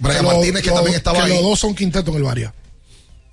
Brian 0.00 0.24
lo- 0.24 0.32
Martínez, 0.32 0.62
que 0.62 0.70
lo- 0.70 0.74
también 0.76 0.96
estaba 0.96 1.18
que 1.18 1.24
ahí. 1.24 1.30
los 1.34 1.42
dos 1.42 1.60
son 1.60 1.72
quinteto 1.76 2.10
en 2.10 2.16
el 2.16 2.22
Varia. 2.24 2.52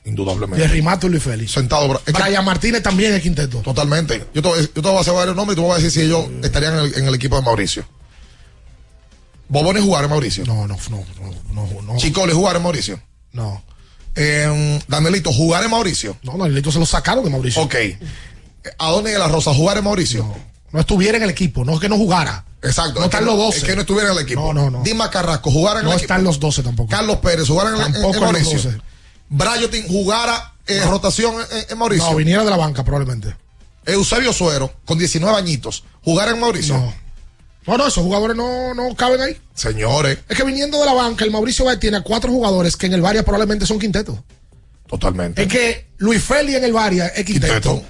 Indudablemente. 0.05 0.65
Jerry 0.65 0.81
Mato 0.83 1.07
y 1.07 1.09
Luis 1.11 1.23
Félix. 1.23 1.51
Sentado. 1.51 1.99
es 2.05 2.13
que- 2.13 2.21
Brian 2.21 2.45
Martínez 2.45 2.83
también 2.83 3.13
es 3.15 3.21
quinteto. 3.23 3.59
Totalmente. 3.59 4.23
Yo 4.35 4.41
te, 4.43 4.47
voy, 4.47 4.59
yo 4.61 4.67
te 4.71 4.81
voy 4.81 4.97
a 4.97 4.99
hacer 5.01 5.13
varios 5.15 5.35
nombres 5.35 5.57
y 5.57 5.61
tú 5.61 5.67
vas 5.67 5.79
a 5.79 5.81
decir 5.81 5.91
si 6.01 6.05
ellos 6.07 6.25
estarían 6.43 6.73
en 6.77 6.79
el, 6.85 6.93
en 6.95 7.07
el 7.07 7.15
equipo 7.15 7.35
de 7.37 7.41
Mauricio. 7.41 7.85
Boboni 9.49 9.81
jugar 9.81 10.03
en 10.05 10.09
Mauricio. 10.11 10.45
No, 10.45 10.67
no, 10.67 10.77
no, 10.89 11.03
no, 11.53 11.67
no. 11.67 11.81
no. 11.81 11.97
Chicole 11.97 12.33
jugar 12.33 12.55
en 12.55 12.63
Mauricio. 12.63 13.01
No. 13.33 13.61
Eh, 14.15 14.79
Danielito 14.87 15.31
jugar 15.33 15.63
en 15.63 15.71
Mauricio. 15.71 16.15
No, 16.23 16.37
Danielito 16.37 16.71
se 16.71 16.79
lo 16.79 16.85
sacaron 16.85 17.23
de 17.23 17.29
Mauricio. 17.29 17.61
Ok. 17.61 17.75
Adonis 18.77 19.13
de 19.13 19.19
la 19.19 19.27
Rosa 19.27 19.53
jugar 19.53 19.77
en 19.77 19.83
Mauricio. 19.83 20.35
No 20.71 20.79
estuviera 20.79 21.17
en 21.17 21.23
el 21.23 21.29
equipo, 21.29 21.65
no 21.65 21.73
es 21.73 21.79
que 21.79 21.89
no 21.89 21.97
jugara. 21.97 22.45
Exacto. 22.61 22.99
No 22.99 23.05
están 23.05 23.25
los 23.25 23.37
12. 23.37 23.57
Es 23.59 23.63
que 23.63 23.75
no 23.75 23.81
estuviera 23.81 24.11
en 24.11 24.17
el 24.17 24.23
equipo. 24.23 24.41
No, 24.41 24.53
no, 24.53 24.69
no. 24.69 24.83
Dima 24.83 25.09
Carrasco 25.09 25.49
jugara 25.49 25.79
en 25.79 25.85
No 25.85 25.91
el 25.93 25.97
equipo. 25.97 26.13
están 26.13 26.23
los 26.23 26.39
12 26.39 26.61
tampoco. 26.63 26.89
Carlos 26.89 27.17
Pérez 27.17 27.47
jugara 27.47 27.69
en, 27.71 27.75
en- 27.77 27.93
Tampoco 27.93 28.07
en 28.09 28.13
en 28.15 28.21
los 28.21 28.31
Mauricio. 28.43 28.71
12. 28.71 28.81
Brayotin 29.29 29.87
jugara 29.87 30.53
eh, 30.67 30.81
rotación 30.85 31.35
en, 31.51 31.65
en 31.69 31.77
Mauricio. 31.77 32.09
No, 32.11 32.15
viniera 32.17 32.43
de 32.43 32.49
la 32.51 32.57
banca 32.57 32.83
probablemente. 32.83 33.35
Eusebio 33.85 34.33
Suero, 34.33 34.71
con 34.85 34.99
19 34.99 35.35
añitos, 35.37 35.83
jugara 36.03 36.31
en 36.31 36.39
Mauricio. 36.39 36.75
No. 36.77 36.93
No, 37.67 37.77
no, 37.77 37.87
esos 37.87 38.03
jugadores 38.03 38.35
no, 38.35 38.73
no 38.73 38.95
caben 38.95 39.21
ahí. 39.21 39.37
Señores, 39.53 40.17
Es 40.27 40.35
que 40.37 40.43
viniendo 40.43 40.79
de 40.79 40.85
la 40.85 40.93
banca, 40.93 41.23
el 41.25 41.31
Mauricio 41.31 41.65
Báez 41.65 41.79
tiene 41.79 41.97
a 41.97 42.01
cuatro 42.01 42.31
jugadores 42.31 42.75
que 42.77 42.85
en 42.87 42.93
el 42.93 43.01
Varia 43.01 43.23
probablemente 43.23 43.65
son 43.65 43.77
quintetos. 43.79 44.17
totalmente. 44.87 45.43
Es 45.43 45.47
que 45.47 45.87
Luis 45.97 46.23
Feli 46.23 46.55
en 46.55 46.63
el 46.63 46.73
Varia 46.73 47.07
es 47.07 47.23
quinteto. 47.25 47.53
Quinteto. 47.73 47.83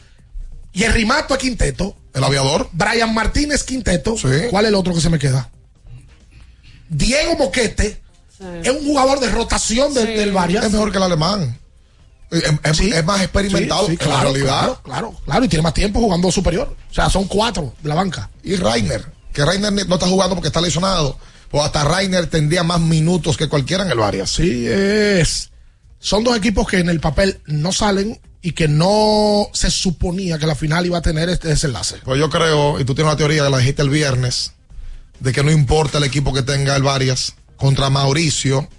Y 0.73 0.83
el 0.83 0.93
Rimato 0.93 1.33
es 1.33 1.39
quinteto. 1.39 1.95
El 2.13 2.23
aviador. 2.23 2.69
Brian 2.73 3.13
Martínez 3.13 3.63
quinteto. 3.63 4.17
Sí. 4.17 4.27
¿Cuál 4.49 4.65
es 4.65 4.69
el 4.69 4.75
otro 4.75 4.93
que 4.93 4.99
se 5.01 5.09
me 5.09 5.17
queda? 5.19 5.49
Diego 6.89 7.35
Moquete 7.37 8.01
es 8.63 8.69
un 8.69 8.85
jugador 8.85 9.19
de 9.19 9.29
rotación 9.29 9.93
de- 9.93 10.05
del 10.05 10.31
Varia. 10.31 10.61
Es 10.61 10.71
mejor 10.71 10.91
que 10.91 10.97
el 10.97 11.03
alemán. 11.03 11.57
Es, 12.31 12.43
es- 12.63 12.77
Sí. 12.77 12.91
es 12.91 13.03
más 13.05 13.21
experimentado 13.21 13.87
Sí, 13.87 13.91
sí, 13.91 14.03
en 14.03 14.09
la 14.09 14.15
claro, 14.15 14.23
realidad. 14.31 14.59
Claro, 14.59 14.81
claro, 14.83 15.21
claro, 15.25 15.45
y 15.45 15.47
tiene 15.47 15.63
más 15.63 15.73
tiempo 15.73 15.99
jugando 15.99 16.31
superior. 16.31 16.75
O 16.89 16.93
sea, 16.93 17.09
son 17.09 17.25
cuatro 17.27 17.73
de 17.81 17.89
la 17.89 17.95
banca. 17.95 18.29
Y 18.43 18.55
Rainer, 18.55 19.05
que 19.39 19.45
Rainer 19.45 19.87
no 19.87 19.95
está 19.95 20.07
jugando 20.07 20.35
porque 20.35 20.47
está 20.47 20.59
lesionado. 20.61 21.17
Pues 21.49 21.63
hasta 21.63 21.83
Rainer 21.83 22.27
tendría 22.27 22.63
más 22.63 22.79
minutos 22.81 23.37
que 23.37 23.47
cualquiera 23.47 23.83
en 23.83 23.91
el 23.91 23.97
Varias. 23.97 24.31
Sí, 24.31 24.67
es. 24.67 25.49
Son 25.99 26.23
dos 26.23 26.35
equipos 26.37 26.67
que 26.67 26.79
en 26.79 26.89
el 26.89 26.99
papel 26.99 27.39
no 27.45 27.71
salen 27.71 28.19
y 28.41 28.51
que 28.51 28.67
no 28.67 29.49
se 29.53 29.71
suponía 29.71 30.37
que 30.37 30.45
la 30.45 30.55
final 30.55 30.85
iba 30.85 30.97
a 30.97 31.01
tener 31.01 31.29
este 31.29 31.47
desenlace. 31.47 31.97
Pues 32.03 32.19
yo 32.19 32.29
creo, 32.29 32.79
y 32.79 32.85
tú 32.85 32.95
tienes 32.95 33.11
una 33.11 33.17
teoría 33.17 33.43
que 33.43 33.49
la 33.49 33.57
dijiste 33.57 33.81
el 33.81 33.89
viernes, 33.89 34.53
de 35.19 35.31
que 35.33 35.43
no 35.43 35.51
importa 35.51 35.97
el 35.97 36.03
equipo 36.03 36.33
que 36.33 36.43
tenga 36.43 36.75
el 36.75 36.83
Varias 36.83 37.35
contra 37.57 37.89
Mauricio, 37.89 38.69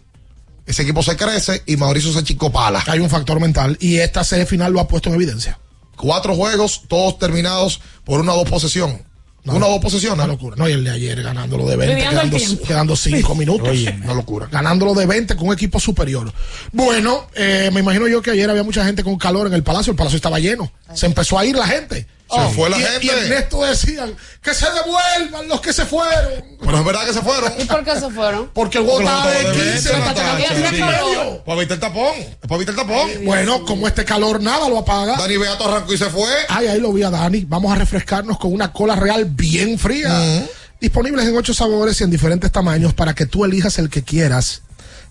ese 0.67 0.83
equipo 0.83 1.03
se 1.03 1.17
crece 1.17 1.63
y 1.67 1.77
Mauricio 1.77 2.13
se 2.13 2.23
chicopala. 2.23 2.85
Hay 2.87 3.01
un 3.01 3.11
factor 3.11 3.41
mental 3.41 3.77
y 3.81 3.97
esta 3.97 4.25
serie 4.25 4.47
final 4.47 4.73
lo 4.73 4.81
ha 4.81 4.89
puesto 4.89 5.09
en 5.09 5.17
evidencia. 5.17 5.59
Cuatro 5.97 6.35
juegos, 6.35 6.83
todos 6.89 7.19
terminados 7.19 7.81
por 8.05 8.21
una 8.21 8.33
o 8.33 8.37
dos 8.37 8.49
posesión. 8.49 9.10
Una 9.45 9.67
o 9.67 9.71
dos 9.71 9.81
posesiones. 9.81 10.19
Una 10.19 10.27
locura. 10.27 10.57
No, 10.57 10.69
y 10.69 10.73
el 10.73 10.85
de 10.85 10.91
ayer 10.91 11.23
ganándolo 11.23 11.67
de 11.67 11.77
20, 11.77 11.95
Midiendo 11.95 12.21
el 12.21 12.31
quedando, 12.31 12.63
quedando 12.63 12.97
5 12.97 13.35
minutos. 13.35 13.79
una 14.05 14.15
locura. 14.15 14.49
Ganándolo 14.51 14.95
de 14.95 15.07
20 15.07 15.37
con 15.37 15.49
un 15.49 15.55
equipo 15.55 15.81
superior. 15.81 16.33
Bueno, 16.73 17.27
eh, 17.35 17.71
me 17.73 17.81
imagino 17.81 18.09
yo 18.09 18.23
que 18.23 18.31
ayer 18.31 18.49
había 18.51 18.63
mucha 18.63 18.85
gente 18.85 19.03
con 19.03 19.17
calor 19.17 19.47
en 19.47 19.55
el 19.55 19.63
palacio. 19.63 19.91
El 19.93 19.97
palacio 19.97 20.17
estaba 20.17 20.39
lleno. 20.39 20.71
Se 20.95 21.07
empezó 21.07 21.39
a 21.39 21.45
ir 21.45 21.57
la 21.57 21.67
gente. 21.67 22.07
Se 22.31 22.55
fue 22.55 22.71
la 22.71 22.79
y, 22.79 22.83
gente. 22.83 23.07
Y 23.07 23.09
Ernesto 23.11 23.63
decían 23.65 24.15
que 24.43 24.55
se 24.55 24.67
devuelvan 24.71 25.49
los 25.49 25.61
que 25.61 25.73
se 25.73 25.85
fueron. 25.85 26.45
Pero 26.61 26.79
es 26.79 26.85
verdad 26.85 27.07
que 27.07 27.13
se 27.13 27.23
fueron. 27.23 27.53
¿Y 27.59 27.65
por 27.65 27.85
qué 27.85 27.95
se 27.95 28.11
fueron? 28.11 28.51
Porque 28.55 28.79
el 28.79 28.87
lo 28.87 28.99
de 28.99 29.05
de 29.05 29.73
15 29.73 29.91
20, 29.91 29.91
hasta 29.91 30.23
Natacha, 30.23 30.55
que 30.55 30.77
sí. 30.77 30.83
medio. 30.83 31.45
Para 31.45 31.59
evitar 31.59 31.75
el 31.75 31.81
tapón. 31.81 32.15
Para 32.41 32.57
evitar 32.57 32.75
el 32.75 32.81
tapón. 32.81 33.11
Bueno, 33.25 33.65
como 33.65 33.89
este 33.89 34.05
calor 34.05 34.43
nada 34.43 34.69
lo 34.69 34.79
apaga. 34.79 35.17
Dani 35.17 35.37
Beato 35.37 35.69
arrancó 35.69 35.93
y 35.93 35.99
se 35.99 36.11
fue. 36.11 36.31
Ay, 36.49 36.69
ahí 36.69 36.81
lo 36.81 36.93
vi 36.93 37.03
a 37.03 37.11
Dani. 37.11 37.45
Vamos 37.47 37.73
a 37.73 37.77
refrescarnos 37.77 38.39
con 38.39 38.53
una 38.53 38.73
cola 38.73 38.97
real 38.97 39.25
bien 39.25 39.79
fría. 39.79 40.47
Disponibles 40.81 41.27
en 41.27 41.37
ocho 41.37 41.53
sabores 41.53 42.01
y 42.01 42.05
en 42.05 42.11
diferentes 42.11 42.51
tamaños 42.51 42.95
para 42.95 43.15
que 43.15 43.27
tú 43.27 43.45
elijas 43.45 43.79
el 43.79 43.91
que 43.91 44.03
quieras. 44.03 44.63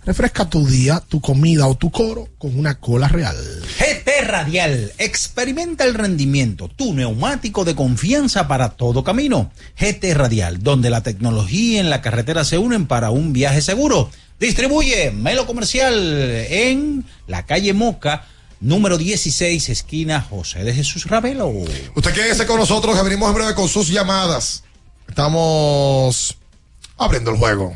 Refresca 0.05 0.49
tu 0.49 0.65
día, 0.65 1.03
tu 1.07 1.21
comida 1.21 1.67
o 1.67 1.75
tu 1.75 1.91
coro 1.91 2.29
con 2.37 2.57
una 2.57 2.79
cola 2.79 3.07
real. 3.07 3.35
GT 3.77 3.88
Radial, 4.23 4.93
experimenta 4.97 5.83
el 5.83 5.93
rendimiento, 5.93 6.67
tu 6.67 6.93
neumático 6.93 7.65
de 7.65 7.75
confianza 7.75 8.47
para 8.47 8.69
todo 8.69 9.03
camino. 9.03 9.51
GT 9.79 10.13
Radial, 10.13 10.63
donde 10.63 10.89
la 10.89 11.03
tecnología 11.03 11.75
y 11.75 11.77
en 11.77 11.89
la 11.89 12.01
carretera 12.01 12.43
se 12.43 12.57
unen 12.57 12.87
para 12.87 13.11
un 13.11 13.33
viaje 13.33 13.61
seguro. 13.61 14.09
Distribuye 14.39 15.11
Melo 15.11 15.45
Comercial 15.45 15.93
en 16.49 17.05
la 17.27 17.45
calle 17.45 17.73
Moca, 17.73 18.25
número 18.59 18.97
16, 18.97 19.69
esquina 19.69 20.21
José 20.21 20.63
de 20.63 20.73
Jesús 20.73 21.05
Ravelo. 21.05 21.49
Usted 21.95 22.13
quédese 22.13 22.45
con 22.45 22.57
nosotros 22.57 22.95
que 22.95 23.03
venimos 23.03 23.29
en 23.29 23.35
breve 23.35 23.53
con 23.53 23.67
sus 23.67 23.89
llamadas. 23.89 24.63
Estamos 25.07 26.37
abriendo 26.97 27.31
el 27.31 27.37
juego. 27.37 27.75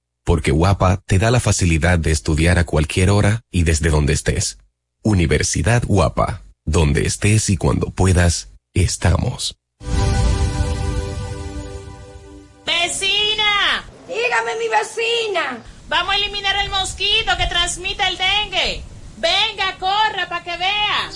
porque 0.23 0.51
Guapa 0.51 0.97
te 1.05 1.19
da 1.19 1.31
la 1.31 1.39
facilidad 1.39 1.99
de 1.99 2.11
estudiar 2.11 2.59
a 2.59 2.65
cualquier 2.65 3.09
hora 3.09 3.41
y 3.51 3.63
desde 3.63 3.89
donde 3.89 4.13
estés. 4.13 4.57
Universidad 5.03 5.83
Guapa, 5.85 6.43
donde 6.65 7.05
estés 7.05 7.49
y 7.49 7.57
cuando 7.57 7.89
puedas, 7.89 8.49
estamos. 8.73 9.57
¡Vecina! 12.65 13.83
Dígame, 14.07 14.55
mi 14.59 14.67
vecina. 14.69 15.57
Vamos 15.89 16.13
a 16.13 16.17
eliminar 16.17 16.55
el 16.63 16.69
mosquito 16.69 17.31
que 17.37 17.47
transmite 17.47 18.03
el 18.07 18.17
dengue. 18.17 18.83
Venga, 19.17 19.77
corra 19.79 20.27
para 20.29 20.43
que 20.43 20.57
vea. 20.57 21.09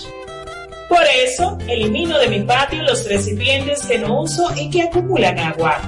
Por 0.88 1.02
eso, 1.02 1.58
elimino 1.68 2.18
de 2.18 2.28
mi 2.28 2.42
patio 2.42 2.82
los 2.82 3.08
recipientes 3.08 3.82
que 3.82 3.98
no 3.98 4.20
uso 4.20 4.52
y 4.54 4.70
que 4.70 4.82
acumulan 4.82 5.38
agua. 5.38 5.80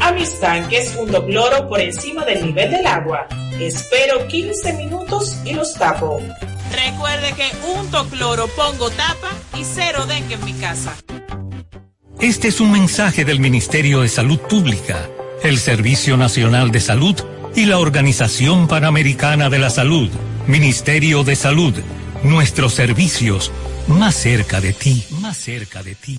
A 0.00 0.12
mis 0.12 0.40
tanques 0.40 0.92
junto 0.94 1.24
cloro 1.26 1.68
por 1.68 1.80
encima 1.80 2.24
del 2.24 2.44
nivel 2.46 2.70
del 2.70 2.86
agua. 2.86 3.26
Espero 3.60 4.26
15 4.26 4.72
minutos 4.74 5.36
y 5.44 5.52
los 5.52 5.74
tapo. 5.74 6.20
Recuerde 6.72 7.34
que 7.34 7.50
unto 7.78 8.08
cloro, 8.08 8.48
pongo 8.48 8.90
tapa 8.90 9.30
y 9.58 9.64
cero 9.64 10.06
dengue 10.06 10.34
en 10.34 10.44
mi 10.44 10.52
casa. 10.54 10.94
Este 12.20 12.48
es 12.48 12.60
un 12.60 12.72
mensaje 12.72 13.24
del 13.24 13.40
Ministerio 13.40 14.00
de 14.02 14.08
Salud 14.08 14.38
Pública, 14.38 15.08
el 15.42 15.58
Servicio 15.58 16.16
Nacional 16.16 16.70
de 16.70 16.80
Salud 16.80 17.16
y 17.54 17.66
la 17.66 17.78
Organización 17.78 18.68
Panamericana 18.68 19.50
de 19.50 19.58
la 19.58 19.70
Salud. 19.70 20.10
Ministerio 20.46 21.24
de 21.24 21.36
Salud, 21.36 21.74
nuestros 22.22 22.74
servicios 22.74 23.50
más 23.88 24.14
cerca 24.14 24.60
de 24.60 24.72
ti, 24.72 25.04
más 25.20 25.36
cerca 25.36 25.82
de 25.82 25.94
ti. 25.94 26.18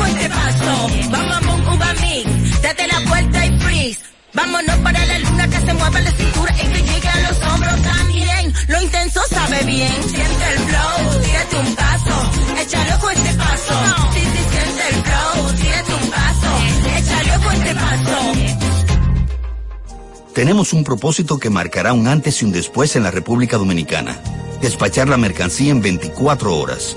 Ojo 0.00 0.04
a 0.04 0.08
este 0.08 0.28
paso. 0.30 0.88
Bum, 0.88 1.10
bum, 1.10 1.46
bum, 1.46 1.74
uva 1.74 1.92
mix. 2.00 2.62
Date 2.62 2.86
la 2.86 3.00
vuelta 3.00 3.46
y 3.46 3.58
freeze. 3.60 4.00
Vámonos 4.32 4.76
para 4.78 5.04
la 5.04 5.18
luna 5.18 5.48
que 5.48 5.60
se 5.60 5.74
mueva 5.74 6.00
la 6.00 6.10
cintura 6.12 6.54
y 6.54 6.68
que 6.68 6.82
llegue 6.82 7.08
a 7.08 7.20
los 7.20 7.52
hombros 7.52 7.82
también. 7.82 8.54
Lo 8.68 8.82
intenso 8.82 9.20
sabe 9.28 9.62
bien. 9.64 9.92
Siente 10.08 10.44
el 10.52 10.58
flow. 10.58 11.20
Tírate 11.22 11.56
un 11.56 11.74
paso. 11.74 12.30
Échale 12.62 12.94
ojo 12.94 13.08
a 13.08 13.12
este 13.12 13.34
paso. 13.34 13.74
Sí, 14.14 14.20
sí, 14.20 14.44
siente 14.50 14.88
el 14.88 15.02
flow. 15.02 15.52
Tírate 15.60 15.94
un 15.94 16.10
paso. 16.10 16.50
Échale 16.98 17.36
ojo 17.36 17.48
a 17.50 17.54
este 17.54 17.74
paso. 17.74 18.00
tenemos 20.34 20.72
un 20.72 20.84
propósito 20.84 21.38
que 21.38 21.50
marcará 21.50 21.92
un 21.92 22.08
antes 22.08 22.40
y 22.40 22.46
un 22.46 22.52
después 22.52 22.96
en 22.96 23.02
la 23.02 23.10
República 23.10 23.58
Dominicana. 23.58 24.18
Despachar 24.62 25.06
la 25.06 25.18
mercancía 25.18 25.70
en 25.70 25.82
24 25.82 26.56
horas. 26.56 26.96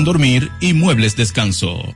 dormir 0.03 0.51
y 0.59 0.73
muebles 0.73 1.15
descanso. 1.15 1.95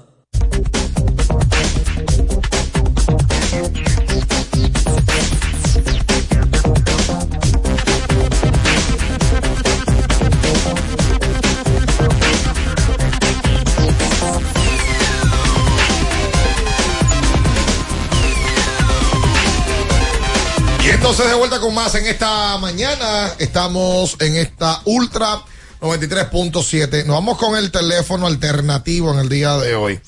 Entonces 21.11 21.29
de 21.29 21.37
vuelta 21.37 21.59
con 21.59 21.75
más 21.75 21.93
en 21.95 22.05
esta 22.05 22.57
mañana. 22.57 23.33
Estamos 23.37 24.15
en 24.21 24.37
esta 24.37 24.79
Ultra 24.85 25.41
93.7. 25.81 27.05
Nos 27.05 27.17
vamos 27.17 27.37
con 27.37 27.57
el 27.57 27.69
teléfono 27.69 28.27
alternativo 28.27 29.11
en 29.11 29.19
el 29.19 29.27
día 29.27 29.57
de 29.57 29.75
hoy. 29.75 29.99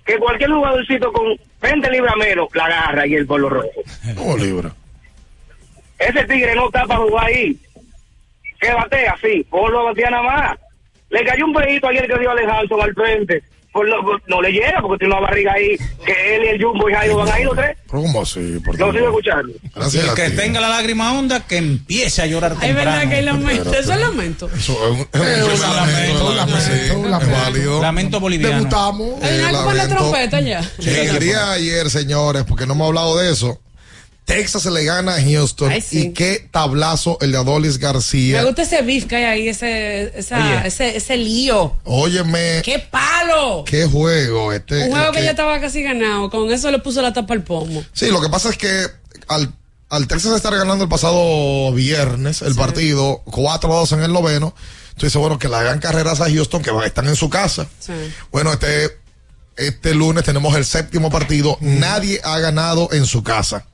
que 0.06 0.18
cualquier 0.20 0.52
jugadorcito 0.52 1.12
con 1.12 1.36
20 1.62 1.90
libras 1.92 2.16
menos 2.18 2.48
la 2.54 2.66
agarra 2.66 3.08
y 3.08 3.16
el 3.16 3.26
polo 3.26 3.50
rojo. 3.50 3.82
¿Cómo 4.16 4.38
libra? 4.38 4.72
Ese 5.98 6.24
tigre 6.26 6.54
no 6.56 6.68
está 6.68 6.86
para 6.86 7.00
jugar 7.00 7.26
ahí. 7.26 7.58
Que 8.60 8.72
batea, 8.74 9.16
sí. 9.22 9.46
Por 9.50 9.72
lo 9.72 9.86
batea 9.86 10.10
nada 10.10 10.24
más. 10.24 10.60
Le 11.10 11.24
cayó 11.24 11.46
un 11.46 11.54
pedito 11.54 11.88
ayer 11.88 12.08
que 12.08 12.20
dio 12.20 12.32
Alejandro 12.32 12.82
al 12.82 12.94
frente. 12.94 13.44
Por 13.76 13.90
lo- 13.90 14.02
por- 14.06 14.22
no 14.28 14.42
le 14.42 14.52
llega 14.54 14.80
porque 14.82 15.00
tiene 15.00 15.14
una 15.16 15.22
barriga 15.28 15.52
ahí 15.52 15.76
que 16.06 16.36
él 16.38 16.44
y 16.46 16.48
el 16.48 16.64
Jumbo 16.64 16.90
y 16.90 16.94
Jairo 16.94 17.18
van 17.18 17.28
a 17.30 17.38
ir 17.42 17.46
los 17.46 17.58
tres. 17.58 17.76
¿Pero 17.92 18.04
cómo 18.04 18.22
así? 18.22 18.58
¿Por 18.64 18.80
Lo 18.80 18.94
sigo 18.94 19.06
escuchando. 19.08 19.52
Gracias 19.76 20.04
el 20.06 20.10
a 20.12 20.16
que 20.16 20.30
ti. 20.30 20.36
tenga 20.38 20.62
la 20.62 20.70
lágrima 20.70 21.12
honda, 21.12 21.46
que 21.46 21.58
empiece 21.58 22.22
a 22.22 22.26
llorar 22.26 22.56
Hay 22.62 22.72
verdad 22.72 23.10
que 23.10 23.16
hay 23.16 23.26
lamento. 23.26 23.74
Eso 23.74 23.92
es 23.94 24.00
lamento. 24.00 24.50
Eso 24.58 24.72
es 24.86 24.92
un, 24.92 25.00
es 25.12 25.60
lamento, 25.60 26.34
lamento, 27.82 28.16
es 28.18 28.22
boliviano. 28.22 28.56
Debutamos. 28.56 29.22
Hay 29.22 29.40
Eh, 29.40 29.88
trompeta 29.90 30.40
ya. 30.40 30.62
De 30.78 31.36
ayer, 31.36 31.90
señores, 31.90 32.46
porque 32.48 32.66
no 32.66 32.76
hemos 32.76 32.88
hablado 32.88 33.18
de 33.18 33.30
eso. 33.30 33.60
Texas 34.26 34.64
se 34.64 34.72
le 34.72 34.84
gana 34.84 35.16
a 35.16 35.22
Houston. 35.22 35.72
Ay, 35.72 35.82
sí. 35.82 36.08
Y 36.08 36.14
qué 36.14 36.48
tablazo 36.52 37.20
el 37.22 37.32
de 37.32 37.38
Adolis 37.38 37.78
García. 37.78 38.40
Me 38.40 38.46
gusta 38.46 38.64
ese 38.64 38.82
beef 38.82 39.06
que 39.06 39.18
hay 39.18 39.24
ahí, 39.24 39.48
ese, 39.48 40.12
esa, 40.18 40.66
ese, 40.66 40.98
ese 40.98 41.16
lío. 41.16 41.76
Óyeme, 41.84 42.62
¡Qué 42.64 42.80
palo! 42.80 43.64
qué 43.66 43.86
juego 43.86 44.52
este. 44.52 44.86
Un 44.86 44.92
juego 44.92 45.12
que 45.12 45.24
ya 45.24 45.30
estaba 45.32 45.62
casi 45.62 45.84
ganado. 45.84 46.32
Con 46.32 46.52
eso 46.52 46.72
le 46.72 46.80
puso 46.80 47.04
la 47.04 47.14
tapa 47.14 47.36
al 47.36 47.44
pomo. 47.44 47.84
Sí, 47.94 48.08
lo 48.10 48.20
que 48.20 48.30
pasa 48.30 48.50
es 48.50 48.58
que 48.58 48.88
al, 49.28 49.54
al 49.90 50.08
Texas 50.08 50.36
estar 50.36 50.56
ganando 50.56 50.84
el 50.84 50.90
pasado 50.90 51.72
viernes 51.74 52.42
el 52.42 52.56
partido 52.56 53.22
4-2 53.26 53.94
en 53.94 54.04
el 54.04 54.12
noveno, 54.12 54.56
tú 54.98 55.06
dices, 55.06 55.22
bueno, 55.22 55.38
que 55.38 55.48
le 55.50 55.56
hagan 55.56 55.80
carreras 55.80 56.20
a 56.22 56.26
Houston 56.26 56.64
que 56.64 56.72
están 56.84 57.08
en 57.08 57.16
su 57.16 57.30
casa. 57.30 57.68
Sí. 57.80 57.94
Bueno, 58.32 58.52
este, 58.52 58.90
este 59.56 59.94
lunes 59.94 60.24
tenemos 60.24 60.56
el 60.56 60.66
séptimo 60.66 61.12
partido. 61.12 61.60
Nadie 61.62 62.20
ha 62.24 62.40
ganado 62.40 62.90
en 62.92 63.06
su 63.06 63.22
casa. 63.22 63.68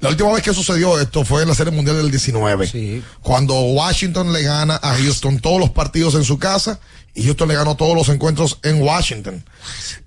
La 0.00 0.08
última 0.08 0.32
vez 0.32 0.42
que 0.42 0.54
sucedió 0.54 0.98
esto 1.00 1.24
fue 1.24 1.42
en 1.42 1.48
la 1.48 1.54
Serie 1.54 1.72
Mundial 1.72 1.96
del 1.96 2.10
19. 2.10 3.02
Cuando 3.20 3.54
Washington 3.60 4.32
le 4.32 4.42
gana 4.42 4.78
a 4.82 4.94
Houston 4.94 5.40
todos 5.40 5.58
los 5.58 5.70
partidos 5.70 6.14
en 6.14 6.24
su 6.24 6.38
casa 6.38 6.80
y 7.14 7.24
Houston 7.24 7.48
le 7.48 7.54
ganó 7.54 7.74
todos 7.76 7.94
los 7.94 8.08
encuentros 8.08 8.58
en 8.62 8.80
Washington. 8.80 9.44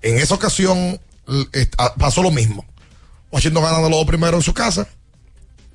En 0.02 0.16
esa 0.16 0.34
ocasión 0.34 1.00
pasó 1.98 2.22
lo 2.22 2.30
mismo. 2.30 2.64
Washington 3.30 3.62
ganando 3.62 3.88
los 3.90 3.98
dos 3.98 4.06
primeros 4.06 4.38
en 4.38 4.42
su 4.42 4.54
casa. 4.54 4.88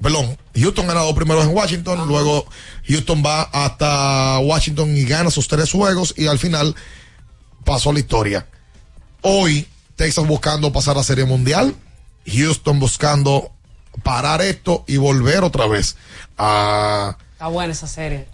Perdón, 0.02 0.38
Houston 0.56 0.88
gana 0.88 1.02
los 1.02 1.10
dos 1.10 1.16
primeros 1.16 1.46
en 1.46 1.54
Washington. 1.54 2.08
Luego 2.08 2.46
Houston 2.88 3.22
va 3.24 3.44
hasta 3.44 4.40
Washington 4.40 4.96
y 4.96 5.04
gana 5.04 5.30
sus 5.30 5.48
tres 5.48 5.72
juegos. 5.72 6.14
Y 6.18 6.28
al 6.28 6.40
final 6.40 6.74
pasó 7.66 7.92
la 7.92 8.00
historia. 8.00 8.48
Hoy, 9.22 9.68
Texas 9.96 10.26
buscando 10.26 10.72
pasar 10.72 10.98
a 10.98 11.04
Serie 11.04 11.26
Mundial. 11.26 11.76
Houston 12.26 12.80
buscando 12.80 13.52
parar 14.04 14.42
esto 14.42 14.84
y 14.88 14.98
volver 14.98 15.44
otra 15.44 15.68
vez 15.68 15.96
a 16.38 17.18
Está 17.34 17.48
buena 17.48 17.72
esa 17.74 17.88
serie. 17.88 18.26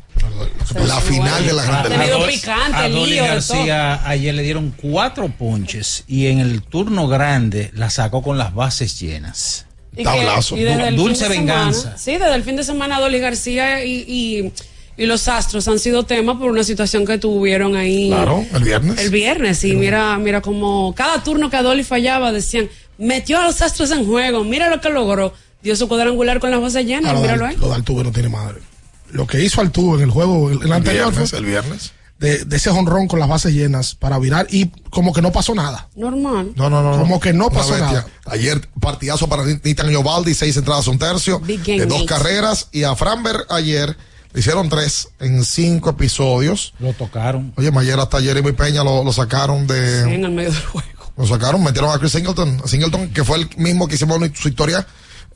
la 0.88 1.00
final 1.02 1.46
de 1.46 1.54
la 1.54 1.64
Grande 1.64 1.96
Ha 1.96 2.00
tenido 2.00 2.18
Liga. 2.20 2.32
picante, 2.32 2.78
A 2.78 2.90
Dolly 2.90 3.16
García 3.18 4.08
ayer 4.08 4.34
le 4.34 4.44
dieron 4.44 4.72
cuatro 4.72 5.28
ponches 5.30 6.04
y 6.08 6.28
en 6.28 6.40
el 6.40 6.62
turno 6.64 7.08
grande 7.08 7.72
la 7.76 7.90
sacó 7.90 8.22
con 8.24 8.38
las 8.38 8.54
bases 8.54 9.00
llenas. 9.00 9.66
Y 9.98 10.04
que- 10.04 10.56
y 10.58 10.64
desde 10.64 10.88
el 10.90 10.96
Dulce 10.98 11.30
de 11.30 11.36
semana- 11.36 11.54
venganza. 11.56 11.98
sí, 11.98 12.12
desde 12.18 12.36
el 12.36 12.44
fin 12.44 12.56
de 12.58 12.64
semana 12.64 13.00
Dolly 13.00 13.20
García 13.20 13.86
y, 13.86 14.04
y, 14.08 14.52
y 14.98 15.06
los 15.06 15.28
Astros 15.28 15.68
han 15.70 15.80
sido 15.80 16.04
tema 16.04 16.38
por 16.38 16.52
una 16.52 16.64
situación 16.64 17.06
que 17.06 17.18
tuvieron 17.18 17.76
ahí. 17.78 18.10
Claro, 18.10 18.44
el 18.54 18.64
viernes. 18.64 19.00
El 19.00 19.10
viernes, 19.10 19.64
y 19.64 19.74
mira, 19.76 20.18
mira 20.18 20.42
como 20.42 20.94
cada 20.96 21.24
turno 21.24 21.50
que 21.50 21.58
Dolly 21.62 21.84
fallaba 21.84 22.32
decían, 22.34 22.70
metió 22.98 23.40
a 23.40 23.44
los 23.46 23.62
Astros 23.62 23.92
en 23.92 24.06
juego, 24.06 24.44
mira 24.44 24.70
lo 24.70 24.82
que 24.82 24.90
logró. 24.90 25.34
Dio 25.66 25.76
su 25.76 25.88
cuadrangular 25.88 26.40
con 26.40 26.52
las 26.52 26.62
bases 26.62 26.86
llenas, 26.86 27.16
lo, 27.16 27.22
míralo 27.22 27.48
ahí. 27.48 27.58
lo 27.58 27.70
de 27.70 27.74
Altuve 27.74 28.04
no 28.04 28.12
tiene 28.12 28.30
madre. 28.30 28.62
Lo 29.10 29.26
que 29.26 29.44
hizo 29.44 29.62
Altuve 29.62 29.98
en 29.98 30.04
el 30.04 30.12
juego, 30.12 30.52
el, 30.52 30.62
el 30.62 30.72
anterior, 30.72 31.10
viernes, 31.10 31.32
fue 31.32 31.40
el 31.40 31.46
viernes. 31.46 31.92
De, 32.20 32.46
de 32.46 32.56
ese 32.56 32.70
honrón 32.70 33.08
con 33.08 33.20
las 33.20 33.28
bases 33.28 33.52
llenas 33.52 33.96
para 33.96 34.20
virar 34.20 34.46
y 34.52 34.68
como 34.92 35.12
que 35.12 35.24
no 35.24 35.32
pasó 35.32 35.56
nada. 35.56 35.90
Normal. 35.96 36.52
No, 36.56 36.70
no, 36.70 36.84
no. 36.84 37.00
Como 37.00 37.20
que 37.20 37.34
no 37.34 37.50
pasó 37.50 37.76
nada. 37.80 38.06
Ayer 38.28 38.62
partidazo 38.80 39.28
para 39.28 39.44
Nitan 39.44 39.90
Yobaldi, 39.90 40.36
seis 40.36 40.56
entradas, 40.56 40.86
un 40.88 41.00
tercio, 41.00 41.40
de 41.40 41.86
dos 41.88 42.04
carreras. 42.04 42.70
Y 42.72 42.84
a 42.84 42.96
Framberg 42.96 43.48
ayer 43.50 43.98
le 44.34 44.40
hicieron 44.40 44.70
tres 44.70 45.10
en 45.20 45.44
cinco 45.44 45.90
episodios. 45.90 46.76
Lo 46.78 46.94
tocaron. 46.94 47.54
Oye, 47.58 47.72
ayer 47.76 48.00
hasta 48.00 48.22
Jeremy 48.22 48.52
Peña 48.52 48.84
lo, 48.84 49.04
lo 49.04 49.12
sacaron 49.12 49.66
de... 49.66 50.04
Sí, 50.04 50.14
en 50.14 50.26
el 50.26 50.32
medio 50.32 50.52
del 50.52 50.62
juego. 50.64 50.90
Lo 51.18 51.26
sacaron, 51.26 51.64
metieron 51.64 51.90
a 51.90 51.98
Chris 51.98 52.12
Singleton, 52.12 52.62
a 52.64 52.68
Singleton, 52.68 53.10
que 53.10 53.24
fue 53.24 53.40
el 53.40 53.50
mismo 53.58 53.88
que 53.88 53.96
hicimos 53.96 54.20
su 54.36 54.48
historia. 54.48 54.86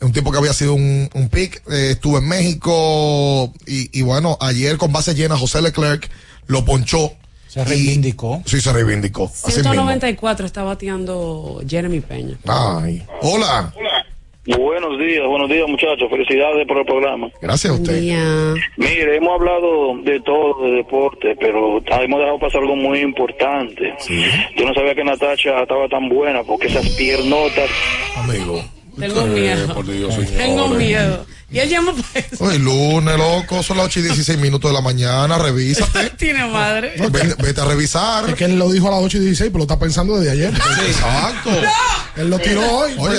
Un 0.02 0.14
tipo 0.14 0.32
que 0.32 0.38
había 0.38 0.54
sido 0.54 0.74
un, 0.76 1.10
un 1.14 1.30
pick, 1.30 1.62
eh, 1.72 1.92
estuvo 1.92 2.18
en 2.20 2.28
México 2.28 3.52
y, 3.68 4.00
y 4.00 4.02
bueno, 4.02 4.38
ayer 4.40 4.78
con 4.78 4.94
base 4.94 5.14
llena 5.14 5.38
José 5.38 5.62
Leclerc 5.62 6.10
lo 6.48 6.64
ponchó. 6.66 7.14
Se 7.48 7.66
reivindicó. 7.66 8.42
Sí, 8.46 8.62
se 8.62 8.72
reivindicó. 8.72 9.26
Así 9.26 9.58
mismo. 9.58 9.74
194 9.74 10.46
está 10.46 10.64
bateando 10.64 11.62
Jeremy 11.68 12.00
Peña. 12.00 12.38
Ay. 12.46 13.04
Hola. 13.22 13.74
Buenos 14.46 14.98
días, 14.98 15.28
buenos 15.28 15.48
días 15.50 15.68
muchachos, 15.68 16.10
felicidades 16.10 16.66
por 16.68 16.78
el 16.80 16.86
programa. 16.86 17.30
Gracias 17.42 17.72
a 17.72 17.76
usted. 17.76 18.02
Mire, 18.78 19.16
hemos 19.18 19.40
hablado 19.40 19.98
de 20.04 20.20
todo, 20.22 20.64
de 20.64 20.72
deporte, 20.78 21.36
pero 21.40 21.78
hemos 21.78 22.20
dejado 22.20 22.40
pasar 22.40 22.62
algo 22.62 22.76
muy 22.76 23.00
importante. 23.00 23.94
Yo 24.58 24.66
no 24.66 24.74
sabía 24.74 24.96
que 24.96 25.04
Natacha 25.04 25.62
estaba 25.62 25.88
tan 25.88 26.10
buena 26.10 26.44
porque 26.44 26.68
esas 26.68 26.88
piernotas... 26.90 27.70
Amigo. 28.16 28.64
Tengo 29.00 29.22
Eh, 29.22 29.26
miedo. 29.30 29.74
por 29.74 29.86
Dios, 29.92 30.14
Tengo 30.38 30.68
miedo. 30.70 31.26
Y 31.52 31.58
él 31.58 31.68
llama 31.70 31.94
para 31.96 32.26
eso. 32.28 32.44
Hoy 32.44 32.60
lunes, 32.60 33.18
loco, 33.18 33.64
son 33.64 33.78
las 33.78 33.88
8 33.88 34.02
y 34.02 34.04
16 34.04 34.38
minutos 34.38 34.70
de 34.70 34.76
la 34.76 34.82
mañana, 34.82 35.38
revísate. 35.40 36.10
Tiene 36.18 36.46
madre. 36.46 36.94
Vete, 37.10 37.34
vete 37.42 37.62
a 37.62 37.66
revisar. 37.66 38.30
Es 38.30 38.36
que 38.36 38.46
él 38.46 38.60
lo 38.60 38.72
dijo 38.72 38.88
a 38.88 38.92
las 38.92 39.00
8 39.02 39.18
y 39.18 39.22
16, 39.22 39.50
pero 39.50 39.58
lo 39.60 39.64
está 39.64 39.80
pensando 39.80 40.18
desde 40.18 40.32
ayer. 40.32 40.54
Exacto. 40.88 41.50
Él 42.18 42.30
lo 42.30 42.38
tiró 42.40 42.62
hoy. 42.78 42.94
Oye. 43.00 43.18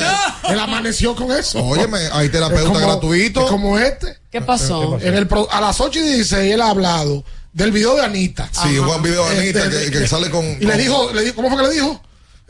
Él 0.48 0.58
amaneció 0.60 1.14
con 1.16 1.32
eso. 1.36 1.58
Óyeme, 1.64 1.98
hay 2.12 2.28
terapeuta 2.28 2.62
Es 2.62 2.68
como- 2.68 2.78
gratuito. 2.86 3.40
es 3.44 3.50
como 3.50 3.78
este. 3.78 4.16
¿Qué 4.30 4.40
pasó? 4.40 4.98
En 5.02 5.14
el 5.16 5.28
a 5.50 5.60
las 5.60 5.80
8 5.80 5.98
y 5.98 6.02
16 6.02 6.54
él 6.54 6.60
ha 6.60 6.70
hablado 6.70 7.24
del 7.52 7.72
video 7.72 7.96
de 7.96 8.02
Anita. 8.04 8.48
Sí, 8.52 8.78
hubo 8.78 8.94
un 8.94 9.02
video 9.02 9.28
de 9.28 9.38
Anita 9.40 9.64
Este, 9.64 9.90
que, 9.90 9.98
que 9.98 10.06
sale 10.06 10.30
con. 10.30 10.44
Y 10.60 10.64
le 10.66 10.76
dijo, 10.76 11.10
le 11.12 11.22
dijo, 11.22 11.34
¿cómo 11.34 11.48
fue 11.50 11.60
que 11.62 11.68
le 11.68 11.74
dijo? 11.74 12.00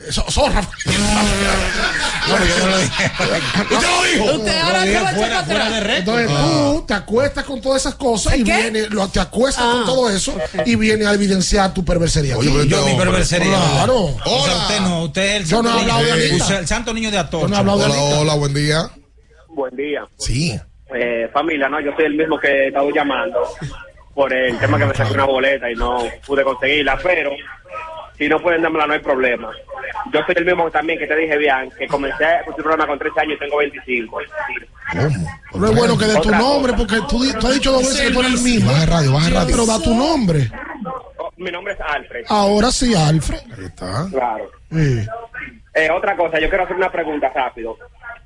Zorra. 0.09 0.61
Usted 3.69 3.87
lo 3.87 4.03
dijo. 4.03 4.37
Usted 4.37 4.57
ahora 4.57 4.83
se 4.83 4.99
va 4.99 5.09
a 5.09 5.11
echar 5.11 5.45
para 5.47 5.67
atrás. 5.67 5.97
Entonces 5.99 6.27
tú 6.27 6.83
te 6.87 6.93
acuestas 6.93 7.43
con 7.45 7.61
todas 7.61 7.81
esas 7.81 7.95
cosas 7.95 8.37
y 8.37 8.43
viene, 8.43 8.87
lo, 8.89 9.07
te 9.09 9.19
acuestas 9.19 9.63
con 9.63 9.85
todo 9.85 10.09
eso 10.09 10.33
y 10.65 10.75
viene 10.75 11.05
a 11.05 11.13
evidenciar 11.13 11.73
tu 11.73 11.83
perversería. 11.85 12.37
Oye, 12.37 12.49
pero 12.51 12.63
Yo 12.63 12.85
mi 12.85 12.95
perversería. 12.95 13.57
Claro. 13.73 13.95
O 14.25 14.45
sea, 14.45 14.55
usted 14.57 14.79
no, 14.81 15.03
usted 15.03 15.21
es 15.35 15.41
el 15.43 15.45
Yo 15.47 15.61
no 15.63 15.69
he 15.69 15.73
santo 15.73 15.91
hablado 15.93 16.03
de 16.05 16.11
Anita. 16.11 16.35
usted 16.43 16.55
el 16.59 16.67
santo 16.67 16.93
niño 16.93 17.11
de 17.11 17.17
Atocha. 17.19 17.41
Yo 17.43 17.47
no 17.49 17.55
he 17.55 17.59
hablado 17.59 17.79
de 17.79 17.85
Hola, 17.85 17.95
Anita. 17.95 18.19
hola, 18.19 18.35
buen 18.35 18.53
día. 18.53 18.89
Buen 19.49 19.75
día. 19.75 20.01
Sí. 20.17 20.59
Eh, 20.93 21.29
familia, 21.33 21.69
no, 21.69 21.79
yo 21.79 21.91
soy 21.95 22.05
el 22.05 22.15
mismo 22.15 22.37
que 22.39 22.47
he 22.47 22.67
estado 22.67 22.89
llamando 22.93 23.39
por 24.13 24.33
el 24.33 24.57
tema 24.59 24.77
que 24.77 24.85
me 24.85 24.93
saqué 24.93 25.13
una 25.13 25.25
boleta 25.25 25.71
y 25.71 25.75
no 25.75 25.99
pude 26.25 26.43
conseguirla, 26.43 26.99
pero 27.01 27.31
si 28.21 28.29
no 28.29 28.39
pueden 28.39 28.61
dármela 28.61 28.85
no 28.85 28.93
hay 28.93 28.99
problema. 28.99 29.49
Yo 30.13 30.19
soy 30.27 30.35
el 30.37 30.45
mismo 30.45 30.69
también 30.69 30.99
que 30.99 31.07
te 31.07 31.15
dije, 31.15 31.35
bien, 31.37 31.71
que 31.75 31.87
comencé 31.87 32.23
con 32.45 32.55
tu 32.55 32.61
programa 32.61 32.85
con 32.85 32.99
13 32.99 33.19
años 33.19 33.33
y 33.37 33.39
tengo 33.39 33.57
25. 33.57 34.19
No 35.55 35.67
es 35.67 35.75
bueno 35.75 35.97
que 35.97 36.05
dé 36.05 36.21
tu 36.21 36.29
nombre 36.29 36.73
porque 36.77 36.97
tú, 37.09 37.25
tú 37.39 37.47
has 37.47 37.55
dicho 37.55 37.71
dos 37.71 37.81
veces 37.81 38.01
que 38.01 38.13
tú 38.13 38.19
eres 38.19 38.33
el 38.33 38.41
mismo. 38.41 38.71
Baja 38.71 38.85
radio, 38.85 39.13
baja 39.13 39.29
radio. 39.31 39.47
Pero 39.49 39.65
da 39.65 39.81
tu 39.81 39.95
nombre. 39.95 40.51
Oh, 41.17 41.31
Mi 41.37 41.49
nombre 41.49 41.73
es 41.73 41.79
Alfred. 41.81 42.25
Ahora 42.29 42.69
sí, 42.71 42.93
Alfred. 42.93 43.39
Ahí 43.57 43.65
está. 43.65 44.07
Claro. 44.11 44.51
Sí. 44.71 45.07
Eh, 45.73 45.89
otra 45.89 46.15
cosa, 46.15 46.39
yo 46.39 46.47
quiero 46.47 46.65
hacer 46.65 46.75
una 46.75 46.91
pregunta 46.91 47.31
rápido 47.33 47.75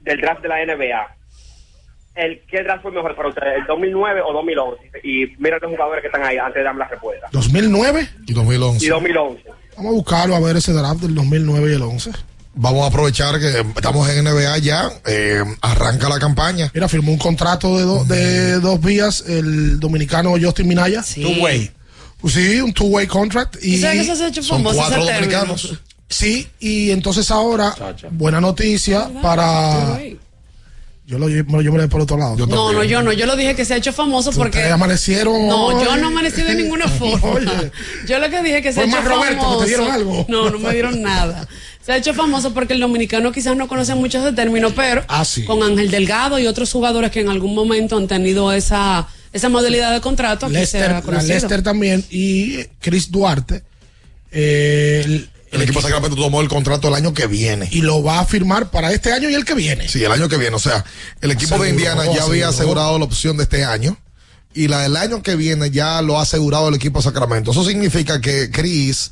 del 0.01 0.19
draft 0.19 0.41
de 0.41 0.49
la 0.49 0.65
NBA. 0.65 1.15
El, 2.15 2.41
¿Qué 2.49 2.63
draft 2.63 2.81
fue 2.81 2.91
mejor 2.91 3.15
para 3.15 3.29
ustedes, 3.29 3.59
el 3.59 3.65
2009 3.65 4.21
o 4.25 4.33
2011? 4.33 4.91
Y 5.03 5.27
mira 5.37 5.57
los 5.61 5.71
jugadores 5.71 6.01
que 6.01 6.07
están 6.07 6.23
ahí 6.25 6.37
antes 6.37 6.55
de 6.55 6.63
darme 6.63 6.79
la 6.79 6.89
respuesta. 6.89 7.29
2009. 7.31 8.09
Y 8.27 8.33
2011. 8.33 8.85
Y 8.85 8.89
2011. 8.89 9.64
Vamos 9.77 9.91
a 9.91 9.95
buscarlo 9.95 10.35
a 10.35 10.39
ver 10.39 10.57
ese 10.57 10.71
draft 10.73 11.01
del 11.01 11.15
2009 11.15 11.71
y 11.71 11.75
el 11.75 11.81
11. 11.81 12.11
Vamos 12.57 12.83
a 12.83 12.87
aprovechar 12.87 13.37
que 13.39 13.49
estamos 13.75 14.07
en 14.09 14.23
NBA 14.23 14.57
ya. 14.59 14.89
eh, 15.05 15.43
arranca 15.61 16.07
la 16.07 16.19
campaña. 16.19 16.71
Mira, 16.73 16.87
firmó 16.87 17.11
un 17.11 17.17
contrato 17.17 17.77
de, 17.77 17.83
do- 17.83 18.05
de 18.05 18.59
dos 18.61 18.79
vías 18.79 19.23
el 19.27 19.77
dominicano 19.79 20.35
Justin 20.41 20.67
Minaya. 20.69 21.03
Two 21.03 21.43
way. 21.43 21.71
Sí, 22.27 22.59
un 22.61 22.73
two-way 22.73 23.05
contract. 23.07 23.57
Y 23.61 23.75
¿Tú 23.75 23.81
sabes 23.81 24.07
que 24.07 24.15
se 24.15 24.23
ha 24.23 24.27
hecho 24.29 24.41
famoso 24.43 24.77
cuatro 24.77 25.03
ese 25.03 25.13
dominicanos. 25.13 25.79
Sí, 26.09 26.47
y 26.59 26.91
entonces 26.91 27.29
ahora, 27.29 27.75
buena 28.11 28.39
noticia 28.39 29.09
para 29.21 29.99
Yo 31.07 31.19
lo, 31.19 31.29
yo 31.29 31.43
me 31.45 31.51
lo 31.51 31.61
llevé 31.61 31.87
por 31.87 32.01
otro 32.01 32.17
lado. 32.17 32.35
no, 32.47 32.73
no, 32.73 32.83
yo 32.83 33.03
no. 33.03 33.13
Yo 33.13 33.27
lo 33.27 33.35
dije 33.35 33.55
que 33.55 33.63
se 33.63 33.75
ha 33.75 33.77
hecho 33.77 33.93
famoso 33.93 34.31
porque. 34.31 34.63
Amanecieron. 34.63 35.47
No, 35.47 35.83
yo 35.83 35.95
no 35.97 36.07
amanecí 36.07 36.41
de 36.41 36.55
ninguna 36.55 36.87
forma. 36.99 37.27
Oye. 37.31 37.71
Yo 38.07 38.17
lo 38.17 38.29
que 38.29 38.41
dije 38.41 38.61
que 38.63 38.73
se 38.73 38.81
ha 38.81 38.83
hecho 38.85 38.95
más 38.97 39.05
Roberto, 39.05 39.41
famoso. 39.41 39.59
que 39.59 39.65
te 39.65 39.69
dieron 39.69 39.91
algo. 39.91 40.25
No, 40.27 40.49
no 40.49 40.57
me 40.57 40.71
dieron 40.73 41.01
nada. 41.03 41.47
Se 41.85 41.91
ha 41.91 41.97
hecho 41.97 42.15
famoso 42.15 42.55
porque 42.55 42.73
el 42.73 42.79
dominicano 42.79 43.31
quizás 43.31 43.55
no 43.55 43.67
conoce 43.67 43.93
muchos 43.93 44.23
de 44.23 44.33
términos, 44.33 44.73
pero 44.75 45.03
Ah, 45.07 45.23
sí. 45.23 45.45
con 45.45 45.61
Ángel 45.61 45.91
Delgado 45.91 46.39
y 46.39 46.47
otros 46.47 46.71
jugadores 46.71 47.11
que 47.11 47.19
en 47.21 47.29
algún 47.29 47.53
momento 47.53 47.95
han 47.97 48.07
tenido 48.07 48.51
esa, 48.51 49.07
esa 49.31 49.49
modalidad 49.49 49.93
de 49.93 50.01
contrato, 50.01 50.47
aquí 50.47 50.55
se 50.55 50.79
Lester, 50.79 50.91
ha. 50.91 51.21
Lester 51.21 51.61
también 51.61 52.03
y 52.09 52.63
Chris 52.79 53.11
Duarte. 53.11 53.61
eh, 54.31 55.03
el, 55.05 55.29
El 55.55 55.61
equipo 55.63 55.79
de 55.79 55.83
Sacramento 55.83 56.15
tomó 56.15 56.41
el 56.41 56.47
contrato 56.47 56.87
el 56.89 56.93
año 56.95 57.13
que 57.13 57.27
viene. 57.27 57.67
y 57.71 57.81
lo 57.81 58.03
va 58.03 58.19
a 58.19 58.25
firmar 58.25 58.69
para 58.71 58.91
este 58.91 59.11
año 59.11 59.29
y 59.29 59.33
el 59.33 59.45
que 59.45 59.53
viene. 59.53 59.87
Sí, 59.87 60.03
el 60.03 60.11
año 60.11 60.27
que 60.29 60.37
viene. 60.37 60.55
O 60.55 60.59
sea, 60.59 60.83
el 61.21 61.31
equipo 61.31 61.57
de 61.57 61.69
Indiana 61.69 62.03
ya 62.13 62.23
había 62.23 62.49
asegurado 62.49 62.97
la 62.99 63.05
opción 63.05 63.37
de 63.37 63.43
este 63.43 63.63
año. 63.65 63.97
Y 64.53 64.67
la 64.69 64.79
del 64.81 64.95
año 64.95 65.21
que 65.21 65.35
viene 65.35 65.69
ya 65.71 66.01
lo 66.01 66.17
ha 66.17 66.21
asegurado 66.21 66.69
el 66.69 66.75
equipo 66.75 66.99
de 66.99 67.03
Sacramento. 67.03 67.51
Eso 67.51 67.65
significa 67.65 68.21
que 68.21 68.49
Chris 68.51 69.11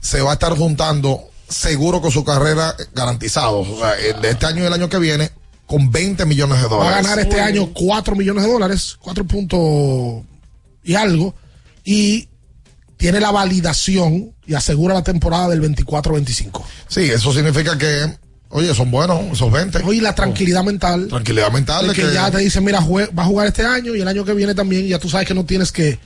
se 0.00 0.22
va 0.22 0.30
a 0.30 0.34
estar 0.34 0.56
juntando 0.56 1.24
seguro 1.48 2.00
con 2.00 2.10
su 2.10 2.24
carrera 2.24 2.74
garantizado. 2.94 3.58
O 3.60 3.78
sea, 3.80 3.94
el 3.98 4.20
de 4.22 4.30
este 4.30 4.46
año 4.46 4.62
y 4.62 4.66
el 4.66 4.72
año 4.72 4.88
que 4.88 4.98
viene 4.98 5.30
con 5.66 5.90
20 5.90 6.24
millones 6.24 6.62
de 6.62 6.68
Va 6.68 6.76
a 6.76 6.78
dólares. 6.78 7.02
ganar 7.06 7.18
este 7.18 7.40
año 7.40 7.70
4 7.74 8.16
millones 8.16 8.44
de 8.44 8.50
dólares, 8.50 8.96
4 9.00 9.24
puntos 9.26 10.24
y 10.82 10.94
algo. 10.94 11.34
Y 11.84 12.28
tiene 12.98 13.20
la 13.20 13.30
validación 13.30 14.32
y 14.46 14.52
asegura 14.54 14.92
la 14.92 15.02
temporada 15.02 15.48
del 15.48 15.62
24-25. 15.62 16.62
Sí, 16.88 17.02
eso 17.02 17.32
significa 17.32 17.78
que, 17.78 18.12
oye, 18.50 18.74
son 18.74 18.90
buenos 18.90 19.20
esos 19.32 19.50
20. 19.50 19.82
Oye, 19.84 20.02
la 20.02 20.14
tranquilidad 20.14 20.62
mental. 20.64 21.08
Tranquilidad 21.08 21.50
mental 21.50 21.88
de 21.88 21.94
que, 21.94 22.02
que- 22.02 22.12
ya 22.14 22.30
te 22.30 22.38
dicen, 22.38 22.64
mira, 22.64 22.80
va 22.80 23.22
a 23.22 23.26
jugar 23.26 23.46
este 23.46 23.64
año 23.64 23.94
y 23.94 24.00
el 24.02 24.08
año 24.08 24.24
que 24.24 24.34
viene 24.34 24.54
también. 24.54 24.86
Ya 24.86 24.98
tú 24.98 25.08
sabes 25.08 25.26
que 25.26 25.34
no 25.34 25.44
tienes 25.46 25.72
que. 25.72 25.98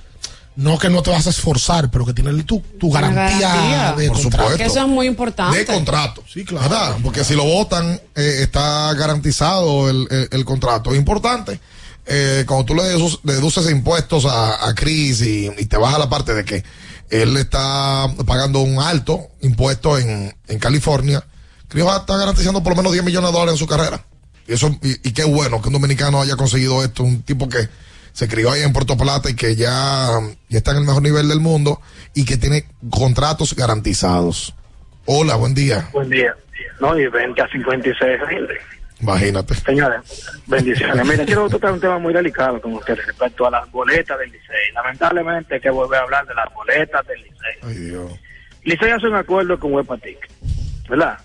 No 0.54 0.78
que 0.78 0.90
no 0.90 1.02
te 1.02 1.08
vas 1.10 1.26
a 1.26 1.30
esforzar, 1.30 1.90
pero 1.90 2.04
que 2.04 2.12
tienes 2.12 2.44
tu, 2.44 2.60
tu 2.78 2.90
garantía, 2.92 3.38
garantía. 3.48 3.94
de 3.96 4.08
Por 4.08 4.20
contrato. 4.20 4.44
supuesto. 4.44 4.58
Que 4.58 4.64
eso 4.64 4.80
es 4.82 4.86
muy 4.86 5.06
importante. 5.06 5.56
de 5.56 5.64
contrato. 5.64 6.22
Sí, 6.30 6.44
claro. 6.44 6.68
¿Verdad? 6.68 6.96
Porque 7.02 7.24
si 7.24 7.34
lo 7.34 7.44
votan, 7.44 7.98
eh, 8.14 8.36
está 8.42 8.92
garantizado 8.92 9.88
el, 9.88 10.06
el- 10.10 10.28
el 10.30 10.44
contrato. 10.44 10.92
Es 10.92 10.98
importante. 10.98 11.58
Eh, 12.06 12.44
cuando 12.46 12.64
tú 12.64 12.74
le 12.74 12.82
deduces, 12.84 13.70
impuestos 13.70 14.24
a, 14.26 14.68
a 14.68 14.74
Chris 14.74 15.22
y, 15.22 15.50
te 15.66 15.76
vas 15.76 15.94
a 15.94 15.98
la 15.98 16.08
parte 16.08 16.34
de 16.34 16.44
que 16.44 16.64
él 17.10 17.36
está 17.36 18.06
pagando 18.26 18.60
un 18.60 18.80
alto 18.80 19.28
impuesto 19.40 19.98
en, 19.98 20.34
en 20.48 20.58
California, 20.58 21.22
Chris 21.68 21.84
va 21.84 21.96
a 21.96 22.00
estar 22.00 22.18
garantizando 22.18 22.62
por 22.62 22.72
lo 22.72 22.76
menos 22.76 22.92
10 22.92 23.04
millones 23.04 23.30
de 23.30 23.32
dólares 23.32 23.54
en 23.54 23.58
su 23.58 23.66
carrera. 23.66 24.04
Y 24.46 24.54
eso, 24.54 24.76
y, 24.82 25.08
y 25.08 25.12
qué 25.12 25.24
bueno 25.24 25.60
que 25.60 25.68
un 25.68 25.74
dominicano 25.74 26.20
haya 26.20 26.36
conseguido 26.36 26.82
esto, 26.82 27.02
un 27.04 27.22
tipo 27.22 27.48
que 27.48 27.68
se 28.12 28.28
crió 28.28 28.50
ahí 28.50 28.62
en 28.62 28.72
Puerto 28.72 28.96
Plata 28.96 29.30
y 29.30 29.34
que 29.34 29.56
ya, 29.56 30.08
ya 30.48 30.58
está 30.58 30.72
en 30.72 30.78
el 30.78 30.84
mejor 30.84 31.02
nivel 31.02 31.28
del 31.28 31.40
mundo 31.40 31.80
y 32.14 32.24
que 32.24 32.36
tiene 32.36 32.66
contratos 32.90 33.56
garantizados. 33.56 34.54
Hola, 35.06 35.36
buen 35.36 35.54
día. 35.54 35.88
Buen 35.92 36.10
día. 36.10 36.34
No, 36.80 36.98
y 36.98 37.06
20 37.06 37.40
a 37.40 37.48
56 37.48 38.20
rinde. 38.28 38.54
Imagínate. 39.02 39.54
Señores, 39.54 40.30
bendiciones. 40.46 41.04
Miren, 41.06 41.26
quiero 41.26 41.48
tocar 41.48 41.72
un 41.72 41.80
tema 41.80 41.98
muy 41.98 42.14
delicado 42.14 42.60
con 42.60 42.72
ustedes 42.74 43.04
respecto 43.04 43.46
a 43.46 43.50
las 43.50 43.70
boletas 43.70 44.16
del 44.18 44.30
Licey. 44.30 44.72
Lamentablemente 44.74 45.54
hay 45.56 45.60
que 45.60 45.70
volver 45.70 45.98
a 46.00 46.02
hablar 46.04 46.26
de 46.26 46.34
las 46.34 46.52
boletas 46.54 47.04
del 47.06 47.20
Licey. 47.20 47.54
Ay, 47.62 47.74
Dios. 47.74 48.12
Licey 48.62 48.90
hace 48.90 49.08
un 49.08 49.16
acuerdo 49.16 49.58
con 49.58 49.72
Huepatic, 49.74 50.28
¿verdad? 50.88 51.18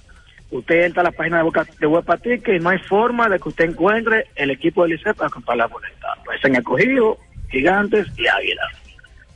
Usted 0.50 0.86
entra 0.86 1.02
a 1.02 1.04
la 1.06 1.12
página 1.12 1.38
de, 1.38 1.44
Boca- 1.44 1.68
de 1.80 2.56
y 2.56 2.60
no 2.60 2.70
hay 2.70 2.80
forma 2.80 3.30
de 3.30 3.38
que 3.40 3.50
usted 3.50 3.66
encuentre 3.66 4.26
el 4.36 4.50
equipo 4.50 4.82
del 4.84 4.94
Licey 4.94 5.14
para 5.14 5.30
comprar 5.30 5.58
la 5.58 5.68
boleta. 5.68 6.08
Pues 6.26 6.44
en 6.46 6.56
escogido, 6.56 7.20
gigantes 7.52 8.08
y 8.18 8.26
águilas. 8.28 8.72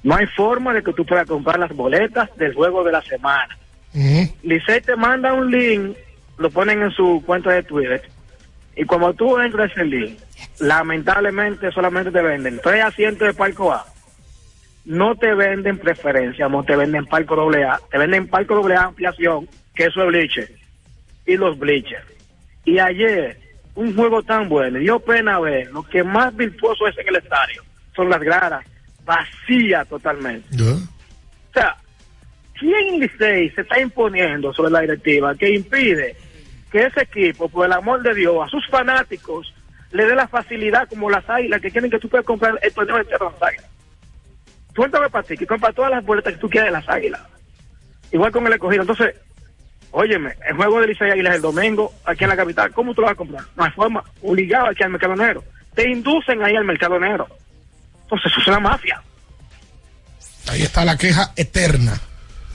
No 0.03 0.15
hay 0.15 0.25
forma 0.25 0.73
de 0.73 0.81
que 0.81 0.93
tú 0.93 1.05
puedas 1.05 1.27
comprar 1.27 1.59
las 1.59 1.71
boletas 1.75 2.27
del 2.37 2.55
juego 2.55 2.83
de 2.83 2.91
la 2.91 3.01
semana. 3.03 3.55
Licey 4.41 4.81
te 4.81 4.95
manda 4.95 5.31
un 5.33 5.51
link, 5.51 5.95
lo 6.39 6.49
ponen 6.49 6.81
en 6.81 6.89
su 6.91 7.21
cuenta 7.23 7.51
de 7.51 7.61
Twitter, 7.63 8.01
y 8.75 8.85
cuando 8.85 9.13
tú 9.13 9.37
entras 9.37 9.71
ese 9.71 9.85
link, 9.85 10.19
lamentablemente 10.59 11.71
solamente 11.71 12.11
te 12.11 12.21
venden 12.21 12.59
tres 12.63 12.83
asientos 12.83 13.27
de 13.27 13.33
palco 13.33 13.71
A. 13.73 13.85
No 14.85 15.15
te 15.15 15.33
venden 15.33 15.77
preferencia, 15.77 16.47
no 16.47 16.63
te 16.63 16.75
venden 16.75 17.05
palco 17.05 17.35
doble 17.35 17.63
A, 17.63 17.79
te 17.91 17.97
venden 17.97 18.27
palco 18.27 18.55
doble 18.55 18.75
A 18.75 18.83
ampliación, 18.83 19.47
que 19.75 19.85
eso 19.85 20.01
es 20.01 20.07
bleacher, 20.07 20.51
y 21.25 21.37
los 21.37 21.59
bleachers. 21.59 22.05
Y 22.65 22.79
ayer, 22.79 23.37
un 23.75 23.95
juego 23.95 24.23
tan 24.23 24.47
bueno, 24.49 24.79
dio 24.79 24.99
pena 24.99 25.39
ver, 25.39 25.69
lo 25.71 25.83
que 25.83 26.03
más 26.03 26.35
virtuoso 26.35 26.87
es 26.87 26.97
en 26.97 27.09
el 27.09 27.17
estadio, 27.17 27.63
son 27.95 28.09
las 28.09 28.21
gradas, 28.21 28.65
vacías 29.03 29.87
totalmente. 29.87 30.47
O 30.55 31.53
sea, 31.53 31.75
¿quién 32.57 32.99
Licey 32.99 33.49
se 33.49 33.61
está 33.61 33.79
imponiendo 33.79 34.53
sobre 34.53 34.71
la 34.71 34.81
directiva 34.81 35.35
que 35.35 35.53
impide 35.53 36.15
que 36.71 36.85
ese 36.85 37.01
equipo, 37.01 37.49
por 37.49 37.65
el 37.65 37.73
amor 37.73 38.01
de 38.01 38.13
Dios, 38.15 38.35
a 38.45 38.49
sus 38.49 38.65
fanáticos 38.69 39.53
le 39.91 40.05
dé 40.05 40.15
la 40.15 40.27
facilidad 40.27 40.87
como 40.87 41.09
las 41.09 41.29
águilas 41.29 41.61
que 41.61 41.69
quieren 41.69 41.91
que 41.91 41.99
tú 41.99 42.07
puedas 42.07 42.25
comprar 42.25 42.57
el 42.61 42.73
torneo 42.73 42.97
entero 42.97 43.25
de 43.27 43.31
las 43.33 43.43
águilas? 43.43 43.69
Cuéntame 44.75 45.09
para 45.09 45.27
ti, 45.27 45.35
que 45.35 45.45
compra 45.45 45.73
todas 45.73 45.91
las 45.91 46.05
boletas 46.05 46.33
que 46.33 46.39
tú 46.39 46.49
quieras 46.49 46.67
de 46.67 46.79
las 46.79 46.87
águilas. 46.87 47.21
Igual 48.11 48.31
con 48.31 48.47
el 48.47 48.53
escogido. 48.53 48.83
Entonces, 48.83 49.15
óyeme, 49.91 50.33
el 50.47 50.55
juego 50.55 50.79
de 50.79 50.87
Licey 50.87 51.11
Águilas 51.11 51.35
el 51.35 51.41
domingo 51.41 51.93
aquí 52.05 52.23
en 52.23 52.29
la 52.29 52.37
capital, 52.37 52.71
¿cómo 52.71 52.93
tú 52.93 53.01
lo 53.01 53.07
vas 53.07 53.13
a 53.13 53.17
comprar? 53.17 53.43
No 53.55 53.63
hay 53.65 53.71
forma, 53.71 54.03
obligado 54.21 54.67
aquí 54.67 54.83
al 54.83 54.91
mercado 54.91 55.15
negro. 55.15 55.43
Te 55.75 55.89
inducen 55.89 56.41
ahí 56.43 56.55
al 56.55 56.63
mercado 56.63 56.97
negro. 56.99 57.27
Entonces, 58.03 58.31
eso 58.31 58.41
es 58.41 58.47
una 58.47 58.59
mafia. 58.59 59.01
Ahí 60.49 60.61
está 60.63 60.85
la 60.85 60.97
queja 60.97 61.33
eterna. 61.35 61.99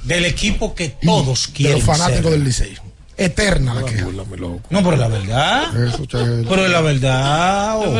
Del 0.02 0.24
equipo 0.24 0.74
que 0.74 0.90
todos 1.02 1.48
De 1.48 1.52
quieren 1.52 1.76
los 1.78 1.84
fanáticos 1.84 2.30
ser. 2.30 2.32
del 2.32 2.44
Licey. 2.44 2.78
Eterna 3.18 3.74
la 3.74 3.84
queja. 3.84 4.05
No, 4.05 4.82
pero 4.84 4.97
la 4.97 5.09
verdad. 5.09 5.70
Pero 6.12 6.68
la 6.68 6.80
verdad. 6.80 7.76
oh. 7.78 7.90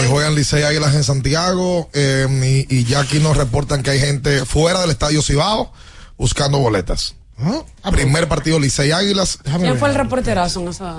Hoy 0.00 0.08
juegan 0.08 0.34
Licey 0.34 0.62
Águilas 0.62 0.94
en 0.94 1.04
Santiago 1.04 1.90
eh, 1.92 2.26
y, 2.68 2.78
y 2.78 2.84
ya 2.84 3.00
aquí 3.00 3.18
nos 3.18 3.36
reportan 3.36 3.82
que 3.82 3.90
hay 3.90 4.00
gente 4.00 4.44
fuera 4.44 4.80
del 4.80 4.90
Estadio 4.90 5.22
Cibao 5.22 5.72
buscando 6.16 6.58
boletas. 6.58 7.14
Primer 7.90 8.28
partido 8.28 8.58
Licey 8.58 8.92
Águilas. 8.92 9.38
¿Quién 9.42 9.78
fue 9.78 9.88
el 9.88 9.94
reporterazo 9.94 10.60
en 10.60 10.68
esa? 10.68 10.96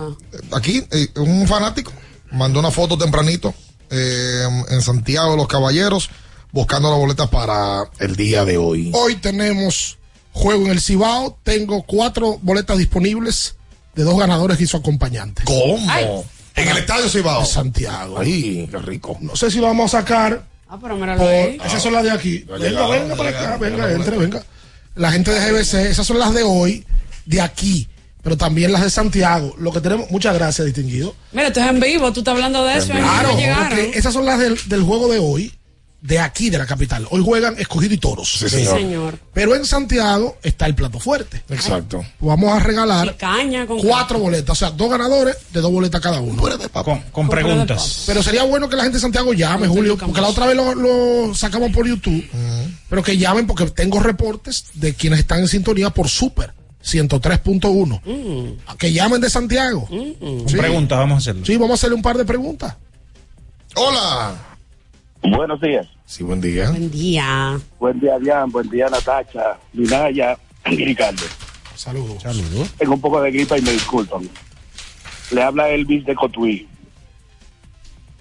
Aquí, 0.51 0.85
eh, 0.91 1.07
un 1.15 1.47
fanático 1.47 1.91
mandó 2.31 2.59
una 2.59 2.71
foto 2.71 2.97
tempranito 2.97 3.53
eh, 3.89 4.47
en 4.69 4.81
Santiago 4.81 5.35
Los 5.35 5.47
Caballeros 5.47 6.09
buscando 6.51 6.89
las 6.89 6.99
boletas 6.99 7.29
para 7.29 7.89
el 7.99 8.15
día 8.15 8.45
de 8.45 8.57
hoy. 8.57 8.91
Hoy 8.93 9.15
tenemos 9.15 9.97
juego 10.31 10.65
en 10.65 10.71
el 10.71 10.81
Cibao. 10.81 11.37
Tengo 11.43 11.83
cuatro 11.83 12.39
boletas 12.41 12.77
disponibles 12.77 13.55
de 13.95 14.03
dos 14.03 14.17
ganadores 14.17 14.59
y 14.61 14.67
su 14.67 14.77
acompañante. 14.77 15.43
¿Cómo? 15.45 16.25
En 16.55 16.67
el 16.67 16.77
Estadio 16.77 17.09
Cibao. 17.09 17.41
De 17.41 17.47
Santiago. 17.47 18.19
Ay, 18.19 18.67
qué 18.69 18.77
rico. 18.77 19.17
No 19.21 19.35
sé 19.35 19.49
si 19.49 19.59
vamos 19.59 19.93
a 19.93 19.99
sacar. 19.99 20.43
Ah, 20.69 20.77
pero 20.81 20.95
míralo 20.95 21.19
por- 21.19 21.29
ahí. 21.29 21.57
esas 21.65 21.81
son 21.81 21.93
las 21.93 22.03
de 22.03 22.11
aquí. 22.11 22.39
Venga, 22.59 22.87
venga 22.87 23.15
para 23.15 23.29
acá, 23.29 23.57
venga, 23.57 23.91
entre, 23.91 24.17
venga. 24.17 24.43
La 24.95 25.11
gente 25.11 25.31
de 25.31 25.39
GBC, 25.51 25.89
esas 25.89 26.05
son 26.05 26.19
las 26.19 26.33
de 26.33 26.43
hoy, 26.43 26.85
de 27.25 27.41
aquí, 27.41 27.87
pero 28.21 28.37
también 28.37 28.71
las 28.71 28.81
de 28.83 28.89
Santiago. 28.89 29.55
Lo 29.57 29.71
que 29.71 29.81
tenemos, 29.81 30.09
muchas 30.11 30.33
gracias, 30.35 30.65
distinguido. 30.65 31.15
Mira, 31.31 31.47
esto 31.47 31.59
es 31.61 31.67
en 31.67 31.79
vivo, 31.79 32.11
tú 32.13 32.19
estás 32.21 32.33
hablando 32.33 32.63
de 32.63 32.77
eso. 32.77 32.87
Claro, 32.91 33.33
no 33.33 33.75
esas 33.93 34.13
son 34.13 34.25
las 34.25 34.39
del, 34.39 34.57
del 34.67 34.81
juego 34.83 35.07
de 35.11 35.19
hoy, 35.19 35.53
de 36.03 36.19
aquí, 36.19 36.49
de 36.49 36.57
la 36.57 36.65
capital. 36.65 37.07
Hoy 37.11 37.21
juegan 37.23 37.55
escogido 37.57 37.93
y 37.93 37.97
toros. 37.97 38.29
Sí, 38.39 38.49
señor. 38.49 38.77
señor. 38.77 39.19
Pero 39.33 39.55
en 39.55 39.65
Santiago 39.65 40.37
está 40.43 40.65
el 40.65 40.75
plato 40.75 40.99
fuerte. 40.99 41.41
Exacto. 41.49 42.03
Vamos 42.19 42.51
a 42.51 42.59
regalar 42.59 43.15
Caña 43.15 43.65
con 43.65 43.79
cuatro 43.79 44.19
boletas, 44.19 44.49
o 44.51 44.55
sea, 44.55 44.71
dos 44.71 44.89
ganadores 44.91 45.37
de 45.53 45.61
dos 45.61 45.71
boletas 45.71 46.01
cada 46.01 46.19
uno. 46.19 46.43
Con, 46.83 46.99
con 47.03 47.29
preguntas. 47.29 48.03
Pero 48.05 48.21
sería 48.21 48.43
bueno 48.43 48.67
que 48.67 48.75
la 48.75 48.83
gente 48.83 48.97
de 48.97 49.01
Santiago 49.01 49.31
llame, 49.33 49.65
Julio, 49.69 49.97
porque 49.97 50.19
la 50.19 50.27
otra 50.27 50.45
vez 50.45 50.57
lo, 50.57 50.75
lo 50.75 51.33
sacamos 51.33 51.71
por 51.71 51.87
YouTube. 51.87 52.21
Pero 52.89 53.01
que 53.01 53.17
llamen 53.17 53.47
porque 53.47 53.65
tengo 53.71 54.01
reportes 54.01 54.65
de 54.73 54.93
quienes 54.95 55.19
están 55.19 55.39
en 55.39 55.47
sintonía 55.47 55.89
por 55.89 56.09
Super 56.09 56.53
103.1. 56.85 58.57
Que 58.77 58.91
llamen 58.91 59.21
de 59.21 59.29
Santiago. 59.29 59.87
Con 59.87 60.49
Sí. 60.49 60.57
preguntas, 60.57 60.97
vamos 60.97 61.15
a 61.15 61.19
hacerlo. 61.19 61.45
Sí, 61.45 61.53
vamos 61.55 61.71
a 61.71 61.73
hacerle 61.75 61.95
un 61.95 62.01
par 62.01 62.17
de 62.17 62.25
preguntas. 62.25 62.75
Hola. 63.75 64.35
Buenos 65.23 65.61
días. 65.61 65.87
Sí, 66.05 66.23
buen 66.23 66.41
día. 66.41 66.69
Buen 66.69 66.91
día. 66.91 67.59
Buen 67.79 67.99
día, 67.99 68.19
Dian. 68.19 68.51
Buen 68.51 68.69
día, 68.69 68.87
Natacha, 68.89 69.57
Minaya 69.73 70.37
y 70.65 70.83
Ricardo. 70.85 71.23
Saludos. 71.75 72.21
Saludos. 72.21 72.71
Tengo 72.77 72.93
un 72.95 73.01
poco 73.01 73.21
de 73.21 73.31
gripa 73.31 73.57
y 73.57 73.61
me 73.61 73.71
disculpan. 73.71 74.29
Le 75.31 75.41
habla 75.41 75.69
Elvis 75.69 76.05
de 76.05 76.13
Cotuí. 76.15 76.67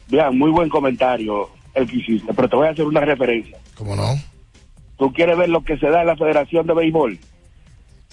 Bien, 0.08 0.36
muy 0.38 0.50
buen 0.50 0.68
comentario 0.68 1.50
el 1.74 1.88
que 1.88 1.96
hiciste, 1.96 2.32
pero 2.34 2.48
te 2.48 2.56
voy 2.56 2.68
a 2.68 2.70
hacer 2.70 2.84
una 2.84 3.00
referencia. 3.00 3.58
¿Cómo 3.76 3.96
no? 3.96 4.14
¿Tú 4.98 5.12
quieres 5.12 5.36
ver 5.36 5.48
lo 5.48 5.64
que 5.64 5.76
se 5.78 5.88
da 5.88 6.02
en 6.02 6.06
la 6.06 6.16
Federación 6.16 6.66
de 6.66 6.74
Béisbol? 6.74 7.18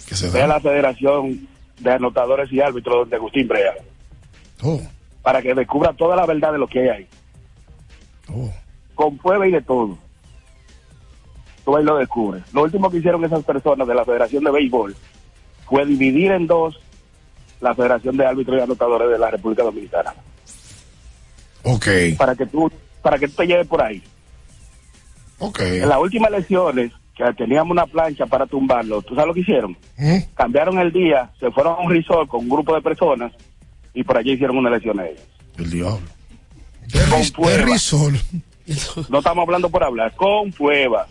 Que 0.06 0.16
se 0.16 0.30
Ve 0.30 0.42
a 0.42 0.46
da. 0.46 0.54
la 0.54 0.60
Federación 0.60 1.46
de 1.78 1.92
Anotadores 1.92 2.50
y 2.52 2.60
Árbitros 2.60 3.08
de 3.08 3.16
Agustín 3.16 3.46
Brea. 3.48 3.72
Oh. 4.62 4.80
para 5.22 5.40
que 5.40 5.54
descubra 5.54 5.92
toda 5.94 6.16
la 6.16 6.26
verdad 6.26 6.52
de 6.52 6.58
lo 6.58 6.66
que 6.66 6.80
hay 6.80 6.88
ahí. 6.88 7.06
Con 9.00 9.16
prueba 9.16 9.48
y 9.48 9.50
de 9.50 9.62
todo. 9.62 9.96
Tú 11.64 11.74
ahí 11.74 11.82
lo 11.82 11.96
descubres. 11.96 12.42
Lo 12.52 12.64
último 12.64 12.90
que 12.90 12.98
hicieron 12.98 13.24
esas 13.24 13.42
personas 13.44 13.88
de 13.88 13.94
la 13.94 14.04
Federación 14.04 14.44
de 14.44 14.50
Béisbol 14.50 14.94
fue 15.64 15.86
dividir 15.86 16.32
en 16.32 16.46
dos 16.46 16.78
la 17.62 17.74
Federación 17.74 18.18
de 18.18 18.26
Árbitros 18.26 18.58
y 18.58 18.60
Anotadores 18.60 19.08
de 19.08 19.18
la 19.18 19.30
República 19.30 19.62
Dominicana. 19.62 20.12
Ok. 21.62 21.86
Para 22.18 22.34
que 22.34 22.44
tú, 22.44 22.70
para 23.00 23.18
que 23.18 23.26
tú 23.28 23.36
te 23.36 23.46
lleves 23.46 23.66
por 23.66 23.80
ahí. 23.80 24.02
Ok. 25.38 25.60
En 25.60 25.88
las 25.88 25.98
últimas 25.98 26.30
elecciones, 26.30 26.92
que 27.16 27.24
teníamos 27.38 27.70
una 27.70 27.86
plancha 27.86 28.26
para 28.26 28.44
tumbarlo, 28.44 29.00
¿tú 29.00 29.14
sabes 29.14 29.28
lo 29.28 29.32
que 29.32 29.40
hicieron? 29.40 29.78
¿Eh? 29.96 30.28
Cambiaron 30.34 30.78
el 30.78 30.92
día, 30.92 31.30
se 31.40 31.50
fueron 31.52 31.76
a 31.78 31.78
un 31.78 31.90
resort 31.90 32.28
con 32.28 32.40
un 32.40 32.50
grupo 32.50 32.74
de 32.74 32.82
personas 32.82 33.32
y 33.94 34.04
por 34.04 34.18
allí 34.18 34.32
hicieron 34.32 34.58
una 34.58 34.68
elección 34.68 35.00
ellos. 35.00 35.26
El 35.56 35.70
diablo. 35.70 36.06
Con 37.08 37.30
pruebas. 37.30 37.64
Risol. 37.64 38.20
No 39.08 39.18
estamos 39.18 39.42
hablando 39.42 39.68
por 39.70 39.82
hablar, 39.84 40.14
con 40.14 40.52
pruebas. 40.52 41.06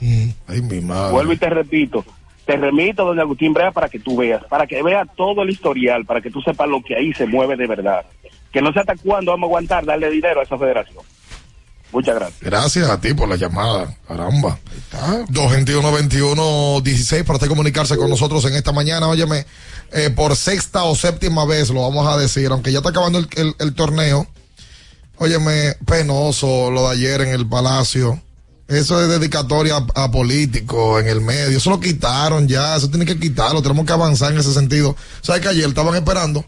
Ay, 0.47 0.61
mi 0.61 0.81
madre. 0.81 1.11
Vuelvo 1.11 1.33
y 1.33 1.37
te 1.37 1.49
repito, 1.49 2.05
te 2.45 2.55
remito 2.57 3.05
donde 3.05 3.21
Agustín 3.21 3.53
Brea 3.53 3.71
para 3.71 3.89
que 3.89 3.99
tú 3.99 4.15
veas, 4.17 4.43
para 4.45 4.65
que 4.67 4.81
veas 4.81 5.07
todo 5.15 5.41
el 5.43 5.49
historial, 5.49 6.05
para 6.05 6.21
que 6.21 6.31
tú 6.31 6.41
sepas 6.41 6.67
lo 6.69 6.81
que 6.81 6.95
ahí 6.95 7.13
se 7.13 7.25
mueve 7.25 7.55
de 7.55 7.67
verdad. 7.67 8.05
Que 8.51 8.61
no 8.61 8.71
sé 8.73 8.79
hasta 8.79 8.95
cuándo 8.95 9.31
vamos 9.31 9.47
a 9.47 9.49
aguantar 9.49 9.85
darle 9.85 10.09
dinero 10.09 10.39
a 10.39 10.43
esa 10.43 10.57
federación. 10.57 11.03
Muchas 11.91 12.15
gracias. 12.15 12.41
Gracias 12.41 12.89
a 12.89 13.01
ti 13.01 13.13
por 13.15 13.27
la 13.27 13.35
llamada. 13.35 13.95
Caramba. 14.07 14.57
221-21-16 15.29 17.23
para 17.23 17.35
usted 17.37 17.47
comunicarse 17.47 17.97
con 17.97 18.09
nosotros 18.09 18.45
en 18.45 18.53
esta 18.55 18.71
mañana. 18.71 19.07
Óyeme, 19.07 19.45
eh, 19.91 20.09
por 20.09 20.35
sexta 20.35 20.83
o 20.83 20.95
séptima 20.95 21.45
vez 21.45 21.69
lo 21.69 21.81
vamos 21.81 22.07
a 22.07 22.17
decir, 22.17 22.47
aunque 22.51 22.71
ya 22.71 22.79
está 22.79 22.89
acabando 22.91 23.17
el, 23.19 23.27
el- 23.37 23.55
el 23.59 23.73
torneo. 23.73 24.27
Óyeme, 25.19 25.75
penoso 25.85 26.71
lo 26.71 26.87
de 26.87 26.95
ayer 26.95 27.21
en 27.21 27.29
el 27.29 27.47
Palacio. 27.47 28.21
Eso 28.69 29.01
es 29.01 29.09
dedicatoria 29.09 29.75
a, 29.75 30.03
a 30.03 30.11
políticos 30.11 31.01
en 31.01 31.09
el 31.09 31.19
medio. 31.19 31.57
Eso 31.57 31.69
lo 31.71 31.79
quitaron 31.79 32.47
ya. 32.47 32.75
Eso 32.77 32.89
tiene 32.89 33.05
que 33.05 33.19
quitarlo. 33.19 33.61
Tenemos 33.61 33.85
que 33.85 33.91
avanzar 33.91 34.31
en 34.31 34.39
ese 34.39 34.53
sentido. 34.53 34.95
¿Sabes 35.21 35.41
que 35.41 35.49
ayer 35.49 35.67
estaban 35.67 35.95
esperando 35.95 36.45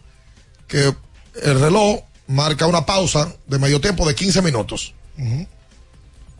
que 0.68 0.94
el 1.42 1.60
reloj 1.60 2.00
marca 2.28 2.66
una 2.66 2.86
pausa 2.86 3.34
de 3.46 3.58
medio 3.58 3.80
tiempo 3.80 4.08
de 4.08 4.14
15 4.14 4.40
minutos? 4.40 4.94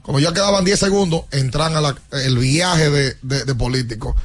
Como 0.01 0.19
ya 0.19 0.33
quedaban 0.33 0.65
10 0.65 0.79
segundos, 0.79 1.25
entran 1.33 1.77
al 1.77 2.01
el 2.13 2.39
viaje 2.39 2.89
de, 2.89 3.17
de, 3.23 3.45
de 3.45 3.55
políticos. 3.55 4.17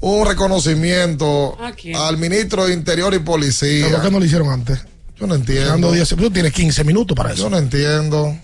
Un 0.00 0.26
reconocimiento 0.26 1.56
al 1.96 2.18
ministro 2.18 2.66
de 2.66 2.74
Interior 2.74 3.14
y 3.14 3.20
Policía. 3.20 3.88
¿Por 3.90 4.02
qué 4.02 4.10
no 4.10 4.18
lo 4.18 4.24
hicieron 4.26 4.50
antes? 4.50 4.80
Yo 5.18 5.26
no 5.26 5.34
entiendo. 5.34 5.92
10 5.92 6.08
Tú 6.08 6.30
tienes 6.30 6.52
15 6.52 6.84
minutos 6.84 7.16
para 7.16 7.30
Yo 7.30 7.34
eso. 7.34 7.50
no 7.50 7.58
entiendo. 7.58 8.36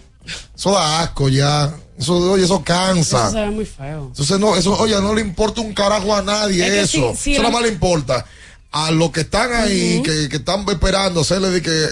Eso 0.56 0.72
da 0.72 1.00
asco 1.02 1.28
ya. 1.28 1.74
Eso, 1.98 2.16
oye, 2.32 2.44
eso 2.44 2.62
cansa. 2.62 3.24
Eso 3.24 3.32
se 3.32 3.40
ve 3.40 3.50
muy 3.50 3.66
feo. 3.66 4.06
Entonces, 4.06 4.38
no, 4.38 4.56
eso, 4.56 4.78
oye, 4.78 4.94
no 5.00 5.14
le 5.14 5.20
importa 5.20 5.60
un 5.60 5.74
carajo 5.74 6.14
a 6.14 6.22
nadie 6.22 6.64
Es 6.64 6.70
que 6.72 6.80
eso. 6.98 7.10
si- 7.14 7.22
si 7.22 7.32
eso 7.34 7.42
nada 7.42 7.52
más 7.52 7.62
le 7.62 7.68
importa 7.68 8.24
a 8.72 8.90
los 8.90 9.10
que 9.10 9.20
están 9.22 9.52
ahí, 9.52 10.00
que, 10.02 10.28
que 10.28 10.36
están 10.36 10.64
esperando 10.68 11.20
hacerle 11.22 11.50
de 11.50 11.60
que, 11.60 11.86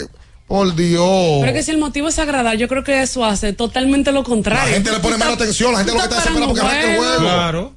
por 0.46 0.74
Dios. 0.74 1.40
Pero 1.40 1.52
que 1.52 1.62
si 1.62 1.72
el 1.72 1.78
motivo 1.78 2.08
es 2.08 2.18
agradar, 2.18 2.56
yo 2.56 2.68
creo 2.68 2.84
que 2.84 3.02
eso 3.02 3.24
hace 3.24 3.52
totalmente 3.52 4.12
lo 4.12 4.24
contrario. 4.24 4.64
La 4.68 4.74
gente 4.74 4.92
le 4.92 5.00
pone 5.00 5.18
menos 5.18 5.34
atención, 5.34 5.72
la 5.72 5.78
gente 5.78 5.92
lo 5.92 5.98
que 5.98 6.04
está 6.04 6.16
estás 6.18 6.26
esperando 6.32 6.54
porque 6.54 6.66
arranque 6.66 6.92
el 6.94 6.98
juego. 6.98 7.18
Claro. 7.20 7.74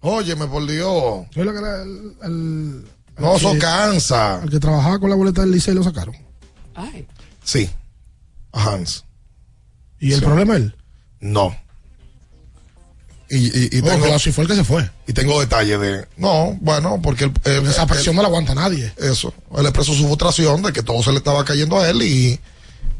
Óyeme, 0.00 0.46
por 0.46 0.66
Dios. 0.66 1.26
Fue 1.32 1.44
lo 1.44 1.52
que 1.52 1.58
era 1.58 1.82
el- 1.82 2.12
el- 2.22 2.84
No, 3.18 3.36
eso 3.36 3.52
que- 3.52 3.58
cansa. 3.58 4.40
El 4.42 4.50
que 4.50 4.58
trabajaba 4.58 4.98
con 4.98 5.10
la 5.10 5.16
boleta 5.16 5.42
del 5.42 5.52
liceo 5.52 5.74
lo 5.74 5.84
sacaron. 5.84 6.16
Ay. 6.74 7.06
Sí. 7.44 7.70
A 8.52 8.72
Hans. 8.72 9.04
¿Y 9.98 10.12
el 10.12 10.22
problema 10.22 10.56
él? 10.56 10.74
No. 11.20 11.54
Y, 13.28 13.36
y, 13.36 13.68
y 13.76 13.80
Oh, 13.80 13.84
tengo, 13.84 14.04
claro, 14.06 14.18
si 14.18 14.32
fue 14.32 14.42
el 14.44 14.50
que 14.50 14.56
se 14.56 14.64
fue. 14.64 14.90
y 15.06 15.12
tengo 15.12 15.38
detalles 15.38 15.78
de. 15.80 16.08
No, 16.16 16.58
bueno, 16.60 17.00
porque 17.00 17.24
el, 17.24 17.32
el- 17.44 17.66
Esa 17.68 17.82
el- 17.82 17.88
presión 17.88 18.16
no 18.16 18.22
la 18.22 18.28
aguanta 18.28 18.54
nadie. 18.56 18.92
Eso. 18.96 19.32
Él 19.56 19.66
expresó 19.66 19.94
su 19.94 20.04
frustración 20.06 20.62
de 20.62 20.72
que 20.72 20.82
todo 20.82 21.00
se 21.02 21.12
le 21.12 21.18
estaba 21.18 21.44
cayendo 21.44 21.78
a 21.78 21.88
él 21.88 22.02
y 22.02 22.40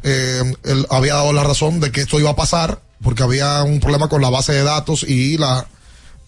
eh, 0.05 0.55
él 0.65 0.87
había 0.91 1.15
dado 1.15 1.33
la 1.33 1.43
razón 1.43 1.81
de 1.81 1.91
que 1.91 2.03
esto 2.03 2.21
iba 2.21 2.31
a 2.31 2.37
pasar 2.37 2.81
porque 3.03 3.23
había 3.25 3.63
un 3.65 3.81
problema 3.81 4.09
con 4.09 4.23
la 4.23 4.31
base 4.31 4.53
de 4.53 4.63
datos 4.63 5.03
y 5.03 5.37
la, 5.37 5.67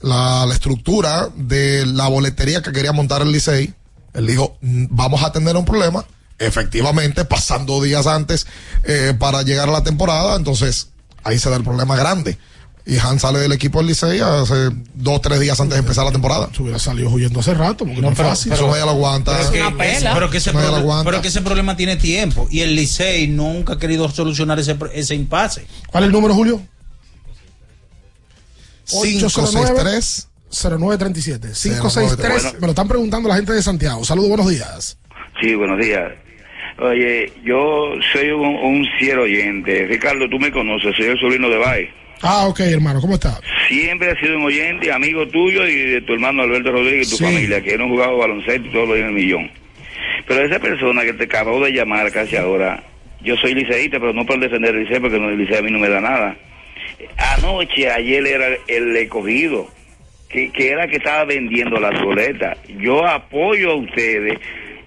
la, 0.00 0.46
la 0.46 0.54
estructura 0.54 1.28
de 1.36 1.86
la 1.86 2.08
boletería 2.08 2.60
que 2.60 2.72
quería 2.72 2.92
montar 2.92 3.22
el 3.22 3.30
Licey. 3.30 3.72
Él 4.14 4.26
dijo, 4.26 4.56
"Mm, 4.62 4.86
vamos 4.90 5.22
a 5.22 5.30
tener 5.30 5.56
un 5.56 5.64
problema. 5.64 6.04
Efectivamente, 6.46 7.24
pasando 7.24 7.80
días 7.82 8.06
antes 8.06 8.46
eh, 8.84 9.14
para 9.18 9.42
llegar 9.42 9.68
a 9.68 9.72
la 9.72 9.82
temporada, 9.82 10.36
entonces 10.36 10.88
ahí 11.24 11.38
se 11.38 11.50
da 11.50 11.56
el 11.56 11.64
problema 11.64 11.96
grande. 11.96 12.38
Y 12.84 12.98
Han 12.98 13.20
sale 13.20 13.38
del 13.38 13.52
equipo 13.52 13.78
del 13.78 13.86
Licey 13.86 14.18
hace 14.18 14.70
dos, 14.94 15.20
tres 15.22 15.38
días 15.38 15.60
antes 15.60 15.74
de 15.76 15.80
empezar 15.80 16.04
la 16.04 16.10
temporada. 16.10 16.50
Se 16.52 16.62
hubiera 16.62 16.80
salido 16.80 17.10
huyendo 17.10 17.38
hace 17.38 17.54
rato, 17.54 17.84
porque 17.84 18.00
no, 18.00 18.10
es 18.10 18.16
pero- 18.16 18.28
fácil. 18.30 18.50
pero- 18.50 18.62
Eso 18.64 18.70
nadie 18.72 18.84
lo 18.84 18.90
aguanta. 18.90 19.36
Pero 19.38 19.50
que, 19.52 19.60
una 19.60 19.76
pela. 19.78 20.14
pero 20.14 20.30
que 20.30 20.38
ese 20.38 20.50
problema, 20.50 20.78
aguanta. 20.78 21.04
pero 21.10 21.22
que 21.22 21.28
ese 21.28 21.42
problema 21.42 21.76
tiene 21.76 21.94
tiempo 21.96 22.48
y 22.50 22.60
el 22.60 22.74
Licey 22.74 23.28
nunca 23.28 23.74
ha 23.74 23.78
querido 23.78 24.10
solucionar 24.10 24.58
ese, 24.58 24.76
ese 24.94 25.14
impasse. 25.14 25.64
¿Cuál 25.92 26.04
es 26.04 26.06
el 26.08 26.12
número, 26.12 26.34
Julio? 26.34 26.60
563 28.86 30.28
0937. 30.50 31.52
563. 31.52 32.42
Bueno. 32.42 32.58
Me 32.60 32.66
lo 32.66 32.70
están 32.72 32.88
preguntando 32.88 33.28
la 33.28 33.36
gente 33.36 33.52
de 33.52 33.62
Santiago. 33.62 34.04
Saludos, 34.04 34.28
buenos 34.28 34.48
días. 34.48 34.98
Sí, 35.40 35.54
buenos 35.54 35.78
días. 35.78 36.02
Oye, 36.78 37.30
yo 37.44 37.94
soy 38.12 38.30
un, 38.30 38.46
un 38.56 38.86
fiel 38.98 39.18
oyente. 39.18 39.86
Ricardo, 39.86 40.28
tú 40.28 40.38
me 40.38 40.50
conoces, 40.50 40.94
soy 40.96 41.06
el 41.06 41.18
sobrino 41.18 41.48
de 41.48 41.58
Bay. 41.58 41.88
Ah, 42.22 42.46
ok, 42.46 42.60
hermano, 42.60 43.00
¿cómo 43.00 43.14
está? 43.14 43.40
Siempre 43.68 44.10
he 44.12 44.20
sido 44.20 44.36
un 44.38 44.44
oyente, 44.44 44.92
amigo 44.92 45.26
tuyo 45.28 45.66
y 45.66 45.74
de 45.74 46.00
tu 46.02 46.12
hermano 46.14 46.42
Alberto 46.42 46.70
Rodríguez 46.70 47.08
y 47.08 47.10
tu 47.10 47.16
Sí. 47.16 47.24
familia, 47.24 47.60
que 47.60 47.74
hemos 47.74 47.88
jugado 47.88 48.16
baloncesto 48.18 48.68
y 48.68 48.70
todo 48.72 48.86
lo 48.86 48.96
en 48.96 49.06
el 49.06 49.12
millón. 49.12 49.50
Pero 50.26 50.44
esa 50.46 50.60
persona 50.60 51.02
que 51.02 51.12
te 51.14 51.24
acabó 51.24 51.62
de 51.64 51.72
llamar 51.72 52.10
casi 52.12 52.36
ahora, 52.36 52.82
yo 53.22 53.36
soy 53.36 53.54
liceísta, 53.54 53.98
pero 53.98 54.12
no 54.12 54.24
por 54.24 54.38
defender 54.38 54.74
el 54.74 54.84
liceo, 54.84 55.00
porque 55.00 55.18
no, 55.18 55.30
el 55.30 55.38
liceo 55.38 55.58
a 55.58 55.62
mí 55.62 55.70
no 55.72 55.78
me 55.80 55.88
da 55.88 56.00
nada. 56.00 56.36
Anoche, 57.36 57.90
ayer 57.90 58.24
era 58.26 58.46
el 58.68 58.96
escogido, 58.96 59.68
que, 60.28 60.50
que 60.50 60.70
era 60.70 60.86
que 60.86 60.96
estaba 60.98 61.24
vendiendo 61.24 61.78
las 61.80 62.00
boletas. 62.02 62.56
Yo 62.78 63.04
apoyo 63.06 63.72
a 63.72 63.76
ustedes 63.76 64.38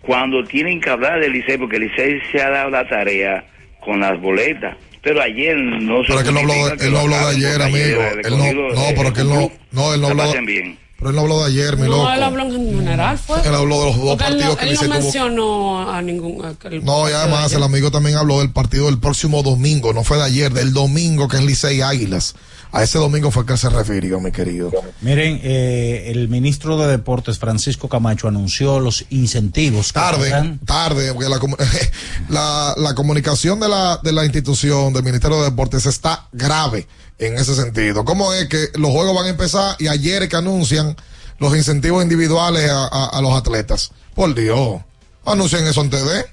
cuando 0.06 0.44
tienen 0.44 0.80
que 0.80 0.90
hablar 0.90 1.20
del 1.20 1.34
liceo, 1.34 1.60
porque 1.60 1.78
el 1.78 1.84
liceo 1.84 2.20
se 2.32 2.42
ha 2.42 2.50
dado 2.50 2.70
la 2.70 2.88
tarea 2.88 3.44
con 3.80 4.00
las 4.00 4.20
boletas. 4.20 4.78
Pero 5.02 5.22
ayer 5.22 5.56
no 5.56 6.04
se 6.04 6.14
Pero 6.14 6.24
que 6.24 6.30
él 6.30 6.34
no 6.34 6.40
habló, 6.40 6.68
él 6.68 6.92
no 6.92 7.00
habló 7.00 7.16
de 7.16 7.36
ayer, 7.36 7.62
amigo. 7.62 8.02
Él 8.24 8.38
no, 8.38 8.74
no, 8.74 8.90
eh, 8.90 8.94
pero 8.98 9.14
que 9.14 9.22
él 9.22 9.30
no, 9.30 9.52
no, 9.72 9.94
él 9.94 10.02
no 10.02 10.08
habló. 10.08 10.24
bien. 10.46 10.78
Pero 11.06 11.12
él 11.12 11.16
no 11.18 11.22
habló 11.22 11.40
de 11.46 11.52
ayer, 11.52 11.78
mi 11.78 11.84
No, 11.84 11.98
loco. 11.98 12.12
él 12.14 12.24
habló 12.24 12.44
en 12.46 12.52
general, 12.52 13.20
fue. 13.20 13.38
Él 13.48 13.54
habló 13.54 13.80
de 13.80 13.86
los 13.86 13.96
dos 13.98 14.18
Porque 14.18 14.24
él 14.26 14.40
partidos 14.40 14.50
no, 14.50 14.58
que 14.58 14.64
él 14.64 14.70
el 14.70 14.76
no 14.76 14.82
Licey 14.82 14.88
tuvo. 14.90 15.04
mencionó 15.04 15.92
a 15.92 16.02
ningún. 16.02 16.44
a 16.46 16.56
No, 16.82 17.08
y 17.08 17.14
además 17.14 17.52
de 17.52 17.58
el 17.58 17.64
amigo 17.64 17.92
también 17.92 18.18
habló 18.18 18.40
del 18.40 18.52
partido 18.52 18.88
del 18.88 18.98
próximo 18.98 19.44
domingo, 19.44 19.94
no 19.94 20.04
fue 20.04 20.18
de 20.18 20.24
ayer, 20.24 20.52
del 20.52 20.74
domingo 20.74 21.28
que 21.28 21.38
es 21.38 21.44
Licey 21.44 21.82
Águilas. 21.82 22.34
A 22.72 22.82
ese 22.82 22.98
domingo 22.98 23.30
fue 23.30 23.46
que 23.46 23.54
él 23.54 23.60
se 23.60 23.70
refirió, 23.70 24.20
mi 24.20 24.32
querido. 24.32 24.72
Miren, 25.02 25.40
eh, 25.44 26.06
el 26.08 26.28
ministro 26.28 26.76
de 26.78 26.88
Deportes, 26.88 27.38
Francisco 27.38 27.88
Camacho, 27.88 28.28
anunció 28.28 28.80
los 28.80 29.06
incentivos. 29.12 29.94
Tarde, 29.94 30.58
tarde, 30.66 31.14
porque 31.14 31.30
la, 31.30 31.40
la, 32.30 32.74
la 32.78 32.96
comunicación 32.96 33.60
de 33.60 33.70
la, 33.70 34.00
de 34.04 34.12
la 34.12 34.26
institución 34.26 34.92
del 34.92 35.04
Ministerio 35.04 35.38
de 35.38 35.52
Deportes 35.52 35.86
está 35.86 36.28
grave 36.34 36.88
en 37.20 37.36
ese 37.36 37.56
sentido. 37.56 38.04
¿Cómo 38.06 38.34
es 38.34 38.48
que 38.48 38.68
los 38.76 38.92
juegos 38.92 39.16
van 39.16 39.26
a 39.26 39.30
empezar 39.30 39.76
y 39.80 39.88
ayer 39.88 40.24
es 40.24 40.30
que 40.30 40.36
anuncian 40.36 40.96
los 41.40 41.56
incentivos 41.56 42.04
individuales 42.04 42.70
a, 42.70 42.86
a- 42.88 43.10
a 43.18 43.22
los 43.22 43.34
atletas? 43.34 43.92
Por 44.14 44.34
Dios, 44.36 44.82
anuncian 45.26 45.66
eso 45.68 45.82
en 45.82 45.90
TV. 45.90 46.26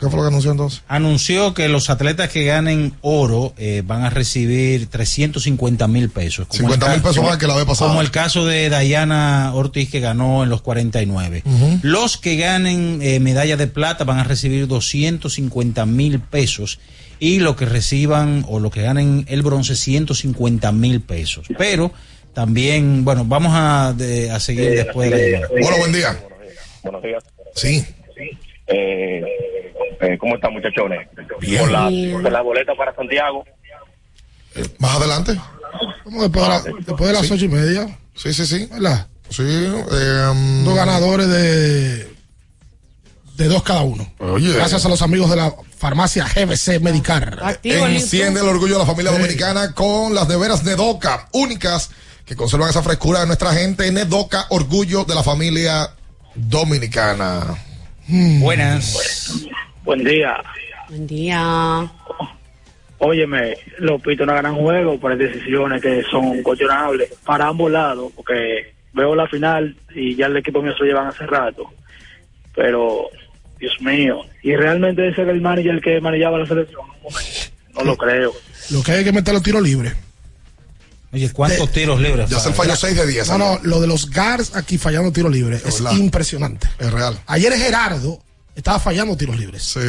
¿Qué 0.00 0.08
fue 0.08 0.16
lo 0.16 0.22
que 0.24 0.28
anunció 0.30 0.50
entonces? 0.50 0.82
Anunció 0.88 1.54
que 1.54 1.68
los 1.68 1.88
atletas 1.88 2.28
que 2.28 2.42
ganen 2.44 2.92
oro 3.02 3.54
eh, 3.56 3.84
van 3.86 4.02
a 4.04 4.10
recibir 4.10 4.88
350 4.88 5.86
mil 5.86 6.10
pesos. 6.10 6.48
como 6.48 6.58
50 6.58 6.86
el 6.86 6.92
mil 6.94 7.02
pesos 7.02 7.22
más 7.24 7.36
que 7.38 7.46
la 7.46 7.54
vez 7.54 7.64
pasada. 7.66 7.88
Como 7.88 8.00
el 8.00 8.10
caso 8.10 8.44
de 8.44 8.68
Dayana 8.68 9.52
Ortiz 9.54 9.88
que 9.92 10.00
ganó 10.00 10.42
en 10.42 10.48
los 10.50 10.60
49. 10.60 11.44
Ujú. 11.44 11.78
Los 11.82 12.16
que 12.16 12.34
ganen 12.36 12.98
eh, 13.00 13.20
medalla 13.20 13.56
de 13.56 13.68
plata 13.68 14.02
van 14.02 14.18
a 14.18 14.24
recibir 14.24 14.66
250 14.66 15.86
mil 15.86 16.18
pesos 16.18 16.80
y 17.24 17.38
los 17.38 17.54
que 17.54 17.66
reciban 17.66 18.44
o 18.48 18.58
los 18.58 18.72
que 18.72 18.82
ganen 18.82 19.24
el 19.28 19.42
bronce 19.42 19.76
150 19.76 20.72
mil 20.72 21.00
pesos. 21.02 21.46
Pero 21.56 21.92
también, 22.34 23.04
bueno, 23.04 23.24
vamos 23.24 23.52
a, 23.54 23.92
de- 23.96 24.28
a 24.28 24.40
seguir 24.40 24.70
después 24.70 25.08
de. 25.08 25.36
Hola, 25.64 25.76
buen 25.78 25.92
día. 25.92 26.18
Buenos 26.82 27.00
días. 27.00 27.22
Sí. 27.54 27.86
Eh, 28.66 29.22
eh, 30.00 30.18
¿Cómo 30.18 30.34
están, 30.34 30.52
muchachones? 30.52 31.06
Bien. 31.40 31.60
Por 31.60 31.70
la, 32.32 32.40
boleta 32.42 32.74
para 32.74 32.92
Santiago. 32.96 33.44
Más 34.80 34.96
adelante. 34.96 35.34
Vamos 36.04 36.22
después 36.22 36.42
de, 36.44 36.48
la- 36.50 36.76
después 36.84 37.06
de 37.08 37.12
las 37.12 37.26
Sí. 37.28 37.34
ocho 37.34 37.44
y 37.44 37.48
media. 37.48 37.98
Sí, 38.16 38.32
sí, 38.32 38.44
sí. 38.46 38.68
¿Verdad? 38.72 39.06
Sí. 39.28 39.42
em, 39.44 40.64
Dos 40.64 40.74
ganadores 40.74 41.28
de, 41.28 42.08
de 43.36 43.48
dos 43.48 43.62
cada 43.62 43.82
uno. 43.82 44.06
Oye. 44.18 44.52
Gracias 44.52 44.84
a 44.84 44.88
los 44.88 45.02
amigos 45.02 45.30
de 45.30 45.36
la 45.36 45.54
Farmacia 45.76 46.26
GBC 46.26 46.80
Medicar. 46.80 47.58
Enciende 47.62 48.40
el 48.40 48.46
orgullo 48.46 48.74
de 48.74 48.80
la 48.80 48.86
familia 48.86 49.12
dominicana 49.12 49.74
con 49.74 50.14
las 50.14 50.28
neveras 50.28 50.64
Nedoca, 50.64 51.28
únicas 51.32 51.90
que 52.24 52.36
conservan 52.36 52.70
esa 52.70 52.82
frescura 52.82 53.20
de 53.20 53.26
nuestra 53.26 53.52
gente. 53.52 53.90
Nedoca, 53.90 54.46
orgullo 54.50 55.04
de 55.04 55.14
la 55.14 55.22
familia 55.22 55.90
dominicana. 56.34 57.56
Buenas. 58.08 59.46
Buen 59.84 60.04
día. 60.04 60.42
Buen 60.88 61.06
día. 61.06 61.90
Óyeme, 62.98 63.56
los 63.78 64.00
pito 64.00 64.24
no 64.24 64.34
ganan 64.34 64.54
juego 64.54 64.98
por 65.00 65.16
decisiones 65.16 65.82
que 65.82 66.04
son 66.08 66.40
cuestionables 66.42 67.12
para 67.24 67.48
ambos 67.48 67.70
lados, 67.70 68.12
porque 68.14 68.74
veo 68.92 69.16
la 69.16 69.26
final 69.26 69.74
y 69.92 70.14
ya 70.14 70.26
el 70.26 70.36
equipo 70.36 70.62
mío 70.62 70.72
se 70.74 70.80
lo 70.80 70.86
llevan 70.86 71.08
hace 71.08 71.26
rato. 71.26 71.72
Pero, 72.54 73.08
Dios 73.62 73.80
mío, 73.80 74.22
y 74.42 74.56
realmente 74.56 75.08
ese 75.08 75.22
era 75.22 75.30
el 75.30 75.40
manager 75.40 75.80
que 75.80 76.00
manejaba 76.00 76.38
la 76.38 76.46
selección. 76.46 76.80
No 77.74 77.84
lo 77.84 77.96
creo. 77.96 78.32
Lo 78.70 78.82
que 78.82 78.90
hay 78.90 79.04
que 79.04 79.12
meter 79.12 79.32
los 79.32 79.42
tiros 79.42 79.62
libres. 79.62 79.94
Oye, 81.12 81.30
¿cuántos 81.30 81.70
tiros 81.70 82.00
libres? 82.00 82.28
Ya 82.28 82.40
se 82.40 82.52
falló 82.52 82.74
6 82.74 82.96
de 82.96 83.06
10. 83.06 83.28
No, 83.28 83.38
no, 83.38 83.60
lo 83.62 83.80
de 83.80 83.86
los 83.86 84.10
guards 84.10 84.56
aquí 84.56 84.78
fallando 84.78 85.12
tiros 85.12 85.30
libres 85.30 85.62
es 85.64 85.80
impresionante. 85.92 86.68
Es 86.80 86.90
real. 86.90 87.20
Ayer 87.26 87.52
Gerardo 87.52 88.20
estaba 88.56 88.80
fallando 88.80 89.16
tiros 89.16 89.38
libres. 89.38 89.62
Sí. 89.62 89.80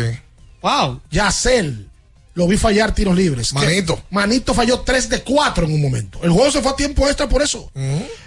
Wow. 0.61 1.01
Yacel 1.09 1.87
lo 2.35 2.47
vi 2.47 2.57
fallar 2.57 2.93
tiros 2.93 3.15
libres. 3.15 3.53
Manito. 3.53 3.95
Que 3.95 4.03
Manito 4.11 4.53
falló 4.53 4.81
3 4.81 5.09
de 5.09 5.21
4 5.23 5.65
en 5.65 5.73
un 5.73 5.81
momento. 5.81 6.19
El 6.23 6.29
juego 6.29 6.51
se 6.51 6.61
fue 6.61 6.71
a 6.73 6.75
tiempo 6.75 7.07
extra 7.07 7.27
por 7.27 7.41
eso. 7.41 7.71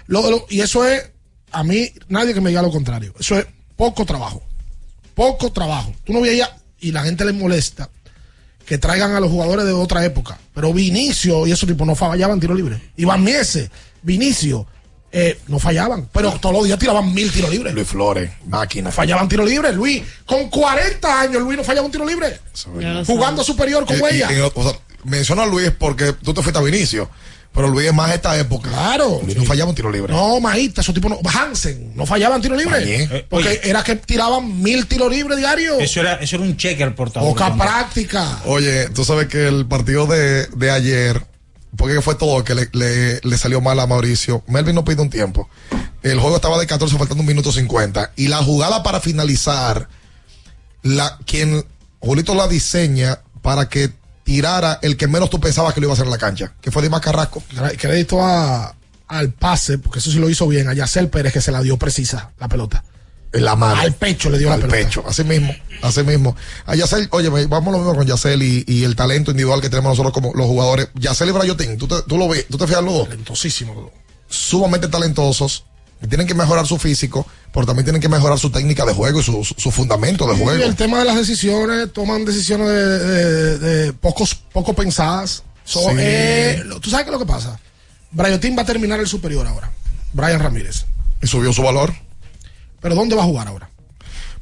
Lo- 0.07 0.29
lo- 0.29 0.45
y 0.49 0.59
eso 0.59 0.85
es, 0.85 1.09
a 1.51 1.63
mí, 1.63 1.89
nadie 2.09 2.33
que 2.33 2.41
me 2.41 2.49
diga 2.49 2.61
lo 2.61 2.69
contrario. 2.71 3.13
Eso 3.17 3.37
es 3.39 3.45
poco 3.77 4.05
trabajo. 4.05 4.43
Poco 5.17 5.51
trabajo. 5.51 5.93
Tú 6.05 6.13
no 6.13 6.21
veías, 6.21 6.49
y 6.79 6.91
la 6.91 7.01
gente 7.03 7.25
le 7.25 7.33
molesta, 7.33 7.89
que 8.67 8.77
traigan 8.77 9.15
a 9.15 9.19
los 9.19 9.31
jugadores 9.31 9.65
de 9.65 9.71
otra 9.73 10.05
época. 10.05 10.37
Pero 10.53 10.71
Vinicio 10.73 11.47
y 11.47 11.51
esos 11.51 11.67
tipos 11.67 11.87
no 11.87 11.95
fallaban 11.95 12.39
tiros 12.39 12.55
libres. 12.55 12.79
Iván 12.97 13.23
Miese, 13.23 13.71
Vinicio, 14.03 14.67
eh, 15.11 15.39
no 15.47 15.57
fallaban. 15.57 16.07
Pero 16.13 16.33
todos 16.39 16.53
los 16.53 16.65
días 16.65 16.77
tiraban 16.77 17.11
mil 17.13 17.31
tiros 17.31 17.49
libres. 17.49 17.73
Luis 17.73 17.87
Flores, 17.87 18.29
máquina. 18.45 18.91
Fallaban 18.91 19.27
tiros 19.27 19.49
libres, 19.49 19.73
Luis. 19.75 20.03
Con 20.25 20.49
40 20.51 21.21
años, 21.21 21.41
Luis 21.41 21.57
no 21.57 21.63
fallaba 21.63 21.85
un 21.87 21.91
tiro 21.91 22.05
libre. 22.05 22.39
Jugando 23.07 23.43
superior 23.43 23.85
con 23.85 23.97
Y- 23.97 24.01
huella. 24.01 24.29
o 24.53 24.63
sea, 24.63 24.79
menciono 25.03 25.41
a 25.41 25.45
Luis 25.47 25.71
porque 25.79 26.13
tú 26.13 26.31
te 26.33 26.43
fuiste 26.43 26.59
a 26.59 26.61
Vinicio, 26.61 27.09
pero 27.57 27.67
Luis 27.67 27.87
es 27.87 27.93
más 27.93 28.13
esta 28.13 28.37
época. 28.39 28.69
Claro. 28.69 29.19
Luis 29.25 29.35
no 29.35 29.43
fallaba 29.43 29.69
un 29.71 29.75
tiro 29.75 29.91
libre. 29.91 30.13
No, 30.13 30.39
Maíta, 30.39 30.79
esos 30.81 30.95
tipos 30.95 31.11
no. 31.11 31.19
Hansen, 31.29 31.91
no 31.95 32.05
fallaban 32.05 32.41
tiro 32.41 32.55
libre. 32.55 32.79
Mañé. 32.79 33.25
Porque 33.29 33.49
Oye. 33.49 33.61
era 33.69 33.83
que 33.83 33.95
tiraban 33.97 34.61
mil 34.61 34.87
tiros 34.87 35.11
libres 35.11 35.37
diarios. 35.37 35.77
Eso 35.81 35.99
era, 35.99 36.13
eso 36.15 36.37
era 36.37 36.45
un 36.45 36.55
cheque 36.55 36.83
al 36.83 36.95
portador. 36.95 37.27
Poca 37.27 37.53
práctica. 37.55 38.39
Oye, 38.45 38.87
tú 38.89 39.03
sabes 39.03 39.27
que 39.27 39.47
el 39.47 39.65
partido 39.65 40.05
de, 40.07 40.45
de 40.47 40.71
ayer, 40.71 41.25
porque 41.75 42.01
fue 42.01 42.15
todo 42.15 42.43
que 42.43 42.55
le, 42.55 42.69
le- 42.71 43.19
le 43.21 43.37
salió 43.37 43.59
mal 43.59 43.79
a 43.79 43.87
Mauricio. 43.87 44.43
Melvin 44.47 44.75
no 44.75 44.85
pide 44.85 45.01
un 45.01 45.09
tiempo. 45.09 45.49
El 46.03 46.19
juego 46.19 46.35
estaba 46.37 46.57
de 46.59 46.67
14, 46.67 46.97
faltando 46.97 47.21
un 47.21 47.27
minuto 47.27 47.51
50. 47.51 48.11
Y 48.15 48.27
la 48.29 48.37
jugada 48.37 48.83
para 48.83 49.01
finalizar, 49.01 49.89
la, 50.83 51.17
quien 51.25 51.65
Julito 51.99 52.35
la 52.35 52.47
diseña 52.47 53.19
para 53.41 53.67
que 53.67 53.89
tirara 54.27 54.77
el 54.81 54.97
que 54.97 55.07
menos 55.07 55.29
tú 55.29 55.39
pensabas 55.39 55.73
que 55.73 55.79
lo 55.79 55.85
iba 55.87 55.93
a 55.93 55.95
hacer 55.95 56.05
en 56.05 56.11
la 56.11 56.17
cancha, 56.17 56.51
que 56.59 56.69
fue 56.69 56.81
Dimas 56.83 56.99
Carrasco. 56.99 57.41
Crédito 57.79 58.21
a, 58.21 58.75
al 59.07 59.31
pase, 59.31 59.77
porque 59.77 59.99
eso 59.99 60.11
sí 60.11 60.19
lo 60.19 60.29
hizo 60.29 60.45
bien. 60.49 60.67
A 60.67 60.73
Yacel 60.73 61.07
Pérez 61.07 61.31
que 61.31 61.39
se 61.39 61.49
la 61.53 61.61
dio 61.61 61.77
precisa 61.77 62.31
la 62.37 62.49
pelota. 62.49 62.83
En 63.31 63.45
la 63.45 63.55
mano. 63.55 63.79
Al 63.79 63.93
pecho 63.93 64.29
le 64.29 64.37
dio 64.37 64.51
Al 64.51 64.59
la 64.59 64.67
pelota. 64.67 64.83
pecho, 64.85 65.03
así 65.07 65.23
mismo, 65.23 65.53
así 65.81 66.03
mismo. 66.03 66.35
A 66.65 66.75
Yacel, 66.75 67.07
oye, 67.11 67.29
vamos 67.29 67.71
lo 67.71 67.77
mismo 67.79 67.95
con 67.95 68.05
Yacel 68.05 68.43
y, 68.43 68.65
y 68.67 68.83
el 68.83 68.97
talento 68.97 69.31
individual 69.31 69.61
que 69.61 69.69
tenemos 69.69 69.91
nosotros 69.91 70.13
como 70.13 70.33
los 70.33 70.45
jugadores. 70.45 70.89
Yacel 70.95 71.29
y 71.29 71.31
Brayotín, 71.31 71.77
tú, 71.77 71.87
te- 71.87 72.01
tú 72.03 72.17
lo 72.17 72.27
ves, 72.27 72.45
tú 72.49 72.57
te 72.57 72.67
fijas 72.67 72.83
los 72.83 72.93
dos. 72.93 73.09
Talentosísimo. 73.09 73.73
los 73.73 73.83
dos. 73.83 73.91
Sumamente 74.29 74.89
talentosos, 74.89 75.63
que 75.99 76.07
tienen 76.07 76.27
que 76.27 76.33
mejorar 76.35 76.65
su 76.67 76.77
físico, 76.77 77.25
pero 77.53 77.65
también 77.65 77.85
tienen 77.85 78.01
que 78.01 78.09
mejorar 78.09 78.37
su 78.37 78.49
técnica 78.51 78.85
de 78.85 78.93
juego 78.93 79.19
y 79.19 79.23
su, 79.23 79.43
su, 79.43 79.55
su 79.57 79.71
fundamento 79.71 80.27
de 80.27 80.35
Y 80.35 80.43
juego. 80.43 80.63
el 80.63 80.75
tema 80.75 80.99
de 80.99 81.05
las 81.05 81.15
decisiones, 81.17 81.91
toman 81.93 82.23
decisiones 82.25 82.67
de, 82.67 82.99
de- 82.99 83.57
de 83.59 83.93
pocos, 83.93 84.35
poco 84.35 84.73
pensadas. 84.73 85.43
So, 85.63 85.79
Sí. 85.89 85.95
eh, 85.99 86.63
¿Tú 86.81 86.89
sabes 86.89 87.05
qué 87.05 87.09
es 87.09 87.13
lo 87.13 87.19
que 87.19 87.25
pasa? 87.25 87.59
Brayotín 88.11 88.55
va 88.57 88.61
a 88.61 88.65
terminar 88.65 88.99
el 88.99 89.07
superior 89.07 89.45
ahora. 89.47 89.71
Brian 90.13 90.39
Ramírez. 90.39 90.85
Y 91.21 91.27
subió 91.27 91.51
su 91.51 91.61
valor. 91.63 91.93
¿Pero 92.79 92.95
dónde 92.95 93.15
va 93.15 93.23
a 93.23 93.25
jugar 93.25 93.47
ahora? 93.47 93.69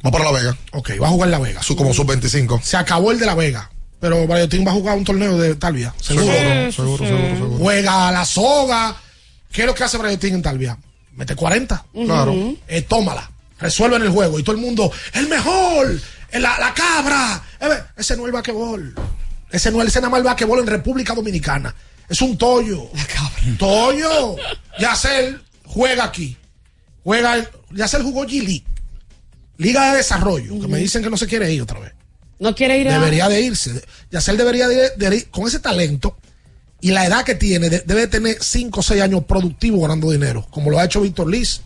Va 0.06 0.12
para 0.12 0.26
La 0.26 0.32
Vega. 0.32 0.58
Ok, 0.74 0.92
va 1.02 1.08
a 1.08 1.10
jugar 1.10 1.28
en 1.28 1.32
La 1.32 1.40
Vega. 1.40 1.64
Su, 1.64 1.76
como 1.76 1.94
sub 1.94 2.06
25. 2.06 2.62
Se 2.64 2.78
acabó 2.78 3.12
el 3.12 3.18
de 3.20 3.26
La 3.26 3.34
Vega. 3.34 3.72
Pero 4.00 4.28
Brayotín 4.28 4.68
va 4.68 4.72
a 4.72 4.76
jugar 4.76 4.98
un 4.98 5.04
torneo 5.06 5.36
de 5.38 5.56
Talvia. 5.56 5.96
Seguro. 6.00 6.26
Seguro, 6.28 6.72
seguro, 6.72 6.98
seguro, 7.08 7.36
seguro. 7.38 7.58
Juega 7.58 8.10
a 8.10 8.12
la 8.12 8.26
soga. 8.26 8.96
¿Qué 9.52 9.62
es 9.62 9.68
lo 9.68 9.74
que 9.74 9.84
hace 9.84 9.98
Brayotín 9.98 10.36
en 10.36 10.42
Talvia? 10.44 10.78
Mete 11.16 11.36
40. 11.36 11.86
Claro. 12.06 12.56
Eh, 12.68 12.82
tómala. 12.82 13.30
Resuelven 13.60 14.02
el 14.02 14.10
juego. 14.10 14.38
Y 14.40 14.44
todo 14.44 14.56
el 14.56 14.62
mundo, 14.62 14.92
el 15.14 15.28
mejor, 15.28 16.00
la, 16.34 16.60
la 16.60 16.74
cabra. 16.74 17.42
Eh, 17.62 17.68
ese 17.98 18.16
no 18.18 18.24
es 18.24 18.28
el 18.28 18.34
vaquebol. 18.34 18.94
Ese 19.50 19.72
no 19.72 19.82
es 19.82 19.88
ese 19.88 20.00
nada 20.02 20.10
más 20.10 20.20
el 20.20 20.26
vaquebol 20.26 20.60
en 20.60 20.68
República 20.68 21.14
Dominicana. 21.14 21.74
Es 22.10 22.22
un 22.22 22.38
tollo. 22.38 22.90
Tollo. 23.58 24.36
Yacel 24.78 25.42
juega 25.66 26.04
aquí. 26.06 26.38
Juega. 27.04 27.50
Yacel 27.72 28.04
jugó 28.04 28.26
G-League. 28.26 28.66
Liga 29.58 29.92
de 29.92 29.98
Desarrollo. 29.98 30.60
Que 30.60 30.68
me 30.68 30.78
dicen 30.80 31.02
que 31.02 31.10
no 31.10 31.18
se 31.18 31.28
quiere 31.28 31.52
ir 31.52 31.62
otra 31.62 31.80
vez. 31.80 31.94
No 32.40 32.54
quiere 32.54 32.78
ir 32.78 32.90
a. 32.90 33.00
Debería 33.00 33.30
de 33.30 33.40
irse. 33.40 33.82
Yacel 34.12 34.36
debería 34.38 34.68
de, 34.68 34.90
de 34.98 35.16
ir 35.16 35.30
con 35.30 35.48
ese 35.48 35.60
talento 35.60 36.18
y 36.88 36.92
la 36.92 37.06
edad 37.06 37.24
que 37.24 37.36
tiene, 37.36 37.70
de- 37.70 37.80
debe 37.86 38.08
tener 38.08 38.38
5 38.42 38.80
o 38.80 38.84
6 38.84 39.02
años 39.02 39.24
productivo 39.26 39.82
ganando 39.82 40.12
dinero, 40.12 40.46
como 40.52 40.70
lo 40.70 40.80
ha 40.80 40.86
hecho 40.86 41.02
Víctor 41.02 41.30
Liz, 41.30 41.62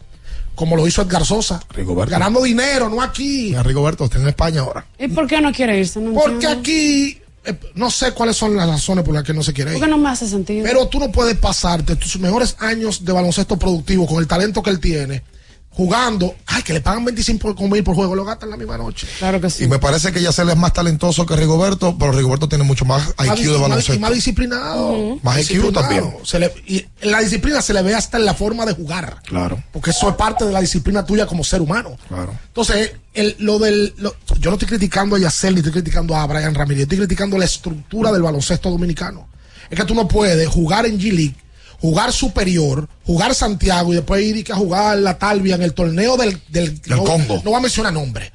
como 0.56 0.76
lo 0.76 0.88
hizo 0.88 1.02
Edgar 1.02 1.26
Sosa. 1.26 1.62
Rigoberto. 1.72 2.12
Ganando 2.12 2.42
dinero, 2.44 2.90
no 2.90 3.02
aquí. 3.02 3.48
Mira, 3.50 3.64
Rigoberto 3.64 4.06
está 4.06 4.18
en 4.20 4.28
España 4.28 4.62
ahora. 4.62 4.86
¿Y 4.98 5.08
por 5.08 5.28
qué 5.28 5.42
no 5.42 5.52
quiere 5.52 5.80
irse? 5.80 6.00
No 6.00 6.14
Porque 6.14 6.34
entiendo. 6.34 6.60
aquí, 6.60 7.22
eh, 7.46 7.60
no 7.76 7.90
sé 7.90 8.12
cuáles 8.12 8.36
son 8.36 8.56
las 8.56 8.68
razones 8.68 9.04
por 9.06 9.14
las 9.14 9.24
que 9.24 9.34
no 9.34 9.42
se 9.44 9.54
quiere 9.54 9.72
ir. 9.72 9.78
Porque 9.78 9.90
no 9.92 9.98
me 9.98 10.10
hace 10.10 10.28
sentido. 10.28 10.64
Pero 10.64 10.88
tú 10.88 11.00
no 11.00 11.12
puedes 11.12 11.38
pasarte 11.38 11.96
tus 11.96 12.18
mejores 12.20 12.56
años 12.60 13.04
de 13.06 13.12
baloncesto 13.14 13.58
productivo 13.58 14.06
con 14.06 14.18
el 14.20 14.28
talento 14.28 14.62
que 14.64 14.70
él 14.70 14.80
tiene, 14.80 15.24
jugando, 15.72 16.36
ay, 16.46 16.62
que 16.64 16.74
le 16.74 16.82
pagan 16.82 17.06
25 17.06 17.54
mil 17.70 17.84
por 17.84 17.96
juego, 17.96 18.14
lo 18.16 18.26
gastan 18.26 18.50
la 18.50 18.58
misma 18.58 18.78
noche. 18.78 19.08
Claro 19.20 19.40
que 19.40 19.50
sí. 19.50 19.64
Y 19.64 19.68
me 19.68 19.80
parece 19.80 20.12
que 20.12 20.22
Yacel 20.22 20.50
es 20.50 20.58
más 20.58 20.74
talentoso 20.74 21.26
que 21.26 21.36
Rigoberto, 21.36 21.96
pero 21.98 22.12
Rigoberto 22.12 22.50
tiene 22.50 22.64
mucho 22.66 22.84
más 22.86 23.14
Más 23.18 23.28
IQ 23.28 23.36
dis- 23.38 23.44
de 23.46 23.52
más- 23.52 23.62
baloncesto. 23.62 23.94
y 23.94 24.00
más 24.00 24.12
disciplinado. 24.14 25.20
Más 25.24 25.36
IQ 25.38 25.48
Disciplinado. 25.48 25.72
también. 25.82 26.14
Se 26.26 26.40
le- 26.40 26.54
y 26.68 26.86
en 27.02 27.12
la 27.12 27.20
disciplina 27.20 27.62
se 27.62 27.74
le 27.74 27.82
ve 27.82 27.96
hasta 27.96 28.18
en 28.18 28.26
la 28.26 28.34
forma 28.34 28.66
de 28.66 28.74
jugar. 28.74 29.22
Claro, 29.26 29.64
Porque 29.72 29.92
eso 29.92 30.10
es 30.10 30.16
parte 30.16 30.44
de 30.46 30.52
la 30.52 30.60
disciplina 30.62 31.06
tuya 31.06 31.26
como 31.26 31.44
ser 31.44 31.62
humano. 31.62 31.96
claro. 32.08 32.34
Entonces, 32.48 32.92
el, 33.14 33.36
lo 33.40 33.58
del, 33.60 33.94
lo- 33.98 34.16
yo 34.40 34.50
no 34.50 34.56
estoy 34.56 34.68
criticando 34.68 35.16
a 35.16 35.20
Yacel 35.20 35.54
ni 35.54 35.60
estoy 35.60 35.74
criticando 35.74 36.16
a 36.16 36.26
Brian 36.28 36.54
Ramírez, 36.56 36.84
estoy 36.84 36.98
criticando 36.98 37.38
la 37.38 37.46
estructura 37.46 38.12
del 38.12 38.22
baloncesto 38.24 38.70
dominicano. 38.70 39.30
Es 39.70 39.80
que 39.80 39.86
tú 39.86 39.94
no 39.94 40.08
puedes 40.08 40.48
jugar 40.50 40.86
en 40.88 41.00
G-League, 41.00 41.36
jugar 41.82 42.12
superior, 42.14 42.88
jugar 43.06 43.34
Santiago 43.36 43.92
y 43.94 43.96
después 43.98 44.24
ir 44.24 44.38
y 44.38 44.44
que 44.44 44.52
a 44.54 44.56
jugar 44.56 44.98
la 44.98 45.18
Talvia 45.18 45.56
en 45.56 45.62
el 45.64 45.74
torneo 45.74 46.18
del, 46.18 46.40
del 46.50 46.80
no, 46.88 47.04
Congo. 47.04 47.42
No 47.44 47.52
va 47.52 47.58
a 47.58 47.62
mencionar 47.62 47.94
nombre. 47.94 48.32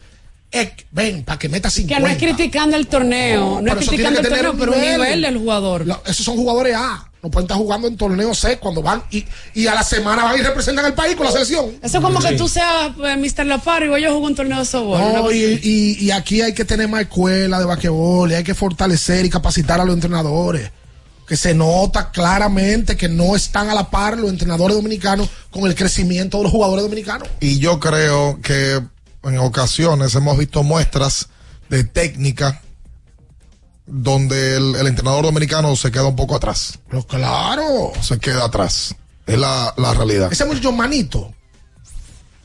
Eh, 0.53 0.73
ven, 0.93 1.25
para 1.25 1.37
que 1.39 1.49
meta 1.49 1.69
50. 1.69 1.97
Que 1.97 2.01
no 2.01 2.09
es 2.09 2.17
criticando 2.17 2.77
el 2.77 2.87
torneo, 2.87 3.61
no, 3.61 3.73
es 3.73 3.77
criticando 3.89 4.21
el 4.21 4.29
torneo, 4.29 4.55
pero 4.57 4.73
un 4.73 4.81
nivel. 4.81 5.23
del 5.23 5.37
jugador. 5.39 5.85
Lo- 5.87 6.01
esos 6.07 6.25
son 6.25 6.37
jugadores 6.37 6.77
A. 6.77 7.11
No 7.25 7.31
pueden 7.31 7.47
estar 7.47 7.57
jugando 7.57 7.89
en 7.89 7.97
torneo 7.97 8.35
C 8.35 8.59
cuando 8.59 8.83
van 8.83 9.03
y, 9.11 9.25
y 9.55 9.67
a 9.67 9.75
la 9.75 9.83
semana 9.83 10.25
van 10.25 10.39
y 10.39 10.43
representan 10.43 10.85
al 10.85 10.93
país 10.95 11.17
con 11.17 11.25
la 11.27 11.33
selección. 11.33 11.71
Eso 11.83 11.97
es 11.99 12.05
como 12.05 12.21
que 12.21 12.33
tú 12.35 12.47
seas 12.47 12.93
eh, 13.03 13.17
Mr. 13.17 13.47
La 13.47 13.59
Par 13.59 13.83
y 13.83 13.89
voy 13.89 14.05
a 14.05 14.11
jugar 14.13 14.31
un 14.31 14.37
torneo 14.37 14.59
de 14.59 14.65
softball. 14.67 15.13
No, 15.15 15.33
y, 15.33 15.59
y- 15.63 15.97
y 16.05 16.11
aquí 16.11 16.43
hay 16.43 16.53
que 16.53 16.65
tener 16.67 16.87
más 16.87 17.01
escuela 17.01 17.59
de 17.59 17.65
basquetbol 17.65 18.31
y 18.31 18.35
hay 18.35 18.45
que 18.45 18.55
fortalecer 18.55 19.25
y 19.25 19.31
capacitar 19.31 19.81
a 19.81 19.85
los 19.87 19.95
entrenadores. 19.95 20.71
Que 21.27 21.37
se 21.37 21.55
nota 21.55 22.11
claramente 22.11 22.97
que 22.97 23.09
no 23.09 23.35
están 23.35 23.71
a 23.71 23.75
la 23.75 23.91
par 23.91 24.19
los 24.19 24.31
entrenadores 24.31 24.77
dominicanos 24.77 25.31
con 25.51 25.65
el 25.67 25.75
crecimiento 25.75 26.39
de 26.39 26.45
los 26.45 26.53
jugadores 26.53 26.85
dominicanos. 26.85 27.29
Y 27.41 27.59
yo 27.59 27.81
creo 27.81 28.41
que 28.43 28.83
en 29.23 29.39
ocasiones 29.39 30.15
hemos 30.15 30.37
visto 30.37 30.63
muestras 30.63 31.29
de 31.71 31.85
técnica 31.85 32.61
donde 33.87 34.57
el, 34.57 34.77
el 34.77 34.87
entrenador 34.87 35.25
dominicano 35.25 35.75
se 35.77 35.91
queda 35.91 36.07
un 36.07 36.17
poco 36.17 36.37
atrás. 36.37 36.79
Pero 36.89 37.07
claro. 37.07 37.93
Se 38.01 38.19
queda 38.19 38.45
atrás. 38.45 38.95
Es 39.27 39.39
la, 39.39 39.73
la 39.77 39.95
realidad. 39.95 40.33
Ese 40.33 40.45
muchacho 40.45 40.73
Manito. 40.73 41.33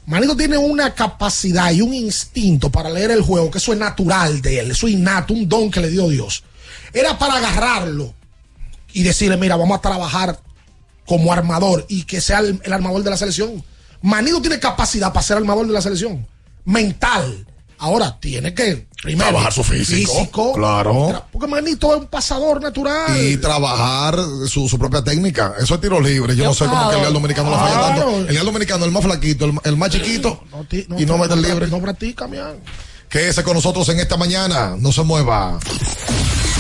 Manito 0.06 0.35
tiene 0.35 0.57
una 0.57 0.95
capacidad 0.95 1.72
y 1.72 1.81
un 1.81 1.93
instinto 1.93 2.72
para 2.72 2.89
leer 2.89 3.11
el 3.11 3.22
juego, 3.22 3.51
que 3.51 3.60
eso 3.60 3.73
es 3.73 3.80
natural 3.80 4.41
de 4.41 4.60
él, 4.60 4.72
eso 4.72 4.88
es 4.88 4.93
innato, 4.93 5.35
un 5.35 5.47
don 5.47 5.69
que 5.69 5.81
le 5.81 5.89
dio 5.91 6.10
Dios. 6.10 6.43
Era 6.93 7.19
para 7.19 7.35
agarrarlo 7.35 8.15
y 8.94 9.03
decirle, 9.03 9.38
mira, 9.38 9.56
vamos 9.56 9.78
a 9.78 9.82
trabajar 9.82 10.40
como 11.06 11.32
armador 11.34 11.86
y 11.90 12.03
que 12.03 12.22
sea 12.22 12.40
el, 12.40 12.60
el 12.64 12.74
armador 12.74 13.03
de 13.03 13.10
la 13.10 13.18
selección. 13.18 13.64
Manito 14.02 14.41
tiene 14.41 14.60
capacidad 14.60 15.11
para 15.11 15.24
ser 15.26 15.38
armador 15.38 15.68
de 15.68 15.74
la 15.74 15.82
selección. 15.82 16.28
Mental, 16.66 17.45
Ahora, 17.82 18.20
tiene 18.20 18.53
que 18.53 18.88
primero 19.02 19.30
Trabajar 19.30 19.53
su 19.53 19.64
físico, 19.64 20.52
claro. 20.52 20.94
Tra- 21.11 21.24
Porque 21.32 21.48
Manito 21.48 21.95
es 21.95 22.02
un 22.02 22.07
pasador 22.07 22.61
natural. 22.61 23.18
Y 23.24 23.38
trabajar 23.38 24.20
su, 24.49 24.68
su 24.68 24.78
propia 24.78 25.02
técnica. 25.02 25.53
Eso 25.57 25.76
es 25.76 25.80
tiro 25.82 25.98
libre. 26.02 26.36
Yo, 26.36 26.44
Yo 26.44 26.49
no 26.49 26.53
sé 26.53 26.66
cómo 26.66 26.76
claro. 26.76 26.90
que 26.90 26.95
el 26.95 27.02
Real 27.03 27.14
Dominicano 27.14 27.49
lo 27.52 27.57
falla 27.57 27.74
Claro. 27.74 27.95
tanto. 28.02 28.18
El 28.20 28.28
Real 28.28 28.45
Dominicano, 28.45 28.84
el 28.84 28.91
más 28.91 29.03
flaquito, 29.06 29.45
el, 29.45 29.53
el 29.64 29.78
más 29.78 29.91
chiquito, 29.91 30.44
y 30.98 31.06
no 31.06 31.18
mete 31.18 31.36
el 31.36 31.41
libre. 31.41 31.68
No 31.68 31.80
practica, 31.80 32.28
mian. 32.28 32.57
Quédese 33.07 33.44
con 33.44 33.53
nosotros 33.53 33.88
en 33.88 34.02
esta 34.02 34.18
mañana. 34.18 34.76
No 34.78 34.91
se 34.91 35.02
mueva. 35.03 35.57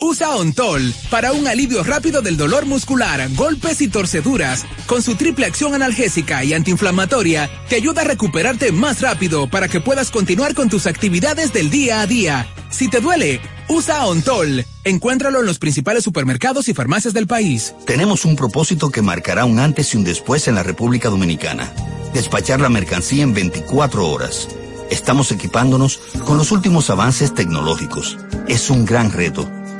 Usa 0.00 0.34
Ontol 0.34 0.92
para 1.10 1.32
un 1.32 1.46
alivio 1.46 1.84
rápido 1.84 2.22
del 2.22 2.36
dolor 2.36 2.66
muscular, 2.66 3.28
golpes 3.34 3.80
y 3.80 3.88
torceduras. 3.88 4.64
Con 4.86 5.00
su 5.00 5.14
triple 5.14 5.46
acción 5.46 5.74
analgésica 5.74 6.42
y 6.42 6.54
antiinflamatoria, 6.54 7.48
te 7.68 7.76
ayuda 7.76 8.02
a 8.02 8.06
recuperarte 8.06 8.72
más 8.72 9.00
rápido 9.00 9.48
para 9.48 9.68
que 9.68 9.80
puedas 9.80 10.10
continuar 10.10 10.54
con 10.54 10.68
tus 10.68 10.86
actividades 10.86 11.52
del 11.52 11.70
día 11.70 12.00
a 12.00 12.06
día. 12.08 12.48
Si 12.68 12.88
te 12.88 13.00
duele, 13.00 13.40
usa 13.68 14.04
Ontol. 14.06 14.64
Encuéntralo 14.82 15.38
en 15.38 15.46
los 15.46 15.60
principales 15.60 16.02
supermercados 16.02 16.68
y 16.68 16.74
farmacias 16.74 17.14
del 17.14 17.28
país. 17.28 17.72
Tenemos 17.86 18.24
un 18.24 18.34
propósito 18.34 18.90
que 18.90 19.02
marcará 19.02 19.44
un 19.44 19.60
antes 19.60 19.94
y 19.94 19.98
un 19.98 20.04
después 20.04 20.48
en 20.48 20.56
la 20.56 20.64
República 20.64 21.10
Dominicana. 21.10 21.72
Despachar 22.12 22.60
la 22.60 22.68
mercancía 22.68 23.22
en 23.22 23.34
24 23.34 24.08
horas. 24.08 24.48
Estamos 24.90 25.30
equipándonos 25.32 26.00
con 26.26 26.36
los 26.36 26.50
últimos 26.52 26.90
avances 26.90 27.34
tecnológicos. 27.34 28.18
Es 28.48 28.68
un 28.68 28.84
gran 28.84 29.10
reto, 29.10 29.50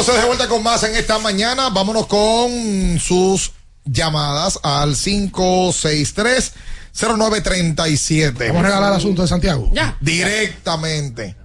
Entonces 0.00 0.22
de 0.22 0.26
vuelta 0.26 0.48
con 0.48 0.62
más 0.62 0.82
en 0.84 0.94
esta 0.94 1.18
mañana. 1.18 1.70
Vámonos 1.70 2.06
con 2.06 2.98
sus 3.00 3.50
llamadas 3.84 4.58
al 4.62 4.94
563 4.94 6.52
0937. 6.94 8.48
Vamos 8.48 8.62
a 8.62 8.66
regalar 8.66 8.90
el 8.92 8.96
asunto 8.98 9.22
de 9.22 9.28
Santiago. 9.28 9.70
Ya. 9.72 9.96
Directamente. 10.00 11.36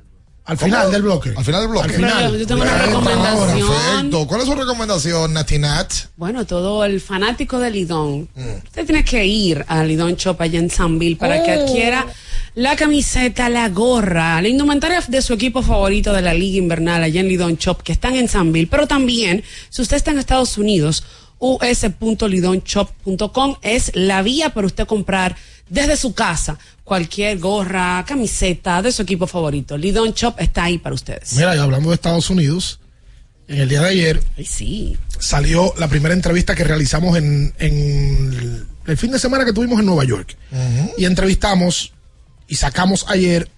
Al 0.46 0.58
final 0.58 0.92
del 0.92 1.04
bloque. 1.04 1.34
Al 1.38 1.46
final 1.46 1.62
del 1.62 1.70
bloque. 1.70 1.86
Al 1.88 1.94
final. 1.96 2.38
Yo 2.38 2.46
tengo 2.48 2.62
una 2.64 2.72
Perfecto, 2.74 3.00
recomendación. 3.00 3.68
Perfecto. 3.70 4.28
¿Cuál 4.28 4.42
es 4.42 4.48
su 4.48 4.56
recomendación, 4.56 5.34
Natinat? 5.34 5.94
Bueno, 6.18 6.46
todo 6.46 6.84
el 6.84 7.00
fanático 7.00 7.60
de 7.60 7.72
Lidón. 7.72 8.30
Usted 8.66 8.86
tiene 8.86 9.06
que 9.06 9.26
ir 9.26 9.64
a 9.70 9.84
Lidón 9.86 10.16
Shop 10.16 10.40
allá 10.42 10.60
en 10.60 10.70
Sanville 10.70 11.16
para 11.16 11.42
que 11.44 11.56
Oh. 11.58 11.64
adquiera 11.64 12.06
la 12.56 12.76
camiseta, 12.76 13.50
la 13.50 13.70
gorra, 13.70 14.42
la 14.42 14.48
indumentaria 14.48 15.04
de 15.08 15.22
su 15.22 15.34
equipo 15.34 15.62
favorito 15.64 16.14
de 16.14 16.22
la 16.22 16.34
Liga 16.34 16.60
Invernal 16.60 17.04
allá 17.04 17.22
en 17.22 17.28
Lidón 17.28 17.56
Shop, 17.56 17.82
que 17.82 17.92
están 17.92 18.16
en 18.16 18.28
Sanville. 18.28 18.68
Pero 18.68 18.88
también, 18.88 19.44
si 19.70 19.82
usted 19.82 19.98
está 19.98 20.12
en 20.12 20.20
Estados 20.20 20.58
Unidos, 20.58 21.04
us.lidonshop.com 21.40 23.56
es 23.62 23.92
la 23.96 24.22
vía 24.22 24.54
para 24.54 24.68
usted 24.68 24.86
comprar 24.86 25.36
desde 25.68 25.98
su 25.98 26.14
casa 26.14 26.60
cualquier 26.84 27.40
gorra, 27.40 28.06
camiseta 28.08 28.82
de 28.82 28.92
su 28.92 29.02
equipo 29.02 29.28
favorito. 29.28 29.78
Lidón 29.78 30.14
Shop 30.14 30.36
está 30.38 30.66
ahí 30.66 30.78
para 30.78 30.96
ustedes. 30.96 31.34
Mira, 31.34 31.56
y 31.56 31.60
hablando 31.60 31.90
de 31.90 31.96
Estados 31.96 32.30
Unidos, 32.30 32.80
en 33.48 33.62
el 33.62 33.70
día 33.70 33.82
de 33.82 33.90
ayer 33.90 34.22
sí. 34.46 34.98
salió 35.20 35.74
la 35.78 35.88
primera 35.88 36.14
entrevista 36.14 36.56
que 36.56 36.64
realizamos 36.64 37.18
en, 37.18 37.54
en 37.58 38.68
el 38.86 38.98
fin 38.98 39.12
de 39.12 39.20
semana 39.20 39.46
que 39.46 39.54
tuvimos 39.54 39.80
en 39.80 39.86
Nueva 39.86 40.04
York. 40.04 40.36
Y 40.98 41.06
entrevistamos 41.06 41.94
y 42.48 42.56
sacamos 42.56 43.06
ayer 43.10 43.50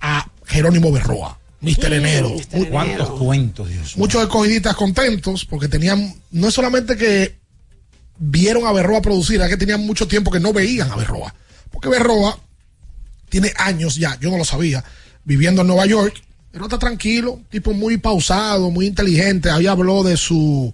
a 0.00 0.28
Jerónimo 0.46 0.92
Berroa, 0.92 1.38
Mr. 1.60 1.92
Enero. 1.92 2.34
¿Cuántos 2.70 3.10
cuentos, 3.18 3.68
Dios 3.68 3.84
mío? 3.84 3.94
Muchos 3.96 4.22
escogidistas 4.22 4.76
contentos 4.76 5.44
porque 5.44 5.68
tenían, 5.68 6.14
no 6.30 6.48
es 6.48 6.54
solamente 6.54 6.96
que 6.96 7.36
vieron 8.18 8.66
a 8.66 8.72
Berroa 8.72 9.02
producir, 9.02 9.40
es 9.40 9.48
que 9.48 9.56
tenían 9.56 9.84
mucho 9.84 10.06
tiempo 10.06 10.30
que 10.30 10.40
no 10.40 10.52
veían 10.52 10.90
a 10.90 10.96
Berroa. 10.96 11.34
Porque 11.70 11.88
Berroa 11.88 12.38
tiene 13.28 13.52
años 13.56 13.96
ya, 13.96 14.18
yo 14.20 14.30
no 14.30 14.38
lo 14.38 14.44
sabía, 14.44 14.84
viviendo 15.24 15.62
en 15.62 15.68
Nueva 15.68 15.86
York, 15.86 16.22
pero 16.52 16.64
está 16.66 16.78
tranquilo, 16.78 17.40
tipo 17.50 17.72
muy 17.72 17.96
pausado, 17.96 18.70
muy 18.70 18.86
inteligente. 18.86 19.50
Ahí 19.50 19.66
habló 19.66 20.02
de 20.02 20.16
su 20.16 20.72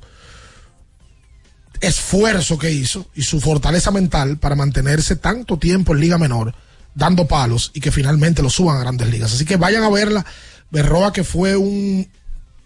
esfuerzo 1.80 2.58
que 2.58 2.72
hizo 2.72 3.06
y 3.14 3.22
su 3.22 3.40
fortaleza 3.40 3.92
mental 3.92 4.38
para 4.38 4.56
mantenerse 4.56 5.14
tanto 5.14 5.58
tiempo 5.58 5.94
en 5.94 6.00
Liga 6.00 6.18
Menor, 6.18 6.54
dando 6.98 7.26
palos 7.26 7.70
y 7.74 7.80
que 7.80 7.92
finalmente 7.92 8.42
lo 8.42 8.50
suban 8.50 8.76
a 8.76 8.80
grandes 8.80 9.08
ligas. 9.08 9.32
Así 9.32 9.44
que 9.44 9.56
vayan 9.56 9.84
a 9.84 9.88
verla. 9.90 10.26
Berroa, 10.70 11.12
que 11.12 11.22
fue 11.24 11.56
un 11.56 12.06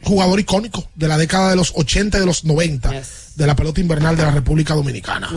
jugador 0.02 0.40
icónico 0.40 0.88
de 0.96 1.06
la 1.06 1.16
década 1.18 1.50
de 1.50 1.56
los 1.56 1.72
80 1.76 2.16
y 2.16 2.20
de 2.20 2.26
los 2.26 2.44
90 2.44 2.90
de 3.36 3.46
la 3.46 3.54
pelota 3.54 3.80
invernal 3.80 4.16
de 4.16 4.24
la 4.24 4.30
República 4.32 4.74
Dominicana. 4.74 5.30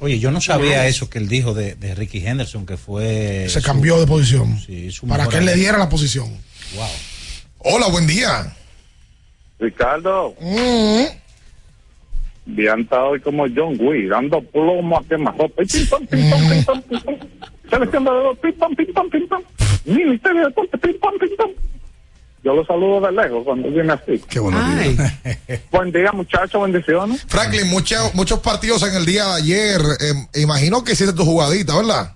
Oye, 0.00 0.18
yo 0.18 0.30
no 0.30 0.40
sabía 0.40 0.86
eso 0.88 1.08
que 1.08 1.18
él 1.18 1.28
dijo 1.28 1.54
de, 1.54 1.74
de 1.76 1.94
Ricky 1.94 2.26
Henderson, 2.26 2.66
que 2.66 2.76
fue. 2.76 3.46
Se 3.48 3.60
su- 3.60 3.66
cambió 3.66 4.00
de 4.00 4.06
posición 4.06 4.58
Sí, 4.58 4.90
su 4.90 5.06
para 5.06 5.28
que 5.28 5.36
él 5.38 5.44
le 5.44 5.54
diera 5.54 5.78
la 5.78 5.88
posición. 5.88 6.28
Wow. 6.74 6.86
Hola, 7.74 7.86
buen 7.88 8.06
día. 8.06 8.54
Ricardo, 9.60 10.34
Mm. 10.40 11.04
bien 12.46 12.80
está 12.80 13.04
hoy 13.04 13.20
como 13.20 13.44
John 13.54 13.76
Wick, 13.78 14.08
dando 14.08 14.40
plomo 14.42 14.98
a 14.98 15.04
quemarropa. 15.04 15.62
Pim, 17.70 17.90
pam, 17.90 18.36
pim, 18.40 18.52
pam, 18.58 18.74
pim, 18.76 18.92
pam, 18.92 19.10
pim, 19.10 19.28
pam. 19.28 19.42
Ministerio 19.84 20.40
de 20.42 20.46
Deporte, 20.48 20.78
pim, 20.78 20.98
pam, 21.00 21.12
pim, 21.18 21.36
pam. 21.36 21.50
Yo 22.44 22.54
lo 22.54 22.64
saludo 22.64 23.00
de 23.06 23.12
lejos 23.12 23.44
cuando 23.44 23.68
viene 23.70 23.92
así. 23.92 24.22
Qué 24.28 24.38
bueno. 24.38 24.58
Buen 25.72 25.92
día, 25.92 26.12
muchachos, 26.12 26.62
bendiciones. 26.62 27.24
Franklin, 27.28 27.68
mucho- 27.68 28.10
muchos 28.14 28.38
partidos 28.40 28.82
en 28.88 28.94
el 28.94 29.04
día 29.04 29.24
de 29.26 29.32
ayer. 29.34 29.80
Eh, 30.00 30.40
imagino 30.40 30.82
que 30.84 30.92
hiciste 30.92 31.12
tu 31.12 31.24
jugadita, 31.24 31.76
¿verdad? 31.76 32.14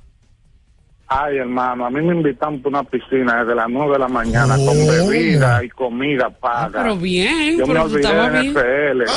Ay, 1.09 1.37
hermano, 1.37 1.85
a 1.85 1.91
mí 1.91 2.01
me 2.01 2.15
invitan 2.15 2.61
por 2.63 2.73
una 2.73 2.85
piscina 2.85 3.41
desde 3.45 3.55
las 3.55 3.69
9 3.69 3.93
de 3.93 3.99
la 3.99 4.09
mañana 4.09 4.57
con 4.57 4.67
¿Cómo? 4.69 4.87
bebida 4.87 5.63
y 5.63 5.69
comida 5.69 6.31
paga. 6.31 6.83
Pero 6.83 6.97
bien, 6.97 7.59
Yo 7.59 7.67
me 7.67 7.73
pero 7.75 7.85
olvidé 7.85 8.01
estabas 8.01 8.33
de 8.33 8.41
bien. 8.41 8.53
NFL. 8.55 9.13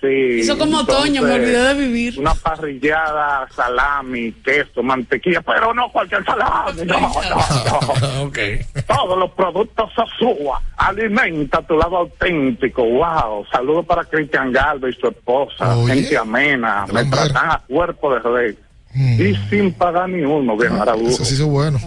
Sí. 0.00 0.40
Hizo 0.40 0.58
como 0.58 0.78
otoño, 0.80 1.22
me 1.22 1.32
olvidé 1.32 1.74
de 1.74 1.74
vivir. 1.74 2.18
Una 2.18 2.34
parrillada, 2.34 3.48
salami, 3.50 4.32
queso, 4.44 4.82
mantequilla, 4.82 5.40
pero 5.40 5.72
no 5.72 5.90
cualquier 5.90 6.24
salami. 6.24 6.82
No, 6.84 7.00
no, 7.00 7.10
no. 7.10 8.32
Todos 8.86 9.18
los 9.18 9.30
productos 9.32 9.90
Sosúa. 9.94 10.60
Alimenta 10.76 11.62
tu 11.62 11.76
lado 11.76 11.96
auténtico. 11.96 12.84
Wow. 12.84 13.46
Saludos 13.50 13.86
para 13.86 14.04
Cristian 14.04 14.52
Galvez 14.52 14.96
y 14.96 15.00
su 15.00 15.08
esposa. 15.08 15.76
Oye. 15.76 15.94
Gente 15.94 16.18
amena. 16.18 16.84
Me 16.92 17.04
tratan 17.04 17.50
a 17.50 17.62
cuerpo 17.66 18.14
de 18.14 18.20
rey. 18.20 18.58
Y 18.98 19.34
sin 19.50 19.72
pagar 19.74 20.08
ni 20.08 20.22
uno, 20.22 20.56
bien 20.56 20.74
maravilloso. 20.74 21.22
Eso 21.22 21.24
sí 21.26 21.34
es 21.34 21.42
bueno. 21.44 21.78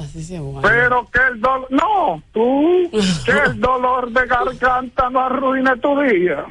Pero 0.62 1.10
que 1.12 1.20
el 1.32 1.42
dolor, 1.42 1.68
no, 1.72 2.22
tú, 2.32 2.88
que 3.26 3.32
el 3.32 3.60
dolor 3.60 4.12
de 4.12 4.28
garganta 4.28 5.10
no 5.10 5.22
arruine 5.22 5.76
tu 5.78 6.00
día. 6.02 6.46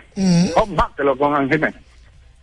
Combátelo 0.55 1.17
con 1.17 1.37
Angime. 1.37 1.73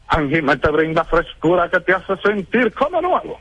Angime 0.08 0.56
te 0.58 0.70
brinda 0.70 1.04
frescura 1.04 1.70
que 1.70 1.80
te 1.82 1.94
hace 1.94 2.16
sentir 2.24 2.72
como 2.74 3.02
nuevo. 3.02 3.38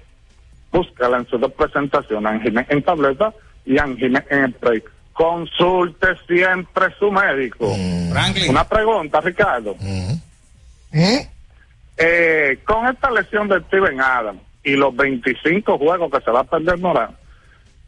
Búscala 0.73 1.19
en 1.19 1.27
sus 1.29 1.41
dos 1.41 1.53
presentaciones, 1.53 2.33
Angime 2.33 2.67
en 2.69 2.83
tableta 2.83 3.33
y 3.65 3.79
Angime 3.79 4.25
en 4.29 4.53
spray. 4.55 4.83
Consulte 5.13 6.09
siempre 6.27 6.87
su 6.99 7.13
médico. 7.13 7.73
Franklin. 8.11 8.51
Una 8.51 8.65
pregunta, 8.65 9.21
Ricardo. 9.21 9.77
Eh, 11.97 12.59
con 12.65 12.89
esta 12.89 13.09
lesión 13.13 13.47
de 13.47 13.61
Steven 13.61 14.01
Adams 14.01 14.41
y 14.65 14.77
los 14.77 14.97
25 14.97 15.79
juegos 15.79 16.11
que 16.11 16.21
se 16.23 16.31
va 16.31 16.41
a 16.41 16.45
perder 16.45 16.79
Morán, 16.79 17.17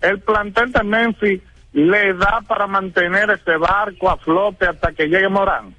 el 0.01 0.21
plantel 0.21 0.73
de 0.73 0.85
Memphis 0.85 1.43
le 1.73 2.15
da 2.15 2.43
para 2.47 2.67
mantener 2.67 3.31
ese 3.31 3.57
barco 3.57 4.11
a 4.11 4.17
flote 4.19 4.67
hasta 4.67 4.93
que 4.93 5.07
llegue 5.09 5.29
Morán. 5.29 5.75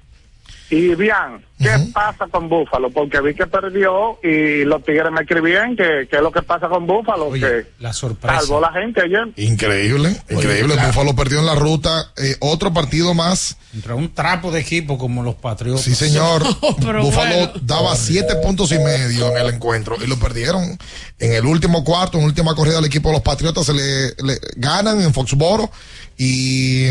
Y 0.70 0.94
bien, 0.96 1.44
¿qué 1.58 1.70
pasa 1.94 2.26
con 2.30 2.48
Búfalo? 2.50 2.90
Porque 2.90 3.20
vi 3.22 3.32
que 3.34 3.46
perdió 3.46 4.18
y 4.22 4.64
los 4.64 4.84
tigres 4.84 5.10
me 5.10 5.22
escribían 5.22 5.74
que 5.76 6.06
qué 6.10 6.16
es 6.16 6.22
lo 6.22 6.30
que 6.30 6.42
pasa 6.42 6.68
con 6.68 6.86
Búfalo, 6.86 7.32
que 7.32 7.66
La 7.78 7.94
sorpresa. 7.94 8.40
salvó 8.40 8.60
la 8.60 8.70
gente 8.72 9.00
ayer. 9.00 9.28
Increíble, 9.36 10.14
increíble. 10.28 10.74
claro. 10.74 10.88
Búfalo 10.88 11.16
perdió 11.16 11.38
en 11.38 11.46
la 11.46 11.54
ruta. 11.54 12.12
eh, 12.18 12.36
otro 12.40 12.72
partido 12.74 13.14
más. 13.14 13.56
Contra 13.72 13.94
un 13.94 14.12
trapo 14.12 14.50
de 14.52 14.60
equipo 14.60 14.98
como 14.98 15.22
los 15.22 15.36
Patriotas. 15.36 15.82
Sí, 15.82 15.94
señor. 15.94 16.42
Búfalo 16.60 17.02
bueno. 17.34 17.52
daba 17.62 17.96
siete 17.96 18.36
puntos 18.36 18.70
y 18.72 18.78
medio 18.78 19.30
en 19.34 19.46
el 19.46 19.54
encuentro 19.54 19.96
y 20.02 20.06
lo 20.06 20.18
perdieron 20.18 20.78
en 21.18 21.32
el 21.32 21.46
último 21.46 21.82
cuarto, 21.82 22.18
en 22.18 22.24
última 22.24 22.54
corrida 22.54 22.76
al 22.78 22.84
equipo 22.84 23.08
de 23.08 23.14
los 23.14 23.22
Patriotas. 23.22 23.64
Se 23.64 23.72
le, 23.72 24.08
le 24.22 24.38
ganan 24.56 25.00
en 25.00 25.14
Foxboro 25.14 25.70
y, 26.18 26.88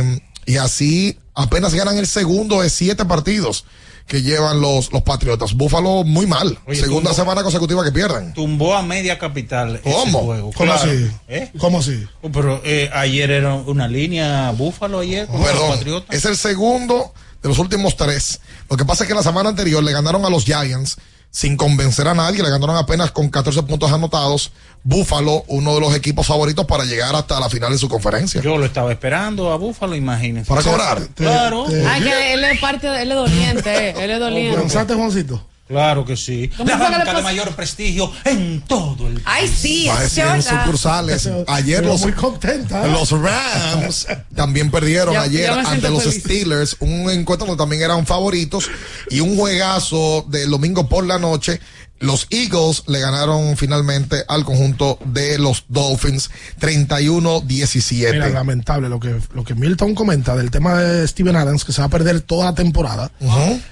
y 0.47 0.57
así 0.57 1.17
apenas 1.37 1.73
ganan 1.73 1.97
el 1.97 2.07
segundo 2.07 2.61
de 2.61 2.69
siete 2.69 3.05
partidos 3.05 3.63
que 4.07 4.21
llevan 4.21 4.61
los, 4.61 4.91
los 4.93 5.01
Patriotas. 5.03 5.53
Búfalo 5.53 6.03
muy 6.05 6.25
mal. 6.25 6.57
Oye, 6.65 6.79
Segunda 6.79 7.11
tumbó- 7.11 7.15
semana 7.15 7.43
consecutiva 7.43 7.83
que 7.83 7.91
pierden. 7.91 8.33
Tumbó 8.33 8.73
a 8.73 8.81
media 8.81 9.19
capital. 9.19 9.75
ese 9.75 9.91
¿Cómo? 9.91 10.19
juego. 10.19 10.51
¿Cómo 10.55 10.71
Claro. 10.73 10.89
así? 10.91 11.11
¿Eh? 11.27 11.51
¿Cómo 11.57 11.79
así? 11.79 12.05
Oh, 12.21 12.31
Pero 12.31 12.61
eh, 12.63 12.89
ayer 12.93 13.31
era 13.31 13.53
una 13.55 13.87
línea 13.89 14.51
Búfalo 14.51 14.99
ayer 14.99 15.27
los 15.29 15.41
Perdón, 15.45 15.69
Patriotas. 15.71 16.15
es 16.15 16.23
el 16.25 16.37
segundo 16.37 17.13
de 17.43 17.49
los 17.49 17.59
últimos 17.59 17.97
tres. 17.97 18.39
Lo 18.69 18.77
que 18.77 18.85
pasa 18.85 19.03
es 19.03 19.09
que 19.09 19.13
la 19.13 19.23
semana 19.23 19.49
anterior 19.49 19.83
le 19.83 19.91
ganaron 19.91 20.23
a 20.25 20.29
los 20.29 20.45
Giants 20.45 20.97
sin 21.31 21.55
convencer 21.57 22.07
a 22.07 22.13
nadie, 22.13 22.41
le 22.41 22.49
ganaron 22.49 22.75
apenas 22.75 23.11
con 23.11 23.29
14 23.29 23.63
puntos 23.63 23.91
anotados. 23.91 24.51
Buffalo, 24.83 25.43
uno 25.47 25.73
de 25.75 25.81
los 25.81 25.93
equipos 25.95 26.25
favoritos 26.25 26.65
para 26.65 26.85
llegar 26.85 27.13
hasta 27.15 27.39
la 27.39 27.49
final 27.49 27.71
de 27.71 27.77
su 27.77 27.89
conferencia. 27.89 28.41
Yo 28.41 28.57
lo 28.57 28.65
estaba 28.65 28.91
esperando 28.91 29.51
a 29.51 29.57
Búfalo, 29.57 29.95
imagínense. 29.95 30.47
Para 30.47 30.63
cobrar. 30.63 31.07
Claro. 31.15 31.65
Ay, 31.89 32.01
que 32.03 32.33
él 32.33 32.43
es 32.45 32.59
parte, 32.59 32.87
de- 32.87 33.01
él 33.01 33.11
es 33.11 33.17
doliente, 33.17 33.89
eh, 33.89 33.95
él 33.99 34.11
es 34.11 34.19
doliente. 34.19 34.57
¿Pensaste, 34.57 34.93
Juancito? 34.93 35.43
Claro 35.67 36.05
que 36.05 36.15
sí. 36.15 36.49
¿Cómo 36.55 36.69
La 36.69 36.77
banca 36.77 37.13
de 37.13 37.21
mayor 37.21 37.53
prestigio 37.53 38.09
en 38.23 38.61
todo 38.61 39.07
el 39.07 39.21
Ay, 39.25 39.47
sí, 39.49 39.89
es 39.89 40.45
sucursales. 40.45 41.29
Ayer 41.47 41.79
Pero 41.81 41.91
los, 41.93 42.01
muy 42.01 42.13
contenta. 42.13 42.85
¿eh? 42.85 42.91
los 42.91 43.11
Rams 43.11 44.07
también 44.33 44.71
perdieron 44.71 45.13
Ya- 45.13 45.21
ayer 45.23 45.49
ya 45.53 45.69
ante 45.69 45.89
los 45.89 46.03
feliz. 46.03 46.21
Steelers, 46.23 46.77
un 46.79 47.09
encuentro 47.09 47.45
donde 47.47 47.61
también 47.61 47.81
eran 47.81 48.05
favoritos 48.05 48.69
y 49.09 49.19
un 49.19 49.35
juegazo 49.35 50.25
del 50.29 50.49
domingo 50.49 50.87
por 50.87 51.05
la 51.05 51.19
noche. 51.19 51.59
Los 51.99 52.27
Eagles 52.29 52.83
le 52.87 52.99
ganaron 52.99 53.57
finalmente 53.57 54.23
al 54.27 54.45
conjunto 54.45 54.99
de 55.05 55.39
los 55.39 55.65
Dolphins 55.67 56.29
31-17. 56.59 58.11
Mira, 58.11 58.29
lamentable 58.29 58.87
lo 58.87 58.99
que, 58.99 59.15
lo 59.33 59.43
que 59.43 59.55
Milton 59.55 59.95
comenta 59.95 60.35
del 60.35 60.51
tema 60.51 60.79
de 60.81 61.07
Steven 61.07 61.35
Adams, 61.35 61.65
que 61.65 61.73
se 61.73 61.81
va 61.81 61.87
a 61.87 61.89
perder 61.89 62.21
toda 62.21 62.45
la 62.45 62.55
temporada 62.55 63.11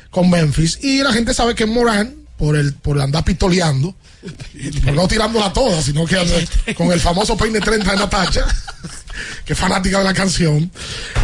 con 0.09 0.29
Memphis. 0.29 0.79
Y 0.81 1.03
la 1.03 1.13
gente 1.13 1.33
sabe 1.33 1.53
que 1.53 1.65
Morán, 1.65 2.15
por 2.37 2.55
el 2.55 2.73
por 2.73 2.99
andar 2.99 3.23
pistoleando, 3.23 3.95
por 4.83 4.93
no 4.93 5.07
tirándola 5.07 5.53
toda, 5.53 5.81
sino 5.81 6.05
que 6.05 6.17
con 6.75 6.91
el 6.91 6.99
famoso 6.99 7.37
peine 7.37 7.59
30 7.59 7.91
de 7.91 7.97
Natacha, 7.97 8.45
que 9.45 9.53
es 9.53 9.59
fanática 9.59 9.99
de 9.99 10.03
la 10.03 10.13
canción, 10.13 10.71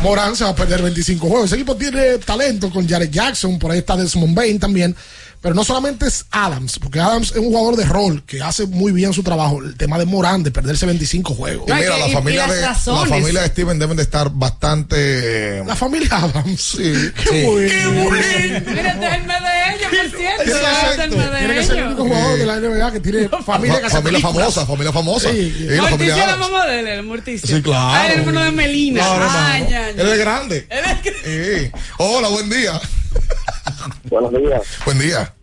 Morán 0.04 0.36
se 0.36 0.44
va 0.44 0.52
a 0.52 0.56
perder 0.56 0.84
25 0.84 1.28
juegos. 1.28 1.48
Ese 1.48 1.56
equipo 1.56 1.76
tiene 1.76 2.20
talento 2.20 2.70
con 2.70 2.88
Jared 2.88 3.10
Jackson, 3.10 3.58
por 3.58 3.72
ahí 3.72 3.80
está 3.80 3.98
Desmond 3.98 4.36
Bain 4.36 4.60
también. 4.60 4.96
Pero 5.42 5.56
no 5.56 5.64
solamente 5.64 6.06
es 6.06 6.26
Adams, 6.30 6.78
porque 6.78 7.00
Adams 7.00 7.32
es 7.32 7.38
un 7.38 7.46
jugador 7.46 7.76
de 7.76 7.86
rol 7.86 8.24
que 8.28 8.44
hace 8.44 8.68
muy 8.68 8.92
bien 8.92 9.12
su 9.12 9.24
trabajo. 9.24 9.60
El 9.60 9.76
tema 9.76 9.98
de 9.98 10.06
Morán, 10.06 10.44
de 10.44 10.52
perderse 10.52 10.86
25 10.86 11.34
juegos. 11.34 11.68
Y 11.68 11.74
mira, 11.74 11.98
la 11.98 12.10
familia, 12.10 12.46
de, 12.46 12.62
la 12.62 12.76
familia 12.76 13.42
de 13.42 13.48
Steven 13.48 13.80
deben 13.80 13.98
de 13.98 14.04
estar 14.04 14.30
bastante. 14.30 15.64
La 15.66 15.76
familia 15.76 16.10
Adams. 16.12 16.62
Sí. 16.62 16.94
Qué 17.24 17.46
bueno. 17.48 18.12
Mira, 18.12 18.92
este 18.92 19.08
es 19.08 19.14
el 19.16 19.24
mes 19.24 19.38
de 19.42 19.76
ellos, 19.76 20.12
por 20.12 20.20
cierto. 20.20 20.44
Exacto. 20.44 20.92
Este 20.92 20.94
es 20.94 21.00
el 21.00 21.18
mes 21.18 21.32
de 21.32 21.38
Tiene 21.40 21.54
que 21.56 21.64
ser 21.64 21.78
el 21.78 21.86
único 21.88 22.04
jugador 22.04 22.38
de 22.38 22.46
la 22.46 22.60
NBA 22.60 22.92
que 22.92 23.00
tiene 23.00 23.30
familia 23.44 23.80
que 23.80 23.86
hace 23.88 23.96
familia 23.98 24.20
famosa, 24.20 24.66
familia 24.68 24.92
famosa. 24.94 25.32
Sí. 25.32 25.56
Sí, 25.58 25.66
la 25.66 25.82
Morticia 25.82 25.90
familia 25.90 26.14
es 26.14 26.18
la 26.18 26.34
Adams. 26.34 26.52
mamá 26.52 26.66
de 26.68 26.80
él, 26.80 26.88
el 26.88 27.04
Morticia. 27.04 27.56
Sí, 27.56 27.62
claro. 27.64 27.88
Ah, 27.88 28.08
el 28.08 28.20
hermano 28.20 28.44
de 28.44 28.52
Melina. 28.52 29.02
Claro, 29.02 29.26
hermano. 29.26 29.70
ya, 29.72 29.92
ya. 29.92 30.02
Él 30.04 30.08
es 30.08 30.20
grande. 30.20 30.68
Él 30.70 30.84
es 30.86 31.62
Sí. 31.66 31.72
Hola, 31.98 32.28
buen 32.28 32.48
día. 32.48 32.80
Buenos 34.10 34.32
días. 34.32 34.80
Buen 34.86 35.00
día. 35.00 35.34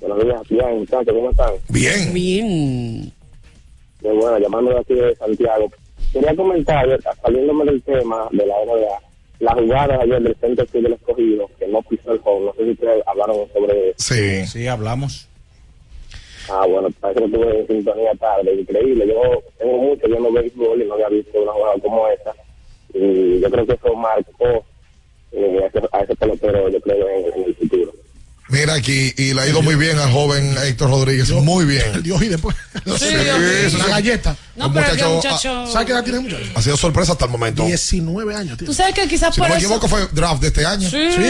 Buenos 0.00 0.24
días, 0.24 0.48
bien, 0.48 0.78
muchachos, 0.78 1.14
¿cómo 1.14 1.30
están? 1.30 1.52
Bien. 1.68 2.12
Bien. 2.12 3.12
Qué 4.00 4.08
bueno, 4.08 4.38
llamando 4.38 4.72
de 4.72 4.80
aquí 4.80 4.94
de 4.94 5.16
Santiago. 5.16 5.68
Quería 6.12 6.36
comentar, 6.36 6.86
saliéndome 7.22 7.64
del 7.64 7.82
tema 7.82 8.28
de 8.30 8.46
la 8.46 8.54
NBA, 8.64 9.00
la 9.40 9.54
jugada 9.54 9.98
ayer 10.00 10.22
del 10.22 10.36
centro 10.36 10.66
del 10.72 10.92
escogido, 10.92 11.50
que 11.58 11.66
no 11.68 11.82
pisó 11.82 12.12
el 12.12 12.20
home. 12.22 12.46
No 12.46 12.54
sé 12.54 12.64
si 12.64 12.70
ustedes 12.70 13.02
hablaron 13.06 13.36
sobre 13.52 13.94
Sí. 13.96 14.46
Sí, 14.46 14.66
hablamos. 14.66 15.28
Ah, 16.50 16.66
bueno, 16.68 16.88
parece 17.00 17.20
que 17.20 17.26
estuve 17.26 17.60
en 17.60 17.66
sintonía 17.66 18.12
tarde. 18.14 18.54
Increíble. 18.54 19.06
Yo 19.08 19.42
tengo 19.58 19.78
mucho 19.78 20.06
viendo 20.06 20.30
béisbol 20.32 20.82
y 20.82 20.86
no 20.86 20.94
había 20.94 21.08
visto 21.08 21.42
una 21.42 21.52
jugada 21.52 21.74
como 21.82 22.08
esa. 22.08 22.32
Y 22.92 23.40
yo 23.40 23.50
creo 23.50 23.66
que 23.66 23.72
eso 23.72 23.94
marcó 23.94 24.64
eh, 25.36 25.60
a, 25.64 25.66
ese, 25.66 25.86
a 25.92 26.00
ese 26.00 26.14
pelotero, 26.16 26.68
yo 26.70 26.80
creo, 26.80 27.06
en, 27.08 27.40
en 27.42 27.48
el 27.48 27.54
futuro. 27.56 27.92
Mira 28.50 28.74
aquí, 28.74 29.12
y 29.16 29.32
le 29.32 29.40
ha 29.40 29.48
ido 29.48 29.62
muy 29.62 29.74
bien 29.74 29.98
al 29.98 30.12
joven 30.12 30.54
Héctor 30.64 30.90
Rodríguez. 30.90 31.30
Muy 31.30 31.64
bien. 31.64 31.82
El 31.94 32.02
Dios 32.04 32.22
y 32.22 32.28
después. 32.28 32.54
Sí, 32.98 33.06
Dios 33.08 33.38
mío. 33.72 33.78
la 33.78 33.86
galleta. 33.88 34.36
No, 34.56 34.70
pero 34.72 34.86
muchacho, 34.86 35.08
el 35.08 35.14
muchacho. 35.14 35.66
¿Sabes 35.72 35.86
qué 35.86 35.92
edad 35.92 36.04
tiene 36.04 36.18
el 36.18 36.24
muchacho? 36.24 36.50
Ha 36.54 36.62
sido 36.62 36.76
sorpresa 36.76 37.12
hasta 37.12 37.24
el 37.24 37.30
momento. 37.30 37.64
19 37.64 38.34
años 38.34 38.58
tiene. 38.58 38.66
Tú 38.66 38.74
sabes 38.74 38.94
que 38.94 39.08
quizás 39.08 39.34
Si 39.34 39.40
no 39.40 39.46
por 39.46 39.50
me 39.56 39.58
eso. 39.58 39.66
equivoco, 39.66 39.88
fue 39.88 40.06
draft 40.12 40.42
de 40.42 40.48
este 40.48 40.66
año. 40.66 40.88
Sí. 40.90 40.98
Sí, 41.16 41.22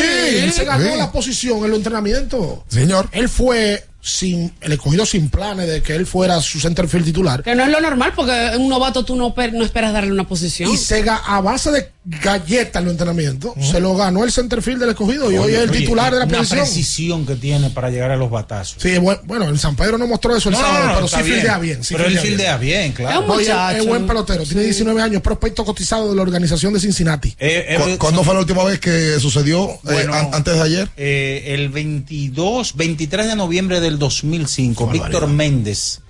él 0.42 0.52
se 0.52 0.64
ganó 0.64 0.84
Sí. 0.84 0.98
la 0.98 1.12
posición 1.12 1.58
en 1.64 1.70
los 1.70 1.76
entrenamientos. 1.78 2.58
Señor. 2.68 3.08
Él 3.12 3.28
fue 3.28 3.84
sin, 4.00 4.52
el 4.60 4.72
escogido 4.72 5.06
sin 5.06 5.30
planes 5.30 5.68
de 5.68 5.80
que 5.82 5.94
él 5.94 6.06
fuera 6.06 6.40
su 6.42 6.58
centerfield 6.60 7.04
titular. 7.06 7.42
Que 7.44 7.54
no 7.54 7.62
es 7.62 7.70
lo 7.70 7.80
normal, 7.80 8.12
porque 8.16 8.50
un 8.58 8.68
novato 8.68 9.04
tú 9.04 9.14
no, 9.14 9.32
no 9.52 9.64
esperas 9.64 9.92
darle 9.92 10.10
una 10.12 10.26
posición. 10.26 10.70
Y 10.70 10.76
se 10.76 11.04
ga- 11.04 11.22
a 11.24 11.40
base 11.40 11.70
de 11.70 11.93
galletas 12.06 12.80
en 12.80 12.84
los 12.84 12.92
entrenamientos, 12.92 13.54
se 13.60 13.80
lo 13.80 13.96
ganó 13.96 14.24
el 14.24 14.30
centerfield 14.32 14.78
del 14.80 14.90
escogido 14.90 15.32
y 15.32 15.38
hoy 15.38 15.52
es 15.54 15.60
el 15.60 15.70
Oye, 15.70 15.80
titular 15.80 16.12
de 16.12 16.18
la 16.18 16.26
una 16.26 16.36
posición. 16.38 16.60
precisión 16.60 17.26
que 17.26 17.34
tiene 17.36 17.70
para 17.70 17.88
llegar 17.88 18.10
a 18.10 18.16
los 18.16 18.28
batazos. 18.30 18.76
Sí, 18.82 18.90
bu- 18.96 19.18
bueno, 19.24 19.48
en 19.48 19.56
San 19.58 19.74
Pedro 19.74 19.96
no 19.96 20.06
mostró 20.06 20.36
eso 20.36 20.50
el 20.50 20.54
No, 20.54 20.60
sábado, 20.60 20.86
no, 20.88 20.94
pero 20.96 21.08
sí 21.08 21.16
fildea 21.22 21.58
bien. 21.58 21.82
sí 21.82 21.94
pero 21.94 22.06
él 22.06 22.18
fildea 22.18 22.58
fildea 22.58 22.80
bien, 22.80 22.92
claro. 22.92 23.38
Es 23.70 23.86
buen 23.86 24.06
pelotero, 24.06 24.42
tiene 24.44 24.64
19 24.64 25.00
años, 25.00 25.22
prospecto 25.22 25.64
cotizado 25.64 26.10
de 26.10 26.16
la 26.16 26.22
organización 26.22 26.74
de 26.74 26.80
Cincinnati. 26.80 27.30
Eh, 27.38 27.64
eh, 27.68 27.78
¿Cu- 27.92 27.98
¿Cuándo 27.98 28.22
fue 28.22 28.34
la 28.34 28.40
última 28.40 28.64
vez 28.64 28.78
que 28.80 29.18
sucedió? 29.18 29.70
Eh, 29.70 29.78
Bueno, 29.82 30.12
antes 30.32 30.54
de 30.54 30.60
ayer. 30.60 30.88
eh, 30.98 31.54
el 31.54 31.70
22, 31.70 32.76
23 32.76 33.28
de 33.28 33.36
noviembre 33.36 33.80
del 33.80 33.98
2005, 33.98 34.88
Víctor 34.88 35.26
Méndez, 35.28 36.00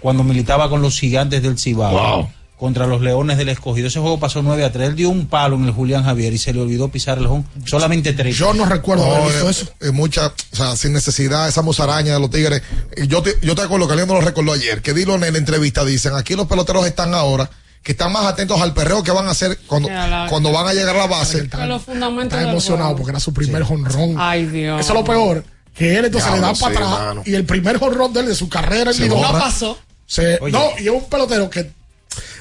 cuando 0.00 0.24
militaba 0.24 0.68
con 0.68 0.82
los 0.82 0.98
gigantes 0.98 1.40
del 1.42 1.56
Cibao, 1.58 1.92
Wow. 1.92 2.28
Contra 2.56 2.86
los 2.86 3.00
leones 3.02 3.36
del 3.36 3.48
escogido. 3.50 3.88
Ese 3.88 4.00
juego 4.00 4.18
pasó 4.18 4.42
9 4.42 4.64
a 4.64 4.72
3. 4.72 4.88
Él 4.90 4.96
dio 4.96 5.10
un 5.10 5.26
palo 5.26 5.56
en 5.56 5.64
el 5.66 5.72
Julián 5.72 6.04
Javier 6.04 6.32
y 6.32 6.38
se 6.38 6.52
le 6.54 6.60
olvidó 6.60 6.88
pisar 6.88 7.18
el 7.18 7.26
home. 7.26 7.44
Solamente 7.66 8.12
3. 8.14 8.34
Yo 8.34 8.54
no 8.54 8.64
recuerdo 8.64 9.04
No, 9.06 9.14
haber 9.14 9.28
visto 9.32 9.46
eh, 9.48 9.50
eso. 9.50 9.66
eh, 9.80 9.90
mucha, 9.90 10.28
o 10.28 10.56
sea, 10.56 10.74
sin 10.76 10.92
necesidad, 10.94 11.48
esa 11.48 11.60
musaraña 11.62 12.14
de 12.14 12.20
los 12.20 12.30
tigres. 12.30 12.62
Y 12.96 13.06
yo 13.08 13.22
te, 13.22 13.34
yo 13.42 13.54
te 13.54 13.62
acuerdo 13.62 13.86
que 13.86 13.92
alguien 13.92 14.08
nos 14.08 14.20
lo 14.20 14.26
recordó 14.26 14.52
ayer, 14.52 14.80
que 14.80 14.94
Dilo 14.94 15.14
en 15.16 15.20
la 15.20 15.26
entrevista 15.28 15.84
dicen, 15.84 16.14
aquí 16.14 16.34
los 16.34 16.46
peloteros 16.46 16.86
están 16.86 17.12
ahora, 17.14 17.50
que 17.82 17.92
están 17.92 18.10
más 18.12 18.24
atentos 18.24 18.58
al 18.60 18.72
perreo 18.72 19.02
que 19.02 19.10
van 19.12 19.28
a 19.28 19.32
hacer 19.32 19.58
cuando, 19.66 19.88
la- 19.90 20.26
cuando 20.30 20.50
van 20.50 20.66
a 20.66 20.72
llegar 20.72 20.96
a 20.96 21.00
la 21.00 21.06
base. 21.06 21.48
Que 21.48 21.66
los 21.66 21.82
fundamentos 21.82 22.38
Está 22.38 22.50
emocionado 22.50 22.96
porque 22.96 23.10
era 23.10 23.20
su 23.20 23.34
primer 23.34 23.62
jonrón. 23.64 24.14
Ay, 24.18 24.46
Dios. 24.46 24.80
Eso 24.80 24.92
es 24.94 24.98
lo 24.98 25.04
peor. 25.04 25.44
Que 25.74 25.98
él 25.98 26.06
entonces 26.06 26.30
le 26.30 26.38
Diablo, 26.38 26.56
dan 26.58 26.58
para 26.58 26.74
sí, 26.74 26.82
atrás 26.82 27.00
hermano. 27.00 27.22
y 27.26 27.34
el 27.34 27.44
primer 27.44 27.76
jonrón 27.78 28.12
de 28.14 28.20
él 28.20 28.26
de 28.28 28.34
su 28.34 28.48
carrera 28.48 28.92
en 28.92 28.96
Se. 28.96 29.08
No 29.10 29.20
pasó. 29.20 29.78
se- 30.06 30.38
Oye. 30.40 30.52
no, 30.52 30.70
y 30.78 30.84
es 30.84 30.90
un 30.90 31.04
pelotero 31.08 31.50
que 31.50 31.70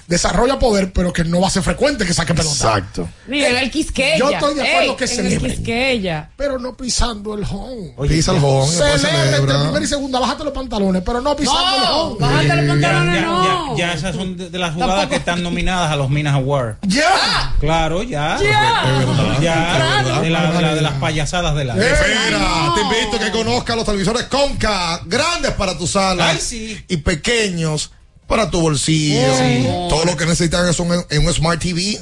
desarrolla 0.07 0.60
poder, 0.60 0.91
pero 0.94 1.11
que 1.11 1.23
no 1.23 1.41
va 1.41 1.48
a 1.48 1.49
ser 1.49 1.64
frecuente 1.64 2.06
que 2.06 2.14
saque 2.14 2.34
pelota. 2.34 2.53
Exacto. 2.56 3.10
Mira, 3.27 3.49
en 3.49 3.57
el 3.57 3.72
Quisqueya. 3.72 4.18
Yo 4.18 4.30
estoy 4.30 4.56
de 4.56 4.61
acuerdo 4.61 4.91
Ey, 4.91 4.95
que 4.98 5.06
en 5.15 5.26
el. 5.26 5.38
Quisqueya. 5.40 6.30
Pero 6.38 6.60
no 6.60 6.76
pisando 6.77 7.34
el 7.36 7.44
home. 7.44 7.94
Oye, 7.98 8.15
Pisa 8.15 8.32
el 8.32 8.44
home, 8.44 8.68
Celebra 8.72 9.38
entre 9.38 9.57
primera 9.60 9.84
y 9.84 9.88
segunda, 9.88 10.19
bájate 10.19 10.44
los 10.44 10.53
pantalones, 10.53 11.02
pero 11.06 11.22
no 11.22 11.36
pisando 11.36 11.76
el 11.77 11.84
home. 11.91 12.15
bájate 12.19 12.48
los 12.61 12.68
pantalones, 12.68 13.15
ya, 13.22 13.22
no. 13.26 13.77
ya, 13.77 13.88
ya 13.88 13.94
esas 13.94 14.15
son 14.15 14.38
de, 14.38 14.49
de 14.49 14.60
las 14.60 14.73
jugadas 14.73 14.95
Tampoco- 14.95 15.10
que 15.10 15.15
están 15.18 15.41
nominadas 15.44 15.91
a 15.91 15.95
los 15.95 16.10
Minas 16.10 16.36
Awards. 16.36 16.77
¡Ya! 16.84 17.53
Claro, 17.60 18.03
ya. 18.03 18.38
Ya. 18.41 19.40
Ya, 19.41 20.22
de, 20.22 20.30
la- 20.30 20.52
de 20.52 20.61
la- 20.61 20.76
de 20.76 20.82
las 20.82 20.94
payasadas 20.94 21.56
de 21.56 21.65
la. 21.65 21.73
Espera, 21.76 22.73
te 22.76 22.82
invito 22.82 23.15
a 23.18 23.19
que 23.19 23.32
conozcas 23.32 23.76
los 23.76 23.86
televisores 23.86 24.23
Conca, 24.23 25.02
grandes 25.06 25.52
para 25.52 25.77
tu 25.77 25.88
sala 25.88 26.30
Ay, 26.30 26.38
sí. 26.40 26.84
y 26.88 26.98
pequeños 26.98 27.91
para 28.27 28.49
tu 28.49 28.61
bolsillo. 28.61 29.38
Sí. 29.38 29.64
Todo 29.89 30.06
lo 30.06 30.18
que 30.18 30.26
necesitas 30.26 30.68
es 30.68 30.80
un, 30.80 30.91
en 31.10 31.26
un 31.26 31.34
Smart 31.34 31.61
TV. 31.61 31.99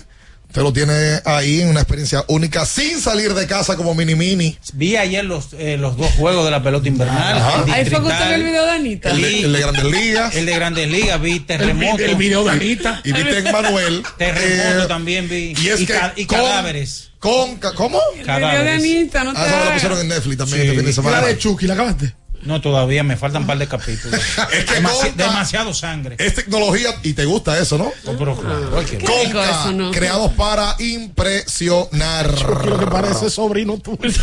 Usted 0.48 0.62
lo 0.62 0.72
tiene 0.72 0.94
ahí 1.26 1.62
en 1.62 1.70
una 1.70 1.80
experiencia 1.80 2.24
única 2.28 2.64
sin 2.68 3.00
salir 3.02 3.34
de 3.34 3.48
casa 3.48 3.76
como 3.76 3.96
mini 3.96 4.14
mini. 4.14 4.56
Vi 4.74 4.96
ayer 4.98 5.26
los, 5.26 5.48
eh, 5.54 5.78
los 5.80 5.98
dos 5.98 6.12
juegos 6.12 6.46
de 6.46 6.52
la 6.52 6.62
pelota 6.62 6.88
invernal. 6.88 7.38
Ajá. 7.40 7.66
Ahí 7.74 7.86
fue 7.90 8.00
que 8.02 8.06
usted 8.08 8.10
distrital, 8.12 8.28
vio 8.28 8.36
el 8.36 8.44
video 8.44 8.66
de 8.66 8.72
Anita. 8.72 9.10
El 9.10 9.22
de, 9.24 9.40
el 9.46 9.54
de 9.54 9.60
Grandes 9.60 9.84
Ligas. 9.86 10.36
El 10.36 10.46
de 10.46 10.54
Grandes 10.56 10.88
Ligas, 10.92 11.22
vi 11.22 11.40
terremoto. 11.40 12.04
El 12.04 12.16
video 12.18 12.44
de 12.44 12.52
Anita. 12.52 13.02
Y 13.04 13.12
viste 13.14 13.38
en 13.40 13.52
Manuel. 13.52 14.04
Terremoto 14.20 14.84
eh, 14.84 14.88
también 14.88 15.28
vi. 15.28 15.56
y 15.60 15.68
es 15.70 15.80
que 15.80 15.86
ca- 15.88 16.14
y 16.16 16.26
con- 16.26 16.38
cadáveres. 16.38 17.10
Con, 17.18 17.56
¿Cómo? 17.76 18.00
El 18.16 18.22
video 18.22 18.36
de 18.36 18.42
Cadáveres. 18.42 18.74
Anita, 18.80 19.24
no 19.24 19.34
te 19.34 19.40
Ah, 19.40 19.46
eso 19.48 19.58
me 19.58 19.66
lo 19.66 19.74
pusieron 19.74 20.00
en 20.02 20.08
Netflix 20.10 20.38
también 20.38 20.62
Sí. 20.62 20.68
este 20.68 20.76
fin 20.78 20.86
de 20.86 20.92
¿Y 20.92 20.94
semana. 20.94 21.22
la 21.22 21.28
de 21.30 21.38
Chucky, 21.40 21.66
¿la 21.66 21.74
acabaste? 21.74 22.14
No, 22.46 22.62
todavía 22.62 23.04
me 23.04 23.16
faltan 23.18 23.44
un 23.44 23.48
par 23.48 23.58
de 23.58 23.68
capítulos. 23.68 24.20
Es 24.54 24.66
que 24.66 24.82
Demasi- 24.82 25.10
Conca 25.10 25.24
demasiado 25.24 25.74
sangre. 25.74 26.16
Es 26.20 26.36
tecnología 26.36 26.90
y 27.04 27.14
te 27.14 27.26
gusta 27.26 27.58
eso, 27.60 27.78
¿no? 27.78 27.86
Oh, 28.06 28.16
pero 28.18 28.36
claro, 28.38 28.80
rico 28.82 29.06
Conca, 29.06 29.50
eso, 29.50 29.72
¿no? 29.72 29.92
creados 29.92 30.32
para 30.34 30.76
impresionar. 30.80 32.30
Quiero 32.62 32.80
que 32.80 32.88
parece 32.88 33.30
sobrino 33.30 33.78
tuyo. 33.78 33.98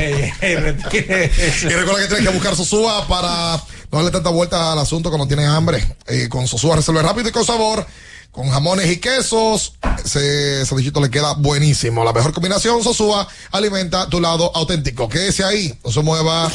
Y 0.00 1.68
recuerda 1.68 2.00
que 2.02 2.06
tienes 2.08 2.26
que 2.26 2.32
buscar 2.34 2.56
Sosúa 2.56 3.06
para 3.06 3.56
no 3.90 3.98
darle 3.98 4.10
tanta 4.10 4.30
vuelta 4.30 4.72
al 4.72 4.78
asunto 4.78 5.08
cuando 5.10 5.26
tienes 5.26 5.46
hambre. 5.48 5.84
Eh, 6.06 6.28
con 6.28 6.46
Sosúa 6.46 6.76
resuelve 6.76 7.02
rápido 7.02 7.28
y 7.28 7.32
con 7.32 7.44
sabor. 7.44 7.86
Con 8.30 8.48
jamones 8.50 8.90
y 8.90 8.98
quesos, 8.98 9.72
ese 10.04 10.64
sandwichito 10.64 11.00
le 11.00 11.10
queda 11.10 11.32
buenísimo. 11.34 12.04
La 12.04 12.12
mejor 12.12 12.32
combinación, 12.32 12.84
Sosúa, 12.84 13.26
alimenta 13.50 14.08
tu 14.08 14.20
lado 14.20 14.54
auténtico. 14.54 15.08
Quédese 15.08 15.42
ahí, 15.44 15.76
no 15.84 15.90
se 15.90 16.02
mueva. 16.02 16.48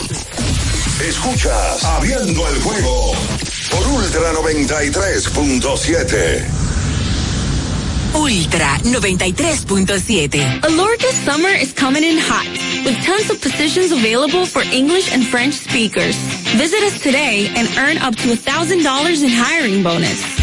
Escuchas 1.02 1.84
Abriendo 1.84 2.48
el 2.48 2.62
juego 2.62 3.12
por 3.72 3.86
Ultra 3.88 4.32
93.7. 4.34 6.46
Ultra 8.16 8.78
93.7. 8.84 10.62
Alorca's 10.64 11.16
summer 11.26 11.50
is 11.50 11.74
coming 11.74 12.04
in 12.04 12.20
hot, 12.20 12.46
with 12.86 12.96
tons 13.04 13.32
of 13.32 13.42
positions 13.42 13.92
available 13.92 14.46
for 14.46 14.62
English 14.72 15.12
and 15.12 15.26
French 15.26 15.56
speakers. 15.56 16.16
Visit 16.56 16.84
us 16.84 17.02
today 17.02 17.50
and 17.56 17.68
earn 17.78 17.98
up 17.98 18.16
to 18.18 18.28
$1,000 18.30 19.24
in 19.24 19.30
hiring 19.30 19.82
bonus. 19.84 20.43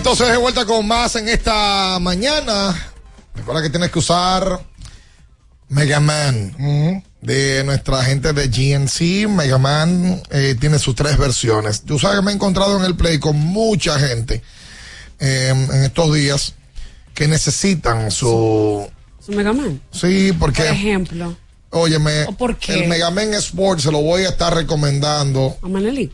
entonces 0.00 0.28
de 0.30 0.38
vuelta 0.38 0.64
con 0.64 0.88
más 0.88 1.14
en 1.16 1.28
esta 1.28 1.98
mañana. 2.00 2.74
Recuerda 3.34 3.60
que 3.60 3.68
tienes 3.68 3.90
que 3.90 3.98
usar 3.98 4.58
Mega 5.68 6.00
Man 6.00 7.04
de 7.20 7.62
nuestra 7.64 8.02
gente 8.02 8.32
de 8.32 8.48
GNC. 8.48 9.28
Mega 9.28 9.58
Man 9.58 10.22
eh, 10.30 10.56
tiene 10.58 10.78
sus 10.78 10.94
tres 10.94 11.18
versiones. 11.18 11.82
Tú 11.82 11.98
sabes 11.98 12.18
que 12.18 12.24
me 12.24 12.30
he 12.30 12.34
encontrado 12.34 12.78
en 12.78 12.86
el 12.86 12.96
Play 12.96 13.18
con 13.18 13.36
mucha 13.36 13.98
gente 13.98 14.42
eh, 15.18 15.48
en 15.50 15.84
estos 15.84 16.14
días 16.14 16.54
que 17.12 17.28
necesitan 17.28 18.10
su... 18.10 18.88
¿Su 19.18 19.32
Mega 19.32 19.52
Man? 19.52 19.82
Sí, 19.90 20.32
porque... 20.32 20.62
Por 20.62 20.72
ejemplo. 20.72 21.36
Óyeme, 21.72 22.24
¿O 22.24 22.32
por 22.32 22.56
qué? 22.56 22.84
el 22.84 22.88
Mega 22.88 23.10
Man 23.10 23.34
Sport 23.34 23.80
se 23.80 23.92
lo 23.92 24.00
voy 24.00 24.22
a 24.22 24.30
estar 24.30 24.54
recomendando. 24.54 25.58
¿A 25.60 25.68
Manelí? 25.68 26.10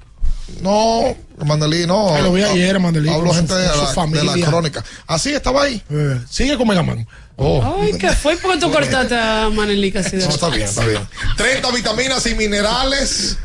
No, 0.60 1.16
Mandelí, 1.44 1.86
no. 1.86 2.14
Ah, 2.14 2.20
lo 2.20 2.32
vi 2.32 2.42
ayer, 2.42 2.78
Mandelí, 2.78 3.08
Hablo 3.08 3.24
con 3.30 3.32
su- 3.32 3.36
gente 3.38 3.54
de, 3.54 3.66
la, 3.66 3.88
de 3.88 3.94
familia. 3.94 4.36
la 4.36 4.46
crónica. 4.46 4.84
Así 5.06 5.32
estaba 5.34 5.64
ahí. 5.64 5.82
Eh, 5.90 6.20
sigue 6.30 6.56
con 6.56 6.68
Mega 6.68 6.82
Man. 6.82 7.06
Oh. 7.36 7.78
Ay, 7.82 7.92
¿qué 7.98 8.10
fue? 8.12 8.36
¿Por 8.38 8.52
qué 8.54 8.58
tú 8.60 8.70
cortaste 8.72 9.14
a 9.14 9.50
Manelí 9.52 9.92
casi 9.92 10.16
de 10.16 10.24
No, 10.24 10.30
está 10.30 10.48
bien, 10.48 10.62
está 10.68 10.84
bien. 10.86 11.06
30 11.36 11.70
vitaminas 11.72 12.24
y 12.26 12.34
minerales 12.34 13.36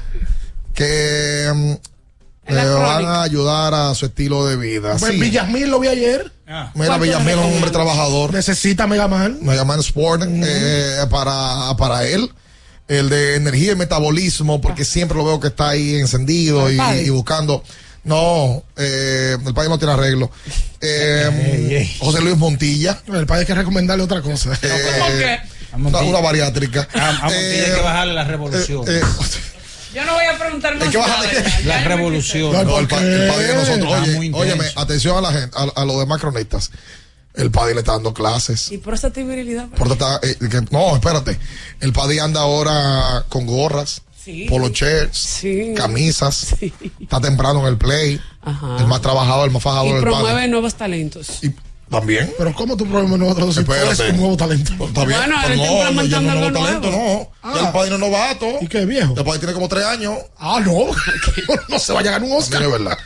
que 0.73 1.49
mm, 1.53 1.73
le 2.53 2.65
van 2.65 2.75
crónica. 2.93 3.15
a 3.15 3.23
ayudar 3.23 3.73
a 3.73 3.95
su 3.95 4.05
estilo 4.05 4.45
de 4.45 4.55
vida. 4.57 4.95
Pues 4.97 5.13
Sí. 5.13 5.19
Villasmil 5.19 5.69
lo 5.69 5.79
vi 5.79 5.87
ayer. 5.89 6.31
Mira, 6.75 6.97
Villamil 6.97 7.29
es 7.29 7.45
un 7.45 7.53
hombre 7.53 7.71
trabajador. 7.71 8.33
Necesita 8.33 8.85
Mega 8.85 9.07
Man. 9.07 9.39
Mega 9.41 9.63
Man 9.63 9.79
Sport 9.79 10.23
eh, 10.27 10.97
para, 11.09 11.75
para 11.77 12.05
él. 12.07 12.29
El 12.97 13.09
de 13.09 13.35
energía 13.35 13.71
y 13.71 13.75
metabolismo, 13.75 14.59
porque 14.59 14.83
siempre 14.83 15.17
lo 15.17 15.23
veo 15.25 15.39
que 15.39 15.47
está 15.47 15.69
ahí 15.69 15.95
encendido 15.95 16.69
y, 16.69 17.09
buscando. 17.09 17.63
No, 18.03 18.63
eh, 18.77 19.37
el 19.45 19.53
país 19.53 19.69
no 19.69 19.77
tiene 19.77 19.93
arreglo. 19.93 20.29
Eh, 20.83 21.95
José 21.99 22.21
Luis 22.21 22.35
Montilla. 22.37 22.99
El 23.13 23.27
padre 23.27 23.41
hay 23.41 23.45
que 23.45 23.53
recomendarle 23.53 24.03
otra 24.03 24.21
cosa. 24.23 24.49
eh, 24.63 25.39
una, 25.75 25.99
una 25.99 26.19
bariátrica. 26.21 26.87
A, 26.95 27.09
a 27.09 27.11
Montilla 27.11 27.37
hay 27.37 27.59
Eh, 27.59 27.73
que 27.75 27.81
bajarle 27.81 28.13
la 28.15 28.23
revolución. 28.23 28.83
eh, 28.87 28.99
Yo 29.93 30.03
no 30.05 30.13
voy 30.15 30.25
a 30.25 30.39
preguntar 30.39 30.73
más 30.75 30.83
Hay 30.85 30.89
que 30.89 30.97
nada. 30.97 31.17
bajarle- 31.17 31.43
Ya 31.63 31.65
la 31.67 31.83
revolución. 31.83 32.51
No, 32.65 32.79
el, 32.79 32.87
pa- 32.87 32.97
el 32.99 33.27
padre 33.27 33.47
de 33.47 33.53
nosotros. 33.53 33.93
Oye, 34.07 34.31
óyeme, 34.33 34.65
atención 34.75 35.17
a 35.17 35.21
la 35.21 35.31
gente, 35.39 35.55
a, 35.55 35.81
a 35.81 35.85
los 35.85 35.99
demás 35.99 36.19
cronistas. 36.19 36.71
El 37.33 37.49
padre 37.51 37.73
le 37.73 37.79
está 37.79 37.93
dando 37.93 38.13
clases. 38.13 38.71
¿Y 38.71 38.77
por 38.77 38.93
esa 38.93 39.09
virilidad? 39.09 39.67
Por 39.69 39.87
está- 39.93 40.19
eh, 40.23 40.35
que- 40.39 40.61
no, 40.71 40.95
espérate. 40.95 41.39
El 41.79 41.93
padre 41.93 42.19
anda 42.19 42.41
ahora 42.41 43.25
con 43.29 43.45
gorras, 43.45 44.01
Sí. 44.23 44.45
polo 44.49 44.69
shirts, 44.69 45.17
Sí. 45.17 45.73
camisas. 45.75 46.55
Está 46.99 47.19
temprano 47.21 47.61
en 47.61 47.67
el 47.67 47.77
play. 47.77 48.19
Ajá. 48.43 48.77
El 48.79 48.87
más 48.87 49.01
trabajador, 49.01 49.45
el 49.47 49.51
más 49.51 49.61
Y 49.61 49.63
fajador 49.63 49.93
del 49.95 50.03
promueve 50.03 50.47
nuevos 50.47 50.75
talentos. 50.75 51.39
También. 51.91 52.33
Pero 52.37 52.53
¿cómo 52.55 52.77
tú 52.77 52.85
promueves 52.87 53.19
nuevos 53.19 53.53
si 53.55 53.63
tú 53.65 53.73
eres 53.73 53.99
un 53.99 54.17
nuevo 54.17 54.37
talento? 54.37 54.71
Está 54.85 55.03
bien. 55.05 55.19
Bueno, 55.19 55.35
pero 55.43 55.55
no, 55.57 56.03
ya 56.05 56.21
no 56.21 56.31
es 56.31 56.35
nuevo 56.35 56.47
algo 56.47 56.59
talento, 56.59 56.89
nuevo. 56.89 57.31
no. 57.43 57.53
Ya 57.53 57.67
el 57.67 57.73
padre 57.73 57.89
no 57.89 57.95
es 57.95 58.01
novato. 58.01 58.45
¿Y 58.61 58.67
qué 58.67 58.85
viejo? 58.85 59.13
El 59.17 59.23
padre 59.25 59.39
tiene 59.39 59.53
como 59.53 59.67
tres 59.67 59.83
años. 59.85 60.13
Ah, 60.39 60.61
no. 60.63 60.85
no 61.69 61.79
se 61.79 61.91
vaya 61.91 62.11
a 62.11 62.13
ganar 62.13 62.29
un 62.29 62.37
Oscar. 62.37 62.61
Mire, 62.61 62.71
verdad. 62.71 62.97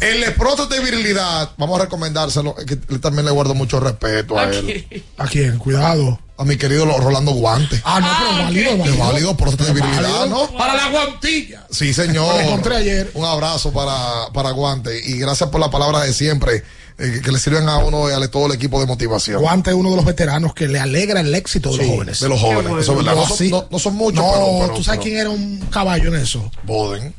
El 0.00 0.22
esproto 0.22 0.66
de 0.66 0.80
virilidad, 0.80 1.50
vamos 1.58 1.78
a 1.78 1.84
recomendárselo. 1.84 2.54
es 2.58 2.64
que 2.64 2.76
también 2.98 3.26
le 3.26 3.30
guardo 3.30 3.54
mucho 3.54 3.78
respeto 3.78 4.38
a 4.38 4.44
él. 4.44 5.04
¿A 5.18 5.26
quién? 5.26 5.58
Cuidado. 5.58 6.18
A 6.38 6.44
mi 6.44 6.56
querido 6.56 6.86
Rolando 6.86 7.32
Guante. 7.32 7.78
Ah, 7.84 8.00
no, 8.00 8.08
pero 8.08 8.44
válido, 8.44 8.70
Es 8.70 8.78
válido. 8.78 8.98
válido, 9.04 9.36
próstata 9.36 9.64
de 9.66 9.74
virilidad, 9.82 10.26
¿no? 10.28 10.46
Para 10.56 10.74
la 10.74 10.88
guantilla. 10.88 11.66
Sí, 11.70 11.92
señor. 11.92 12.34
Lo 12.34 12.40
encontré 12.40 12.76
ayer. 12.76 13.10
Un 13.12 13.26
abrazo 13.26 13.70
para, 13.72 14.32
para 14.32 14.50
Guante. 14.52 14.98
Y 15.04 15.18
gracias 15.18 15.50
por 15.50 15.60
la 15.60 15.68
palabra 15.70 16.00
de 16.00 16.14
siempre, 16.14 16.64
eh, 17.00 17.12
que, 17.14 17.20
que 17.22 17.32
le 17.32 17.38
sirven 17.38 17.68
a 17.68 17.78
uno 17.78 18.08
y 18.08 18.12
a 18.12 18.30
todo 18.30 18.46
el 18.46 18.52
equipo 18.52 18.78
de 18.80 18.86
motivación. 18.86 19.40
Guante 19.40 19.70
es 19.70 19.76
uno 19.76 19.90
de 19.90 19.96
los 19.96 20.04
veteranos 20.04 20.54
que 20.54 20.68
le 20.68 20.78
alegra 20.78 21.20
el 21.20 21.34
éxito 21.34 21.70
de 21.72 21.78
los 21.78 21.86
jóvenes. 21.86 22.20
de 22.20 22.28
los 22.28 22.40
jóvenes, 22.40 22.72
eso 22.82 22.92
es 22.92 22.98
verdad. 22.98 23.14
No, 23.14 23.20
No 23.22 23.26
son- 23.28 23.36
sí. 23.38 23.48
no- 23.50 23.66
no 23.70 23.78
son 23.78 23.94
muchos, 23.94 24.24
No, 24.24 24.32
pero- 24.32 24.58
pero- 24.60 24.74
tú 24.74 24.84
sabes 24.84 24.98
pero- 24.98 25.02
quién 25.02 25.16
era 25.18 25.30
un 25.30 25.58
caballo 25.70 26.14
en 26.14 26.20
eso. 26.20 26.50
Boden. 26.64 27.14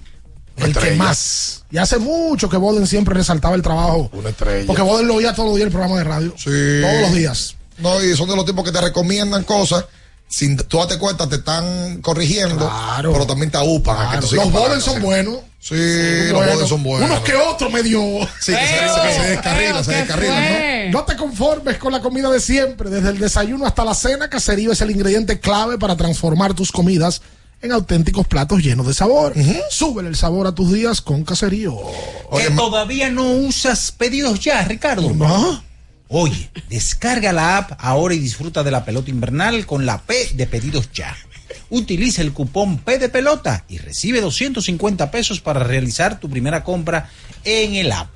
El 0.58 0.66
que 0.66 0.80
estrella. 0.80 0.96
más. 0.98 1.64
Y 1.72 1.78
hace 1.78 1.98
mucho 1.98 2.48
que 2.50 2.58
Boden 2.58 2.86
siempre 2.86 3.16
resaltaba 3.16 3.56
el 3.56 3.62
trabajo. 3.62 4.10
Una 4.14 4.30
estrella. 4.30 4.68
Porque 4.68 4.82
Boden 4.84 5.08
lo 5.08 5.16
oía 5.16 5.34
todos 5.34 5.50
los 5.50 5.56
días 5.56 5.66
el 5.68 5.72
programa 5.72 5.98
de 5.98 6.04
radio. 6.04 6.34
Sí. 6.38 6.50
Todos 6.82 7.02
los 7.02 7.14
días. 7.14 7.56
No, 7.80 8.04
y 8.04 8.16
son 8.16 8.30
de 8.30 8.36
los 8.36 8.46
tipos 8.46 8.64
que 8.64 8.72
te 8.72 8.80
recomiendan 8.82 9.44
cosas. 9.44 9.86
Sin 10.28 10.56
tú 10.58 10.78
date 10.78 10.98
cuenta, 11.00 11.28
te 11.28 11.38
están 11.38 12.02
corrigiendo. 12.02 12.58
Claro. 12.70 13.12
Pero 13.12 13.26
también 13.26 13.50
te 13.52 13.58
aúpan. 13.58 13.98
a 13.98 14.00
que 14.02 14.06
Claro. 14.08 14.22
tú 14.22 14.28
sigas 14.28 14.46
Los 14.46 14.54
Boden 14.54 14.82
son 14.82 15.02
buenos. 15.02 15.38
Sí, 15.62 15.76
los 16.32 16.68
son 16.68 16.82
buenos. 16.82 17.08
Unos 17.08 17.22
que 17.22 17.36
otros 17.36 17.72
medio. 17.72 18.02
Sí, 18.40 18.52
que 18.52 18.58
se, 18.58 19.40
¿no? 20.90 21.00
No 21.00 21.06
te 21.06 21.16
conformes 21.16 21.78
con 21.78 21.92
la 21.94 22.02
comida 22.02 22.32
de 22.32 22.40
siempre. 22.40 22.90
Desde 22.90 23.10
el 23.10 23.20
desayuno 23.20 23.68
hasta 23.68 23.86
la 23.86 23.94
cena, 23.94 24.28
Caserío 24.28 24.72
es 24.72 24.82
el 24.82 24.90
ingrediente 24.90 25.40
clave 25.40 25.78
para 25.78 25.96
transformar 25.96 26.56
tus 26.56 26.72
comidas 26.72 27.22
en 27.62 27.72
auténticos 27.72 28.26
platos 28.26 28.64
llenos 28.64 28.88
de 28.88 28.96
sabor. 28.96 29.36
Súbele 29.70 30.10
el 30.10 30.16
sabor 30.16 30.48
a 30.48 30.56
tus 30.56 30.74
días 30.74 31.00
con 31.00 31.24
Caserío. 31.24 31.78
que 32.36 32.50
todavía 32.56 33.12
no 33.12 33.30
usas 33.30 33.92
pedidos 33.92 34.40
ya, 34.40 34.64
Ricardo. 34.64 35.14
No. 35.14 35.64
Oye, 36.08 36.50
descarga 36.70 37.32
la 37.32 37.58
app 37.58 37.74
ahora 37.78 38.16
y 38.16 38.20
disfruta 38.20 38.64
de 38.64 38.72
la 38.72 38.84
pelota 38.84 39.12
invernal 39.12 39.68
con 39.68 39.86
la 39.86 40.00
P 40.02 40.32
de 40.34 40.48
pedidos 40.48 40.92
ya. 40.92 41.16
Utiliza 41.72 42.22
el 42.22 42.34
cupón 42.34 42.78
P 42.78 43.00
de 43.00 43.10
pelota 43.10 43.66
y 43.68 43.80
recibe 43.80 44.22
250 44.22 45.10
pesos 45.10 45.40
para 45.40 45.64
realizar 45.64 46.20
tu 46.20 46.30
primera 46.30 46.64
compra 46.64 47.10
en 47.44 47.74
el 47.76 47.92
app. 47.92 48.10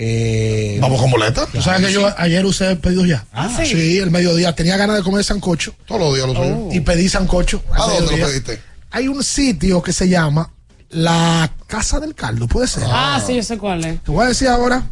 Eh, 0.00 0.78
Vamos 0.80 1.00
con 1.00 1.10
boleta. 1.10 1.46
¿Tú 1.46 1.60
sabes 1.60 1.86
que 1.86 1.92
yo 1.92 2.08
ayer 2.18 2.44
usé 2.44 2.76
pedidos 2.76 3.08
ya? 3.08 3.24
Ah, 3.32 3.50
sí. 3.56 3.66
sí. 3.66 3.98
el 3.98 4.10
mediodía. 4.10 4.54
Tenía 4.54 4.76
ganas 4.76 4.96
de 4.96 5.02
comer 5.02 5.24
sancocho. 5.24 5.74
Todos 5.86 6.00
los 6.00 6.14
días 6.14 6.26
lo 6.28 6.34
suyo. 6.34 6.68
Y 6.72 6.80
pedí 6.80 7.08
sancocho. 7.08 7.62
¿A 7.72 7.86
dónde 7.86 8.16
lo 8.16 8.26
pediste? 8.26 8.60
Hay 8.90 9.08
un 9.08 9.22
sitio 9.24 9.82
que 9.82 9.92
se 9.92 10.08
llama 10.08 10.52
La 10.90 11.52
Casa 11.66 11.98
del 12.00 12.14
Caldo, 12.14 12.46
puede 12.46 12.68
ser. 12.68 12.84
Ah, 12.86 13.20
sí, 13.24 13.34
yo 13.34 13.42
sé 13.42 13.58
cuál 13.58 13.84
es. 13.84 14.02
Te 14.02 14.10
voy 14.10 14.24
a 14.24 14.28
decir 14.28 14.48
ahora. 14.48 14.84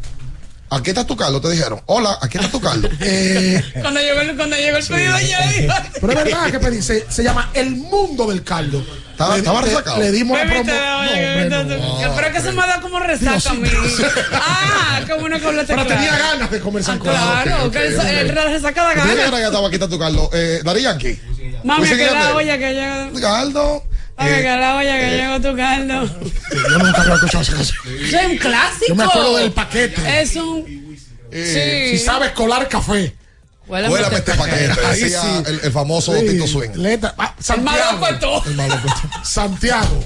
Aquí 0.68 0.90
está 0.90 1.06
tu 1.06 1.16
caldo, 1.16 1.40
te 1.40 1.48
dijeron. 1.50 1.80
Hola, 1.86 2.18
aquí 2.20 2.38
está 2.38 2.50
tu 2.50 2.60
caldo. 2.60 2.88
eh, 3.00 3.62
Cuando 3.80 4.00
llegó 4.00 4.20
el, 4.20 4.36
cuando 4.36 4.56
llegó 4.56 4.76
el 4.78 4.84
pedido 4.84 5.18
ya 5.20 5.46
dijo. 5.52 5.74
pero 6.00 6.12
es 6.12 6.24
verdad 6.24 6.50
que 6.50 6.58
pedí. 6.58 6.82
Se, 6.82 7.10
se 7.10 7.22
llama 7.22 7.50
El 7.54 7.70
Mundo 7.76 8.26
del 8.26 8.42
Caldo. 8.42 8.84
Estaba- 9.12 9.34
Le- 9.34 9.38
estaba 9.38 9.62
resacado. 9.62 9.98
Le 9.98 10.10
dimos 10.12 10.38
la 10.38 10.44
promo. 10.44 10.72
No, 10.72 11.64
no. 11.64 12.14
Pero 12.16 12.32
que 12.32 12.40
se 12.40 12.52
me 12.52 12.62
ha 12.62 12.66
dado 12.66 12.82
como 12.82 12.98
resaca 12.98 13.50
a 13.50 13.54
mí. 13.54 13.68
Ah, 14.32 15.00
qué 15.06 15.12
bueno 15.14 15.38
que 15.40 15.46
hablaste 15.46 15.72
Pero 15.74 15.86
claro. 15.86 16.00
tenía 16.02 16.18
ganas 16.18 16.50
de 16.50 16.60
comer 16.60 16.82
Ah, 16.82 16.86
sancocho. 16.86 17.10
claro, 17.12 17.64
ok, 17.66 17.72
que 17.72 17.86
el, 17.86 17.98
ok. 17.98 18.04
el 18.04 18.28
resaca 18.28 18.82
da 18.82 18.88
¿Tú 18.94 19.00
tienes 19.00 19.16
ganas. 19.16 19.24
ganas 19.30 19.40
que 19.40 19.46
estaba 19.46 19.66
aquí 19.68 19.76
está 19.76 19.88
tu 19.88 19.98
caldo? 19.98 20.30
Eh, 20.34 20.60
Dari 20.64 20.82
Yankee. 20.82 21.20
Mami, 21.64 21.88
que 21.88 21.96
la 22.10 22.34
olla 22.34 22.58
que 22.58 22.72
llega. 22.74 23.10
Caldo. 23.20 23.84
Mami, 24.18 24.30
Eh, 24.30 24.36
que 24.42 24.56
la 24.56 24.76
olla 24.76 24.98
que 25.00 25.10
llegó 25.16 25.40
tu 25.50 25.56
caldo. 25.56 26.20
Yo 26.70 26.78
nunca 26.78 27.02
había 27.02 27.14
escuchado 27.14 27.42
esa 27.42 27.52
canción. 27.54 27.78
Es 28.02 28.26
un 28.30 28.36
clásico. 28.38 28.84
Yo 28.88 28.94
me 28.94 29.04
acuerdo 29.04 29.36
del 29.36 29.52
paquete. 29.52 30.20
Es 30.22 30.36
un. 30.36 30.96
eh, 31.30 31.90
Sí. 31.92 31.98
Si 31.98 32.04
sabes 32.04 32.30
colar 32.32 32.68
café. 32.68 33.14
Huele 33.66 33.88
a 33.88 34.08
este 34.08 34.32
paquete. 34.34 34.70
Ahí 34.86 35.00
Decía 35.00 35.20
sí. 35.22 35.28
el, 35.46 35.60
el 35.64 35.72
famoso 35.72 36.14
Sí, 36.18 36.26
Tito 36.26 36.46
Swing. 36.46 36.70
letra- 36.76 37.14
ah, 37.18 37.34
El 37.54 37.60
malo 37.62 37.78
Santiago. 38.00 38.42
El 38.46 38.54
malo 38.54 38.80
cuento. 38.80 39.10
Santiago. 39.24 40.04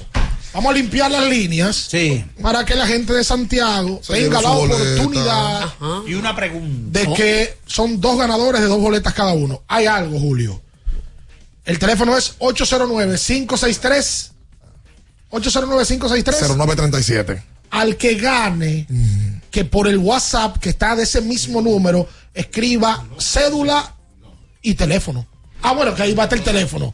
Vamos 0.53 0.71
a 0.71 0.73
limpiar 0.75 1.09
las 1.11 1.25
líneas 1.27 1.75
Sí. 1.89 2.25
para 2.41 2.65
que 2.65 2.75
la 2.75 2.85
gente 2.85 3.13
de 3.13 3.23
Santiago 3.23 4.01
Se 4.03 4.13
tenga 4.13 4.41
la 4.41 4.51
oportunidad 4.51 5.69
Y 6.07 6.15
una 6.15 6.35
pregunta. 6.35 6.99
de 6.99 7.13
que 7.13 7.57
son 7.65 8.01
dos 8.01 8.17
ganadores 8.17 8.59
de 8.61 8.67
dos 8.67 8.79
boletas 8.81 9.13
cada 9.13 9.31
uno. 9.31 9.63
Hay 9.69 9.85
algo, 9.85 10.19
Julio. 10.19 10.61
El 11.65 11.79
teléfono 11.79 12.17
es 12.17 12.37
809-563. 12.39 14.31
809-563. 15.31 16.55
0937. 16.55 17.43
Al 17.69 17.95
que 17.95 18.15
gane, 18.15 18.85
que 19.49 19.63
por 19.63 19.87
el 19.87 19.97
WhatsApp 19.97 20.57
que 20.57 20.67
está 20.69 20.93
de 20.95 21.03
ese 21.03 21.21
mismo 21.21 21.61
número, 21.61 22.07
escriba 22.33 23.05
cédula 23.17 23.95
y 24.61 24.73
teléfono. 24.75 25.25
Ah, 25.61 25.71
bueno, 25.73 25.95
que 25.95 26.03
ahí 26.03 26.13
va 26.13 26.23
a 26.23 26.25
estar 26.25 26.39
el 26.39 26.43
teléfono. 26.43 26.93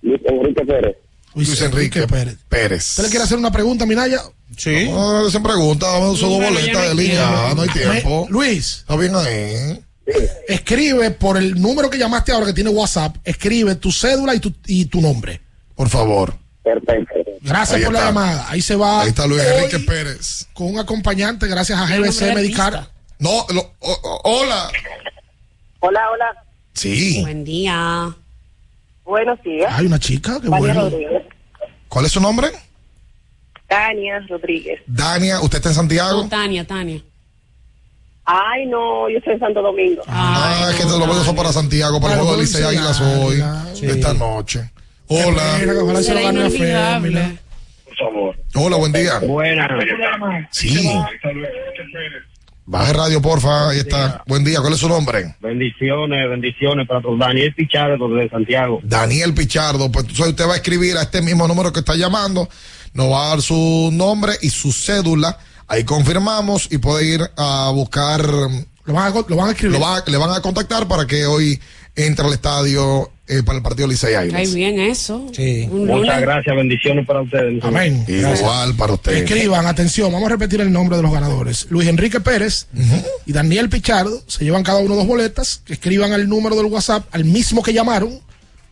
Luis 0.00 0.20
Enrique 0.24 0.64
Pérez. 0.64 0.96
Luis, 1.34 1.48
Luis 1.48 1.60
Enrique 1.60 2.06
Pérez. 2.06 2.38
Pérez. 2.48 2.88
¿Usted 2.92 3.02
le 3.02 3.10
quiere 3.10 3.24
hacer 3.24 3.36
una 3.36 3.52
pregunta, 3.52 3.84
Minaya? 3.84 4.22
Sí. 4.56 4.88
No, 4.88 5.28
se 5.28 5.40
pregunta, 5.40 5.86
vamos 5.86 6.08
a 6.08 6.12
usar 6.12 6.30
dos 6.30 6.50
boletas 6.50 6.82
no 6.82 6.88
de 6.88 6.94
línea, 6.94 7.54
no 7.54 7.60
hay 7.60 7.68
tiempo. 7.68 8.26
Luis, 8.30 8.78
Está 8.78 8.96
bien 8.96 9.14
ahí. 9.14 9.84
Escribe 10.48 11.10
por 11.10 11.36
el 11.36 11.60
número 11.60 11.88
que 11.90 11.98
llamaste 11.98 12.32
ahora 12.32 12.46
que 12.46 12.52
tiene 12.52 12.70
WhatsApp, 12.70 13.16
escribe 13.24 13.74
tu 13.76 13.90
cédula 13.92 14.34
y 14.34 14.40
tu, 14.40 14.52
y 14.66 14.86
tu 14.86 15.00
nombre. 15.00 15.40
Por 15.74 15.88
favor. 15.88 16.34
Perfecto. 16.62 17.14
Gracias 17.42 17.78
Ahí 17.78 17.84
por 17.84 17.94
la 17.94 18.04
llamada. 18.04 18.46
Ahí 18.50 18.60
se 18.60 18.76
va. 18.76 19.02
Ahí 19.02 19.08
está 19.08 19.26
Luis 19.26 19.42
Enrique 19.42 19.78
Pérez. 19.80 20.46
Con 20.52 20.66
un 20.68 20.78
acompañante, 20.78 21.46
gracias 21.46 21.78
a 21.78 21.86
GBC 21.86 22.26
de 22.26 22.34
Medicar. 22.34 22.90
No, 23.18 23.46
lo- 23.50 23.72
o- 23.80 23.92
o- 24.02 24.20
hola. 24.24 24.70
Hola, 25.80 26.00
hola. 26.12 26.44
Sí. 26.74 27.20
Buen 27.22 27.44
día. 27.44 28.14
Buenos 29.04 29.42
días. 29.42 29.72
Hay 29.72 29.86
una 29.86 29.98
chica, 29.98 30.34
qué 30.34 30.48
Tania 30.48 30.58
bueno. 30.58 30.80
Rodríguez. 30.82 31.22
¿Cuál 31.88 32.04
es 32.06 32.12
su 32.12 32.20
nombre? 32.20 32.48
Tania 33.66 34.20
Rodríguez. 34.28 34.80
Dania, 34.86 35.40
¿usted 35.40 35.58
está 35.58 35.68
en 35.70 35.74
Santiago? 35.74 36.22
No, 36.24 36.28
Tania, 36.28 36.66
Tania. 36.66 37.00
Ay, 38.32 38.64
no, 38.66 39.08
yo 39.08 39.18
estoy 39.18 39.32
en 39.34 39.40
Santo 39.40 39.60
Domingo. 39.60 40.02
Ah, 40.06 40.68
es 40.70 40.76
que 40.76 40.84
te 40.84 40.90
lo 40.90 41.04
voy 41.04 41.16
a 41.16 41.20
usar 41.20 41.34
para 41.34 41.52
Santiago, 41.52 42.00
para 42.00 42.14
el 42.14 42.20
juego 42.20 42.36
de 42.36 42.42
el 42.42 42.46
Licey 42.46 42.62
Águilas 42.62 43.00
hoy, 43.00 43.42
sí. 43.74 43.86
esta 43.86 44.14
noche. 44.14 44.70
Hola. 45.08 45.58
Por 47.84 47.96
favor. 47.96 48.36
Hola, 48.54 48.76
buen 48.76 48.92
día. 48.92 49.18
Buenas. 49.18 49.68
Sí. 50.52 50.88
Baje 52.66 52.92
radio, 52.92 53.20
porfa. 53.20 53.70
Ahí 53.70 53.78
está. 53.78 54.22
Buen 54.28 54.44
día. 54.44 54.60
¿Cuál 54.60 54.74
es 54.74 54.78
su 54.78 54.88
nombre? 54.88 55.34
Bendiciones, 55.40 56.30
bendiciones 56.30 56.86
para 56.86 57.02
todos. 57.02 57.18
Daniel 57.18 57.52
Pichardo 57.52 58.08
de 58.10 58.28
Santiago. 58.28 58.78
Daniel 58.84 59.34
Pichardo. 59.34 59.90
Pues 59.90 60.04
entonces 60.04 60.28
usted 60.28 60.46
va 60.46 60.52
a 60.52 60.56
escribir 60.56 60.96
a 60.96 61.02
este 61.02 61.20
mismo 61.20 61.48
número 61.48 61.72
que 61.72 61.80
está 61.80 61.96
llamando. 61.96 62.48
Nos 62.94 63.10
va 63.10 63.26
a 63.26 63.28
dar 63.30 63.42
su 63.42 63.90
nombre 63.92 64.34
y 64.40 64.50
su 64.50 64.70
cédula. 64.70 65.36
Ahí 65.70 65.84
confirmamos 65.84 66.66
y 66.70 66.78
puede 66.78 67.06
ir 67.14 67.20
a 67.36 67.70
buscar. 67.72 68.22
Lo 68.26 68.92
van 68.92 69.12
a, 69.12 69.24
lo 69.26 69.36
van 69.36 69.48
a 69.48 69.52
escribir. 69.52 69.78
Lo 69.78 69.84
va- 69.86 70.02
le 70.04 70.16
van 70.16 70.30
a 70.32 70.40
contactar 70.42 70.88
para 70.88 71.06
que 71.06 71.24
hoy 71.26 71.60
entre 71.94 72.26
al 72.26 72.32
estadio 72.32 73.10
eh, 73.28 73.42
para 73.44 73.58
el 73.58 73.62
partido 73.62 73.86
Licey 73.86 74.14
Ay, 74.14 74.28
Águilas. 74.30 74.54
bien 74.54 74.80
eso. 74.80 75.26
Sí. 75.32 75.68
Muchas 75.70 76.20
gracias, 76.20 76.56
bendiciones 76.56 77.06
para 77.06 77.20
ustedes. 77.22 77.62
Amén. 77.62 78.04
Igual 78.08 78.74
para 78.74 78.94
usted. 78.94 79.12
Escriban, 79.12 79.66
atención, 79.66 80.10
vamos 80.12 80.26
a 80.26 80.30
repetir 80.30 80.60
el 80.60 80.72
nombre 80.72 80.96
de 80.96 81.02
los 81.04 81.12
ganadores. 81.12 81.66
Luis 81.70 81.88
Enrique 81.88 82.18
Pérez 82.20 82.66
y 83.26 83.32
Daniel 83.32 83.68
Pichardo 83.68 84.20
se 84.26 84.44
llevan 84.44 84.64
cada 84.64 84.80
uno 84.80 84.96
dos 84.96 85.06
boletas. 85.06 85.62
Que 85.64 85.74
escriban 85.74 86.12
al 86.12 86.28
número 86.28 86.56
del 86.56 86.66
WhatsApp, 86.66 87.06
al 87.12 87.24
mismo 87.24 87.62
que 87.62 87.72
llamaron. 87.72 88.18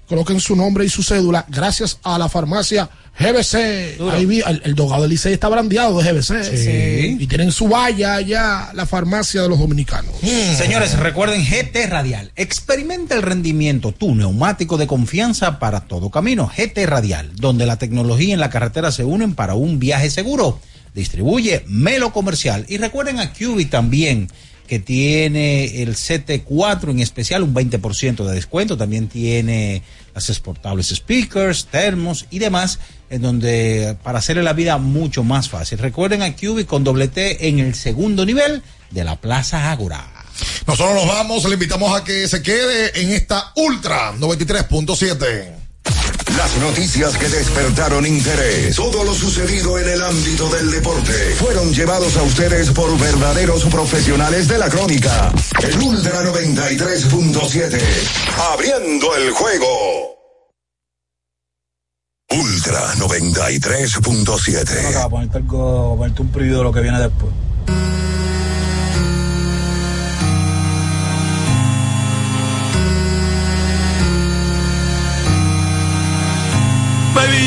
Coloquen 0.09 0.40
su 0.40 0.56
nombre 0.56 0.85
y 0.85 0.89
su 0.89 1.02
cédula. 1.02 1.44
Gracias 1.48 1.98
a 2.02 2.18
la 2.18 2.28
farmacia 2.28 2.89
GBC. 3.18 4.01
Ahí 4.12 4.26
vi, 4.26 4.40
el, 4.40 4.62
el 4.64 4.74
dogado 4.74 5.02
del 5.02 5.10
Licey 5.10 5.35
está 5.35 5.48
brandeado 5.48 6.01
de 6.01 6.12
GBC. 6.12 6.44
Sí. 6.44 7.16
Y 7.20 7.26
tienen 7.26 7.52
su 7.52 7.68
valla 7.68 8.14
allá, 8.14 8.70
la 8.74 8.86
farmacia 8.86 9.43
de 9.43 9.48
los 9.48 9.59
dominicanos. 9.59 10.14
Señores, 10.56 10.98
recuerden 10.98 11.44
GT 11.44 11.89
Radial. 11.89 12.32
Experimenta 12.36 13.16
el 13.16 13.22
rendimiento, 13.22 13.93
tu 13.93 14.14
neumático 14.14 14.78
de 14.78 14.86
confianza 14.86 15.59
para 15.59 15.80
todo 15.80 16.10
camino. 16.10 16.51
GT 16.56 16.86
Radial, 16.86 17.32
donde 17.36 17.66
la 17.66 17.76
tecnología 17.76 18.35
y 18.35 18.39
la 18.39 18.51
carretera 18.51 18.93
se 18.93 19.05
unen 19.05 19.35
para 19.35 19.55
un 19.55 19.78
viaje 19.78 20.10
seguro. 20.10 20.60
Distribuye 20.94 21.64
Melo 21.66 22.12
Comercial. 22.12 22.64
Y 22.68 22.78
recuerden 22.78 23.20
a 23.20 23.32
QB 23.32 23.68
también, 23.68 24.30
que 24.69 24.78
tiene 24.78 25.82
el 25.82 25.97
CT4 25.97 26.90
en 26.90 27.01
especial, 27.01 27.43
un 27.43 27.55
20% 27.55 28.24
de 28.24 28.35
descuento. 28.35 28.77
También 28.77 29.09
tiene 29.09 29.82
las 30.15 30.28
exportables 30.28 30.89
speakers, 30.89 31.66
termos 31.66 32.27
y 32.31 32.39
demás, 32.39 32.78
en 33.11 33.23
donde 33.23 33.97
para 34.05 34.20
hacerle 34.20 34.43
la 34.45 34.53
vida 34.53 34.78
mucho 34.78 35.24
más 35.24 35.49
fácil. 35.49 35.78
Recuerden 35.78 36.23
a 36.23 36.36
QB 36.36 36.66
con 36.66 36.85
doble 36.85 37.09
T 37.09 37.49
en 37.49 37.59
el 37.59 37.74
segundo 37.74 38.24
nivel 38.24 38.62
de 38.90 39.05
la 39.05 39.16
Plaza 39.16 39.73
Ágora. 39.73 40.07
Nosotros 40.66 40.95
nos 40.95 41.09
vamos, 41.09 41.45
le 41.47 41.55
invitamos 41.55 41.99
a 41.99 42.05
que 42.05 42.28
se 42.28 42.43
quede 42.43 43.01
en 43.01 43.11
esta 43.11 43.53
Ultra 43.57 44.12
93.7. 44.12 45.57
Las 46.37 46.57
noticias 46.59 47.17
que 47.17 47.29
despertaron 47.29 48.05
interés, 48.07 48.77
todo 48.77 49.03
lo 49.03 49.15
sucedido 49.15 49.79
en 49.79 49.89
el 49.89 50.03
ámbito 50.03 50.49
del 50.51 50.71
deporte, 50.71 51.13
fueron 51.37 51.73
llevados 51.73 52.17
a 52.17 52.23
ustedes 52.23 52.71
por 52.71 52.99
verdaderos 52.99 53.65
profesionales 53.65 54.47
de 54.49 54.59
la 54.59 54.69
crónica. 54.69 55.33
El 55.63 55.79
Ultra 55.79 56.23
93.7, 56.25 57.81
abriendo 58.53 59.17
el 59.17 59.31
juego. 59.31 60.19
Ultra 62.31 62.95
93.7. 62.97 64.89
Acá, 64.91 65.09
ponerte, 65.09 65.41
ponerte 65.41 66.23
un 66.23 66.31
de 66.31 66.49
lo 66.49 66.73
que 66.73 66.81
viene 66.81 67.01
después. 67.01 67.33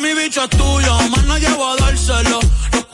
mi 0.00 0.14
bicho 0.14 0.42
es 0.42 0.50
tuyo, 0.50 0.96
no 1.26 1.38
llevo 1.38 1.70
a 1.70 1.76
dárselo. 1.76 2.40
Los 2.72 2.84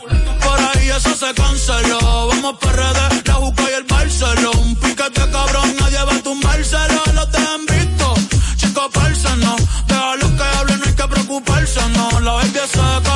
por 0.44 0.60
ahí, 0.60 0.88
eso 0.88 1.14
se 1.14 1.32
canceló. 1.34 2.26
Vamos 2.28 2.56
PRD, 2.58 3.22
la 3.24 3.34
Juca 3.34 3.62
y 3.70 3.74
el 3.74 3.84
Barceló. 3.84 4.50
Un 4.52 4.74
piquete 4.76 5.30
cabrón, 5.30 5.76
nadie 5.78 6.02
va 6.02 6.14
a 6.14 6.22
tumbárselo. 6.22 7.02
Los 7.14 7.30
te 7.30 7.38
han 7.38 7.66
visto, 7.66 8.14
chicos, 8.56 8.88
parce, 8.92 9.36
no. 9.36 9.56
Déjalo 9.86 10.36
que 10.36 10.42
hable, 10.42 10.76
no 10.78 10.84
hay 10.86 10.94
que 10.94 11.08
preocuparse, 11.08 11.80
no. 11.90 12.20
La 12.20 12.42
es 12.42 12.52
seca, 12.52 13.15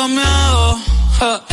tengo 0.00 0.08
miedo 0.08 1.49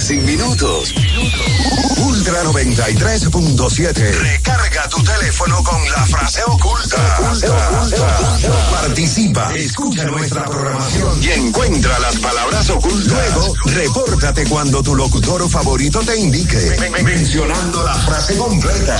sin 0.00 0.24
minutos. 0.24 0.94
Ultra 1.98 2.42
93.7. 2.44 3.94
Recarga 3.94 4.88
tu 4.88 5.02
teléfono 5.02 5.62
con 5.62 5.90
la 5.90 6.06
frase 6.06 6.42
oculta. 6.46 6.96
Participa, 8.70 9.52
escucha 9.54 10.04
nuestra 10.04 10.44
programación 10.44 11.22
y 11.22 11.30
encuentra 11.30 11.98
las 12.00 12.16
palabras 12.16 12.70
ocultas. 12.70 13.12
Luego, 13.12 13.54
repórtate 13.66 14.44
cuando 14.46 14.82
tu 14.82 14.94
locutor 14.94 15.48
favorito 15.48 16.00
te 16.00 16.18
indique, 16.18 16.76
mencionando 17.02 17.84
la 17.84 17.94
frase 17.94 18.36
completa. 18.36 18.98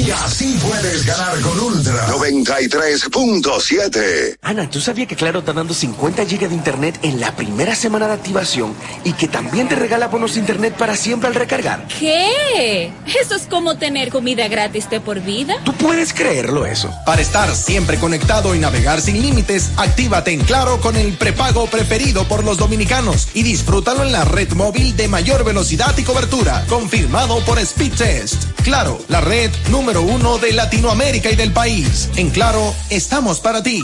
Y 0.00 0.10
así, 0.12 0.56
puedes 0.62 1.04
ganar 1.04 1.38
con 1.42 1.60
Ultra 1.60 2.06
93.7. 2.06 4.38
Ana, 4.40 4.70
¿tú 4.70 4.80
sabías 4.80 5.06
que 5.06 5.14
Claro 5.14 5.40
está 5.40 5.52
dando 5.52 5.74
50 5.74 6.24
GB 6.24 6.48
de 6.48 6.54
internet 6.54 6.98
en 7.02 7.20
la 7.20 7.36
primera 7.36 7.74
semana 7.74 8.06
de 8.06 8.14
activación 8.14 8.74
y 9.04 9.12
que 9.12 9.28
también 9.28 9.68
te 9.68 9.74
regala 9.74 10.08
bonos 10.08 10.32
de 10.32 10.40
internet 10.40 10.74
para 10.78 10.96
siempre 10.96 11.28
al 11.28 11.34
recargar? 11.34 11.86
¿Qué? 11.98 12.90
Eso 13.20 13.34
es 13.34 13.42
como 13.42 13.76
tener 13.76 14.08
comida 14.08 14.48
gratis 14.48 14.88
de 14.88 15.02
por 15.02 15.20
vida. 15.20 15.56
¿Tú 15.66 15.74
puedes 15.74 16.14
creerlo 16.14 16.64
eso? 16.64 16.90
Para 17.04 17.20
estar 17.20 17.54
siempre 17.54 17.98
conectado 17.98 18.54
y 18.54 18.58
navegar 18.58 19.02
sin 19.02 19.20
límites, 19.20 19.70
actívate 19.76 20.32
en 20.32 20.40
Claro 20.40 20.80
con 20.80 20.96
el 20.96 21.12
prepago 21.12 21.66
preferido 21.66 22.26
por 22.26 22.42
los 22.42 22.56
dominicanos 22.56 23.28
y 23.34 23.42
disfrútalo 23.42 24.02
en 24.02 24.12
la 24.12 24.24
red 24.24 24.50
móvil 24.52 24.96
de 24.96 25.08
mayor 25.08 25.44
velocidad 25.44 25.94
y 25.98 26.04
cobertura, 26.04 26.64
confirmado 26.70 27.44
por 27.44 27.60
Speedtest. 27.60 28.44
Claro, 28.62 28.98
la 29.08 29.20
red 29.20 29.50
número 29.68 29.89
uno 29.98 30.38
de 30.38 30.52
Latinoamérica 30.52 31.30
y 31.30 31.36
del 31.36 31.52
país. 31.52 32.10
En 32.16 32.30
Claro, 32.30 32.74
estamos 32.90 33.40
para 33.40 33.62
ti. 33.62 33.82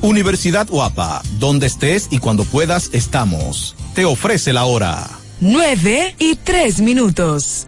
Universidad 0.00 0.68
Guapa, 0.68 1.22
donde 1.38 1.66
estés 1.66 2.08
y 2.10 2.18
cuando 2.18 2.44
puedas 2.44 2.90
estamos. 2.92 3.76
Te 3.94 4.04
ofrece 4.04 4.52
la 4.52 4.64
hora. 4.64 5.08
9 5.40 6.16
y 6.18 6.36
3 6.36 6.80
minutos. 6.80 7.67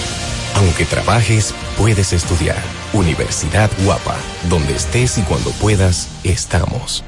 Aunque 0.55 0.85
trabajes, 0.85 1.53
puedes 1.77 2.13
estudiar. 2.13 2.61
Universidad 2.93 3.69
Guapa, 3.83 4.15
donde 4.49 4.75
estés 4.75 5.17
y 5.17 5.21
cuando 5.21 5.51
puedas, 5.51 6.09
estamos. 6.23 7.03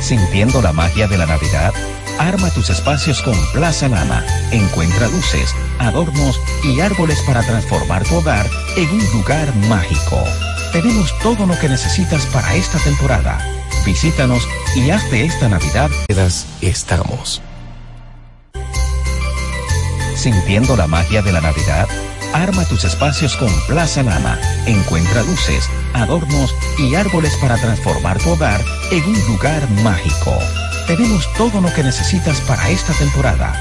Sintiendo 0.00 0.60
la 0.60 0.72
magia 0.72 1.06
de 1.06 1.16
la 1.16 1.26
Navidad, 1.26 1.72
arma 2.18 2.50
tus 2.50 2.68
espacios 2.68 3.22
con 3.22 3.34
Plaza 3.52 3.88
Lama. 3.88 4.22
Encuentra 4.52 5.08
luces, 5.08 5.54
adornos 5.78 6.38
y 6.62 6.80
árboles 6.80 7.20
para 7.26 7.42
transformar 7.42 8.04
tu 8.04 8.16
hogar 8.16 8.46
en 8.76 8.90
un 8.90 9.12
lugar 9.12 9.54
mágico. 9.68 10.22
Tenemos 10.72 11.16
todo 11.20 11.46
lo 11.46 11.58
que 11.58 11.68
necesitas 11.68 12.26
para 12.26 12.54
esta 12.54 12.78
temporada. 12.78 13.38
Visítanos 13.86 14.46
y 14.74 14.90
haz 14.90 15.10
de 15.10 15.24
esta 15.24 15.48
Navidad. 15.48 15.90
Estamos. 16.60 17.40
Sintiendo 20.24 20.74
la 20.74 20.86
magia 20.86 21.20
de 21.20 21.32
la 21.32 21.42
Navidad, 21.42 21.86
arma 22.32 22.64
tus 22.64 22.84
espacios 22.84 23.36
con 23.36 23.50
Plaza 23.66 24.02
Lama. 24.02 24.40
Encuentra 24.64 25.22
luces, 25.22 25.68
adornos 25.92 26.54
y 26.78 26.94
árboles 26.94 27.36
para 27.42 27.58
transformar 27.58 28.18
tu 28.18 28.30
hogar 28.30 28.64
en 28.90 29.04
un 29.04 29.26
lugar 29.26 29.68
mágico. 29.82 30.32
Tenemos 30.86 31.30
todo 31.34 31.60
lo 31.60 31.70
que 31.74 31.82
necesitas 31.82 32.40
para 32.40 32.70
esta 32.70 32.94
temporada. 32.94 33.52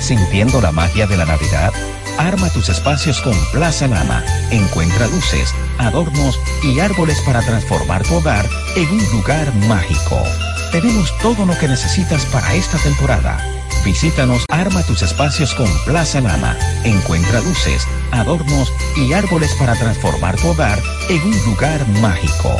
Sintiendo 0.00 0.58
la 0.62 0.72
magia 0.72 1.06
de 1.06 1.18
la 1.18 1.26
Navidad, 1.26 1.74
arma 2.16 2.48
tus 2.48 2.70
espacios 2.70 3.20
con 3.20 3.34
Plaza 3.52 3.88
Lama. 3.88 4.24
Encuentra 4.50 5.06
luces, 5.08 5.54
adornos 5.76 6.40
y 6.62 6.80
árboles 6.80 7.20
para 7.26 7.42
transformar 7.42 8.04
tu 8.04 8.14
hogar 8.14 8.48
en 8.74 8.88
un 8.88 9.04
lugar 9.12 9.54
mágico. 9.68 10.22
Tenemos 10.72 11.14
todo 11.18 11.44
lo 11.44 11.58
que 11.58 11.68
necesitas 11.68 12.24
para 12.24 12.54
esta 12.54 12.78
temporada. 12.78 13.59
Visítanos, 13.84 14.44
arma 14.50 14.82
tus 14.82 15.00
espacios 15.00 15.54
con 15.54 15.66
Plaza 15.86 16.20
Lama. 16.20 16.56
Encuentra 16.84 17.40
luces, 17.40 17.86
adornos 18.12 18.72
y 18.96 19.12
árboles 19.14 19.54
para 19.58 19.74
transformar 19.74 20.36
tu 20.36 20.48
hogar 20.48 20.78
en 21.08 21.22
un 21.22 21.44
lugar 21.46 21.86
mágico. 22.00 22.54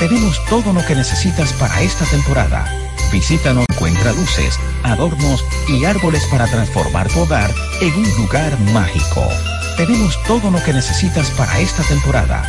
Tenemos 0.00 0.44
todo 0.46 0.72
lo 0.72 0.84
que 0.84 0.96
necesitas 0.96 1.52
para 1.54 1.80
esta 1.80 2.04
temporada. 2.06 2.66
Visítanos, 3.12 3.64
encuentra 3.70 4.12
luces, 4.12 4.58
adornos 4.82 5.44
y 5.68 5.84
árboles 5.84 6.24
para 6.26 6.46
transformar 6.46 7.08
tu 7.08 7.20
hogar 7.20 7.50
en 7.80 7.94
un 7.94 8.10
lugar 8.16 8.58
mágico. 8.72 9.28
Tenemos 9.76 10.20
todo 10.24 10.50
lo 10.50 10.62
que 10.64 10.72
necesitas 10.72 11.30
para 11.30 11.60
esta 11.60 11.84
temporada. 11.84 12.42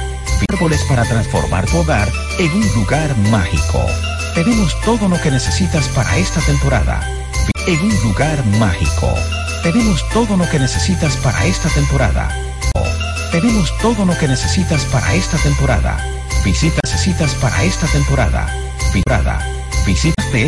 Árboles 0.50 0.84
para 0.90 1.04
transformar 1.04 1.68
tu 1.68 1.78
hogar 1.78 2.12
en 2.40 2.52
un 2.52 2.68
lugar 2.74 3.16
mágico. 3.30 3.86
Tenemos 4.34 4.80
todo 4.82 5.08
lo 5.08 5.22
que 5.22 5.32
necesitas 5.32 5.88
para 5.90 6.18
esta 6.18 6.42
temporada 6.42 7.08
en 7.68 7.80
un 7.82 8.04
lugar 8.04 8.46
mágico. 8.60 9.14
Tenemos 9.64 10.08
todo 10.10 10.38
lo 10.38 10.50
que 10.50 10.60
necesitas 10.60 11.18
para 11.18 11.46
esta 11.46 11.70
temporada. 11.70 12.30
Tenemos 13.32 13.76
todo 13.80 14.06
lo 14.06 14.18
que 14.18 14.28
necesitas 14.28 14.86
para 14.86 15.14
esta 15.14 15.38
temporada. 15.38 15.98
Visita 16.44 16.80
necesitas 16.84 17.34
para 17.36 17.64
esta 17.64 17.88
temporada. 17.88 18.48
Temporada. 18.92 19.40
Visítate 19.86 20.44